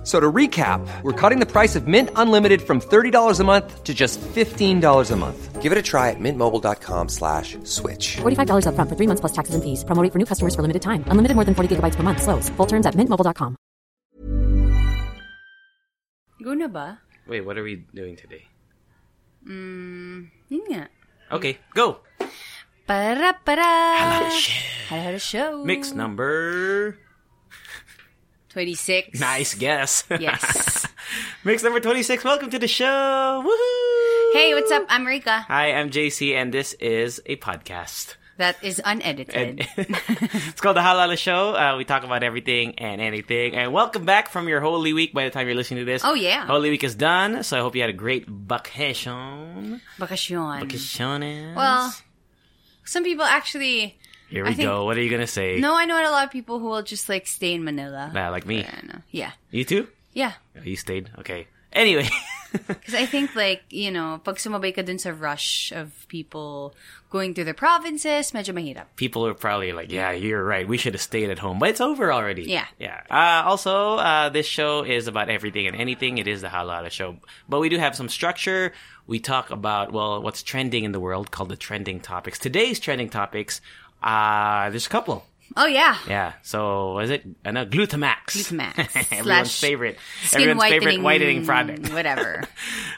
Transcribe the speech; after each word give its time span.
F- 0.00 0.06
So 0.06 0.18
to 0.18 0.32
recap, 0.32 0.80
we're 1.02 1.12
cutting 1.12 1.40
the 1.40 1.46
price 1.46 1.76
of 1.76 1.84
Mint 1.86 2.08
Unlimited 2.16 2.62
from 2.62 2.80
$30 2.80 3.38
a 3.38 3.44
month 3.44 3.84
to 3.84 3.92
just 3.92 4.16
$15 4.34 4.80
a 5.10 5.16
month. 5.16 5.60
Give 5.60 5.72
it 5.72 5.76
a 5.76 5.82
try 5.84 6.08
at 6.08 6.16
mintmobile.com 6.18 7.08
slash 7.12 7.58
switch. 7.64 8.16
$45 8.24 8.64
upfront 8.64 8.88
for 8.88 8.96
three 8.96 9.06
months 9.06 9.20
plus 9.20 9.32
taxes 9.36 9.52
and 9.54 9.60
fees. 9.62 9.84
Promo 9.84 10.00
rate 10.02 10.08
for 10.12 10.18
new 10.18 10.24
customers 10.24 10.56
for 10.56 10.62
limited 10.64 10.80
time. 10.80 11.04
Unlimited 11.12 11.36
more 11.36 11.44
than 11.44 11.52
40 11.52 11.76
gigabytes 11.76 11.96
per 11.96 12.02
month. 12.02 12.22
Slows. 12.24 12.48
Full 12.56 12.66
terms 12.66 12.86
at 12.88 12.96
mintmobile.com. 12.96 13.56
Go 16.40 16.54
na 16.56 16.68
ba? 16.72 17.04
Wait, 17.28 17.44
what 17.44 17.60
are 17.60 17.62
we 17.62 17.84
doing 17.92 18.16
today? 18.16 18.48
Mm, 19.44 20.32
yun 20.48 20.64
nga. 20.72 20.88
Okay, 21.28 21.60
go. 21.76 22.00
Para 22.88 23.36
para. 23.44 24.32
Hello 24.88 25.20
show. 25.20 25.60
Mix 25.64 25.92
number. 25.92 26.96
26. 28.50 29.20
Nice 29.20 29.54
guess. 29.54 30.02
Yes. 30.10 30.86
Mix 31.44 31.62
number 31.62 31.78
26. 31.78 32.24
Welcome 32.24 32.50
to 32.50 32.58
the 32.58 32.66
show. 32.66 32.84
Woohoo! 33.46 34.32
Hey, 34.32 34.54
what's 34.54 34.72
up? 34.72 34.86
I'm 34.88 35.06
Rica. 35.06 35.40
Hi, 35.46 35.72
I'm 35.72 35.90
JC, 35.90 36.34
and 36.34 36.52
this 36.52 36.72
is 36.74 37.20
a 37.26 37.36
podcast. 37.36 38.16
That 38.38 38.56
is 38.62 38.80
unedited. 38.84 39.66
It's 39.76 40.60
called 40.60 40.76
The 40.76 40.82
Halo-Halo 40.82 41.14
Show. 41.14 41.54
Uh, 41.54 41.76
we 41.76 41.84
talk 41.84 42.02
about 42.02 42.22
everything 42.24 42.74
and 42.78 43.00
anything. 43.00 43.54
And 43.54 43.72
welcome 43.72 44.04
back 44.04 44.28
from 44.30 44.48
your 44.48 44.60
Holy 44.60 44.92
Week 44.92 45.12
by 45.12 45.24
the 45.24 45.30
time 45.30 45.46
you're 45.46 45.54
listening 45.56 45.80
to 45.80 45.84
this. 45.84 46.02
Oh, 46.04 46.14
yeah. 46.14 46.46
Holy 46.46 46.70
Week 46.70 46.82
is 46.82 46.96
done, 46.96 47.44
so 47.44 47.56
I 47.56 47.60
hope 47.60 47.76
you 47.76 47.82
had 47.82 47.90
a 47.90 47.94
great 47.94 48.26
vacation. 48.26 49.80
Bakasyon. 49.98 50.62
Vacaciones. 50.62 51.54
Well, 51.54 51.94
some 52.84 53.04
people 53.04 53.24
actually. 53.24 53.96
Here 54.30 54.44
we 54.44 54.54
think- 54.54 54.66
go. 54.66 54.84
What 54.84 54.96
are 54.96 55.02
you 55.02 55.10
going 55.10 55.20
to 55.20 55.26
say? 55.26 55.58
No, 55.58 55.76
I 55.76 55.84
know 55.84 55.98
a 56.00 56.08
lot 56.10 56.24
of 56.24 56.30
people 56.30 56.58
who 56.58 56.66
will 56.66 56.82
just 56.82 57.08
like 57.08 57.26
stay 57.26 57.52
in 57.54 57.64
Manila. 57.64 58.12
Ah, 58.14 58.30
like 58.30 58.46
me. 58.46 58.64
Yeah. 59.10 59.32
You 59.50 59.64
too? 59.64 59.88
Yeah. 60.14 60.34
Oh, 60.56 60.62
You 60.62 60.76
stayed? 60.76 61.10
Okay. 61.18 61.46
Anyway. 61.72 62.08
Because 62.50 62.94
I 62.98 63.06
think 63.06 63.36
like, 63.38 63.62
you 63.70 63.92
know, 63.94 64.18
pag 64.26 64.34
sumabay 64.42 64.74
ka 64.74 64.82
dun 64.82 64.98
sa 64.98 65.14
rush 65.14 65.70
of 65.70 65.94
people 66.10 66.74
going 67.08 67.30
through 67.32 67.44
the 67.46 67.54
provinces, 67.54 68.32
medyo 68.34 68.50
mahirap. 68.50 68.86
people 68.98 69.22
are 69.24 69.34
probably 69.38 69.70
like, 69.70 69.92
yeah, 69.92 70.10
you're 70.10 70.42
right. 70.42 70.66
We 70.66 70.74
should 70.76 70.94
have 70.94 71.00
stayed 71.00 71.30
at 71.30 71.38
home, 71.38 71.60
but 71.60 71.68
it's 71.70 71.80
over 71.80 72.10
already. 72.12 72.50
Yeah. 72.50 72.66
Yeah. 72.82 72.98
Uh, 73.08 73.46
also, 73.46 74.02
uh, 74.02 74.30
this 74.30 74.46
show 74.50 74.82
is 74.82 75.06
about 75.06 75.30
everything 75.30 75.68
and 75.70 75.76
anything. 75.78 76.18
It 76.18 76.26
is 76.26 76.40
the 76.42 76.50
Halo-Halo 76.50 76.88
show, 76.90 77.22
but 77.48 77.60
we 77.62 77.68
do 77.70 77.78
have 77.78 77.94
some 77.94 78.08
structure. 78.10 78.72
We 79.06 79.20
talk 79.22 79.54
about, 79.54 79.92
well, 79.94 80.20
what's 80.20 80.42
trending 80.42 80.82
in 80.82 80.90
the 80.90 80.98
world 80.98 81.30
called 81.30 81.50
the 81.50 81.56
trending 81.56 82.00
topics. 82.02 82.38
Today's 82.42 82.80
trending 82.82 83.10
topics, 83.10 83.60
uh, 84.02 84.70
there's 84.70 84.86
a 84.86 84.90
couple. 84.90 85.24
Oh, 85.56 85.66
yeah. 85.66 85.98
Yeah. 86.08 86.32
So, 86.42 87.00
is 87.00 87.10
it? 87.10 87.24
Uh, 87.44 87.50
no, 87.50 87.66
Glutamax. 87.66 88.26
Glutamax. 88.26 89.12
Everyone's 89.18 89.58
favorite. 89.58 89.98
Skin 90.22 90.42
Everyone's 90.42 90.58
whitening, 90.60 90.80
favorite 90.80 91.02
whitening 91.02 91.44
product. 91.46 91.92
Whatever. 91.92 92.44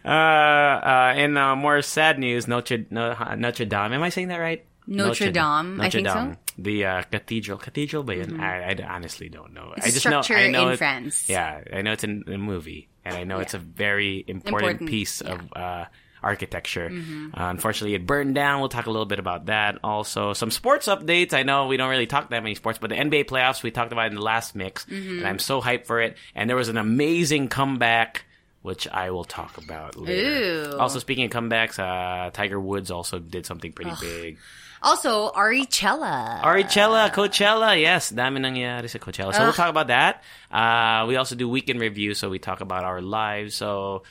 Uh, 0.05 0.09
uh, 0.09 1.15
in 1.17 1.37
uh, 1.37 1.57
more 1.57 1.81
sad 1.81 2.19
news, 2.19 2.47
Notre, 2.47 2.85
no, 2.91 3.17
Notre 3.37 3.65
Dame. 3.65 3.95
Am 3.95 4.03
I 4.03 4.11
saying 4.11 4.29
that 4.29 4.37
right? 4.37 4.65
Notre 4.87 5.31
Dame, 5.31 5.81
I 5.81 5.85
Notre 5.85 5.91
think 5.91 6.09
so. 6.09 6.15
Mm-hmm. 6.15 6.29
Dame. 6.29 6.37
The 6.59 6.85
uh, 6.85 7.03
cathedral. 7.05 7.57
Cathedral 7.59 8.03
ba 8.03 8.17
yun? 8.17 8.39
I, 8.39 8.73
I 8.73 8.77
honestly 8.87 9.31
don't 9.31 9.55
know. 9.55 9.73
It's 9.79 9.87
I 9.87 9.91
just 9.91 10.05
know, 10.05 10.21
structure 10.21 10.37
I 10.45 10.51
know 10.51 10.67
in 10.67 10.73
it- 10.75 10.77
France. 10.77 11.29
Yeah, 11.31 11.63
I 11.73 11.81
know 11.81 11.93
it's 11.93 12.05
in 12.05 12.25
a 12.27 12.37
movie, 12.37 12.89
and 13.05 13.17
I 13.17 13.25
know 13.25 13.39
it's 13.39 13.55
a 13.55 13.59
very 13.59 14.25
important, 14.29 14.73
Important, 14.73 14.91
piece 14.91 15.23
yeah. 15.23 15.31
Mm-hmm. 15.37 15.47
of 15.47 15.53
uh, 15.57 15.85
architecture. 16.23 16.87
Uh, 16.89 17.51
unfortunately, 17.51 17.95
it 17.95 18.07
burned 18.07 18.35
down. 18.35 18.61
We'll 18.61 18.69
talk 18.69 18.87
a 18.87 18.91
little 18.91 19.07
bit 19.07 19.19
about 19.19 19.47
that. 19.47 19.79
Also, 19.83 20.33
some 20.33 20.51
sports 20.51 20.87
updates. 20.87 21.35
I 21.35 21.43
know 21.43 21.67
we 21.67 21.77
don't 21.77 21.91
really 21.91 22.07
talk 22.07 22.31
that 22.31 22.43
many 22.43 22.55
sports, 22.55 22.79
but 22.79 22.91
the 22.91 22.97
NBA 22.97 23.25
playoffs 23.27 23.63
we 23.63 23.71
talked 23.71 23.93
about 23.93 24.07
in 24.07 24.15
the 24.15 24.23
last 24.23 24.55
mix, 24.55 24.85
Mm-hmm. 24.87 25.19
and 25.19 25.27
I'm 25.27 25.39
so 25.39 25.61
hyped 25.61 25.87
for 25.87 26.01
it. 26.01 26.17
And 26.35 26.49
there 26.49 26.57
was 26.57 26.69
an 26.69 26.77
amazing 26.79 27.49
comeback. 27.49 28.25
Which 28.63 28.87
I 28.87 29.11
will 29.11 29.25
talk 29.27 29.59
about 29.59 29.97
later. 29.99 30.71
Ooh. 30.71 30.79
Also, 30.79 31.01
speaking 31.01 31.25
of 31.27 31.33
comebacks, 31.33 31.83
uh, 31.83 32.31
Tiger 32.31 32.61
Woods 32.61 32.93
also 32.93 33.19
did 33.19 33.45
something 33.45 33.73
pretty 33.73 33.91
big. 34.01 34.39
Also, 34.81 35.33
Aricella. 35.35 36.41
Aricella, 36.43 37.11
Coachella, 37.11 37.75
yes, 37.81 38.13
dami 38.13 38.39
nangyari 38.39 38.89
sa 38.89 38.99
Coachella. 38.99 39.35
So 39.35 39.43
we'll 39.43 39.53
talk 39.53 39.69
about 39.71 39.89
that. 39.89 40.23
Uh, 40.51 41.07
we 41.07 41.17
also 41.17 41.35
do 41.35 41.49
weekend 41.49 41.81
review, 41.81 42.15
so 42.15 42.31
we 42.31 42.39
talk 42.39 42.61
about 42.61 42.85
our 42.85 43.01
lives. 43.03 43.57
So 43.57 44.05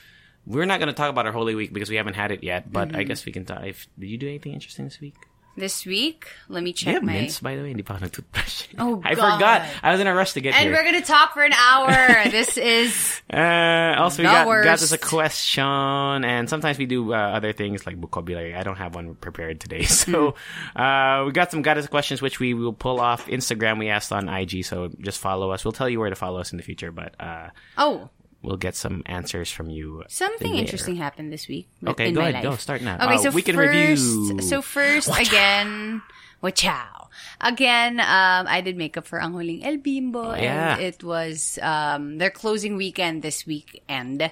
we're 0.46 0.64
not 0.66 0.78
going 0.80 0.88
to 0.88 0.94
talk 0.94 1.10
about 1.10 1.26
our 1.26 1.32
Holy 1.32 1.54
Week 1.54 1.72
because 1.72 1.90
we 1.90 1.96
haven't 1.96 2.14
had 2.14 2.30
it 2.32 2.42
yet. 2.42 2.70
But 2.72 2.88
Mm-hmm. 2.88 2.96
I 2.98 3.02
guess 3.04 3.24
we 3.26 3.32
can 3.32 3.44
talk. 3.44 3.64
If, 3.64 3.86
did 3.98 4.08
you 4.10 4.18
do 4.18 4.28
anything 4.28 4.52
interesting 4.52 4.84
this 4.86 5.00
week? 5.00 5.14
This 5.54 5.84
week, 5.84 6.28
let 6.48 6.62
me 6.64 6.72
check 6.72 6.94
have 6.94 7.02
my. 7.02 7.12
mints, 7.12 7.40
by 7.40 7.56
the 7.56 7.60
way? 7.62 7.68
Hindi 7.68 7.82
pa 7.84 8.00
ako 8.00 8.06
nagtoothbrush. 8.08 8.68
Oh, 8.80 9.02
I 9.04 9.12
forgot. 9.14 9.68
I 9.82 9.92
was 9.92 10.00
in 10.00 10.06
a 10.06 10.14
rush 10.14 10.32
to 10.32 10.40
get 10.40 10.54
And 10.54 10.64
here. 10.64 10.72
we're 10.72 10.82
gonna 10.82 11.04
talk 11.04 11.34
for 11.34 11.42
an 11.44 11.52
hour. 11.52 11.92
this 12.32 12.56
is 12.56 13.20
Uh, 13.28 13.92
also, 14.00 14.22
we 14.22 14.24
got, 14.24 14.46
got 14.48 14.48
worst. 14.48 14.82
us 14.82 14.92
a 14.92 14.96
question, 14.96 16.24
and 16.24 16.48
sometimes 16.48 16.78
we 16.78 16.86
do 16.86 17.12
uh, 17.12 17.16
other 17.36 17.52
things 17.52 17.84
like 17.84 17.98
vocabulary. 18.00 18.54
I 18.56 18.62
don't 18.62 18.76
have 18.80 18.94
one 18.94 19.14
prepared 19.14 19.60
today, 19.60 19.82
so 19.84 20.36
uh, 20.74 21.24
we 21.26 21.32
got 21.32 21.50
some 21.50 21.60
got 21.60 21.76
us 21.76 21.86
questions 21.86 22.22
which 22.22 22.40
we 22.40 22.54
will 22.54 22.72
pull 22.72 22.98
off 22.98 23.26
Instagram. 23.28 23.78
We 23.78 23.90
asked 23.92 24.10
on 24.10 24.30
IG, 24.32 24.64
so 24.64 24.88
just 25.04 25.20
follow 25.20 25.50
us. 25.52 25.66
We'll 25.66 25.72
tell 25.76 25.88
you 25.88 26.00
where 26.00 26.08
to 26.08 26.16
follow 26.16 26.40
us 26.40 26.52
in 26.52 26.56
the 26.56 26.64
future, 26.64 26.92
but 26.92 27.12
uh, 27.20 27.50
oh 27.76 28.08
we'll 28.42 28.56
get 28.58 28.74
some 28.76 29.02
answers 29.06 29.50
from 29.50 29.70
you. 29.70 30.02
something 30.08 30.54
interesting 30.56 30.96
happened 30.96 31.32
this 31.32 31.48
week. 31.48 31.68
Okay, 31.86 32.08
in 32.08 32.14
go 32.14 32.20
my 32.20 32.28
ahead, 32.30 32.44
life. 32.44 32.52
go, 32.52 32.56
start 32.58 32.82
now. 32.82 32.96
Okay, 32.98 33.14
Uh, 33.14 33.18
so 33.18 33.30
weekend 33.30 33.56
first, 33.56 33.70
review. 33.70 34.42
so 34.42 34.60
first 34.62 35.08
again, 35.18 36.02
wachow. 36.42 37.08
Again, 37.40 38.00
um, 38.00 38.46
I 38.48 38.60
did 38.64 38.76
makeup 38.76 39.06
for 39.06 39.20
Ang 39.22 39.32
Huling 39.34 39.64
El 39.64 39.78
Bimbo, 39.78 40.32
Oh, 40.32 40.34
yeah. 40.34 40.74
and 40.74 40.82
it 40.82 41.02
was 41.04 41.58
um, 41.62 42.18
their 42.18 42.30
closing 42.30 42.76
weekend 42.76 43.22
this 43.22 43.46
weekend. 43.46 44.30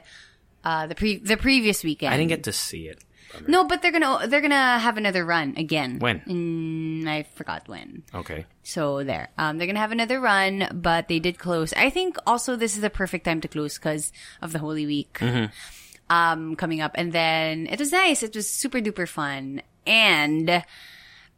Uh, 0.64 0.86
the 0.86 0.94
pre 0.94 1.16
the 1.16 1.36
previous 1.36 1.82
weekend. 1.84 2.12
I 2.12 2.16
didn't 2.18 2.28
get 2.28 2.44
to 2.44 2.52
see 2.52 2.88
it. 2.88 3.00
No, 3.46 3.64
but 3.64 3.82
they're 3.82 3.92
gonna 3.92 4.26
they're 4.26 4.40
gonna 4.40 4.78
have 4.78 4.96
another 4.96 5.24
run 5.24 5.54
again. 5.56 5.98
When? 5.98 6.20
Mm, 6.20 7.06
I 7.08 7.22
forgot 7.34 7.68
when. 7.68 8.02
Okay, 8.14 8.46
So 8.62 9.02
there. 9.04 9.28
Um, 9.38 9.58
they're 9.58 9.66
gonna 9.66 9.78
have 9.80 9.92
another 9.92 10.20
run, 10.20 10.68
but 10.72 11.08
they 11.08 11.18
did 11.18 11.38
close. 11.38 11.72
I 11.74 11.90
think 11.90 12.16
also 12.26 12.56
this 12.56 12.74
is 12.74 12.82
the 12.82 12.90
perfect 12.90 13.24
time 13.24 13.40
to 13.42 13.48
close 13.48 13.78
because 13.78 14.12
of 14.42 14.52
the 14.52 14.58
Holy 14.58 14.86
Week 14.86 15.20
um, 16.10 16.56
coming 16.56 16.80
up. 16.80 16.92
And 16.96 17.12
then 17.12 17.66
it 17.68 17.78
was 17.78 17.92
nice. 17.92 18.22
It 18.22 18.34
was 18.34 18.50
super 18.50 18.80
duper 18.80 19.08
fun. 19.08 19.62
And 19.86 20.50
uh, 20.50 20.62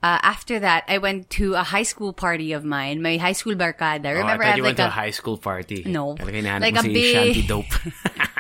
after 0.03 0.59
that, 0.61 0.85
I 0.89 0.99
went 0.99 1.31
to 1.31 1.55
a 1.55 1.63
high 1.63 1.85
school 1.85 2.13
party 2.13 2.53
of 2.53 2.65
mine. 2.65 3.03
My 3.03 3.19
high 3.19 3.33
school 3.33 3.55
barkada. 3.55 4.07
oh, 4.07 4.09
I 4.09 4.13
Remember, 4.13 4.43
thought 4.45 4.51
had 4.51 4.57
you 4.57 4.63
like 4.63 4.69
went 4.71 4.77
to 4.79 4.85
a, 4.85 4.89
a 4.89 4.91
high 4.91 5.11
school 5.13 5.37
party. 5.39 5.85
No. 5.87 6.09
Like 6.19 6.29
a 6.29 6.83
big- 6.83 7.15
Shanti 7.15 7.47
Dope. 7.47 7.67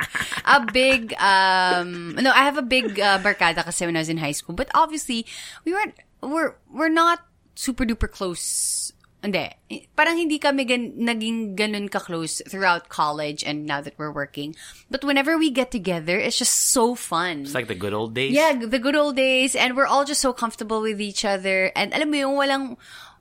a 0.44 0.64
big 0.72 1.14
um 1.22 2.14
no 2.16 2.30
i 2.30 2.42
have 2.42 2.58
a 2.58 2.66
big 2.66 2.98
uh, 2.98 3.19
barkada 3.19 3.64
kasi 3.64 3.86
when 3.86 3.97
i 3.97 4.00
was 4.00 4.08
in 4.08 4.19
high 4.19 4.34
school. 4.34 4.54
But 4.54 4.70
obviously 4.75 5.26
we 5.64 5.72
weren't 5.72 5.94
we're 6.22 6.54
we're 6.70 6.92
not 6.92 7.20
super 7.54 7.84
duper 7.84 8.10
close. 8.10 8.92
Hindi. 9.22 9.54
Parang 9.94 10.19
hindi 10.19 10.42
kami 10.42 10.66
gan, 10.66 10.98
naging 10.98 11.54
ganun 11.54 11.86
ka-close 11.86 12.42
throughout 12.50 12.91
college 12.91 13.47
and 13.47 13.70
now 13.70 13.78
that 13.78 13.94
we're 13.94 14.10
working. 14.10 14.58
But 14.91 15.06
whenever 15.06 15.38
we 15.38 15.54
get 15.54 15.70
together 15.70 16.19
it's 16.19 16.38
just 16.38 16.75
so 16.75 16.98
fun. 16.98 17.47
It's 17.47 17.54
like 17.54 17.70
the 17.70 17.78
good 17.78 17.94
old 17.94 18.19
days. 18.19 18.34
yeah, 18.34 18.50
the 18.50 18.82
good 18.82 18.98
old 18.98 19.14
days, 19.14 19.54
and 19.54 19.78
we're 19.78 19.86
all 19.86 20.02
just 20.02 20.19
so 20.19 20.34
comfortable 20.34 20.82
with 20.82 20.98
each 20.98 21.22
other. 21.22 21.70
And 21.78 21.94
alam 21.94 22.10
mo 22.10 22.16
yung 22.19 22.34
walang, 22.34 22.64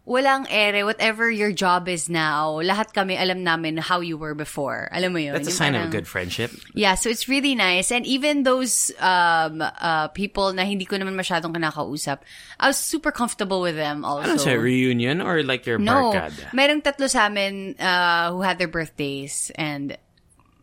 walang 0.02 0.48
ere, 0.50 0.84
whatever 0.84 1.30
your 1.30 1.52
job 1.52 1.88
is 1.88 2.10
now, 2.10 2.58
lahat 2.58 2.92
kami 2.94 3.16
alam 3.18 3.44
namin 3.44 3.78
how 3.78 4.00
you 4.02 4.18
were 4.18 4.34
before. 4.34 4.90
Alam 4.92 5.14
mo 5.14 5.20
yun? 5.20 5.34
That's 5.34 5.48
a 5.48 5.52
sign 5.54 5.76
of 5.76 5.82
a 5.82 5.86
parang- 5.86 5.92
good 5.92 6.08
friendship. 6.08 6.52
Yeah, 6.74 6.96
so 6.96 7.10
it's 7.10 7.30
really 7.30 7.54
nice. 7.54 7.92
And 7.92 8.06
even 8.06 8.44
those 8.44 8.92
um, 9.00 9.62
uh, 9.62 10.08
people 10.10 10.54
na 10.54 10.64
hindi 10.66 10.86
ko 10.86 10.98
naman 10.98 11.14
masyadong 11.14 11.54
kinakausap, 11.54 12.20
I 12.60 12.68
was 12.68 12.78
super 12.78 13.12
comfortable 13.12 13.62
with 13.62 13.76
them 13.76 14.04
also. 14.04 14.26
Ano 14.30 14.38
sa 14.38 14.58
reunion 14.58 15.22
or 15.22 15.44
like 15.44 15.66
your 15.66 15.78
No. 15.78 16.12
barkada? 16.12 16.50
Merong 16.52 16.82
tatlo 16.82 17.10
sa 17.10 17.30
amin 17.30 17.78
uh, 17.78 18.32
who 18.34 18.42
had 18.42 18.58
their 18.58 18.68
birthdays 18.70 19.52
and 19.56 19.98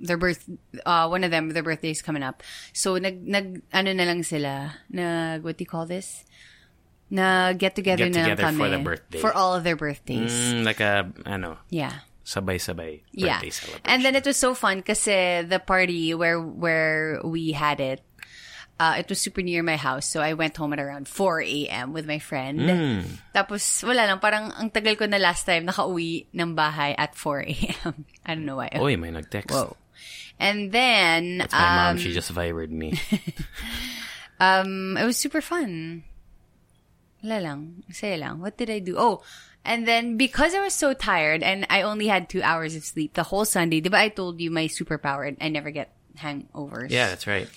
their 0.01 0.17
birth 0.19 0.47
uh, 0.87 1.07
one 1.11 1.25
of 1.27 1.31
them 1.31 1.51
their 1.51 1.63
birthdays 1.67 2.03
coming 2.03 2.23
up. 2.23 2.43
So 2.75 2.99
nag 2.99 3.23
nag 3.27 3.63
ano 3.75 3.91
na 3.95 4.05
lang 4.07 4.23
sila, 4.23 4.75
nag 4.91 5.43
what 5.43 5.59
do 5.59 5.63
you 5.63 5.71
call 5.71 5.87
this? 5.87 6.23
Na 7.11 7.53
get 7.57 7.75
together 7.75 8.05
Get 8.09 8.15
na 8.15 8.23
together 8.25 8.43
kami 8.53 8.59
for 8.59 8.69
the 8.69 8.79
birthday. 8.85 9.21
for 9.21 9.33
all 9.33 9.55
of 9.57 9.65
their 9.65 9.77
birthdays. 9.77 10.33
Mm, 10.33 10.65
like 10.65 10.81
a, 10.81 11.09
ano, 11.25 11.57
Yeah. 11.73 12.05
sabay-sabay 12.29 13.01
Yeah. 13.17 13.41
birthday 13.41 13.51
celebration. 13.51 13.89
And 13.89 14.05
then 14.05 14.15
it 14.15 14.25
was 14.29 14.37
so 14.37 14.53
fun 14.53 14.85
kasi 14.85 15.41
the 15.49 15.57
party 15.59 16.13
where 16.13 16.37
where 16.37 17.25
we 17.25 17.57
had 17.57 17.81
it 17.81 18.05
uh, 18.79 18.95
it 18.99 19.09
was 19.09 19.19
super 19.21 19.43
near 19.43 19.63
my 19.63 19.77
house, 19.77 20.07
so 20.07 20.21
I 20.21 20.35
went 20.35 20.57
home 20.57 20.73
at 20.73 20.79
around 20.79 21.09
4 21.09 21.43
a.m. 21.43 21.93
with 21.93 22.07
my 22.07 22.19
friend. 22.19 22.63
Tapos, 23.35 23.83
wala 23.83 24.07
lang, 24.07 24.19
parang 24.23 24.55
ang 24.55 24.71
tagal 24.71 24.95
ko 24.97 25.07
na 25.07 25.19
last 25.19 25.45
time 25.45 25.67
nakauwi 25.67 26.31
ng 26.31 26.55
bahay 26.55 26.95
at 26.97 27.15
4 27.19 27.43
a.m. 27.43 28.07
I 28.27 28.35
don't 28.39 28.47
know 28.47 28.57
why. 28.63 28.71
Oy, 28.79 28.95
may 28.97 29.11
nag-text. 29.11 29.51
Whoa. 29.51 29.75
And 30.39 30.71
then, 30.71 31.39
That's 31.43 31.53
my 31.53 31.67
um, 31.67 31.75
mom. 31.75 31.95
She 31.99 32.15
just 32.15 32.31
vibrated 32.31 32.71
me. 32.71 32.95
um, 34.41 34.97
it 34.97 35.05
was 35.05 35.17
super 35.19 35.41
fun. 35.43 36.05
Wala 37.23 37.41
lang. 37.41 37.83
Saya 37.91 38.17
lang. 38.17 38.41
What 38.41 38.57
did 38.57 38.71
I 38.71 38.79
do? 38.79 38.97
Oh, 38.99 39.23
and 39.65 39.87
then 39.87 40.17
because 40.17 40.55
I 40.55 40.61
was 40.61 40.75
so 40.75 40.95
tired 40.95 41.43
and 41.43 41.67
I 41.69 41.83
only 41.83 42.07
had 42.07 42.29
two 42.29 42.43
hours 42.43 42.75
of 42.77 42.85
sleep 42.85 43.15
the 43.15 43.27
whole 43.27 43.45
Sunday, 43.45 43.81
but 43.81 43.95
I 43.95 44.09
told 44.09 44.41
you 44.41 44.51
my 44.51 44.67
superpower, 44.71 45.35
I 45.41 45.49
never 45.49 45.71
get 45.71 45.91
hangovers. 46.17 46.91
yeah, 46.91 47.09
that's 47.09 47.27
right. 47.27 47.49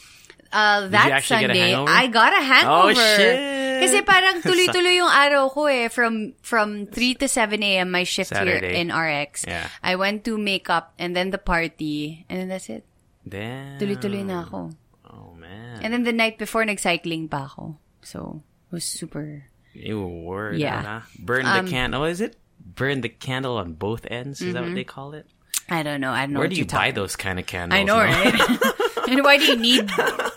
Uh, 0.52 0.88
that 0.92 1.08
you 1.08 1.12
actually 1.14 1.48
get 1.48 1.52
a 1.52 1.72
Sunday. 1.72 1.92
I 1.92 2.08
got 2.08 2.34
a 2.34 2.44
hangover. 2.44 2.92
Oh, 2.92 3.16
shit. 3.16 3.40
Kasi 3.82 4.04
parang 4.04 4.44
tuloy-tuloy 4.44 5.00
yung 5.00 5.10
araw 5.10 5.48
ko 5.50 5.66
eh. 5.66 5.88
From, 5.88 6.36
from 6.44 6.86
3 6.92 7.16
to 7.24 7.28
7 7.28 7.64
a.m. 7.64 7.90
my 7.90 8.04
shift 8.04 8.36
here 8.36 8.60
in 8.60 8.92
RX. 8.92 9.48
Yeah. 9.48 9.70
I 9.82 9.96
went 9.96 10.26
to 10.26 10.38
makeup 10.38 10.94
and 11.00 11.16
then 11.16 11.32
the 11.32 11.40
party. 11.40 12.26
And 12.28 12.42
then 12.42 12.48
that's 12.50 12.70
it. 12.70 12.84
Damn. 13.24 13.80
Tuloy-tuloy 13.80 14.26
na 14.28 14.44
ako. 14.44 14.76
Oh, 15.08 15.34
man. 15.40 15.80
And 15.82 15.94
then 15.94 16.04
the 16.04 16.14
night 16.14 16.38
before, 16.38 16.66
nag-cycling 16.66 17.30
pa 17.30 17.48
ako. 17.48 17.80
So, 18.04 18.44
it 18.70 18.76
was 18.76 18.84
super... 18.84 19.48
You 19.74 20.02
word. 20.06 20.58
Yeah. 20.58 20.80
Anna. 20.80 21.04
Burn 21.20 21.46
Um, 21.46 21.66
the 21.66 21.72
candle. 21.72 22.02
Oh, 22.02 22.06
is 22.06 22.22
it? 22.22 22.36
Burn 22.64 23.02
the 23.02 23.10
candle 23.10 23.58
on 23.58 23.74
both 23.74 24.06
ends? 24.10 24.42
Is 24.42 24.48
Mm-hmm. 24.48 24.54
that 24.54 24.64
what 24.64 24.76
they 24.76 24.84
call 24.84 25.14
it? 25.14 25.26
I 25.70 25.84
don't 25.84 26.02
know. 26.02 26.12
I 26.12 26.22
don't 26.26 26.34
know 26.34 26.40
Where 26.40 26.48
do 26.50 26.56
you 26.56 26.66
buy 26.66 26.92
those 26.92 27.16
kind 27.16 27.40
of 27.40 27.46
candles? 27.46 27.80
I 27.80 27.84
know, 27.84 27.96
no? 27.96 28.04
right? 28.04 29.08
and 29.10 29.24
why 29.24 29.38
do 29.38 29.46
you 29.46 29.56
need 29.58 29.90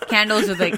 candles 0.07 0.47
with 0.47 0.59
like... 0.59 0.75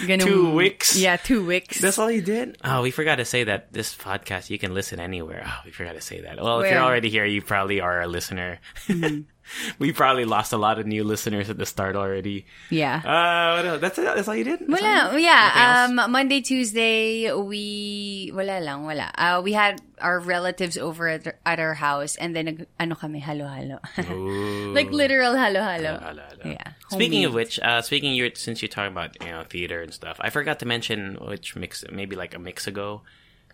ganung- 0.00 0.24
Two 0.24 0.50
wicks? 0.54 0.96
Yeah, 0.96 1.16
two 1.16 1.44
wicks. 1.44 1.78
That's 1.80 1.98
all 1.98 2.10
you 2.10 2.22
did? 2.22 2.56
Oh, 2.64 2.80
we 2.82 2.90
forgot 2.90 3.16
to 3.16 3.24
say 3.26 3.44
that 3.44 3.72
this 3.72 3.94
podcast, 3.94 4.48
you 4.48 4.58
can 4.58 4.72
listen 4.72 4.98
anywhere. 4.98 5.42
Oh, 5.46 5.58
we 5.66 5.72
forgot 5.72 5.94
to 5.94 6.00
say 6.00 6.22
that. 6.22 6.40
Well, 6.42 6.60
if 6.60 6.70
you're 6.70 6.80
already 6.80 7.10
here, 7.10 7.26
you 7.26 7.42
probably 7.42 7.80
are 7.80 8.00
a 8.00 8.06
listener. 8.06 8.58
Mm-hmm. 8.88 9.22
we 9.78 9.92
probably 9.92 10.24
lost 10.24 10.52
a 10.52 10.56
lot 10.56 10.78
of 10.78 10.86
new 10.86 11.04
listeners 11.04 11.50
at 11.50 11.58
the 11.58 11.66
start 11.66 11.96
already. 11.96 12.46
yeah. 12.70 13.00
Uh. 13.04 13.78
That's, 13.78 13.98
it? 13.98 14.04
that's 14.04 14.28
all 14.28 14.36
you 14.36 14.44
did? 14.44 14.60
That's 14.60 14.82
Wala, 14.82 15.12
you 15.14 15.20
yeah. 15.20 15.86
Um, 15.88 16.10
Monday, 16.10 16.40
Tuesday, 16.40 17.32
we 17.32 18.30
wala 18.34 18.60
lang, 18.60 18.84
wala. 18.84 19.10
Uh, 19.16 19.40
we 19.42 19.52
had 19.52 19.80
our 20.00 20.18
relatives 20.20 20.78
over 20.78 21.08
at, 21.08 21.38
at 21.44 21.60
our 21.60 21.74
house, 21.74 22.16
and 22.16 22.34
then 22.34 22.66
ano 22.78 22.94
kami 22.94 23.18
halo-halo, 23.18 23.78
like 24.74 24.90
literal 24.90 25.34
halo-halo. 25.34 25.98
Halo, 25.98 26.22
halo. 26.22 26.44
Yeah. 26.44 26.72
Speaking 26.90 27.24
of 27.24 27.34
which, 27.34 27.60
uh, 27.60 27.82
speaking 27.82 28.14
you 28.14 28.30
since 28.34 28.62
you're 28.62 28.68
talking 28.68 28.92
about 28.92 29.16
you 29.22 29.30
know 29.30 29.44
theater 29.48 29.82
and 29.82 29.92
stuff, 29.92 30.16
I 30.20 30.30
forgot 30.30 30.58
to 30.60 30.66
mention 30.66 31.16
which 31.20 31.56
mix 31.56 31.84
maybe 31.90 32.16
like 32.16 32.34
a 32.34 32.38
mix 32.38 32.66
ago 32.66 33.02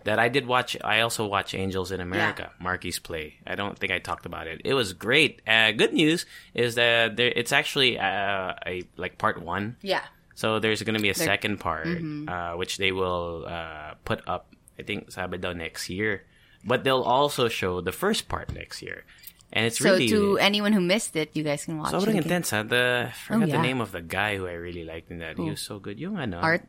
that 0.06 0.18
I 0.22 0.30
did 0.30 0.46
watch. 0.46 0.78
I 0.82 1.02
also 1.02 1.26
watch 1.26 1.52
Angels 1.54 1.90
in 1.90 2.00
America, 2.00 2.50
Marky's 2.62 2.98
play. 3.02 3.36
I 3.46 3.54
don't 3.58 3.74
think 3.78 3.90
I 3.92 3.98
talked 3.98 4.24
about 4.24 4.46
it. 4.46 4.62
It 4.64 4.74
was 4.74 4.94
great. 4.94 5.42
Uh, 5.46 5.74
good 5.74 5.92
news 5.92 6.24
is 6.54 6.74
that 6.78 7.18
there, 7.18 7.28
it's 7.34 7.50
actually 7.52 7.98
uh, 7.98 8.54
a 8.64 8.86
like 8.96 9.18
part 9.18 9.42
one. 9.42 9.76
yeah. 9.82 10.06
So 10.36 10.60
there's 10.60 10.84
going 10.84 11.00
to 11.00 11.00
be 11.00 11.08
a 11.08 11.16
second 11.16 11.64
part, 11.64 11.88
uh, 11.88 12.60
which 12.60 12.76
they 12.76 12.92
will 12.92 13.48
uh, 13.48 13.96
put 14.04 14.20
up. 14.28 14.52
I 14.76 14.84
think 14.84 15.08
sabi 15.08 15.40
daw 15.40 15.56
next 15.56 15.88
year, 15.88 16.28
but 16.60 16.84
they'll 16.84 17.00
also 17.08 17.48
show 17.48 17.80
the 17.80 17.88
first 17.96 18.28
part 18.28 18.52
next 18.52 18.84
year, 18.84 19.08
and 19.48 19.64
it's 19.64 19.80
So 19.80 19.88
really 19.96 20.12
to 20.12 20.36
anyone 20.36 20.76
who 20.76 20.84
missed 20.84 21.16
it, 21.16 21.32
you 21.32 21.40
guys 21.40 21.64
can 21.64 21.80
watch 21.80 21.88
Sobrang 21.96 22.20
it. 22.20 22.20
again. 22.20 22.28
intense, 22.28 22.52
ha? 22.52 22.60
The, 22.68 23.08
I 23.08 23.16
forgot 23.16 23.48
the 23.48 23.56
yeah. 23.56 23.64
name 23.64 23.80
of 23.80 23.96
the 23.96 24.04
guy 24.04 24.36
who 24.36 24.44
I 24.44 24.60
really 24.60 24.84
liked 24.84 25.08
in 25.08 25.24
that. 25.24 25.40
He 25.40 25.48
was 25.48 25.64
so 25.64 25.80
good. 25.80 25.96
Yung 25.96 26.20
ano? 26.20 26.44
Art. 26.44 26.68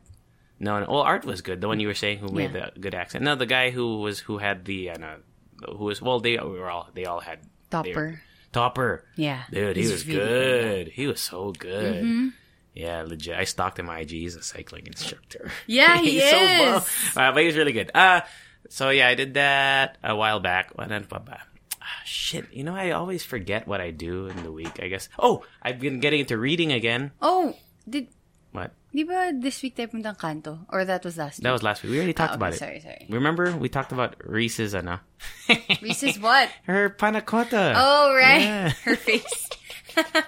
No, 0.60 0.80
no. 0.80 0.86
Well, 0.90 1.02
Art 1.02 1.24
was 1.24 1.40
good. 1.40 1.60
The 1.60 1.68
one 1.68 1.78
you 1.80 1.86
were 1.88 1.94
saying 1.94 2.18
who 2.18 2.28
made 2.28 2.52
Yeah. 2.52 2.70
the 2.74 2.80
good 2.80 2.94
accent. 2.94 3.24
No, 3.24 3.34
the 3.36 3.46
guy 3.46 3.70
who 3.70 3.98
was, 4.00 4.18
who 4.18 4.38
had 4.38 4.64
the, 4.64 4.90
ano, 4.90 5.18
who 5.66 5.84
was, 5.84 6.02
well, 6.02 6.20
they 6.20 6.36
were 6.36 6.68
all, 6.70 6.88
they 6.94 7.04
all 7.04 7.20
had. 7.20 7.38
were- 7.40 7.48
Topper. 7.70 8.20
Topper. 8.52 9.04
Yeah. 9.16 9.42
Dude, 9.52 9.76
he 9.76 9.82
was 9.86 10.06
really 10.06 10.18
good. 10.20 10.86
good, 10.86 10.92
He 10.94 11.06
was 11.06 11.20
so 11.20 11.52
good. 11.52 12.02
Mm-hmm. 12.02 12.28
Yeah, 12.74 13.02
legit. 13.02 13.36
I 13.36 13.44
stalked 13.44 13.78
him 13.78 13.88
IG. 13.90 14.10
He's 14.10 14.36
a 14.36 14.42
cycling 14.42 14.86
instructor. 14.86 15.50
Yeah, 15.66 15.98
he 16.00 16.20
He's 16.20 16.30
so 16.30 16.36
is. 16.38 17.16
Uh, 17.16 17.32
but 17.32 17.42
he's 17.42 17.56
really 17.56 17.72
good. 17.72 17.90
Uh, 17.94 18.22
so 18.68 18.90
yeah, 18.90 19.08
I 19.08 19.14
did 19.14 19.34
that 19.34 19.98
a 20.02 20.14
while 20.16 20.40
back. 20.40 20.74
Pa 20.76 20.86
ba? 21.18 21.40
Ah, 21.82 22.02
shit, 22.04 22.46
you 22.52 22.64
know, 22.64 22.74
I 22.74 22.90
always 22.92 23.24
forget 23.24 23.66
what 23.66 23.80
I 23.80 23.90
do 23.90 24.26
in 24.26 24.42
the 24.42 24.52
week, 24.52 24.78
I 24.82 24.88
guess. 24.88 25.08
Oh, 25.18 25.44
I've 25.62 25.80
been 25.80 26.00
getting 26.00 26.20
into 26.20 26.36
reading 26.38 26.72
again. 26.72 27.12
Oh, 27.22 27.54
did 27.88 28.08
What? 28.52 28.72
di 28.88 29.04
ba 29.04 29.30
this 29.36 29.60
week 29.62 29.76
tayo 29.76 29.92
puntang 29.92 30.16
kanto? 30.18 30.64
Or 30.72 30.82
that 30.84 31.04
was 31.04 31.14
last 31.20 31.38
week? 31.38 31.44
That 31.44 31.52
was 31.52 31.62
last 31.62 31.82
week. 31.84 31.92
We 31.92 31.98
already 31.98 32.16
talked 32.16 32.32
Ah, 32.34 32.40
about 32.40 32.52
it. 32.54 32.58
Sorry, 32.58 32.80
sorry. 32.80 33.06
Remember? 33.08 33.52
We 33.54 33.68
talked 33.68 33.92
about 33.92 34.16
Reese's, 34.24 34.74
ano? 34.74 34.98
Reese's 35.84 36.18
what? 36.18 36.48
Her 36.64 36.88
panna 36.90 37.20
cotta. 37.20 37.74
Oh, 37.76 38.14
right. 38.16 38.40
Yeah. 38.42 38.68
Her 38.88 38.96
face. 38.96 39.48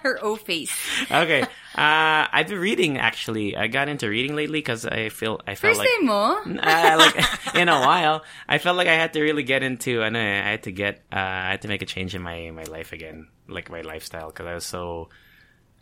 Her 0.03 0.19
O 0.23 0.35
face. 0.37 0.71
Okay. 1.11 1.43
Uh, 1.43 2.27
I've 2.27 2.49
been 2.49 2.59
reading, 2.59 2.99
actually. 2.99 3.57
I 3.57 3.67
got 3.69 3.89
into 3.89 4.09
reading 4.11 4.35
lately 4.35 4.59
because 4.59 4.85
I 4.85 5.09
feel, 5.09 5.41
I 5.47 5.55
felt 5.55 5.77
First 5.77 5.81
like... 5.81 5.89
mo? 6.03 6.37
uh, 6.61 6.95
like 6.99 7.55
in 7.55 7.69
a 7.71 7.79
while, 7.81 8.23
I 8.49 8.59
felt 8.59 8.77
like 8.77 8.89
I 8.89 8.95
had 8.99 9.15
to 9.15 9.23
really 9.23 9.43
get 9.45 9.63
into. 9.63 10.03
I 10.03 10.11
know 10.11 10.19
I 10.21 10.59
had 10.59 10.65
to 10.65 10.73
get. 10.73 11.03
Uh, 11.13 11.23
I 11.23 11.51
had 11.55 11.63
to 11.63 11.69
make 11.69 11.83
a 11.83 11.87
change 11.87 12.15
in 12.15 12.23
my 12.23 12.51
my 12.51 12.65
life 12.67 12.91
again, 12.93 13.29
like 13.47 13.71
my 13.71 13.81
lifestyle, 13.83 14.29
because 14.29 14.47
I 14.47 14.55
was 14.55 14.67
so. 14.67 15.09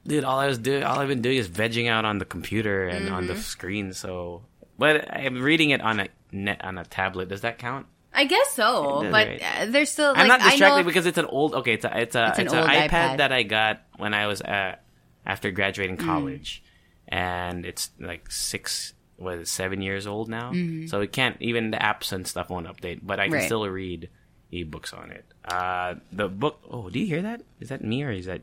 Dude, 0.09 0.25
all 0.25 0.39
I 0.41 0.47
was 0.49 0.59
doing, 0.59 0.83
all 0.83 0.99
I've 0.99 1.09
been 1.09 1.23
doing 1.23 1.37
is 1.37 1.49
vegging 1.49 1.89
out 1.89 2.05
on 2.05 2.19
the 2.19 2.25
computer 2.25 2.89
and 2.89 3.09
on 3.11 3.27
the 3.27 3.35
Mm-hmm. 3.35 3.43
screen. 3.43 3.93
So, 3.93 4.43
but 4.79 5.07
I'm 5.15 5.41
reading 5.43 5.71
it 5.71 5.81
on 5.83 6.01
a 6.01 6.09
net 6.33 6.65
on 6.65 6.79
a 6.79 6.85
tablet. 6.85 7.29
Does 7.29 7.43
that 7.43 7.59
count? 7.59 7.87
I 8.15 8.25
guess 8.25 8.53
so, 8.53 9.01
but 9.13 9.13
right? 9.13 9.43
uh, 9.61 9.67
there's 9.67 9.91
still 9.91 10.13
like 10.15 10.23
I'm 10.23 10.29
not 10.29 10.41
distracted 10.41 10.87
because 10.87 11.05
it's 11.07 11.19
an 11.19 11.27
old. 11.27 11.55
Okay, 11.55 11.75
it's 11.75 11.85
a 11.85 11.93
it's 12.01 12.17
a 12.17 12.29
It's 12.31 12.39
it's, 12.41 12.53
an 12.53 12.65
iPad, 12.67 12.89
iPad. 12.89 13.17
that 13.19 13.33
I 13.33 13.43
got 13.45 13.83
when 13.99 14.15
I 14.15 14.27
was 14.27 14.41
uh, 14.41 14.77
after 15.27 15.51
graduating 15.53 15.99
Mm. 15.99 16.07
college, 16.07 16.63
and 17.07 17.67
it's 17.67 17.91
like 18.01 18.31
six 18.33 18.95
was 19.19 19.41
it, 19.41 19.49
seven 19.49 19.83
years 19.83 20.07
old 20.07 20.29
now. 20.29 20.53
Mm-hmm. 20.53 20.87
So 20.87 21.01
it 21.03 21.13
can't 21.13 21.37
even 21.41 21.71
the 21.71 21.77
apps 21.77 22.11
and 22.13 22.27
stuff 22.27 22.49
won't 22.51 22.67
update, 22.67 23.01
but 23.03 23.21
I 23.21 23.25
can 23.29 23.35
Right. 23.35 23.45
still 23.45 23.69
read 23.69 24.09
ebooks 24.53 24.97
on 24.97 25.11
it. 25.11 25.25
Uh, 25.45 25.97
the 26.11 26.29
book. 26.29 26.61
Oh, 26.71 26.89
do 26.89 26.99
you 26.99 27.07
hear 27.07 27.23
that? 27.23 27.43
Is 27.61 27.69
that 27.69 27.85
me 27.85 28.03
or 28.05 28.11
is 28.11 28.25
that? 28.27 28.41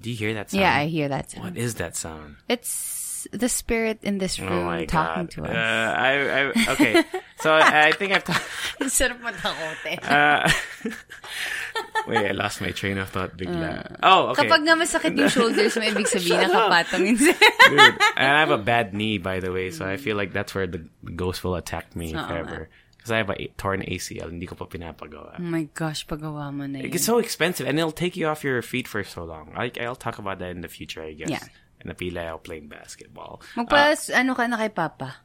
Do 0.00 0.10
you 0.10 0.16
hear 0.16 0.34
that 0.34 0.50
sound? 0.50 0.60
yeah, 0.60 0.74
I 0.74 0.86
hear 0.86 1.08
that. 1.08 1.30
Sound. 1.30 1.44
What 1.44 1.56
is 1.56 1.74
that 1.76 1.96
sound? 1.96 2.36
It's 2.48 3.26
the 3.32 3.48
spirit 3.48 4.00
in 4.04 4.18
this 4.18 4.36
Oh 4.38 4.44
room 4.44 4.64
my 4.68 4.84
talking 4.84 5.24
god! 5.26 5.30
to 5.32 5.40
Uh, 5.44 5.48
us. 5.48 5.56
I, 5.56 6.10
I 6.12 6.40
okay. 6.76 6.92
so 7.40 7.54
I, 7.54 7.88
I 7.88 7.92
think 7.92 8.12
I've. 8.12 8.24
talked. 8.24 8.44
Uh, 10.04 10.44
wait, 12.06 12.26
I 12.28 12.32
lost 12.32 12.60
my 12.60 12.70
train 12.70 12.98
of 12.98 13.08
thought 13.08 13.36
bigla. 13.36 13.96
oh, 14.02 14.28
okay. 14.36 14.44
Kapag 14.44 14.60
nga 14.68 14.76
masakit 14.76 15.16
yung 15.16 15.28
shoulders 15.32 15.76
mo, 15.76 15.82
ibig 15.88 16.04
sabihin 16.08 16.48
nakapatong 16.52 17.16
Dude, 17.16 17.96
and 18.16 18.28
I 18.36 18.40
have 18.44 18.50
a 18.52 18.58
bad 18.60 18.92
knee, 18.92 19.16
by 19.18 19.40
the 19.40 19.52
way, 19.52 19.70
so 19.70 19.86
I 19.86 19.96
feel 19.96 20.16
like 20.16 20.32
that's 20.32 20.54
where 20.54 20.66
the 20.66 20.84
ghost 21.16 21.42
will 21.44 21.54
attack 21.56 21.96
me 21.96 22.12
if 22.12 22.20
Oo 22.20 22.34
ever. 22.34 22.68
Because 23.04 23.12
I 23.12 23.18
have 23.20 23.28
a 23.28 23.52
torn 23.60 23.84
ACL, 23.84 24.32
hindi 24.32 24.48
ko 24.48 24.56
pa 24.56 24.64
pinapagawa. 24.64 25.36
Oh 25.36 25.44
my 25.44 25.68
gosh, 25.76 26.08
pagawa 26.08 26.48
mo 26.48 26.64
na 26.64 26.80
yun. 26.80 26.88
It's 26.88 27.04
so 27.04 27.20
expensive, 27.20 27.68
and 27.68 27.76
it'll 27.76 27.92
take 27.92 28.16
you 28.16 28.32
off 28.32 28.40
your 28.40 28.64
feet 28.64 28.88
for 28.88 29.04
so 29.04 29.28
long. 29.28 29.52
I, 29.52 29.68
I'll 29.76 29.92
talk 29.92 30.16
about 30.16 30.40
that 30.40 30.56
in 30.56 30.64
the 30.64 30.72
future, 30.72 31.04
I 31.04 31.12
guess. 31.12 31.28
Yeah. 31.28 31.44
Napila 31.84 32.32
ako 32.32 32.38
playing 32.48 32.72
basketball. 32.72 33.44
Magpas, 33.60 34.08
ano 34.08 34.32
ka 34.32 34.48
na 34.48 34.56
kay 34.56 34.72
Papa? 34.72 35.20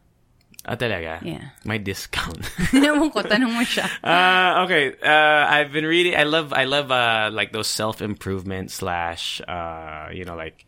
Ah, 0.67 0.75
talaga? 0.75 1.23
Yeah. 1.23 1.55
My 1.63 1.79
discount. 1.79 2.43
Ewan 2.75 3.15
ko, 3.15 3.23
tanong 3.23 3.55
mo 3.55 3.63
siya. 3.63 3.87
Uh, 4.03 4.67
okay. 4.67 4.91
Uh, 4.99 5.47
I've 5.47 5.71
been 5.71 5.87
reading. 5.87 6.19
I 6.19 6.27
love. 6.27 6.51
I 6.51 6.67
love. 6.67 6.91
Uh, 6.91 7.31
like 7.31 7.55
those 7.55 7.71
self 7.71 8.03
improvement 8.03 8.75
slash. 8.75 9.39
Uh, 9.47 10.11
you 10.11 10.27
know, 10.27 10.35
like 10.35 10.67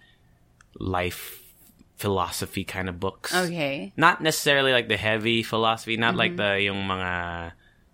life 0.80 1.41
philosophy 2.02 2.66
kind 2.66 2.90
of 2.90 2.98
books. 3.00 3.30
Okay. 3.30 3.94
Not 3.96 4.20
necessarily 4.26 4.74
like 4.74 4.90
the 4.90 4.98
heavy 4.98 5.46
philosophy. 5.46 5.96
Not 6.02 6.18
like 6.18 6.34
Mm-hmm. 6.34 6.58
the 6.58 6.66
yung 6.66 6.82
mga 6.90 7.12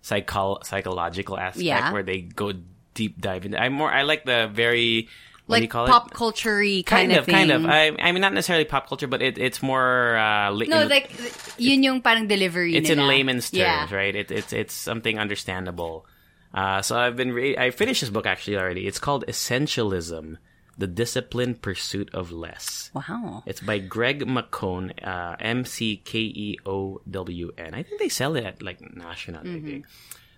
psycho- 0.00 0.64
psychological 0.64 1.36
aspect 1.36 1.68
Yeah. 1.68 1.92
where 1.92 2.02
they 2.02 2.24
go 2.24 2.56
deep 2.96 3.20
dive 3.20 3.44
into. 3.44 3.60
I'm 3.60 3.76
more. 3.76 3.92
I 3.92 4.02
like 4.08 4.24
the 4.24 4.48
very. 4.48 5.12
What 5.48 5.64
do 5.64 5.64
you 5.64 5.72
Like 5.72 5.88
pop 5.88 6.06
it? 6.08 6.12
culture-y 6.12 6.84
Kind, 6.84 7.08
kind, 7.08 7.12
of, 7.16 7.24
thing. 7.24 7.32
kind 7.34 7.50
of. 7.56 7.64
I, 7.64 7.88
I 7.96 8.12
mean, 8.12 8.20
not 8.20 8.36
necessarily 8.36 8.68
pop 8.68 8.84
culture, 8.84 9.08
but 9.08 9.24
it, 9.24 9.40
it's 9.40 9.64
more. 9.64 10.12
Uh, 10.12 10.52
No, 10.52 10.84
in- 10.84 10.92
like, 10.92 11.08
yun 11.56 11.80
yung 11.80 12.02
parang 12.04 12.28
delivery 12.28 12.76
it's 12.76 12.92
in 12.92 13.00
layman's 13.00 13.48
terms, 13.48 13.64
Yeah. 13.64 13.88
right? 13.88 14.12
It, 14.12 14.28
it's 14.28 14.52
it's 14.52 14.74
something 14.76 15.16
understandable. 15.16 16.04
Uh, 16.52 16.84
so 16.84 17.00
I've 17.00 17.16
been 17.16 17.32
re- 17.32 17.56
I 17.56 17.72
finished 17.72 18.04
this 18.04 18.12
book 18.12 18.28
actually 18.28 18.60
already. 18.60 18.84
It's 18.84 19.00
called 19.00 19.24
Essentialism: 19.24 20.36
The 20.78 20.86
Disciplined 20.86 21.60
Pursuit 21.60 22.08
of 22.14 22.30
Less. 22.30 22.90
Wow. 22.94 23.42
It's 23.46 23.60
by 23.60 23.78
Greg 23.82 24.22
McKeown, 24.24 24.94
uh, 25.02 25.34
M 25.40 25.64
C 25.64 25.96
K 25.98 26.18
E 26.20 26.58
O 26.64 27.00
W 27.10 27.50
N. 27.58 27.74
I 27.74 27.82
think 27.82 27.98
they 27.98 28.08
sell 28.08 28.36
it 28.36 28.44
at 28.44 28.62
like 28.62 28.78
National. 28.94 29.40
I 29.42 29.58
think. 29.58 29.86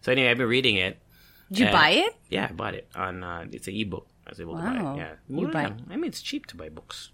So 0.01 0.13
anyway, 0.13 0.31
I've 0.33 0.39
been 0.41 0.49
reading 0.49 0.77
it. 0.77 0.97
Did 1.53 1.59
you 1.59 1.67
And- 1.67 1.73
buy 1.75 1.91
it? 1.91 2.17
Yeah, 2.31 2.49
I 2.49 2.53
bought 2.53 2.75
it 2.75 2.89
on. 2.97 3.23
Uh, 3.23 3.45
it's 3.53 3.69
an 3.69 3.77
ebook. 3.77 4.09
I 4.27 4.31
was 4.31 4.41
able 4.41 4.57
to 4.57 4.63
buy 4.63 4.77
it. 4.77 4.97
Yeah, 4.97 5.13
You 5.29 5.49
buy-. 5.49 5.75
I 5.91 5.97
mean, 5.97 6.05
it's 6.09 6.23
cheap 6.23 6.47
to 6.47 6.57
buy 6.57 6.69
books. 6.71 7.11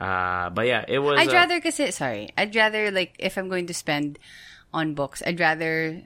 Uh, 0.00 0.48
but 0.50 0.66
yeah, 0.66 0.84
it 0.88 0.98
was. 1.00 1.18
I'd 1.20 1.28
uh, 1.28 1.32
rather 1.32 1.60
kasi 1.60 1.90
sorry. 1.90 2.30
I'd 2.38 2.54
rather 2.56 2.90
like 2.90 3.14
if 3.18 3.36
I'm 3.36 3.48
going 3.48 3.66
to 3.68 3.74
spend 3.74 4.18
on 4.72 4.94
books, 4.94 5.22
I'd 5.26 5.38
rather 5.38 6.02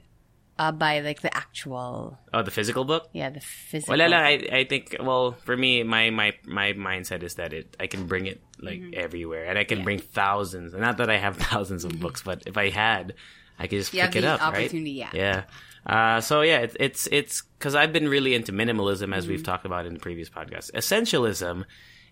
uh, 0.59 0.71
buy 0.73 0.99
like 0.99 1.21
the 1.21 1.31
actual 1.35 2.19
oh 2.33 2.43
the 2.43 2.51
physical 2.51 2.83
book. 2.83 3.07
yeah 3.13 3.29
the 3.31 3.39
physical. 3.39 3.93
Wala 3.97 4.09
lang, 4.09 4.23
I, 4.23 4.59
I 4.59 4.63
think, 4.65 4.95
well, 4.99 5.37
for 5.45 5.55
me, 5.55 5.83
my, 5.83 6.09
my, 6.11 6.33
my 6.45 6.73
mindset 6.73 7.23
is 7.23 7.35
that 7.35 7.53
it, 7.53 7.77
I 7.79 7.87
can 7.87 8.05
bring 8.07 8.27
it, 8.27 8.43
like, 8.59 8.79
Mm-hmm. 8.81 8.93
everywhere. 8.99 9.45
And 9.45 9.57
I 9.57 9.63
can 9.63 9.83
bring 9.83 9.99
thousands. 9.99 10.73
Not 10.75 10.97
that 10.97 11.09
I 11.09 11.17
have 11.17 11.37
thousands 11.49 11.85
of 11.85 11.97
books, 11.99 12.21
but 12.21 12.43
if 12.45 12.57
I 12.57 12.69
had, 12.69 13.15
I 13.57 13.67
could 13.67 13.79
just 13.79 13.93
You 13.93 14.03
pick 14.03 14.17
it 14.17 14.25
up, 14.25 14.41
right? 14.53 14.67
yeah. 14.73 15.09
Yeah. 15.13 15.43
Uh, 15.87 16.19
so 16.19 16.41
yeah, 16.41 16.59
it's, 16.59 16.75
it's, 16.79 17.07
it's, 17.09 17.41
cause 17.59 17.73
I've 17.73 17.93
been 17.93 18.09
really 18.09 18.35
into 18.35 18.51
minimalism, 18.51 19.15
as 19.15 19.23
Mm-hmm. 19.23 19.31
we've 19.31 19.43
talked 19.43 19.65
about 19.65 19.85
in 19.87 19.93
the 19.93 19.99
previous 20.03 20.29
podcast. 20.29 20.71
Essentialism 20.75 21.63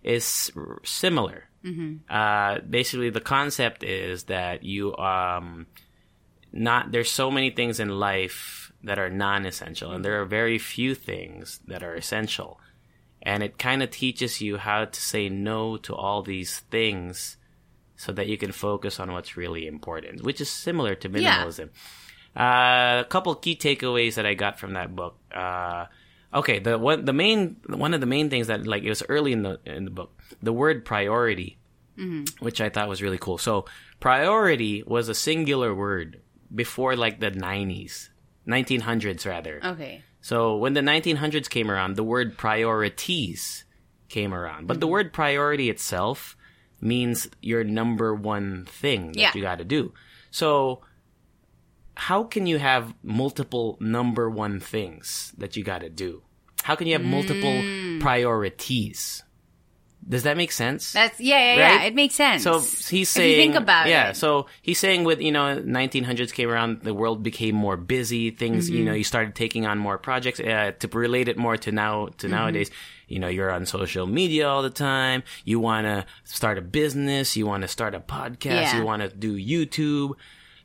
is 0.03 0.51
similar. 0.85 1.43
Mm-hmm. 1.65 2.07
Uh, 2.09 2.59
basically 2.63 3.09
the 3.11 3.19
concept 3.19 3.83
is 3.83 4.23
that 4.31 4.63
you, 4.63 4.95
um, 4.95 5.67
not 6.53 6.91
there's 6.91 7.11
so 7.11 7.29
many 7.31 7.49
things 7.49 7.79
in 7.79 7.89
life 7.89 8.71
that 8.83 8.99
are 8.99 9.09
non-essential 9.09 9.91
and 9.91 10.03
there 10.05 10.21
are 10.21 10.25
very 10.25 10.57
few 10.57 10.95
things 10.95 11.59
that 11.67 11.83
are 11.83 11.95
essential. 11.95 12.59
And 13.21 13.43
it 13.43 13.57
kind 13.57 13.83
of 13.83 13.89
teaches 13.89 14.39
you 14.41 14.57
how 14.57 14.85
to 14.85 15.01
say 15.01 15.27
no 15.27 15.75
to 15.77 15.93
all 15.95 16.21
these 16.21 16.59
things 16.71 17.37
so 17.95 18.11
that 18.13 18.27
you 18.27 18.37
can 18.37 18.51
focus 18.51 18.99
on 18.99 19.11
what's 19.11 19.35
really 19.35 19.65
important 19.67 20.23
which 20.23 20.39
is 20.39 20.49
similar 20.49 20.93
to 20.95 21.09
Yeah. 21.09 21.43
minimalism. 21.43 21.69
Uh, 22.35 23.01
a 23.01 23.05
couple 23.09 23.33
key 23.35 23.55
takeaways 23.55 24.13
that 24.15 24.25
i 24.27 24.33
got 24.35 24.59
from 24.59 24.73
that 24.73 24.95
book. 24.95 25.17
Uh, 25.33 25.85
okay 26.33 26.59
the 26.59 26.77
one 26.77 27.05
the 27.05 27.13
main 27.13 27.57
one 27.67 27.93
of 27.93 27.99
the 28.01 28.05
main 28.05 28.29
things 28.29 28.47
that 28.47 28.67
like 28.67 28.83
it 28.83 28.89
was 28.89 29.01
early 29.09 29.31
in 29.33 29.41
the 29.41 29.59
in 29.65 29.85
the 29.85 29.91
book 29.91 30.11
the 30.43 30.53
word 30.53 30.85
priority 30.85 31.57
which 32.39 32.61
I 32.61 32.69
thought 32.69 32.87
was 32.87 33.01
really 33.01 33.17
cool. 33.17 33.39
So 33.39 33.65
priority 33.99 34.83
was 34.85 35.09
a 35.09 35.15
singular 35.15 35.73
word 35.73 36.21
before 36.53 36.95
like 36.95 37.19
the 37.19 37.31
90s, 37.31 38.09
1900s 38.47 39.25
rather. 39.25 39.61
Okay. 39.63 40.01
So 40.21 40.57
when 40.57 40.73
the 40.73 40.81
1900s 40.81 41.49
came 41.49 41.71
around, 41.71 41.95
the 41.95 42.03
word 42.03 42.37
priorities 42.37 43.65
came 44.09 44.33
around. 44.33 44.67
But 44.67 44.79
the 44.79 44.85
mm-hmm. 44.85 44.91
word 44.93 45.13
priority 45.13 45.69
itself 45.69 46.35
means 46.81 47.29
your 47.41 47.63
number 47.63 48.13
one 48.13 48.65
thing 48.65 49.13
that 49.13 49.19
Yeah. 49.19 49.31
you 49.33 49.41
got 49.41 49.57
to 49.59 49.65
do. 49.65 49.93
So 50.31 50.81
how 51.95 52.23
can 52.23 52.45
you 52.45 52.59
have 52.59 52.93
multiple 53.03 53.77
number 53.79 54.29
one 54.29 54.59
things 54.59 55.33
that 55.37 55.57
you 55.57 55.63
got 55.63 55.81
to 55.81 55.89
do? 55.89 56.21
How 56.63 56.75
can 56.75 56.87
you 56.87 56.93
have 56.93 57.03
multiple 57.03 57.49
mm. 57.49 57.99
priorities? 58.01 59.23
Does 60.09 60.23
that 60.23 60.37
make 60.37 60.53
sense? 60.53 60.93
That's 60.93 61.19
yeah 61.19 61.37
yeah 61.39 61.55
yeah. 61.57 61.83
It 61.83 61.93
makes 61.95 62.15
sense. 62.15 62.41
So 62.43 62.59
he's 62.59 63.01
If 63.01 63.07
saying, 63.09 63.31
you 63.31 63.35
think 63.37 63.55
about 63.55 63.87
yeah. 63.87 64.09
it. 64.11 64.15
So 64.15 64.45
he's 64.61 64.79
saying 64.79 65.03
with 65.03 65.19
you 65.19 65.31
know 65.33 65.61
1900s 65.61 66.31
came 66.33 66.49
around, 66.49 66.81
the 66.81 66.93
world 66.93 67.23
became 67.23 67.55
more 67.55 67.75
busy. 67.75 68.31
Things 68.31 68.69
you 68.69 68.85
know 68.85 68.91
Mm-hmm. 68.91 68.97
you 68.99 69.03
started 69.03 69.35
taking 69.35 69.65
on 69.65 69.77
more 69.79 69.97
projects 69.97 70.39
uh, 70.39 70.71
to 70.79 70.87
relate 70.87 71.27
it 71.27 71.37
more 71.37 71.57
to 71.57 71.71
now 71.71 72.07
to 72.07 72.11
Mm-hmm. 72.27 72.31
nowadays. 72.35 72.71
You 73.09 73.19
know 73.19 73.27
you're 73.27 73.51
on 73.51 73.65
social 73.65 74.07
media 74.07 74.47
all 74.47 74.61
the 74.63 74.69
time. 74.69 75.23
You 75.43 75.59
want 75.59 75.85
to 75.87 76.05
start 76.23 76.57
a 76.57 76.61
business. 76.61 77.35
You 77.35 77.45
want 77.45 77.63
to 77.63 77.67
start 77.67 77.93
a 77.95 77.99
podcast. 77.99 78.71
Yeah. 78.71 78.77
You 78.79 78.85
want 78.85 79.01
to 79.01 79.09
do 79.09 79.35
YouTube. 79.37 80.13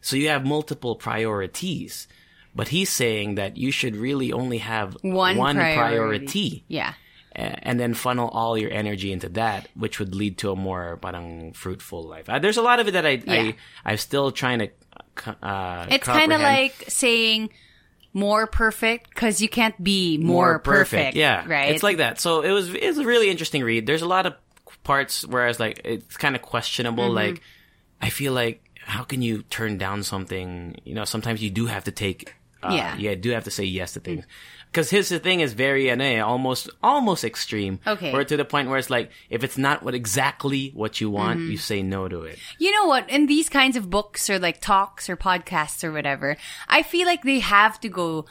So 0.00 0.16
you 0.16 0.28
have 0.28 0.44
multiple 0.46 0.94
priorities. 0.96 2.06
But 2.54 2.68
he's 2.68 2.90
saying 2.90 3.36
that 3.36 3.56
you 3.56 3.70
should 3.72 3.96
really 3.96 4.30
only 4.32 4.58
have 4.58 4.96
one, 5.02 5.36
priority 5.36 5.76
priority. 5.78 6.64
Yeah. 6.68 6.94
And 7.34 7.80
then 7.80 7.94
funnel 7.94 8.28
all 8.28 8.58
your 8.58 8.70
energy 8.70 9.12
into 9.12 9.28
that, 9.30 9.68
which 9.74 9.98
would 9.98 10.14
lead 10.14 10.38
to 10.38 10.50
a 10.50 10.56
more 10.56 10.98
parang 10.98 11.52
fruitful 11.52 12.04
life. 12.04 12.28
Uh, 12.28 12.38
there's 12.38 12.56
a 12.58 12.62
lot 12.62 12.80
of 12.80 12.88
it 12.88 12.92
that 12.92 13.06
I, 13.06 13.22
Yeah. 13.24 13.32
I 13.32 13.56
I'm 13.84 13.96
still 13.96 14.32
trying 14.32 14.58
to. 14.60 14.68
Uh, 15.42 15.86
It's 15.90 16.06
kind 16.06 16.32
of 16.32 16.40
like 16.40 16.84
saying 16.88 17.50
more 18.12 18.46
perfect 18.46 19.08
because 19.10 19.40
you 19.40 19.48
can't 19.48 19.82
be 19.82 20.18
more, 20.18 20.58
perfect. 20.58 21.16
Yeah, 21.16 21.44
Right. 21.46 21.74
It's 21.74 21.82
like 21.82 21.96
that. 21.98 22.20
So 22.20 22.42
it 22.42 22.50
was 22.50 22.72
it's 22.74 22.98
a 22.98 23.04
really 23.04 23.30
interesting 23.30 23.62
read. 23.64 23.86
There's 23.86 24.02
a 24.02 24.08
lot 24.08 24.26
of 24.26 24.34
parts 24.84 25.26
where 25.26 25.44
I 25.44 25.48
was 25.48 25.60
like, 25.60 25.80
it's 25.84 26.16
kind 26.16 26.36
of 26.36 26.42
questionable. 26.42 27.04
Mm-hmm. 27.04 27.14
Like, 27.14 27.42
I 28.00 28.10
feel 28.10 28.32
like 28.32 28.62
how 28.84 29.04
can 29.04 29.22
you 29.22 29.42
turn 29.44 29.78
down 29.78 30.02
something? 30.02 30.76
You 30.84 30.94
know, 30.94 31.04
sometimes 31.04 31.42
you 31.42 31.50
do 31.50 31.66
have 31.66 31.84
to 31.84 31.92
take. 31.92 32.34
Uh, 32.62 32.72
Yeah. 32.74 32.96
yeah, 32.96 33.14
do 33.14 33.30
have 33.30 33.44
to 33.44 33.50
say 33.50 33.64
yes 33.64 33.92
to 33.94 34.00
things. 34.00 34.24
Because 34.70 34.88
his 34.88 35.10
the 35.10 35.18
thing 35.18 35.40
is 35.40 35.52
very 35.52 35.90
uh, 35.90 36.24
almost 36.26 36.70
almost 36.82 37.24
extreme. 37.24 37.78
Okay. 37.86 38.10
Or 38.12 38.24
to 38.24 38.36
the 38.38 38.44
point 38.44 38.70
where 38.70 38.78
it's 38.78 38.88
like 38.88 39.10
if 39.28 39.44
it's 39.44 39.58
not 39.58 39.82
what 39.82 39.94
exactly 39.94 40.70
what 40.74 40.98
you 41.00 41.10
want, 41.10 41.40
Mm-hmm. 41.40 41.50
you 41.50 41.58
say 41.58 41.82
no 41.82 42.08
to 42.08 42.22
it. 42.22 42.38
You 42.58 42.72
know 42.72 42.86
what? 42.86 43.10
In 43.10 43.26
these 43.26 43.50
kinds 43.50 43.76
of 43.76 43.90
books 43.90 44.30
or 44.30 44.38
like 44.38 44.60
talks 44.62 45.10
or 45.10 45.16
podcasts 45.16 45.84
or 45.84 45.92
whatever, 45.92 46.36
I 46.68 46.82
feel 46.82 47.06
like 47.06 47.22
they 47.22 47.40
have 47.40 47.80
to 47.80 47.88
go 47.90 48.24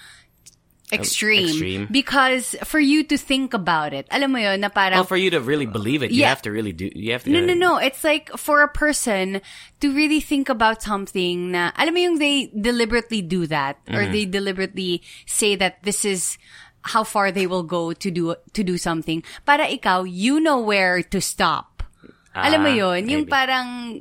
extreme, 0.91 1.47
extreme. 1.47 1.87
because 1.91 2.55
for 2.63 2.79
you 2.79 3.03
to 3.05 3.17
think 3.17 3.53
about 3.53 3.93
it, 3.93 4.07
alam 4.11 4.31
mo 4.31 4.39
yun, 4.39 4.59
na 4.61 4.69
parang 4.69 4.97
Well, 4.99 5.09
for 5.09 5.17
you 5.17 5.29
to 5.31 5.39
really 5.39 5.65
believe 5.65 6.03
it, 6.03 6.11
you 6.11 6.25
have 6.25 6.41
to 6.43 6.51
really 6.51 6.73
do. 6.73 6.89
You 6.93 7.13
have 7.13 7.23
to. 7.23 7.29
No, 7.31 7.39
no, 7.39 7.53
no. 7.53 7.77
It's 7.77 8.03
like 8.03 8.29
for 8.37 8.61
a 8.61 8.67
person 8.67 9.41
to 9.79 9.87
really 9.95 10.19
think 10.19 10.49
about 10.49 10.81
something 10.83 11.51
na, 11.51 11.71
alam 11.77 11.93
mo 11.93 11.99
yung 11.99 12.17
they 12.19 12.51
deliberately 12.53 13.21
do 13.21 13.47
that 13.47 13.77
or 13.89 14.01
Mm-hmm. 14.03 14.11
they 14.11 14.25
deliberately 14.25 15.01
say 15.25 15.55
that 15.55 15.83
this 15.83 16.03
is 16.05 16.37
how 16.81 17.03
far 17.03 17.31
they 17.31 17.45
will 17.45 17.63
go 17.63 17.93
to 17.93 18.09
do 18.09 18.35
to 18.53 18.61
do 18.63 18.77
something. 18.77 19.21
Para 19.45 19.69
ikaw, 19.69 20.01
you 20.03 20.39
know 20.41 20.59
where 20.59 21.03
to 21.13 21.21
stop. 21.21 21.83
alam 22.33 22.63
mo 22.63 22.71
Ah, 22.71 22.79
yun? 22.95 23.09
Yung 23.11 23.25
parang 23.27 23.99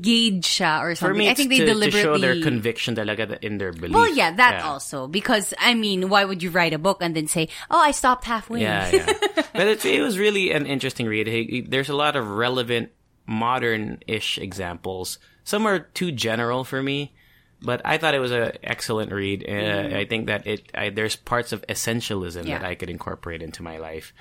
gauge 0.00 0.46
siya 0.48 0.80
or 0.80 0.90
For 0.96 1.12
something. 1.12 1.18
me, 1.18 1.28
I 1.28 1.34
think 1.34 1.50
they 1.50 1.58
to, 1.58 1.66
to 1.66 1.72
deliberately 1.72 2.02
show 2.02 2.16
their 2.18 2.40
conviction 2.42 2.96
talaga 2.96 3.38
in 3.44 3.58
their 3.58 3.72
belief. 3.72 3.92
Well, 3.94 4.08
yeah, 4.14 4.32
that 4.32 4.60
Yeah. 4.64 4.68
also. 4.70 5.06
Because, 5.06 5.52
I 5.58 5.74
mean, 5.74 6.08
why 6.08 6.24
would 6.24 6.42
you 6.42 6.48
write 6.50 6.72
a 6.72 6.78
book 6.78 6.98
and 7.00 7.14
then 7.14 7.26
say, 7.26 7.48
oh, 7.70 7.78
I 7.78 7.90
stopped 7.92 8.24
halfway? 8.24 8.62
Yeah, 8.62 8.88
yeah. 8.90 9.06
but 9.52 9.66
it, 9.68 9.84
it 9.84 10.00
was 10.00 10.18
really 10.18 10.52
an 10.52 10.64
interesting 10.66 11.06
read. 11.06 11.26
He- 11.26 11.44
he- 11.44 11.60
There's 11.60 11.90
a 11.90 11.94
lot 11.96 12.16
of 12.16 12.26
relevant, 12.26 12.90
modern-ish 13.26 14.38
examples. 14.38 15.18
Some 15.44 15.66
are 15.66 15.80
too 15.80 16.10
general 16.12 16.64
for 16.64 16.82
me, 16.82 17.12
but 17.60 17.82
I 17.84 17.98
thought 17.98 18.14
it 18.14 18.20
was 18.20 18.32
an 18.32 18.52
excellent 18.64 19.12
read. 19.12 19.44
Uh, 19.48 19.96
I 19.96 20.06
think 20.08 20.26
that 20.26 20.46
it 20.46 20.70
I, 20.74 20.88
there's 20.90 21.16
parts 21.16 21.52
of 21.52 21.60
essentialism 21.68 22.46
Yeah. 22.46 22.58
that 22.58 22.66
I 22.66 22.74
could 22.74 22.88
incorporate 22.90 23.42
into 23.42 23.62
my 23.62 23.78
life. 23.78 24.12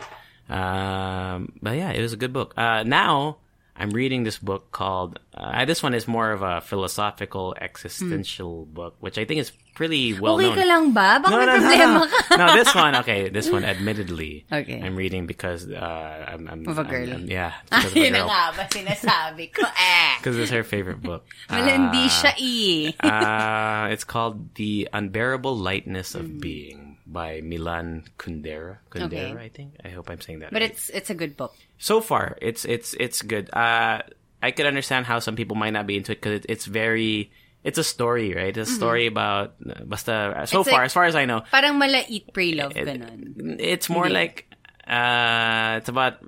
Um, 0.50 1.54
but 1.62 1.78
yeah, 1.78 1.92
it 1.92 2.02
was 2.02 2.12
a 2.14 2.18
good 2.18 2.34
book. 2.34 2.54
Uh, 2.58 2.84
now 2.84 3.38
I'm 3.82 3.90
reading 3.90 4.22
this 4.22 4.38
book 4.38 4.70
called. 4.70 5.18
Uh, 5.34 5.66
this 5.66 5.82
one 5.82 5.98
is 5.98 6.06
more 6.06 6.30
of 6.30 6.46
a 6.46 6.62
philosophical, 6.62 7.58
existential 7.58 8.70
book, 8.70 8.94
which 9.02 9.18
I 9.18 9.26
think 9.26 9.42
is 9.42 9.50
pretty 9.74 10.14
well 10.20 10.36
okay 10.38 10.54
known. 10.54 10.58
ka 10.60 10.66
lang 10.70 10.84
ba? 10.94 11.18
Baka 11.18 11.32
No, 11.34 11.38
may 11.40 11.46
no, 11.50 11.56
no, 11.56 11.62
problema 11.66 12.00
no. 12.06 12.36
no, 12.38 12.46
this 12.54 12.70
one, 12.76 12.94
okay, 13.02 13.30
this 13.34 13.50
one, 13.50 13.64
admittedly, 13.66 14.46
Okay. 14.52 14.78
I'm 14.84 14.94
reading 14.96 15.26
because 15.26 15.66
uh, 15.66 15.82
I'm, 16.30 16.46
I'm 16.46 16.62
Of 16.68 16.78
a 16.78 16.82
I'm- 16.86 16.90
girl. 16.92 17.10
I'm- 17.10 17.26
yeah, 17.26 17.54
because 17.72 17.90
of 17.90 17.98
a 17.98 18.10
girl. 18.12 18.28
nga 18.30 18.44
ba 18.54 18.64
sinasabi 18.70 19.46
ko? 19.50 19.64
Eh. 19.82 20.12
Because 20.22 20.38
it's 20.38 20.52
her 20.54 20.62
favorite 20.62 21.02
book. 21.02 21.26
Malandi 21.50 22.06
siya 22.06 22.32
eh. 22.38 22.94
uh, 23.02 23.90
it's 23.90 24.04
called 24.06 24.54
The 24.62 24.90
Unbearable 24.94 25.58
Lightness 25.58 26.14
of 26.14 26.28
Mm. 26.30 26.38
Being 26.38 26.91
by 27.12 27.42
Milan 27.44 28.08
Kundera. 28.18 28.80
Kundera, 28.90 29.36
Okay. 29.36 29.44
I 29.44 29.50
think. 29.52 29.76
I 29.84 29.90
hope 29.92 30.08
I'm 30.10 30.22
saying 30.24 30.40
that. 30.48 30.56
But 30.56 30.62
right. 30.64 30.72
it's 30.72 30.88
it's 30.90 31.10
a 31.12 31.18
good 31.18 31.36
book. 31.36 31.52
so 31.78 32.00
far 32.00 32.38
it's 32.42 32.64
it's 32.64 32.94
it's 33.02 33.26
good 33.26 33.50
uh 33.58 34.00
i 34.46 34.50
could 34.54 34.70
understand 34.70 35.04
how 35.10 35.18
some 35.18 35.34
people 35.36 35.58
might 35.58 35.74
not 35.74 35.90
be 35.90 35.98
into 35.98 36.14
it 36.14 36.22
because 36.22 36.40
it, 36.40 36.46
it's 36.48 36.66
very 36.70 37.34
it's 37.66 37.82
a 37.82 37.84
story 37.84 38.38
right 38.38 38.54
it's 38.56 38.70
a 38.70 38.76
story 38.80 39.10
about 39.10 39.58
basta 39.90 40.46
so 40.46 40.62
Mm-hmm. 40.62 40.62
It's 40.62 40.70
far 40.70 40.80
like- 40.82 40.86
as 40.86 40.94
far 40.94 41.06
as 41.10 41.16
i 41.18 41.26
know 41.26 41.42
Parang 41.50 41.82
mala 41.82 42.06
eat, 42.06 42.30
pray, 42.34 42.54
love, 42.54 42.78
it- 42.78 42.86
ganun. 42.86 43.58
it's 43.58 43.90
more 43.90 44.06
Hindi. 44.06 44.18
like 44.22 44.38
uh 44.86 45.82
it's 45.82 45.90
about 45.90 46.22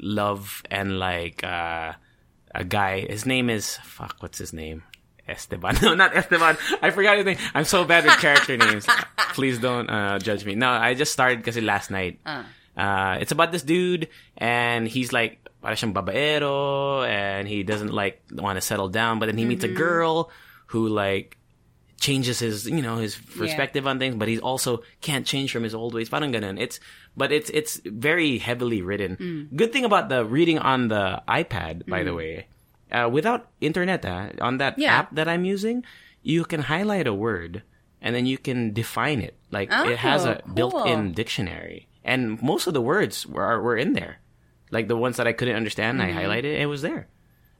love 0.00 0.62
and 0.72 0.98
like 0.98 1.44
uh 1.44 1.92
a 2.54 2.64
guy 2.64 3.04
his 3.04 3.26
name 3.28 3.50
is 3.52 3.76
fuck 3.84 4.16
what's 4.24 4.40
his 4.40 4.56
name 4.56 4.87
Esteban. 5.28 5.76
No, 5.82 5.94
not 5.94 6.16
Esteban. 6.16 6.56
I 6.82 6.90
forgot 6.90 7.16
his 7.16 7.26
name. 7.26 7.36
I'm 7.54 7.64
so 7.64 7.84
bad 7.84 8.04
with 8.04 8.16
character 8.18 8.56
names. 8.56 8.86
Please 9.34 9.58
don't 9.58 9.88
uh, 9.90 10.18
judge 10.18 10.44
me. 10.44 10.54
No, 10.54 10.70
I 10.70 10.94
just 10.94 11.12
started 11.12 11.38
because 11.38 11.56
last 11.58 11.90
night. 11.90 12.18
Uh, 12.76 13.18
it's 13.20 13.32
about 13.32 13.50
this 13.50 13.62
dude, 13.62 14.06
and 14.36 14.86
he's 14.86 15.12
like, 15.12 15.42
para 15.60 15.74
siyang 15.74 15.92
babaero, 15.92 17.02
and 17.06 17.48
he 17.48 17.64
doesn't 17.64 17.92
like 17.92 18.22
want 18.30 18.56
to 18.56 18.60
settle 18.62 18.88
down, 18.88 19.18
but 19.18 19.26
then 19.26 19.36
he 19.36 19.44
meets 19.44 19.64
a 19.64 19.68
girl 19.68 20.30
who 20.66 20.86
like 20.86 21.36
changes 21.98 22.38
his, 22.38 22.66
you 22.70 22.80
know, 22.80 22.98
his 22.98 23.16
perspective 23.16 23.84
on 23.86 23.98
things, 23.98 24.14
but 24.14 24.28
he 24.28 24.38
also 24.38 24.82
can't 25.00 25.26
change 25.26 25.50
from 25.50 25.64
his 25.64 25.74
old 25.74 25.92
ways. 25.92 26.08
Parang 26.08 26.30
ganun. 26.32 26.54
It's, 26.60 26.78
but 27.16 27.32
it's, 27.32 27.50
it's 27.50 27.80
very 27.84 28.38
heavily 28.38 28.82
written. 28.82 29.48
Good 29.56 29.72
thing 29.72 29.84
about 29.84 30.08
the 30.08 30.24
reading 30.24 30.58
on 30.62 30.86
the 30.86 31.20
iPad, 31.26 31.86
by 31.90 32.04
the 32.04 32.14
way, 32.14 32.46
uh, 32.92 33.08
without 33.10 33.48
internet, 33.60 34.04
uh, 34.04 34.30
on 34.40 34.58
that 34.58 34.78
Yeah. 34.78 34.94
app 34.98 35.14
that 35.14 35.28
I'm 35.28 35.44
using, 35.44 35.84
you 36.22 36.44
can 36.44 36.62
highlight 36.62 37.06
a 37.06 37.14
word 37.14 37.62
and 38.00 38.14
then 38.14 38.26
you 38.26 38.38
can 38.38 38.72
define 38.72 39.20
it. 39.20 39.34
Like 39.50 39.70
it 39.72 39.98
has 39.98 40.24
a 40.24 40.38
Oh, 40.38 40.40
cool. 40.44 40.54
built-in 40.54 41.12
dictionary, 41.12 41.88
and 42.04 42.40
most 42.42 42.66
of 42.66 42.74
the 42.74 42.82
words 42.82 43.26
were 43.26 43.60
were 43.60 43.76
in 43.76 43.92
there. 43.94 44.18
like 44.70 44.84
the 44.86 44.96
ones 45.00 45.16
that 45.16 45.26
I 45.26 45.32
couldn't 45.32 45.56
understand. 45.56 45.96
Mm-hmm. 45.98 46.12
I 46.18 46.22
highlighted. 46.22 46.52
It 46.60 46.66
was 46.68 46.82
there. 46.84 47.08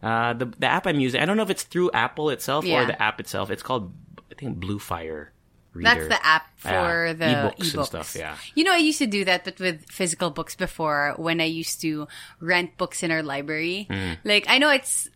Uh, 0.04 0.35
the 0.37 0.44
the 0.61 0.68
app 0.68 0.85
I'm 0.87 1.00
using. 1.00 1.20
I 1.20 1.25
don't 1.25 1.37
know 1.40 1.42
if 1.42 1.49
it's 1.49 1.64
through 1.64 1.88
Apple 1.97 2.28
itself 2.28 2.68
or 2.68 2.85
the 2.85 3.00
app 3.00 3.16
itself. 3.18 3.49
It's 3.50 3.62
called 3.64 3.92
I 4.30 4.35
think 4.37 4.61
Bluefire. 4.61 5.32
That's 5.75 6.04
the 6.08 6.20
app 6.20 6.52
for 6.61 6.68
Yeah, 6.68 7.12
the 7.16 7.25
ebooks 7.25 7.56
ebooks. 7.73 7.75
and 7.80 7.87
stuff. 7.87 8.08
Yeah. 8.18 8.37
You 8.54 8.64
know, 8.64 8.73
I 8.76 8.82
used 8.82 8.99
to 8.99 9.06
do 9.08 9.25
that, 9.25 9.44
but 9.49 9.56
with 9.58 9.87
physical 9.88 10.28
books 10.30 10.52
before 10.56 11.14
when 11.16 11.40
I 11.40 11.44
used 11.49 11.80
to 11.80 12.08
rent 12.40 12.76
books 12.76 13.02
in 13.02 13.11
our 13.11 13.23
library. 13.23 13.87
Mm. 13.88 14.18
Like, 14.25 14.44
I 14.52 14.58
know 14.58 14.68
it's 14.70 15.08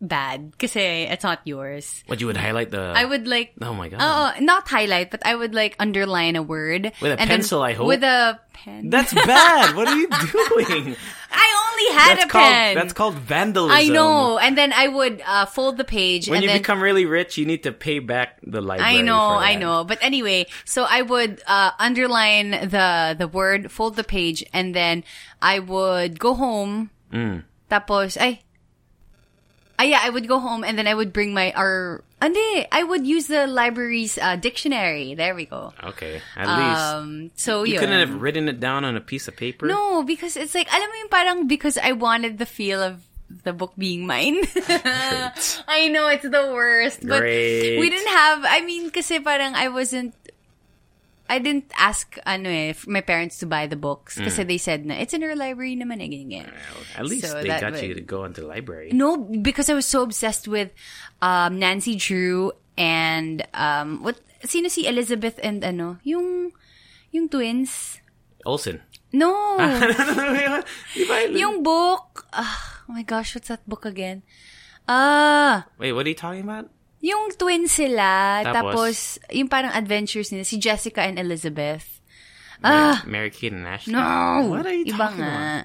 bad 0.00 0.50
because 0.52 0.76
it's 0.76 1.24
not 1.24 1.40
yours. 1.44 2.02
What 2.06 2.20
you 2.20 2.26
would 2.26 2.36
highlight 2.36 2.70
the? 2.70 2.92
I 2.94 3.04
would 3.04 3.26
like. 3.26 3.54
Oh 3.60 3.74
my 3.74 3.88
god. 3.88 4.00
Oh, 4.00 4.44
not 4.44 4.68
highlight, 4.68 5.10
but 5.10 5.24
I 5.26 5.34
would 5.34 5.54
like 5.54 5.76
underline 5.78 6.36
a 6.36 6.42
word 6.42 6.92
With 7.00 7.12
a 7.12 7.16
pencil, 7.16 7.62
I 7.62 7.72
hope? 7.72 7.86
With 7.86 8.02
a 8.02 8.40
pen. 8.52 8.90
That's 8.90 9.12
bad. 9.14 9.74
what 9.76 9.88
are 9.88 9.96
you 9.96 10.08
doing? 10.08 10.96
I 11.34 11.46
only 11.66 11.98
had 11.98 12.16
that's 12.16 12.24
a 12.24 12.28
called 12.28 12.52
pen. 12.52 12.74
that's 12.74 12.92
called 12.92 13.14
vandalism. 13.14 13.76
I 13.76 13.88
know, 13.88 14.38
and 14.38 14.56
then 14.56 14.72
I 14.72 14.88
would 14.88 15.22
uh, 15.26 15.46
fold 15.46 15.76
the 15.76 15.84
page, 15.84 16.28
When 16.28 16.42
you 16.42 16.48
then 16.48 16.58
become 16.58 16.80
really 16.82 17.06
rich, 17.06 17.36
you 17.36 17.44
need 17.44 17.64
to 17.64 17.72
pay 17.72 17.98
back 17.98 18.38
the 18.42 18.60
library. 18.60 18.98
I 18.98 19.02
know, 19.02 19.18
I 19.18 19.56
know. 19.56 19.84
But 19.84 19.98
anyway, 20.00 20.46
so 20.64 20.86
I 20.88 21.02
would 21.02 21.42
uh, 21.46 21.72
underline 21.78 22.50
the 22.50 23.16
the 23.18 23.26
word, 23.26 23.70
fold 23.70 23.96
the 23.96 24.04
page, 24.04 24.44
and 24.52 24.74
then 24.74 25.04
I 25.42 25.58
would 25.58 26.18
go 26.18 26.34
home. 26.34 26.90
Mm. 27.12 27.44
Tapos, 27.70 28.16
ay, 28.20 28.40
ay, 29.78 29.84
yeah, 29.92 30.00
I 30.02 30.10
would 30.10 30.28
go 30.28 30.38
home 30.38 30.62
and 30.64 30.78
then 30.78 30.86
I 30.86 30.94
would 30.94 31.12
bring 31.12 31.34
my, 31.34 31.52
or, 31.56 32.02
hindi, 32.22 32.66
I 32.72 32.82
would 32.82 33.06
use 33.06 33.26
the 33.26 33.46
library's 33.46 34.16
uh, 34.18 34.36
dictionary. 34.36 35.14
There 35.14 35.34
we 35.34 35.44
go. 35.46 35.72
Okay, 35.92 36.22
at 36.36 36.46
least 36.48 36.80
Um, 36.94 37.30
so 37.36 37.64
you 37.64 37.74
yun. 37.74 37.80
couldn't 37.80 38.00
have 38.08 38.22
written 38.22 38.48
it 38.48 38.60
down 38.60 38.84
on 38.84 38.96
a 38.96 39.00
piece 39.00 39.28
of 39.28 39.36
paper. 39.36 39.66
No, 39.66 40.02
because 40.02 40.36
it's 40.36 40.54
like, 40.54 40.68
alam 40.72 40.88
mo 40.88 40.94
yung 40.96 41.08
parang 41.12 41.38
because 41.48 41.76
I 41.76 41.92
wanted 41.92 42.38
the 42.38 42.46
feel 42.46 42.80
of 42.82 43.02
the 43.42 43.52
book 43.52 43.72
being 43.76 44.06
mine. 44.06 44.40
I 45.68 45.88
know 45.90 46.08
it's 46.08 46.22
the 46.28 46.48
worst, 46.52 47.00
but 47.02 47.20
Great. 47.20 47.78
we 47.80 47.90
didn't 47.90 48.12
have. 48.12 48.44
I 48.46 48.60
mean, 48.62 48.90
kasi 48.90 49.18
parang 49.20 49.54
I 49.54 49.68
wasn't. 49.68 50.14
I 51.24 51.40
didn't 51.40 51.72
ask 51.80 52.18
ano 52.28 52.52
eh, 52.52 52.76
my 52.84 53.00
parents 53.00 53.40
to 53.40 53.46
buy 53.48 53.64
the 53.66 53.80
books 53.80 54.20
kasi 54.20 54.44
they 54.44 54.60
said 54.60 54.84
na 54.84 55.00
it's 55.00 55.16
in 55.16 55.24
our 55.24 55.32
library 55.32 55.72
naman 55.72 56.04
eh, 56.04 56.08
ganyan, 56.12 56.44
ganyan. 56.52 57.00
At 57.00 57.08
least 57.08 57.24
So 57.32 57.40
they 57.40 57.48
got 57.48 57.72
would- 57.72 57.80
you 57.80 57.94
to 57.96 58.04
go 58.04 58.28
into 58.28 58.44
the 58.44 58.50
library. 58.50 58.92
No, 58.92 59.16
because 59.16 59.72
I 59.72 59.74
was 59.74 59.88
so 59.88 60.04
obsessed 60.04 60.44
with 60.48 60.68
um, 61.24 61.56
Nancy 61.58 61.96
Drew 61.96 62.52
and 62.76 63.40
um, 63.56 64.04
what 64.04 64.20
sino 64.44 64.68
si 64.68 64.84
Elizabeth 64.84 65.40
and 65.40 65.64
ano 65.64 65.96
yung 66.04 66.52
yung 67.08 67.32
twins. 67.32 68.04
Olsen. 68.44 68.84
No. 69.14 69.30
Yung 71.38 71.62
book, 71.62 72.26
ah, 72.34 72.82
oh 72.90 72.92
my 72.92 73.06
gosh, 73.06 73.38
what's 73.38 73.46
that 73.46 73.62
book 73.62 73.86
again? 73.86 74.26
Ah, 74.90 75.70
Wait, 75.78 75.94
what 75.94 76.04
are 76.04 76.10
you 76.10 76.18
talking 76.18 76.42
about? 76.42 76.68
Yung 77.04 77.36
twins 77.36 77.76
sila, 77.76 78.40
Tapos? 78.40 78.56
tapos, 78.56 78.94
yung 79.28 79.52
parang 79.52 79.76
adventures 79.76 80.32
nila, 80.32 80.48
si 80.48 80.56
Jessica 80.56 81.04
and 81.04 81.20
Elizabeth. 81.20 82.00
Ah, 82.64 83.04
Mary 83.04 83.28
Kate 83.28 83.52
and 83.52 83.68
Ashley. 83.68 83.92
No! 83.92 84.48
What 84.48 84.64
are 84.64 84.72
you 84.72 84.88
Iba 84.88 84.96
talking 84.96 85.20
nga. 85.20 85.36
about? 85.36 85.64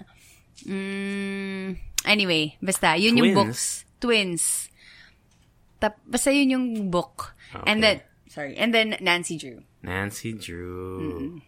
Mm, 0.67 1.79
anyway, 2.03 2.59
basta, 2.59 2.99
yun 2.99 3.15
yung 3.15 3.31
Twins? 3.31 3.39
books. 3.39 3.63
Twins. 4.03 4.43
Tap, 5.79 5.95
basta 6.03 6.27
yun 6.35 6.51
yung 6.51 6.67
book. 6.91 7.31
And 7.63 7.79
then, 7.79 8.03
sorry, 8.27 8.59
and 8.59 8.75
then 8.75 8.99
Nancy 8.99 9.39
Drew. 9.39 9.63
Nancy 9.79 10.35
Drew. 10.35 11.39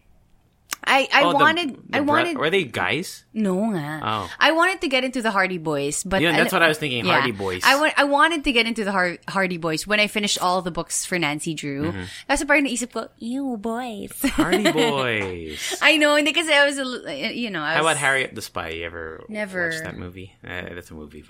I, 0.84 1.06
I 1.14 1.22
Oh, 1.22 1.30
the- 1.30 1.38
wanted, 1.38 1.68
the 1.90 1.96
I 1.96 2.00
bro- 2.00 2.06
wanted, 2.14 2.38
Were 2.38 2.50
they 2.50 2.64
guys? 2.64 3.24
No 3.32 3.70
nga. 3.70 4.00
Oh. 4.02 4.30
I 4.40 4.50
wanted 4.50 4.80
to 4.82 4.88
get 4.88 5.04
into 5.04 5.22
the 5.22 5.30
Hardy 5.30 5.58
Boys, 5.58 6.02
but 6.02 6.20
Yeah, 6.20 6.34
that's 6.36 6.52
what 6.52 6.62
I 6.62 6.68
was 6.68 6.78
thinking, 6.78 7.06
Yeah. 7.06 7.22
Hardy 7.22 7.30
Boys. 7.30 7.62
I 7.64 7.78
want 7.78 7.94
I 7.96 8.04
wanted 8.04 8.42
to 8.44 8.52
get 8.52 8.66
into 8.66 8.82
the 8.82 8.90
Har- 8.90 9.18
Hardy 9.30 9.58
Boys 9.62 9.86
when 9.86 10.00
I 10.00 10.06
finished 10.10 10.42
all 10.42 10.60
the 10.60 10.70
books 10.74 11.06
for 11.06 11.18
Nancy 11.18 11.54
Drew. 11.54 11.94
Kasi 12.26 12.44
parang 12.44 12.66
naisip 12.66 12.90
ko, 12.92 13.08
ew, 13.22 13.56
boys. 13.62 14.10
Mm-hmm. 14.10 14.34
Hardy 14.42 14.72
Boys. 14.74 15.78
I 15.80 15.96
know, 16.02 16.16
hindi 16.18 16.32
kasi 16.34 16.50
I 16.52 16.66
was, 16.66 16.76
a 16.78 17.30
you 17.30 17.50
know, 17.50 17.62
I 17.62 17.74
How 17.78 17.86
about 17.86 17.96
Harriet 18.02 18.34
the 18.34 18.42
Spy? 18.42 18.70
You 18.82 18.84
ever 18.86 19.22
Never. 19.30 19.70
watched 19.70 19.84
that 19.86 19.96
movie? 19.96 20.34
Uh, 20.42 20.74
that's 20.74 20.90
a 20.90 20.94
movie. 20.98 21.22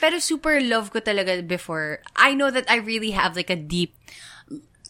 Pero 0.00 0.18
super 0.22 0.60
love 0.62 0.92
ko 0.94 1.00
talaga 1.02 1.42
before. 1.42 1.98
I 2.14 2.34
know 2.34 2.50
that 2.50 2.70
I 2.70 2.76
really 2.78 3.10
have 3.10 3.34
like 3.34 3.50
a 3.50 3.56
deep 3.58 3.98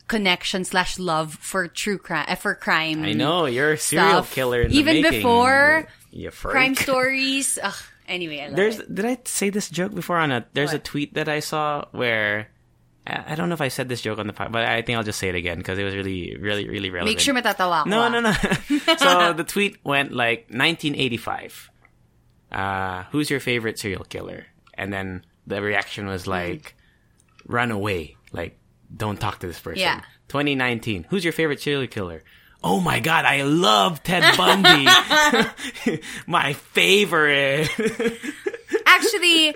connection 0.09 0.65
slash 0.65 0.99
love 0.99 1.35
for 1.35 1.67
true 1.69 1.99
crime, 1.99 2.27
uh, 2.29 2.35
for 2.35 2.55
crime. 2.55 3.05
I 3.05 3.13
know 3.13 3.47
you're 3.47 3.73
a 3.73 3.79
serial 3.79 4.23
Stuff. 4.25 4.35
killer. 4.35 4.63
In 4.63 4.71
the 4.71 4.77
Even 4.77 5.03
before 5.03 5.87
crime 6.41 6.75
stories. 6.75 7.59
Ugh, 7.63 7.75
anyway, 8.09 8.41
I 8.41 8.47
love 8.49 8.57
There's 8.57 8.79
it. 8.81 8.95
did 8.95 9.05
I 9.05 9.19
say 9.25 9.51
this 9.51 9.69
joke 9.71 9.95
before 9.95 10.19
on 10.19 10.31
a 10.33 10.47
there's 10.53 10.73
a 10.73 10.79
tweet 10.79 11.15
that 11.15 11.29
I 11.29 11.41
saw 11.41 11.85
where 11.93 12.49
I 13.07 13.35
don't 13.35 13.49
know 13.49 13.55
if 13.55 13.61
I 13.61 13.69
said 13.69 13.89
this 13.89 14.01
joke 14.01 14.19
on 14.19 14.27
the 14.27 14.33
pod, 14.33 14.51
but 14.51 14.65
I 14.65 14.81
think 14.83 14.97
I'll 14.97 15.05
just 15.05 15.19
say 15.19 15.29
it 15.29 15.35
again 15.35 15.59
because 15.59 15.79
it 15.79 15.85
was 15.85 15.95
really 15.95 16.37
really 16.37 16.69
really 16.69 16.91
relevant. 16.91 17.17
Make 17.17 17.21
sure 17.21 17.35
matatawa. 17.35 17.87
No, 17.87 18.01
ah. 18.03 18.09
no, 18.09 18.21
no. 18.21 18.97
so 18.97 19.33
the 19.33 19.45
tweet 19.45 19.79
went 19.85 20.13
like 20.13 20.47
1985. 20.51 21.71
Uh, 22.51 23.03
who's 23.11 23.31
your 23.31 23.41
favorite 23.41 23.79
serial 23.79 24.05
killer? 24.05 24.47
And 24.75 24.93
then 24.93 25.25
the 25.47 25.61
reaction 25.61 26.07
was 26.07 26.27
like, 26.27 26.77
run 27.47 27.71
away. 27.71 28.17
Like, 28.33 28.57
don't 28.95 29.21
talk 29.21 29.39
to 29.41 29.47
this 29.47 29.59
person. 29.61 29.81
Yeah. 29.81 30.01
2019. 30.29 31.07
Who's 31.11 31.25
your 31.25 31.33
favorite 31.33 31.61
serial 31.61 31.87
killer? 31.87 32.23
Oh 32.63 32.81
my 32.81 32.99
god, 33.01 33.25
I 33.27 33.43
love 33.43 34.03
Ted 34.03 34.25
Bundy. 34.37 34.87
my 36.27 36.55
favorite. 36.55 37.69
Actually, 38.87 39.55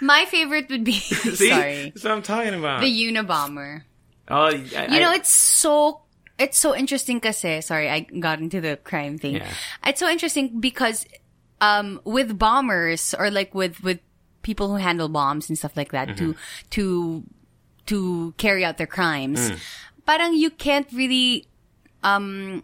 my 0.00 0.24
favorite 0.26 0.68
would 0.70 0.84
be 0.84 0.92
See? 1.00 1.48
sorry 1.48 1.90
That's 1.90 2.04
what 2.04 2.12
I'm 2.12 2.22
talking 2.22 2.54
about. 2.54 2.80
the 2.80 2.88
Unabomber. 2.90 3.82
oh, 4.28 4.46
I, 4.46 4.86
You 4.90 5.00
know, 5.00 5.12
it's 5.12 5.30
so 5.30 6.02
it's 6.38 6.58
so 6.58 6.74
interesting 6.76 7.20
kasi 7.20 7.60
sorry, 7.60 7.88
I 7.88 8.00
got 8.00 8.40
into 8.40 8.60
the 8.60 8.76
crime 8.76 9.18
thing. 9.18 9.36
Yeah. 9.36 9.48
It's 9.86 10.00
so 10.00 10.08
interesting 10.08 10.60
because 10.60 11.06
um 11.60 12.00
with 12.04 12.38
bombers 12.38 13.14
or 13.18 13.30
like 13.30 13.54
with 13.54 13.80
with 13.82 14.00
people 14.42 14.68
who 14.68 14.76
handle 14.76 15.08
bombs 15.08 15.48
and 15.48 15.56
stuff 15.56 15.76
like 15.76 15.92
that 15.92 16.08
Mm-hmm. 16.08 16.32
to 16.32 16.36
to 16.70 17.22
carry 18.38 18.64
out 18.64 18.78
their 18.78 18.86
crimes. 18.86 19.50
Mm. 19.50 19.58
Parang 20.06 20.34
you 20.34 20.50
can't 20.50 20.86
really 20.92 21.46
um 22.02 22.62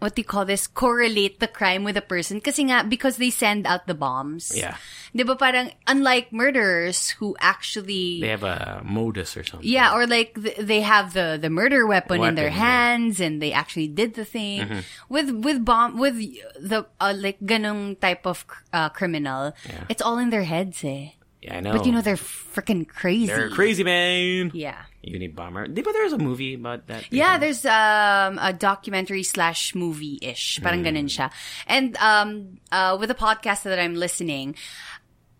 what 0.00 0.16
do 0.16 0.20
you 0.20 0.24
call 0.24 0.46
this 0.48 0.66
correlate 0.66 1.40
the 1.40 1.46
crime 1.46 1.84
with 1.84 1.92
a 1.94 2.00
person 2.00 2.40
kasi 2.40 2.64
nga 2.64 2.80
because 2.82 3.20
they 3.20 3.28
send 3.28 3.66
out 3.68 3.84
the 3.86 3.92
bombs. 3.92 4.48
Yeah. 4.56 4.80
'Di 5.12 5.22
ba 5.28 5.36
parang 5.36 5.70
unlike 5.84 6.32
murderers 6.32 7.10
who 7.20 7.36
actually 7.36 8.16
they 8.22 8.32
have 8.32 8.46
a 8.46 8.80
modus 8.80 9.36
or 9.36 9.44
something. 9.44 9.66
yeah, 9.68 9.92
or 9.92 10.06
like 10.08 10.32
th- 10.40 10.56
they 10.56 10.80
have 10.80 11.12
the 11.12 11.36
the 11.36 11.50
murder 11.52 11.84
weapon, 11.84 12.22
in 12.24 12.32
their 12.38 12.48
Weapon, 12.48 12.56
yeah. 12.58 12.64
hands, 12.64 13.20
and 13.20 13.42
they 13.42 13.52
actually 13.52 13.90
did 13.92 14.14
the 14.16 14.24
thing 14.24 14.64
Mm-hmm. 14.64 14.80
with 15.12 15.28
with 15.36 15.66
bomb 15.68 15.98
with 16.00 16.16
the 16.62 16.86
uh, 16.96 17.12
like 17.12 17.36
ganong 17.44 17.98
type 18.00 18.24
of 18.24 18.46
uh, 18.72 18.88
criminal. 18.94 19.52
Yeah. 19.68 19.84
It's 19.92 20.00
all 20.00 20.16
in 20.16 20.30
their 20.32 20.46
heads, 20.48 20.80
eh. 20.80 21.12
Yeah, 21.40 21.56
I 21.56 21.60
know. 21.60 21.72
But 21.72 21.86
you 21.86 21.92
know 21.92 22.02
they're 22.04 22.20
freaking 22.20 22.86
crazy. 22.86 23.26
they're 23.26 23.48
crazy, 23.48 23.82
man. 23.82 24.50
Yeah. 24.52 24.76
Unabomber. 25.00 25.72
Di 25.72 25.80
ba 25.80 25.88
there's 25.92 26.12
a 26.12 26.20
movie 26.20 26.52
about 26.52 26.86
that? 26.92 27.08
Yeah, 27.08 27.38
there's 27.40 27.64
um, 27.64 28.36
a 28.36 28.52
documentary 28.52 29.22
slash 29.24 29.74
movie-ish. 29.74 30.60
Parang 30.60 30.84
Mm. 30.84 30.88
ganun 30.92 31.08
siya. 31.08 31.32
And 31.64 31.96
um, 31.96 32.60
uh, 32.68 33.00
with 33.00 33.08
the 33.08 33.16
podcast 33.16 33.64
that 33.64 33.80
I'm 33.80 33.96
listening, 33.96 34.52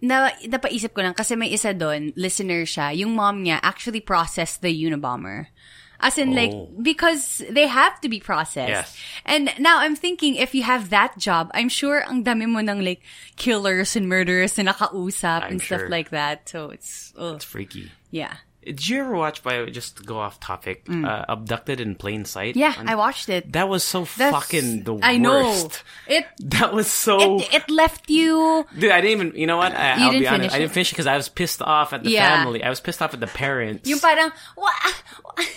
na, 0.01 0.33
napaisip 0.41 0.97
ko 0.97 1.05
lang, 1.05 1.13
kasi 1.13 1.37
may 1.37 1.53
isa 1.53 1.77
doon, 1.77 2.17
listener 2.17 2.65
siya, 2.65 2.97
yung 2.97 3.13
mom 3.13 3.45
niya 3.45 3.61
actually 3.61 4.01
processed 4.01 4.65
the 4.65 4.73
Unabomber. 4.73 5.53
As 6.01 6.17
in, 6.17 6.35
like, 6.35 6.51
Oh. 6.51 6.69
because 6.81 7.45
they 7.51 7.67
have 7.69 8.01
to 8.01 8.09
be 8.09 8.21
processed. 8.21 8.69
Yes. 8.73 8.97
And 9.25 9.53
now 9.59 9.79
I'm 9.81 9.95
thinking, 9.97 10.37
if 10.37 10.55
you 10.55 10.63
have 10.65 10.89
that 10.91 11.19
job, 11.19 11.51
I'm 11.53 11.69
sure 11.69 12.01
ang 12.09 12.25
dami 12.25 12.49
mo 12.49 12.59
ng, 12.61 12.81
like, 12.85 13.03
killers 13.37 13.97
and 13.97 14.09
murderers 14.09 14.57
na 14.57 14.73
nakausap 14.73 15.45
I'm 15.45 15.53
and 15.53 15.63
stuff 15.63 15.83
like 15.93 16.09
that. 16.11 16.49
So 16.49 16.71
it's, 16.71 17.13
ugh, 17.21 17.37
It's 17.37 17.45
freaky. 17.45 17.93
yeah. 18.11 18.41
Did 18.61 18.89
you 18.93 19.01
ever 19.01 19.17
watch, 19.17 19.41
by 19.43 19.65
just 19.73 19.97
to 19.97 20.03
go 20.05 20.21
off 20.21 20.37
topic, 20.39 20.85
uh, 20.85 21.25
Abducted 21.33 21.81
in 21.81 21.97
Plain 21.97 22.27
Sight? 22.29 22.53
Mm. 22.53 22.61
Yeah, 22.61 22.75
On- 22.77 22.89
I 22.93 22.95
watched 22.95 23.33
it. 23.33 23.51
That 23.57 23.69
was 23.73 23.81
so 23.83 24.05
That's- 24.21 24.37
fucking 24.37 24.85
the 24.85 25.01
I 25.01 25.17
know. 25.17 25.49
It 26.07 26.29
That 26.61 26.75
was 26.77 26.85
so. 26.85 27.41
it, 27.41 27.65
it 27.65 27.71
left 27.73 28.11
you 28.13 28.69
Dude, 28.77 28.93
I 28.93 29.01
didn't 29.01 29.17
even. 29.17 29.29
You 29.33 29.49
know 29.49 29.57
what? 29.57 29.73
I, 29.73 29.97
You 29.97 30.05
I'll 30.05 30.11
didn't 30.13 30.21
be 30.21 30.29
honest. 30.29 30.41
finish 30.41 30.53
I 30.53 30.59
didn't 30.61 30.73
finish 30.77 30.89
it 30.91 30.93
because 30.93 31.09
I 31.09 31.17
was 31.17 31.29
pissed 31.33 31.63
off 31.65 31.95
at 31.97 32.05
the 32.05 32.13
Yeah. 32.13 32.37
family. 32.45 32.61
I 32.63 32.69
was 32.69 32.85
pissed 32.85 33.01
off 33.01 33.17
at 33.17 33.21
the 33.25 33.33
parents. 33.33 33.89
yung 33.89 33.97
parang 33.99 34.29
what 34.61 34.77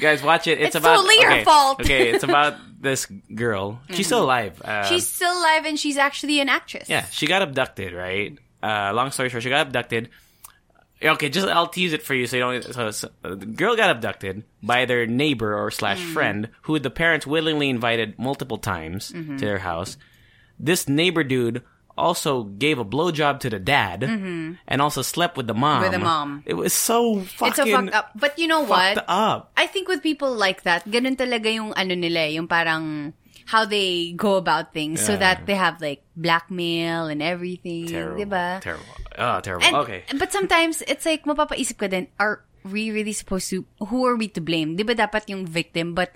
Guys, 0.00 0.22
watch 0.22 0.46
it. 0.46 0.58
It's, 0.58 0.68
It's 0.68 0.76
about. 0.76 0.96
totally 0.96 1.14
your 1.20 1.32
okay, 1.32 1.44
fault. 1.44 1.80
okay, 1.80 2.10
it's 2.10 2.24
about 2.30 2.54
this 2.80 3.06
girl. 3.34 3.80
She's 3.90 4.06
still 4.06 4.22
alive. 4.22 4.60
Uh, 4.62 4.84
she's 4.84 5.06
still 5.06 5.32
alive 5.32 5.64
and 5.64 5.78
she's 5.78 5.96
actually 5.96 6.40
an 6.40 6.48
actress. 6.48 6.88
Yeah, 6.88 7.04
she 7.06 7.26
got 7.26 7.42
abducted, 7.42 7.92
right? 7.92 8.38
Uh, 8.62 8.92
long 8.94 9.10
story 9.10 9.28
short, 9.28 9.42
she 9.42 9.48
got 9.48 9.66
abducted. 9.66 10.10
Okay, 11.02 11.28
just 11.28 11.46
I'll 11.46 11.66
tease 11.68 11.92
it 11.92 12.02
for 12.02 12.14
you 12.14 12.26
so 12.26 12.36
you 12.36 12.42
don't. 12.42 12.64
So, 12.74 12.90
so 12.90 13.10
the 13.22 13.36
girl 13.36 13.76
got 13.76 13.90
abducted 13.90 14.44
by 14.62 14.86
their 14.86 15.06
neighbor 15.06 15.54
or 15.54 15.70
slash 15.70 16.00
Mm. 16.00 16.12
friend, 16.14 16.48
who 16.62 16.78
the 16.78 16.90
parents 16.90 17.26
willingly 17.26 17.68
invited 17.68 18.18
multiple 18.18 18.56
times 18.58 19.12
Mm-hmm. 19.12 19.36
to 19.36 19.44
their 19.44 19.58
house. 19.58 19.98
This 20.58 20.88
neighbor 20.88 21.22
dude 21.22 21.62
also 21.96 22.44
gave 22.44 22.78
a 22.78 22.84
blowjob 22.84 23.40
to 23.40 23.50
the 23.50 23.58
dad 23.58 24.04
and 24.04 24.82
also 24.82 25.02
slept 25.02 25.36
with 25.36 25.46
the 25.46 25.54
mom. 25.54 25.82
Mm-hmm. 25.82 25.82
With 25.82 25.92
the 25.92 26.04
mom. 26.04 26.42
It 26.46 26.54
was 26.54 26.72
so 26.72 27.20
fucking 27.20 27.48
It's 27.48 27.56
so 27.56 27.66
fucked 27.66 27.94
up. 27.94 28.10
But 28.14 28.38
you 28.38 28.46
know 28.46 28.60
what? 28.60 28.96
fucked 28.96 29.08
up. 29.08 29.52
I 29.56 29.66
think 29.66 29.88
with 29.88 30.02
people 30.02 30.34
like 30.34 30.62
that, 30.62 30.84
ganun 30.84 31.16
talaga 31.16 31.52
yung 31.52 31.72
ano 31.72 31.94
nila, 31.94 32.28
yung 32.28 32.48
parang 32.48 33.14
how 33.46 33.64
they 33.64 34.12
go 34.12 34.34
about 34.36 34.74
things 34.74 34.98
so 35.00 35.16
that 35.16 35.46
they 35.46 35.54
have 35.54 35.80
like 35.80 36.02
blackmail 36.16 37.06
and 37.06 37.22
everything. 37.22 37.86
Terrible. 37.86 38.24
Diba? 38.24 38.60
Terrible. 38.60 38.84
Oh, 39.18 39.40
terrible. 39.40 39.64
And, 39.64 39.76
okay. 39.76 40.02
But 40.18 40.32
sometimes, 40.32 40.82
it's 40.82 41.06
like, 41.06 41.24
mapapaisip 41.24 41.78
ka 41.78 41.86
din, 41.86 42.08
are 42.18 42.42
we 42.66 42.90
really 42.90 43.14
supposed 43.14 43.48
to, 43.50 43.64
who 43.78 44.04
are 44.04 44.16
we 44.16 44.26
to 44.34 44.40
blame? 44.40 44.74
Di 44.74 44.82
ba 44.82 44.94
dapat 44.94 45.30
yung 45.30 45.46
victim? 45.46 45.94
But 45.94 46.10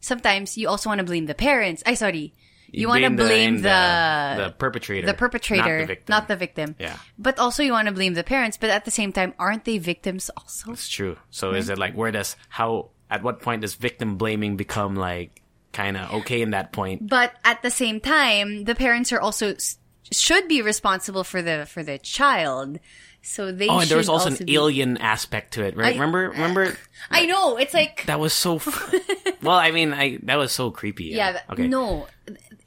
sometimes, 0.00 0.56
you 0.56 0.68
also 0.68 0.88
want 0.88 1.00
to 1.00 1.04
blame 1.04 1.26
the 1.26 1.34
parents. 1.34 1.82
Ay, 1.84 1.94
sorry. 1.94 2.32
You, 2.70 2.88
want 2.88 3.02
to 3.04 3.10
blame 3.10 3.56
the, 3.62 4.34
the 4.36 4.54
perpetrator, 4.58 5.06
the 5.06 5.14
perpetrator, 5.14 5.62
not 5.78 5.78
the 5.80 5.86
victim. 5.86 6.12
not 6.12 6.28
the 6.28 6.36
victim. 6.36 6.76
Yeah. 6.78 6.96
But 7.18 7.38
also, 7.38 7.62
you 7.62 7.72
want 7.72 7.88
to 7.88 7.94
blame 7.94 8.14
the 8.14 8.24
parents. 8.24 8.56
But 8.56 8.70
at 8.70 8.84
the 8.84 8.90
same 8.90 9.12
time, 9.12 9.34
aren't 9.38 9.64
they 9.64 9.78
victims 9.78 10.30
also? 10.36 10.72
It's 10.72 10.88
true. 10.88 11.16
So 11.30 11.52
is 11.54 11.68
it 11.68 11.78
like 11.78 11.94
where 11.94 12.12
does 12.12 12.36
how 12.48 12.90
at 13.10 13.22
what 13.22 13.40
point 13.40 13.62
does 13.62 13.74
victim 13.74 14.16
blaming 14.16 14.56
become 14.56 14.96
like 14.96 15.42
kind 15.72 15.96
of 15.96 16.12
okay 16.20 16.42
in 16.42 16.50
that 16.50 16.72
point? 16.72 17.08
But 17.08 17.32
at 17.44 17.62
the 17.62 17.70
same 17.70 18.00
time, 18.00 18.64
the 18.64 18.74
parents 18.74 19.12
are 19.12 19.20
also 19.20 19.54
should 20.10 20.48
be 20.48 20.62
responsible 20.62 21.24
for 21.24 21.40
the 21.42 21.66
for 21.66 21.82
the 21.82 21.98
child. 21.98 22.78
So 23.20 23.50
they 23.52 23.68
Oh, 23.68 23.80
and 23.80 23.90
there 23.90 23.96
was 23.98 24.06
should 24.06 24.12
also, 24.12 24.30
an 24.30 24.46
be- 24.46 24.54
alien 24.54 24.96
aspect 24.98 25.54
to 25.54 25.64
it, 25.64 25.76
right? 25.76 25.88
I- 25.88 25.92
remember, 25.92 26.30
remember 26.36 26.76
I 27.10 27.26
know 27.26 27.56
it's 27.56 27.74
like 27.74 28.06
that 28.06 28.20
was 28.20 28.32
so. 28.32 28.56
F- 28.56 28.94
well, 29.42 29.56
I 29.56 29.70
mean, 29.72 29.92
I 29.92 30.18
that 30.22 30.36
was 30.36 30.52
so 30.52 30.70
creepy. 30.70 31.06
yeah, 31.06 31.32
th- 31.32 31.44
okay. 31.50 31.66
no, 31.66 32.06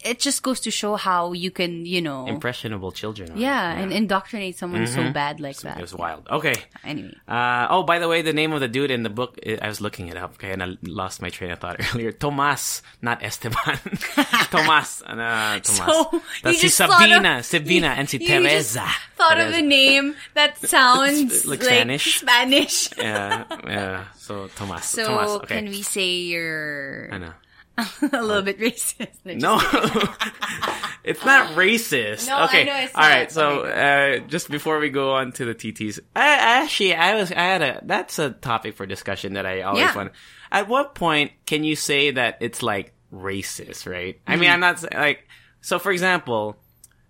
it 0.03 0.19
just 0.19 0.41
goes 0.43 0.59
to 0.61 0.71
show 0.71 0.95
how 0.95 1.33
you 1.33 1.51
can 1.51 1.85
you 1.85 2.01
know 2.01 2.25
Impressionable 2.27 2.91
children. 2.91 3.31
are. 3.33 3.37
yeah, 3.37 3.71
and 3.77 3.91
indoctrinate 3.93 4.57
someone 4.57 4.87
so 4.87 4.99
Mm-hmm. 5.01 5.13
bad 5.13 5.39
like 5.39 5.57
that. 5.61 5.77
It 5.77 5.81
was 5.81 5.93
wild. 5.93 6.27
Okay. 6.29 6.55
Anyway, 6.83 7.13
Uh, 7.27 7.67
oh, 7.69 7.83
by 7.83 7.99
the 7.99 8.07
way, 8.07 8.21
the 8.21 8.33
name 8.33 8.53
of 8.53 8.59
the 8.59 8.67
dude 8.67 8.91
in 8.91 9.03
the 9.03 9.09
book, 9.09 9.37
I 9.45 9.67
was 9.67 9.79
looking 9.81 10.07
it 10.07 10.17
up, 10.17 10.33
okay, 10.35 10.51
and 10.51 10.61
I 10.63 10.77
lost 10.83 11.21
my 11.21 11.29
train 11.29 11.51
of 11.51 11.59
thought 11.59 11.77
earlier. 11.93 12.11
Tomas, 12.11 12.81
not 13.01 13.21
Esteban. 13.23 13.79
Tomas. 14.51 15.01
Uh, 15.05 15.59
Tomas. 15.59 15.65
So, 15.65 16.21
That's 16.43 16.63
you 16.63 16.69
si 16.69 16.83
thought 16.83 17.01
of- 17.01 17.07
Sabina, 17.07 17.43
Sabina, 17.53 17.87
and 17.97 18.09
si 18.09 18.17
you 18.17 18.27
just 18.27 18.75
Teresa. 18.75 18.87
thought 19.15 19.39
of 19.39 19.47
Teresa. 19.53 19.59
a 19.59 19.61
name 19.61 20.15
that 20.33 20.57
sounds 20.57 21.45
like 21.45 21.59
like, 21.61 21.69
Spanish. 21.69 22.19
Spanish. 22.19 22.89
Yeah, 22.97 23.45
yeah. 23.67 24.03
So 24.17 24.47
Tomas. 24.55 24.85
So 24.85 25.05
Tomas. 25.05 25.29
Okay. 25.43 25.55
can 25.61 25.65
we 25.69 25.81
say 25.81 26.09
you're 26.31 27.09
I 27.11 27.17
know. 27.17 27.33
a 28.13 28.21
little 28.21 28.41
bit 28.43 28.59
racist? 28.59 29.17
No, 29.25 29.57
it's 31.03 31.23
not 31.25 31.55
racist. 31.55 32.27
No, 32.27 32.35
I 32.37 32.45
okay, 32.45 32.65
know 32.65 32.75
it's 32.75 32.95
all 32.95 33.01
right. 33.01 33.31
So, 33.31 33.61
uh, 33.65 34.19
just 34.27 34.49
before 34.49 34.79
we 34.79 34.89
go 34.89 35.13
on 35.13 35.31
to 35.33 35.45
the 35.45 35.55
TTs, 35.55 35.99
I, 36.15 36.61
actually, 36.63 36.93
I 36.95 37.15
was, 37.15 37.31
I 37.31 37.35
had 37.35 37.61
a. 37.61 37.81
That's 37.83 38.19
a 38.19 38.31
topic 38.31 38.75
for 38.75 38.85
discussion 38.85 39.33
that 39.33 39.45
I 39.45 39.61
always 39.61 39.81
Yeah. 39.83 39.95
want. 39.95 40.11
At 40.51 40.67
what 40.67 40.95
point 40.95 41.31
can 41.45 41.63
you 41.63 41.75
say 41.75 42.11
that 42.11 42.37
it's 42.41 42.61
like 42.61 42.93
racist? 43.13 43.89
Right? 43.89 44.19
I 44.27 44.33
Mm-hmm. 44.33 44.41
mean, 44.41 44.49
I'm 44.51 44.59
not 44.59 44.83
like. 44.93 45.27
So, 45.61 45.79
for 45.79 45.91
example, 45.91 46.57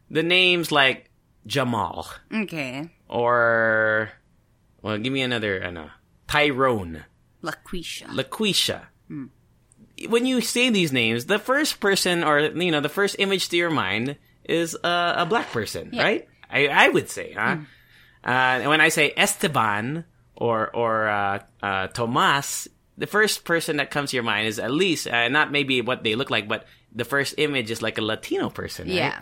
the 0.09 0.23
names 0.23 0.71
like 0.71 1.09
Jamal 1.47 2.07
Okay, 2.33 2.89
or, 3.09 4.09
well, 4.81 4.97
give 4.97 5.11
me 5.11 5.21
another. 5.21 5.63
I 5.63 5.71
know 5.71 5.89
Tyrone. 6.27 7.05
LaQuisha. 7.43 8.07
LaQuisha. 8.07 8.81
When 10.07 10.25
you 10.25 10.41
say 10.41 10.69
these 10.69 10.91
names, 10.91 11.25
the 11.25 11.39
first 11.39 11.79
person 11.79 12.23
or 12.23 12.39
you 12.39 12.71
know 12.71 12.81
the 12.81 12.89
first 12.89 13.15
image 13.19 13.49
to 13.49 13.57
your 13.57 13.69
mind 13.69 14.17
is 14.43 14.75
uh, 14.83 15.13
a 15.17 15.25
black 15.25 15.51
person, 15.51 15.91
right? 15.93 16.27
I 16.49 16.67
I 16.67 16.89
would 16.89 17.09
say, 17.09 17.33
huh? 17.33 17.57
Uh, 18.23 18.29
and 18.61 18.69
when 18.69 18.81
I 18.81 18.89
say 18.89 19.13
Esteban 19.17 20.05
or 20.35 20.69
or 20.75 21.07
uh, 21.07 21.39
uh, 21.61 21.87
Tomas, 21.87 22.67
the 22.97 23.07
first 23.07 23.45
person 23.45 23.77
that 23.77 23.91
comes 23.91 24.11
to 24.11 24.17
your 24.17 24.23
mind 24.23 24.47
is 24.47 24.59
at 24.59 24.71
least 24.71 25.07
uh, 25.07 25.27
not 25.29 25.51
maybe 25.51 25.81
what 25.81 26.03
they 26.03 26.15
look 26.15 26.29
like, 26.29 26.47
but 26.47 26.65
the 26.93 27.05
first 27.05 27.35
image 27.37 27.71
is 27.71 27.81
like 27.81 27.97
a 27.97 28.01
Latino 28.01 28.49
person, 28.49 28.87
right? 28.87 28.95
yeah. 28.95 29.21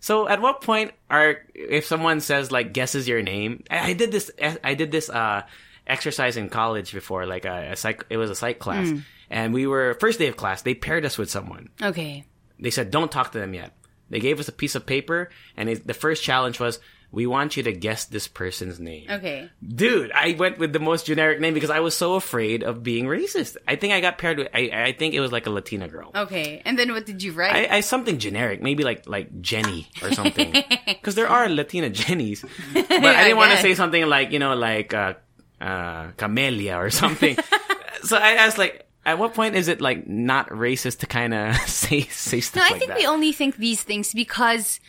So 0.00 0.28
at 0.28 0.40
what 0.40 0.62
point 0.62 0.92
are 1.10 1.36
if 1.54 1.84
someone 1.84 2.20
says 2.20 2.50
like 2.50 2.72
guesses 2.72 3.06
your 3.06 3.22
name? 3.22 3.64
I, 3.70 3.90
I 3.90 3.92
did 3.92 4.10
this. 4.12 4.30
I 4.64 4.74
did 4.74 4.90
this 4.90 5.10
uh, 5.10 5.42
exercise 5.86 6.36
in 6.36 6.48
college 6.48 6.92
before, 6.92 7.26
like 7.26 7.44
a, 7.44 7.72
a 7.72 7.76
psych. 7.76 8.04
It 8.08 8.16
was 8.16 8.30
a 8.30 8.34
psych 8.34 8.58
class, 8.58 8.88
and 9.30 9.54
we 9.54 9.66
were 9.66 9.96
first 10.00 10.18
day 10.18 10.26
of 10.26 10.36
class. 10.36 10.62
They 10.62 10.74
paired 10.74 11.04
us 11.04 11.16
with 11.16 11.30
someone. 11.30 11.70
Okay. 11.82 12.24
They 12.58 12.70
said 12.70 12.90
don't 12.90 13.10
talk 13.10 13.32
to 13.32 13.38
them 13.38 13.54
yet. 13.54 13.72
They 14.10 14.20
gave 14.20 14.40
us 14.40 14.48
a 14.48 14.52
piece 14.52 14.74
of 14.74 14.86
paper, 14.86 15.30
and 15.56 15.68
it, 15.68 15.86
the 15.86 15.94
first 15.94 16.24
challenge 16.24 16.58
was 16.58 16.80
we 17.12 17.26
want 17.26 17.56
you 17.56 17.62
to 17.64 17.72
guess 17.72 18.04
this 18.04 18.28
person's 18.28 18.78
name. 18.78 19.06
Okay. 19.10 19.50
Dude, 19.66 20.12
I 20.12 20.36
went 20.38 20.58
with 20.58 20.72
the 20.72 20.78
most 20.78 21.06
generic 21.06 21.40
name 21.40 21.54
because 21.54 21.70
I 21.70 21.80
was 21.80 21.96
so 21.96 22.14
afraid 22.14 22.62
of 22.62 22.82
being 22.82 23.06
racist. 23.06 23.56
I 23.66 23.76
think 23.76 23.92
I 23.92 24.00
got 24.00 24.18
paired 24.18 24.38
with. 24.38 24.48
I, 24.54 24.70
I 24.72 24.92
think 24.92 25.14
it 25.14 25.20
was 25.20 25.32
like 25.32 25.46
a 25.46 25.50
Latina 25.50 25.88
girl. 25.88 26.10
Okay. 26.14 26.62
And 26.64 26.78
then 26.78 26.92
what 26.92 27.06
did 27.06 27.22
you 27.22 27.32
write? 27.32 27.70
I, 27.70 27.76
I 27.76 27.80
something 27.80 28.18
generic, 28.18 28.62
maybe 28.62 28.84
like 28.84 29.08
like 29.08 29.40
Jenny 29.40 29.88
or 30.02 30.12
something, 30.12 30.52
because 30.86 31.14
there 31.14 31.28
are 31.28 31.48
Latina 31.48 31.90
Jennies. 31.90 32.44
But 32.72 33.16
I 33.16 33.24
didn't 33.24 33.38
want 33.38 33.52
to 33.52 33.58
say 33.58 33.74
something 33.74 34.06
like 34.06 34.32
you 34.32 34.38
know 34.38 34.54
like 34.54 34.92
uh, 34.92 35.14
uh, 35.60 36.10
Camellia 36.16 36.76
or 36.76 36.90
something. 36.90 37.36
so 38.02 38.16
I 38.16 38.32
asked 38.32 38.58
like, 38.58 38.86
at 39.06 39.18
what 39.18 39.34
point 39.34 39.54
is 39.54 39.68
it 39.68 39.80
like 39.80 40.06
not 40.06 40.48
racist 40.50 40.98
to 40.98 41.06
kind 41.06 41.34
of 41.34 41.56
say 41.66 42.02
say 42.02 42.40
stuff 42.40 42.62
no, 42.62 42.66
I 42.66 42.70
like 42.70 42.78
think 42.78 42.90
that? 42.90 42.98
we 42.98 43.06
only 43.06 43.32
think 43.32 43.56
these 43.56 43.82
things 43.82 44.12
because 44.12 44.80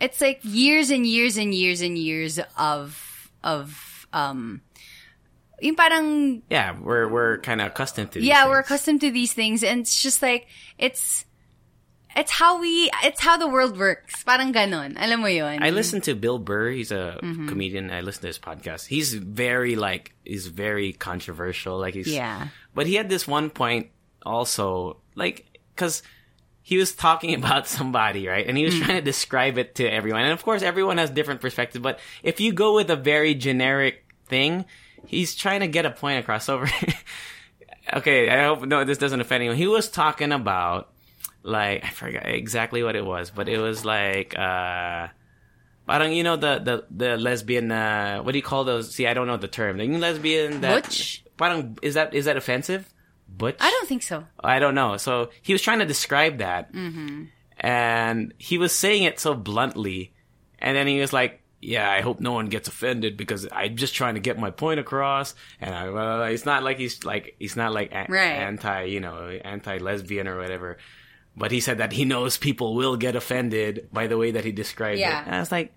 it's 0.00 0.20
like 0.20 0.40
years 0.42 0.90
and 0.90 1.06
years 1.06 1.36
and 1.36 1.54
years 1.54 1.80
and 1.80 1.98
years 1.98 2.38
of 2.58 3.30
of 3.42 4.06
um 4.12 4.60
yung 5.60 5.74
parang 5.74 6.42
yeah, 6.50 6.76
we're 6.78 7.08
we're 7.08 7.38
kind 7.38 7.60
of 7.60 7.68
accustomed 7.68 8.12
to. 8.12 8.18
These 8.20 8.28
yeah, 8.28 8.46
we're 8.46 8.58
accustomed 8.60 9.00
to 9.00 9.10
these 9.10 9.32
things 9.32 9.64
and 9.64 9.80
it's 9.80 10.02
just 10.02 10.20
like 10.20 10.46
it's 10.78 11.24
it's 12.16 12.30
how 12.32 12.58
we 12.60 12.90
it's 13.04 13.20
how 13.20 13.36
the 13.36 13.46
world 13.46 13.78
works. 13.78 14.24
Parang 14.24 14.52
ganon. 14.52 14.96
Alam 14.96 15.20
mo 15.20 15.26
yun? 15.28 15.62
I 15.62 15.70
listen 15.70 16.00
to 16.08 16.14
Bill 16.14 16.38
Burr. 16.38 16.70
He's 16.70 16.90
a 16.90 17.20
Mm-hmm. 17.22 17.48
comedian. 17.48 17.90
I 17.90 18.00
listen 18.00 18.22
to 18.22 18.28
his 18.28 18.38
podcast. 18.38 18.86
He's 18.86 19.12
very 19.14 19.76
like 19.76 20.14
he's 20.24 20.46
very 20.48 20.92
controversial. 20.92 21.78
Like 21.78 21.94
he's 21.94 22.08
Yeah. 22.08 22.48
But 22.74 22.86
he 22.86 22.94
had 22.96 23.08
this 23.08 23.28
one 23.28 23.50
point 23.50 23.88
also 24.24 24.98
like 25.14 25.46
because 25.74 26.02
he 26.62 26.78
was 26.78 26.96
talking 26.96 27.34
about 27.38 27.68
somebody 27.68 28.26
right, 28.26 28.46
and 28.48 28.56
he 28.58 28.64
was 28.64 28.74
Mm. 28.74 28.82
trying 28.82 28.96
to 28.98 29.04
describe 29.04 29.58
it 29.58 29.76
to 29.76 29.84
everyone. 29.86 30.22
And 30.24 30.32
of 30.32 30.42
course, 30.42 30.62
everyone 30.66 30.98
has 30.98 31.10
different 31.10 31.40
perspectives. 31.40 31.82
But 31.82 32.00
if 32.24 32.40
you 32.40 32.50
go 32.52 32.74
with 32.74 32.90
a 32.90 32.96
very 32.96 33.34
generic 33.36 34.02
thing, 34.26 34.64
he's 35.06 35.36
trying 35.36 35.60
to 35.60 35.68
get 35.68 35.86
a 35.86 35.92
point 35.94 36.18
across. 36.18 36.48
Over. 36.48 36.66
okay, 37.94 38.28
I 38.28 38.44
hope 38.50 38.64
no, 38.66 38.84
this 38.84 38.98
doesn't 38.98 39.20
offend 39.20 39.42
anyone. 39.42 39.56
He 39.56 39.66
was 39.66 39.88
talking 39.88 40.32
about 40.32 40.90
like 41.46 41.84
I 41.84 41.90
forgot 41.90 42.26
exactly 42.26 42.82
what 42.82 42.96
it 42.96 43.04
was, 43.06 43.30
but 43.30 43.48
it 43.48 43.58
was 43.58 43.84
like 43.84 44.36
uh 44.36 45.08
parang 45.86 46.12
you 46.12 46.24
know 46.24 46.36
the 46.36 46.58
the 46.58 46.84
the 46.90 47.16
lesbian 47.16 47.70
uh 47.70 48.18
what 48.22 48.32
do 48.32 48.38
you 48.38 48.42
call 48.44 48.64
those? 48.64 48.92
See, 48.94 49.06
I 49.06 49.14
don't 49.14 49.26
know 49.26 49.36
the 49.36 49.48
term. 49.48 49.78
The 49.78 49.86
lesbian 49.98 50.60
that 50.62 50.84
Butch? 50.84 51.22
Parang 51.38 51.78
is 51.82 51.94
that 51.94 52.12
is 52.14 52.24
that 52.26 52.36
offensive? 52.36 52.92
Butch? 53.28 53.56
I 53.60 53.70
don't 53.70 53.88
think 53.88 54.02
so. 54.02 54.24
I 54.42 54.58
don't 54.58 54.74
know. 54.74 54.96
So 54.96 55.30
he 55.42 55.52
was 55.52 55.62
trying 55.62 55.80
to 55.80 55.84
describe 55.86 56.38
that, 56.38 56.70
and 57.58 58.34
he 58.38 58.58
was 58.58 58.72
saying 58.72 59.02
it 59.04 59.18
so 59.20 59.34
bluntly, 59.34 60.12
and 60.58 60.76
then 60.76 60.86
he 60.86 61.00
was 61.00 61.12
like, 61.12 61.42
"Yeah, 61.60 61.90
I 61.90 62.00
hope 62.02 62.20
no 62.20 62.32
one 62.32 62.46
gets 62.46 62.68
offended 62.68 63.16
because 63.16 63.46
I'm 63.50 63.76
just 63.76 63.94
trying 63.94 64.14
to 64.14 64.20
get 64.20 64.38
my 64.38 64.50
point 64.50 64.80
across." 64.80 65.34
And 65.60 65.74
I, 65.74 65.90
well, 65.90 66.22
it's 66.24 66.44
not 66.46 66.62
like 66.62 66.78
he's 66.78 67.04
like 67.04 67.34
he's 67.38 67.56
not 67.56 67.72
like 67.72 67.92
a- 67.92 68.06
Right. 68.08 68.38
anti, 68.46 68.84
you 68.84 69.00
know, 69.00 69.28
anti 69.28 69.78
lesbian 69.78 70.28
or 70.28 70.38
whatever. 70.38 70.78
But 71.36 71.50
he 71.50 71.60
said 71.60 71.78
that 71.78 71.92
he 71.92 72.04
knows 72.04 72.38
people 72.38 72.74
will 72.74 72.96
get 72.96 73.14
offended 73.14 73.88
by 73.92 74.06
the 74.06 74.16
way 74.16 74.30
that 74.30 74.44
he 74.44 74.52
described 74.52 74.98
Yeah. 74.98 75.20
it. 75.20 75.26
And 75.26 75.36
I 75.36 75.40
was 75.40 75.52
like, 75.52 75.74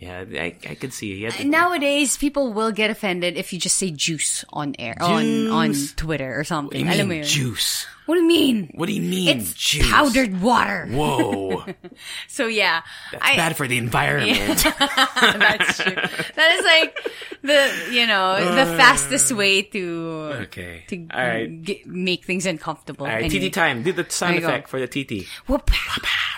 yeah, 0.00 0.24
I, 0.32 0.54
I 0.68 0.74
could 0.74 0.92
see. 0.92 1.16
He 1.16 1.22
had 1.24 1.32
to- 1.34 1.42
uh, 1.42 1.46
Nowadays, 1.46 2.16
people 2.16 2.52
will 2.52 2.70
get 2.72 2.90
offended 2.90 3.36
if 3.36 3.52
you 3.52 3.58
just 3.58 3.76
say 3.76 3.90
juice 3.90 4.44
on 4.50 4.74
air, 4.78 4.96
on 5.00 5.48
on 5.50 5.74
Twitter 5.96 6.32
or 6.34 6.38
what 6.38 6.42
do 6.44 6.48
something. 6.48 6.86
you 6.86 7.04
mean, 7.04 7.24
juice? 7.24 7.86
What 8.06 8.14
do 8.14 8.22
you 8.22 8.26
mean? 8.28 8.70
What 8.74 8.86
do 8.86 8.94
you 8.94 9.02
mean, 9.02 9.36
It's 9.38 9.52
juice? 9.52 9.90
powdered 9.90 10.40
water. 10.40 10.86
Whoa, 10.90 11.62
So 12.28 12.46
yeah, 12.46 12.80
that's 13.12 13.22
I- 13.24 13.36
bad 13.36 13.56
for 13.56 13.68
the 13.68 13.76
environment. 13.76 14.64
That's 15.18 15.76
true. 15.82 15.94
That 15.94 16.50
is 16.58 16.64
like 16.64 16.96
the 17.42 17.92
you 17.92 18.06
know 18.06 18.38
the 18.54 18.62
uh, 18.62 18.76
fastest 18.78 19.32
way 19.32 19.62
to 19.62 20.30
Okay. 20.48 20.84
to 20.88 21.06
All 21.12 21.20
right. 21.26 21.62
get, 21.62 21.86
make 21.86 22.24
things 22.24 22.46
uncomfortable. 22.46 23.04
All 23.04 23.12
right, 23.12 23.24
Anyway. 23.24 23.50
TT 23.50 23.52
time. 23.52 23.82
Do 23.82 23.92
the 23.92 24.06
sound 24.08 24.36
you 24.36 24.40
go. 24.40 24.46
effect 24.48 24.68
for 24.70 24.80
the 24.80 24.86
TT. 24.88 25.26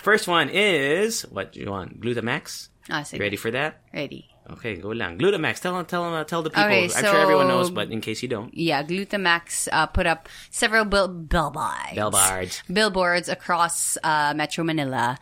First 0.03 0.27
one 0.27 0.49
is 0.49 1.23
what 1.31 1.53
do 1.53 1.61
you 1.61 1.71
want? 1.71 2.01
Glutamax. 2.01 2.70
Ah, 2.91 3.03
sige. 3.03 3.21
Ready 3.21 3.37
for 3.37 3.51
that? 3.51 3.81
Ready. 3.95 4.27
Okay, 4.51 4.77
go 4.83 4.89
lang. 4.91 5.17
Glutamax. 5.17 5.61
Tell 5.61 5.79
tell 5.85 6.03
uh, 6.13 6.25
tell 6.25 6.43
the 6.43 6.51
people. 6.51 6.65
Okay, 6.67 6.85
I'm 6.91 7.05
sure 7.05 7.17
everyone 7.23 7.47
knows, 7.47 7.71
but 7.71 7.91
in 7.93 8.01
case 8.01 8.21
you 8.23 8.27
don't, 8.29 8.51
Yeah, 8.53 8.83
Glutamax 8.83 9.69
uh, 9.71 9.87
put 9.87 10.07
up 10.11 10.29
several 10.51 10.85
bill- 10.85 11.07
billboards. 11.07 11.95
Billboards. 11.95 12.63
Billboards 12.67 13.29
across 13.29 13.95
uh, 14.03 14.35
Metro 14.35 14.65
Manila, 14.65 15.19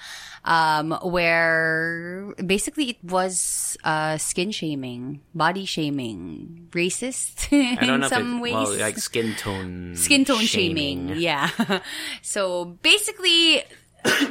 um, 0.48 0.96
where 1.04 2.33
basically 2.40 2.96
it 2.96 3.04
was 3.04 3.76
uh, 3.85 4.16
skin 4.16 4.50
shaming, 4.50 5.20
body 5.35 5.66
shaming, 5.66 6.68
racist 6.72 7.52
I 7.52 7.85
in 7.85 8.09
some 8.09 8.38
it, 8.38 8.48
ways. 8.48 8.54
well, 8.54 8.78
like 8.78 8.96
skin 8.96 9.35
tone, 9.37 9.92
skin 9.94 10.24
tone 10.24 10.44
shaming. 10.48 11.20
Yeah. 11.20 11.50
so 12.22 12.76
basically 12.81 13.62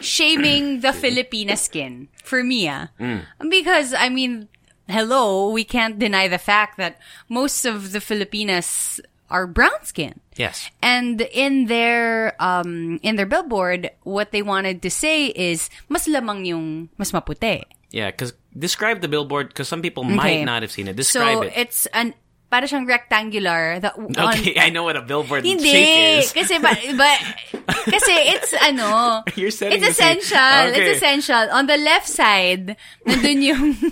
shaming 0.02 0.82
the 0.82 0.90
Filipina 0.90 1.58
skin 1.58 2.08
for 2.24 2.44
me. 2.44 2.68
ah. 2.70 2.88
Mm. 3.00 3.24
Because 3.50 3.94
I 3.94 4.10
mean, 4.10 4.48
hello, 4.88 5.50
we 5.52 5.64
can't 5.64 6.00
deny 6.00 6.28
the 6.28 6.38
fact 6.40 6.78
that 6.78 7.00
most 7.30 7.66
of 7.66 7.92
the 7.92 8.00
Filipinas 8.00 9.00
are 9.30 9.46
brown 9.48 9.84
skin. 9.84 10.20
Yes. 10.36 10.70
And 10.82 11.20
in 11.22 11.66
their 11.68 12.36
um 12.42 13.00
in 13.04 13.16
their 13.18 13.26
billboard, 13.28 13.92
what 14.04 14.32
they 14.32 14.42
wanted 14.42 14.82
to 14.84 14.90
say 14.90 15.28
is 15.36 15.70
mas 15.90 16.08
lamang 16.08 16.46
yung 16.46 16.90
mas 16.98 17.12
maputi. 17.12 17.64
Yeah, 17.92 18.12
because 18.12 18.34
describe 18.58 19.00
the 19.02 19.08
billboard 19.08 19.50
because 19.50 19.68
some 19.68 19.82
people 19.82 20.04
might 20.04 20.44
Okay. 20.44 20.46
not 20.46 20.62
have 20.62 20.72
seen 20.72 20.88
it. 20.88 20.96
Describe 20.96 21.38
so 21.40 21.42
it. 21.44 21.54
it's 21.56 21.86
an 21.92 22.14
para 22.48 22.64
siyang 22.66 22.88
rectangular 22.88 23.80
that 23.84 23.98
on, 24.00 24.08
Okay, 24.40 24.56
I 24.56 24.70
know 24.72 24.84
what 24.88 24.96
a 24.96 25.04
billboard 25.04 25.44
shape 25.44 25.60
Hindi. 25.60 26.24
is. 26.24 26.32
Kasi, 26.32 26.60
ba, 26.64 26.72
ba- 26.96 27.24
kasi 27.94 28.14
it's, 28.32 28.56
ano, 28.64 29.22
You're 29.36 29.52
it's 29.52 29.60
the 29.60 29.76
essential. 29.92 30.62
Okay. 30.72 30.80
It's 30.80 30.98
essential. 31.04 31.44
On 31.52 31.68
the 31.68 31.76
left 31.76 32.08
side, 32.08 32.76
nandun 33.06 33.40
yung, 33.44 33.66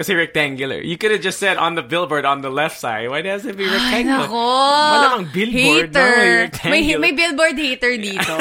Kasi 0.00 0.14
rectangular. 0.14 0.80
You 0.80 0.96
could 0.96 1.10
have 1.12 1.20
just 1.20 1.36
said 1.36 1.58
on 1.60 1.74
the 1.76 1.82
billboard 1.84 2.24
on 2.24 2.40
the 2.40 2.48
left 2.48 2.80
side. 2.80 3.10
Why 3.10 3.20
does 3.20 3.44
it 3.44 3.58
be 3.58 3.68
Ay, 3.68 4.00
rectangular? 4.00 4.32
nako. 4.32 4.48
Malamang 4.96 5.24
billboard. 5.28 5.92
No, 5.92 6.00
Hater. 6.00 6.16
may, 6.16 6.32
rectangular. 6.48 6.98
may 7.04 7.12
billboard 7.12 7.56
hater 7.60 7.92
dito. 8.00 8.34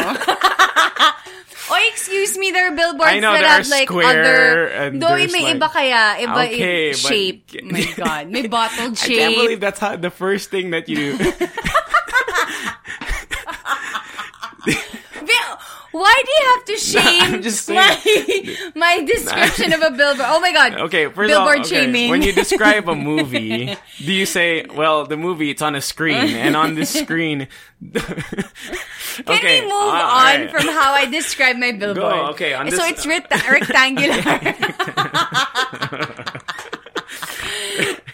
Oh, 1.71 1.89
excuse 1.93 2.37
me, 2.37 2.51
there 2.51 2.71
are 2.71 2.75
billboards 2.75 3.11
I 3.11 3.19
know, 3.19 3.31
that 3.33 3.43
have 3.43 3.67
like 3.69 3.89
other... 3.91 4.65
and 4.67 5.01
Though 5.01 5.15
may 5.15 5.27
like- 5.27 5.57
iba 5.57 5.69
kaya, 5.71 6.17
iba 6.25 6.45
Okay, 6.47 6.85
yung 6.85 6.91
but- 6.91 6.97
shape. 6.99 7.43
my 7.63 7.85
God. 7.95 8.27
May 8.29 8.47
bottle 8.51 8.91
I 8.91 8.93
shape. 8.93 9.17
can't 9.19 9.35
believe 9.35 9.59
that's 9.59 9.79
how 9.79 9.95
the 9.95 10.09
first 10.11 10.49
thing 10.49 10.71
that 10.71 10.89
you 10.89 10.95
do. 11.17 11.17
Bill, 15.25 15.51
Why 15.99 16.15
do 16.23 16.31
you 16.31 16.43
have 16.55 16.63
to 16.71 16.77
shame 16.95 17.33
I'm 17.35 17.41
just 17.43 17.65
saying. 17.65 17.75
my, 17.75 18.71
my 18.75 19.03
description 19.03 19.73
of 19.73 19.81
a 19.83 19.91
billboard? 19.91 20.27
Oh 20.31 20.39
my 20.39 20.53
God. 20.53 20.79
Okay, 20.87 21.11
first 21.11 21.27
billboard 21.27 21.59
all, 21.59 21.65
okay, 21.67 21.83
shaming. 21.91 22.09
when 22.09 22.21
you 22.21 22.31
describe 22.31 22.87
a 22.87 22.95
movie, 22.95 23.75
do 23.99 24.11
you 24.13 24.25
say, 24.25 24.63
"Well, 24.71 25.03
the 25.05 25.17
movie 25.17 25.49
it's 25.51 25.61
on 25.61 25.75
a 25.75 25.81
screen, 25.83 26.15
and 26.39 26.55
on 26.55 26.75
this 26.75 26.95
screen"? 26.95 27.51
Can 27.83 29.43
we 29.43 29.61
move 29.67 29.91
on 29.91 30.47
from 30.47 30.71
how 30.71 30.95
I 30.95 31.03
describe 31.11 31.57
my 31.59 31.73
billboard? 31.75 32.31
okay, 32.31 32.53
on 32.55 32.71
so 32.71 32.79
it's 32.87 33.03
rect- 33.05 33.31
rectangular. 33.31 34.23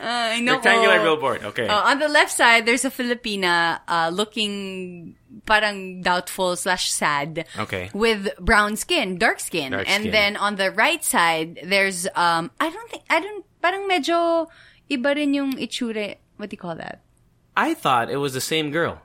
Nako. 0.05 0.57
rectangular 0.57 0.99
billboard? 1.01 1.43
Okay, 1.53 1.67
Uh, 1.67 1.81
on 1.89 1.99
the 1.99 2.07
left 2.09 2.31
side, 2.31 2.65
there's 2.65 2.85
a 2.85 2.89
Filipina 2.89 3.79
uh, 3.87 4.09
looking 4.13 5.15
parang 5.45 6.01
doubtful 6.01 6.55
slash 6.55 6.91
sad. 6.91 7.45
Okay. 7.57 7.89
With 7.93 8.35
brown 8.39 8.75
skin, 8.75 9.17
dark 9.17 9.39
skin. 9.39 9.71
Dark 9.71 9.89
and 9.89 10.03
skin. 10.03 10.11
then 10.11 10.37
on 10.37 10.55
the 10.55 10.71
right 10.71 11.03
side, 11.03 11.59
there's, 11.63 12.07
um, 12.15 12.51
I 12.59 12.69
don't 12.69 12.89
think, 12.89 13.03
I 13.09 13.19
don't, 13.19 13.45
parang 13.61 13.89
medyo 13.89 14.47
iba 14.89 15.15
rin 15.15 15.33
yung 15.33 15.53
itsure. 15.57 16.17
What 16.37 16.49
do 16.49 16.53
you 16.53 16.61
call 16.61 16.75
that? 16.75 17.01
I 17.55 17.73
thought 17.73 18.09
it 18.09 18.17
was 18.17 18.33
the 18.33 18.41
same 18.43 18.71
girl. 18.71 19.01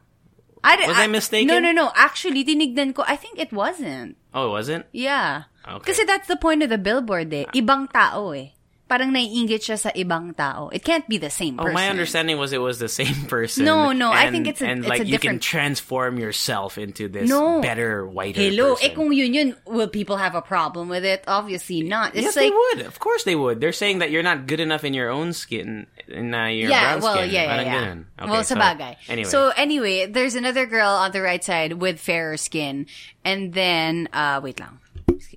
I, 0.63 0.77
Was 0.87 0.99
I 0.99 1.07
mistaken? 1.07 1.49
No, 1.49 1.59
no, 1.59 1.73
no. 1.73 1.93
Actually, 1.95 2.45
tinignan 2.45 2.95
ko. 2.95 3.05
I 3.07 3.17
think 3.17 3.39
it 3.39 3.53
wasn't. 3.53 4.17
Oh, 4.35 4.49
it 4.49 4.51
wasn't. 4.51 4.85
Yeah. 4.93 5.45
Okay. 5.67 5.93
Kasi 5.93 6.05
that's 6.05 6.29
the 6.29 6.37
point 6.37 6.63
of 6.63 6.69
the 6.69 6.77
billboard 6.77 7.33
eh. 7.33 7.45
Ibang 7.55 7.91
tao 7.93 8.31
eh. 8.37 8.53
Parang 8.91 9.15
naiingit 9.15 9.63
siya 9.63 9.79
sa 9.79 9.95
ibang 9.95 10.35
tao. 10.35 10.67
It 10.75 10.83
can't 10.83 11.07
be 11.07 11.15
the 11.15 11.31
same 11.31 11.55
Oh, 11.63 11.71
person. 11.71 11.79
my 11.79 11.87
understanding 11.87 12.43
was 12.43 12.51
it 12.51 12.59
was 12.59 12.83
the 12.83 12.91
same 12.91 13.15
person. 13.31 13.63
No, 13.65 13.95
no, 13.95 14.11
I 14.11 14.35
think 14.35 14.51
it's 14.51 14.59
a- 14.59 14.67
and 14.67 14.81
it's 14.83 14.89
like 14.91 15.03
a 15.03 15.07
you 15.07 15.23
can 15.23 15.39
transform 15.39 16.19
yourself 16.19 16.75
into 16.75 17.07
this 17.07 17.31
No. 17.31 17.63
better, 17.63 18.03
whiter. 18.03 18.43
Hello, 18.43 18.75
person. 18.75 18.91
eh 18.91 18.95
kung 18.99 19.13
yun 19.15 19.31
yun, 19.31 19.49
will 19.71 19.87
people 19.87 20.19
have 20.19 20.35
a 20.35 20.43
problem 20.43 20.91
with 20.91 21.07
it? 21.07 21.23
Obviously 21.31 21.87
not. 21.87 22.19
It's 22.19 22.35
Yes, 22.35 22.35
like, 22.35 22.51
they 22.51 22.51
would. 22.51 22.83
Of 22.91 22.99
course, 22.99 23.23
they 23.23 23.39
would. 23.39 23.63
They're 23.63 23.71
saying 23.71 24.03
that 24.03 24.11
you're 24.11 24.27
not 24.27 24.51
good 24.51 24.59
enough 24.59 24.83
in 24.83 24.91
your 24.91 25.07
own 25.15 25.33
skin, 25.39 25.87
in 26.11 26.35
uh, 26.35 26.51
your 26.51 26.75
yeah, 26.75 26.99
brown 26.99 27.01
well, 27.07 27.15
skin. 27.23 27.31
yeah, 27.31 27.43
yeah, 27.47 27.63
yeah. 27.63 27.95
Okay, 28.19 28.27
well, 28.27 28.43
so. 28.43 28.59
Anyway, 28.59 29.25
So 29.31 29.55
anyway, 29.55 30.07
there's 30.11 30.35
another 30.35 30.67
girl 30.67 30.91
on 30.91 31.15
the 31.15 31.23
right 31.23 31.43
side 31.47 31.79
with 31.79 32.03
fairer 32.03 32.35
skin. 32.37 32.91
And 33.23 33.55
then, 33.55 34.09
uh, 34.13 34.41
wait 34.43 34.59
lang. 34.59 34.83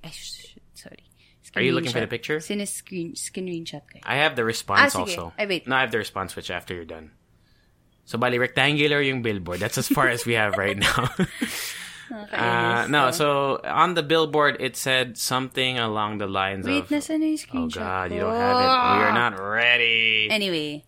Ay, 0.02 0.10
sh- 0.10 0.10
sh- 0.10 0.30
sorry. 0.30 0.33
Are 1.56 1.62
you 1.62 1.72
looking 1.72 1.92
for 1.92 2.00
the 2.00 2.06
Screenshot. 2.06 2.10
picture? 2.10 2.40
Screen, 2.40 3.12
screenshot 3.14 3.82
ko. 3.86 4.00
I 4.02 4.16
have 4.16 4.36
the 4.36 4.44
response 4.44 4.94
Ah, 4.94 4.98
sige. 4.98 5.18
also. 5.18 5.32
Ay, 5.38 5.46
wait. 5.46 5.66
No, 5.66 5.76
I 5.76 5.80
have 5.80 5.90
the 5.90 5.98
response 5.98 6.34
which 6.36 6.50
after 6.50 6.74
you're 6.74 6.84
done. 6.84 7.10
So, 8.04 8.18
bali, 8.18 8.38
rectangular 8.38 9.00
yung 9.00 9.22
billboard. 9.22 9.60
That's 9.60 9.78
as 9.78 9.88
far 9.88 10.08
as 10.08 10.26
we 10.26 10.34
have 10.34 10.58
right 10.58 10.76
now. 10.76 11.08
uh, 12.32 12.86
no, 12.90 13.10
so 13.12 13.60
on 13.64 13.94
the 13.94 14.02
billboard, 14.02 14.58
it 14.60 14.76
said 14.76 15.16
something 15.16 15.78
along 15.78 16.18
the 16.18 16.26
lines 16.26 16.66
Wait, 16.66 16.84
of... 16.84 16.90
na 16.90 17.00
yung 17.00 17.38
Oh, 17.54 17.66
God, 17.68 18.12
you 18.12 18.20
don't 18.20 18.36
have 18.36 18.60
it. 18.60 18.68
We 18.68 19.02
are 19.08 19.14
not 19.14 19.40
ready. 19.40 20.28
Anyway. 20.30 20.84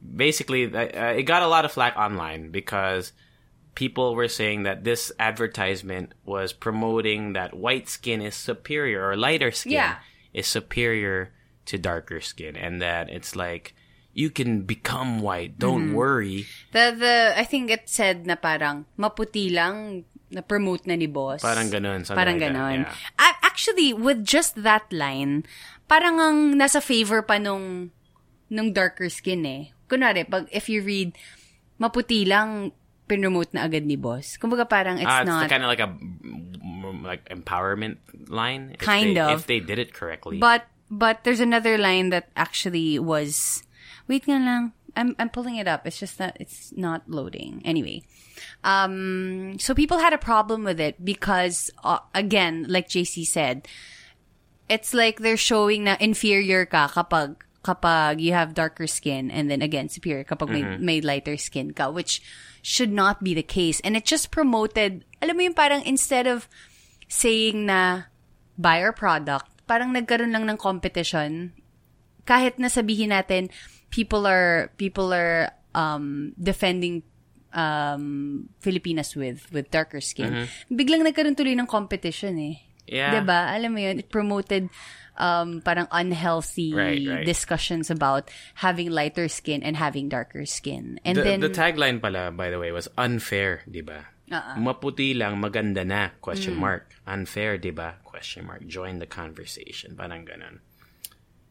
basically 0.00 0.74
uh, 0.74 1.12
it 1.12 1.24
got 1.24 1.42
a 1.42 1.46
lot 1.46 1.64
of 1.64 1.72
flack 1.72 1.96
online 1.96 2.50
because 2.50 3.12
people 3.74 4.14
were 4.14 4.28
saying 4.28 4.64
that 4.64 4.82
this 4.84 5.12
advertisement 5.18 6.12
was 6.26 6.52
promoting 6.52 7.32
that 7.34 7.54
white 7.54 7.88
skin 7.88 8.20
is 8.20 8.34
superior 8.34 9.06
or 9.08 9.16
lighter 9.16 9.50
skin 9.52 9.72
Yeah. 9.78 10.02
is 10.34 10.46
superior 10.46 11.32
to 11.70 11.78
darker 11.78 12.20
skin 12.20 12.56
and 12.56 12.82
that 12.82 13.08
it's 13.10 13.36
like 13.36 13.74
you 14.12 14.28
can 14.28 14.62
become 14.66 15.22
white 15.22 15.54
don't 15.58 15.94
Mm-hmm. 15.94 16.02
worry 16.02 16.38
The, 16.74 16.94
the, 16.98 17.14
I 17.38 17.44
think 17.46 17.70
it 17.70 17.86
said 17.86 18.26
na 18.26 18.34
parang, 18.34 18.86
maputi 18.98 19.54
lang, 19.54 20.04
na 20.30 20.42
promote 20.42 20.86
na 20.86 20.94
ni 20.94 21.06
boss. 21.06 21.42
Parang 21.42 21.70
ganun, 21.70 22.02
Parang 22.06 22.38
like 22.38 22.50
that, 22.50 22.54
ganon. 22.54 22.86
yeah. 22.86 23.34
Actually, 23.42 23.92
with 23.92 24.22
just 24.24 24.62
that 24.62 24.86
line, 24.94 25.42
parang 25.90 26.18
ang 26.22 26.54
nasa 26.58 26.78
favor 26.82 27.20
pa 27.22 27.36
nung, 27.38 27.90
nung 28.48 28.72
darker 28.72 29.10
skin 29.10 29.42
eh. 29.46 29.62
Kunwari, 29.90 30.22
pag, 30.24 30.46
if 30.54 30.70
you 30.70 30.82
read, 30.82 31.12
maputi 31.82 32.26
lang, 32.26 32.72
pinromote 33.10 33.50
na 33.50 33.66
agad 33.66 33.82
ni 33.82 33.98
boss. 33.98 34.38
Kumbaga 34.38 34.70
parang 34.70 35.02
it's 35.02 35.10
uh, 35.10 35.26
not, 35.26 35.42
it's 35.42 35.50
kind 35.50 35.66
of 35.66 35.68
like 35.68 35.82
a 35.82 35.90
like 37.02 37.26
empowerment 37.28 37.98
line 38.30 38.78
if 38.78 38.80
Kind 38.80 39.16
they, 39.16 39.20
of. 39.20 39.42
if 39.42 39.46
they 39.50 39.58
did 39.58 39.78
it 39.82 39.90
correctly 39.92 40.38
But 40.38 40.70
but 40.90 41.26
there's 41.26 41.42
another 41.42 41.74
line 41.78 42.10
that 42.14 42.30
actually 42.38 42.98
was 43.02 43.62
wait 44.06 44.30
nga 44.30 44.38
lang. 44.38 44.72
I'm 44.94 45.14
I'm 45.18 45.30
pulling 45.30 45.54
it 45.58 45.66
up. 45.66 45.86
It's 45.86 45.98
just 45.98 46.18
that 46.18 46.36
it's 46.38 46.70
not 46.74 47.06
loading. 47.10 47.62
Anyway. 47.66 48.02
Um 48.62 49.58
so 49.58 49.74
people 49.74 49.98
had 49.98 50.12
a 50.12 50.18
problem 50.20 50.62
with 50.62 50.78
it 50.78 51.02
because 51.02 51.70
uh, 51.82 52.02
again, 52.14 52.66
like 52.68 52.88
JC 52.90 53.26
said, 53.26 53.66
it's 54.68 54.94
like 54.94 55.22
they're 55.22 55.40
showing 55.40 55.84
na 55.86 55.94
inferior 55.98 56.66
ka 56.66 56.86
kapag 56.90 57.38
kapag 57.60 58.20
you 58.20 58.32
have 58.32 58.56
darker 58.56 58.88
skin 58.88 59.28
and 59.28 59.50
then 59.50 59.60
again 59.60 59.88
superior 59.88 60.24
kapag 60.24 60.48
may, 60.48 60.64
may 60.80 60.98
lighter 61.00 61.36
skin 61.36 61.76
ka 61.76 61.92
which 61.92 62.24
should 62.64 62.92
not 62.92 63.20
be 63.20 63.36
the 63.36 63.44
case. 63.44 63.80
And 63.84 63.96
it 63.96 64.04
just 64.04 64.32
promoted 64.32 65.04
alam 65.20 65.36
mo 65.36 65.42
yung 65.44 65.56
parang 65.56 65.84
instead 65.84 66.26
of 66.26 66.48
saying 67.08 67.68
na 67.68 68.08
buy 68.56 68.80
our 68.80 68.92
product 68.92 69.48
parang 69.68 69.92
nagkaroon 69.92 70.32
lang 70.32 70.48
ng 70.48 70.56
competition. 70.56 71.52
Kahit 72.24 72.56
na 72.56 72.72
sabihin 72.72 73.12
natin 73.12 73.52
people 73.92 74.24
are 74.24 74.72
people 74.80 75.12
are 75.12 75.52
um 75.76 76.32
defending 76.40 77.04
um 77.52 78.46
Filipinas 78.62 79.12
with 79.14 79.46
with 79.52 79.68
darker 79.68 80.00
skin. 80.00 80.48
Biglang 80.72 81.04
nagkaroon 81.04 81.36
tuloy 81.36 81.54
ng 81.54 81.68
competition 81.68 82.40
eh. 82.40 82.56
Yeah. 82.90 83.14
'Di 83.14 83.20
ba? 83.22 83.54
Alam 83.54 83.78
mo 83.78 83.80
yun, 83.84 84.02
it 84.02 84.10
promoted 84.10 84.66
um, 85.20 85.60
parang 85.60 85.84
unhealthy 85.92 86.72
Right, 86.72 87.04
right. 87.04 87.26
discussions 87.28 87.92
about 87.92 88.32
having 88.56 88.88
lighter 88.88 89.28
skin 89.28 89.60
and 89.62 89.76
having 89.76 90.08
darker 90.08 90.48
skin. 90.48 90.96
And 91.04 91.20
the, 91.20 91.22
then, 91.22 91.40
the 91.44 91.52
tagline 91.52 92.00
pala, 92.00 92.32
by 92.32 92.48
the 92.48 92.56
way, 92.58 92.72
was 92.72 92.88
unfair, 92.96 93.60
di 93.68 93.84
ba? 93.84 94.08
Uh-uh. 94.32 94.56
Maputi 94.56 95.12
lang, 95.12 95.36
maganda 95.42 95.84
na, 95.84 96.14
question 96.24 96.54
Mm. 96.56 96.64
mark. 96.64 96.84
Unfair, 97.04 97.58
di 97.58 97.70
ba? 97.74 97.98
Question 98.06 98.46
mark. 98.46 98.64
Join 98.66 98.96
the 99.02 99.06
conversation. 99.06 99.92
Parang 99.98 100.24
ganun. 100.24 100.64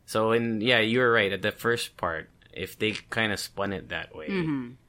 So, 0.10 0.32
in, 0.34 0.58
yeah, 0.64 0.80
you 0.80 1.00
were 1.00 1.12
right. 1.12 1.30
At 1.32 1.44
the 1.44 1.52
first 1.52 1.94
part, 2.00 2.32
if 2.56 2.80
they 2.80 2.98
kind 3.14 3.30
of 3.32 3.38
spun 3.40 3.74
it 3.76 3.90
that 3.94 4.16
way, 4.16 4.32
Mm-hmm. 4.32 4.80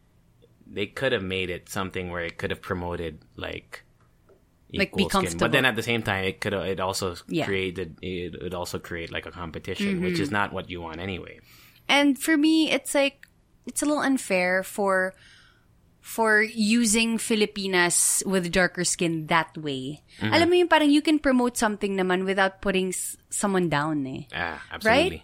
they 0.70 0.86
could 0.86 1.10
have 1.12 1.26
made 1.26 1.50
it 1.50 1.68
something 1.68 2.08
where 2.14 2.22
it 2.24 2.38
could 2.38 2.54
have 2.54 2.62
promoted, 2.62 3.20
like, 3.34 3.82
Like, 4.78 4.94
be 4.94 5.02
equal 5.04 5.26
skin. 5.26 5.38
But 5.38 5.50
then 5.52 5.64
at 5.64 5.74
the 5.74 5.82
same 5.82 6.02
time, 6.02 6.24
it 6.24 6.40
could 6.40 6.52
it 6.54 6.78
also 6.78 7.16
Yeah. 7.26 7.42
Mm-hmm. 7.42 7.48
created 7.50 7.88
it 8.02 8.38
would 8.42 8.54
also 8.54 8.78
create 8.78 9.10
like 9.10 9.26
a 9.26 9.32
competition, 9.34 10.00
which 10.02 10.18
is 10.20 10.30
not 10.30 10.52
what 10.52 10.70
you 10.70 10.80
want 10.80 11.00
anyway. 11.00 11.40
And 11.90 12.14
for 12.18 12.36
me, 12.36 12.70
it's 12.70 12.94
like 12.94 13.26
it's 13.66 13.82
a 13.82 13.86
little 13.86 14.02
unfair 14.02 14.62
for 14.62 15.14
for 16.00 16.40
using 16.42 17.18
Filipinas 17.18 18.22
with 18.24 18.50
darker 18.50 18.84
skin 18.84 19.26
that 19.26 19.52
way. 19.58 20.00
Mm-hmm. 20.18 20.32
Alam 20.32 20.48
mo 20.48 20.54
yung 20.56 20.68
parang 20.72 20.90
you 20.90 21.02
can 21.02 21.18
promote 21.20 21.56
something 21.60 21.92
naman 21.96 22.24
without 22.24 22.62
putting 22.64 22.88
s- 22.88 23.16
someone 23.28 23.68
down 23.68 24.06
eh. 24.06 24.24
Ah, 24.32 24.62
absolutely. 24.72 25.22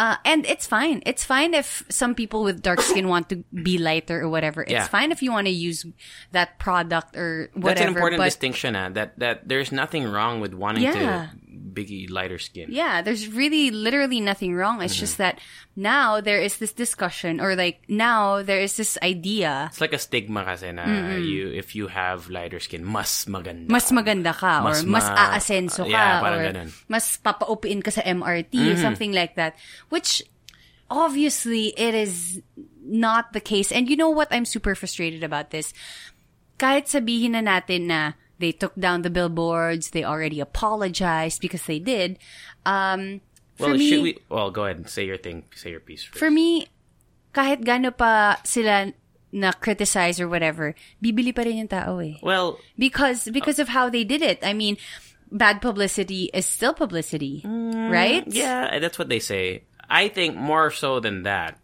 Uh, 0.00 0.16
and 0.24 0.46
it's 0.46 0.64
fine. 0.66 1.02
It's 1.04 1.24
fine 1.24 1.52
if 1.52 1.84
some 1.90 2.14
people 2.14 2.40
with 2.42 2.62
dark 2.62 2.80
skin 2.80 3.06
want 3.08 3.28
to 3.28 3.44
be 3.52 3.76
lighter 3.76 4.22
or 4.24 4.30
whatever. 4.32 4.62
It's 4.62 4.72
Yeah. 4.72 4.88
fine 4.88 5.12
if 5.12 5.20
you 5.20 5.30
want 5.30 5.44
to 5.46 5.52
use 5.52 5.84
that 6.32 6.58
product 6.58 7.16
or 7.20 7.50
whatever. 7.52 7.68
That's 7.68 7.80
an 7.82 7.88
important 7.88 8.18
but 8.18 8.24
distinction. 8.32 8.72
Uh, 8.74 8.88
that 8.96 9.18
that 9.20 9.44
there's 9.46 9.70
nothing 9.72 10.08
wrong 10.08 10.40
with 10.40 10.54
wanting 10.56 10.84
Yeah. 10.84 10.92
to 10.96 11.30
be 11.72 12.06
lighter 12.10 12.38
skin. 12.38 12.68
Yeah, 12.68 13.00
there's 13.02 13.26
really 13.30 13.70
literally 13.70 14.20
nothing 14.20 14.54
wrong. 14.54 14.82
It's 14.82 14.94
Mm-hmm. 14.94 15.06
just 15.06 15.18
that 15.18 15.38
now 15.78 16.20
there 16.20 16.42
is 16.42 16.58
this 16.58 16.72
discussion 16.74 17.40
or 17.40 17.54
like 17.54 17.80
now 17.88 18.42
there 18.42 18.60
is 18.60 18.76
this 18.76 18.98
idea 19.02 19.70
It's 19.72 19.80
like 19.80 19.94
a 19.94 20.02
stigma 20.02 20.44
kasi 20.44 20.72
na 20.74 20.84
you 21.16 21.48
if 21.54 21.72
you 21.78 21.86
have 21.88 22.28
lighter 22.28 22.58
skin, 22.60 22.84
mas 22.84 23.24
maganda. 23.30 23.70
mas 23.70 23.88
maganda 23.94 24.34
ka 24.34 24.66
or 24.66 24.74
Mas 24.82 24.84
mas 24.84 25.06
aasenso 25.08 25.86
ka 25.86 25.94
Yeah, 25.94 26.20
or 26.20 26.36
ganun. 26.42 26.68
mas 26.90 27.16
papaupiin 27.22 27.80
ka 27.80 27.94
sa 27.94 28.02
MRT 28.02 28.76
something 28.82 29.14
like 29.14 29.38
that 29.38 29.54
which 29.88 30.20
obviously 30.90 31.68
it 31.78 31.94
is 31.94 32.42
not 32.82 33.32
the 33.32 33.40
case 33.40 33.70
and 33.70 33.88
you 33.88 33.96
know 33.96 34.10
what 34.10 34.28
I'm 34.30 34.44
super 34.44 34.74
frustrated 34.74 35.22
about 35.22 35.50
this 35.50 35.72
kahit 36.58 36.90
sabihin 36.90 37.32
na 37.38 37.40
natin 37.40 37.86
na 37.88 38.18
they 38.40 38.50
took 38.50 38.72
down 38.80 39.04
the 39.04 39.12
billboards 39.12 39.92
they 39.92 40.02
already 40.02 40.40
apologized 40.40 41.40
because 41.44 41.62
they 41.68 41.78
did 41.78 42.16
um 42.64 43.20
well, 43.60 43.70
for 43.70 43.78
me 43.78 43.88
should 43.92 44.02
we? 44.02 44.16
Well, 44.32 44.48
go 44.50 44.64
ahead 44.64 44.80
and 44.80 44.88
say 44.88 45.04
your 45.04 45.20
thing. 45.20 45.44
Say 45.52 45.68
your 45.76 45.84
piece. 45.84 46.00
First. 46.02 46.16
for 46.16 46.32
me 46.32 46.72
kahit 47.36 47.60
gaano 47.60 47.92
pa 47.92 48.40
sila 48.42 48.96
na 49.30 49.52
criticize 49.52 50.18
or 50.18 50.26
whatever 50.26 50.74
bibili 50.98 51.30
pa 51.36 51.44
rin 51.44 51.62
yung 51.62 51.70
tao 51.70 52.00
eh 52.00 52.16
well, 52.24 52.56
because 52.80 53.28
because 53.30 53.60
of 53.60 53.68
how 53.68 53.92
they 53.92 54.02
did 54.02 54.24
it. 54.24 54.40
I 54.42 54.56
mean, 54.56 54.80
bad 55.30 55.60
publicity 55.62 56.32
is 56.34 56.48
still 56.48 56.74
publicity, 56.74 57.44
right? 57.46 58.26
Mm, 58.26 58.34
Yeah, 58.34 58.80
that's 58.80 58.98
what 58.98 59.06
they 59.12 59.20
say. 59.20 59.68
I 59.86 60.08
think 60.08 60.34
more 60.34 60.72
so 60.72 60.98
than 60.98 61.22
that. 61.28 61.60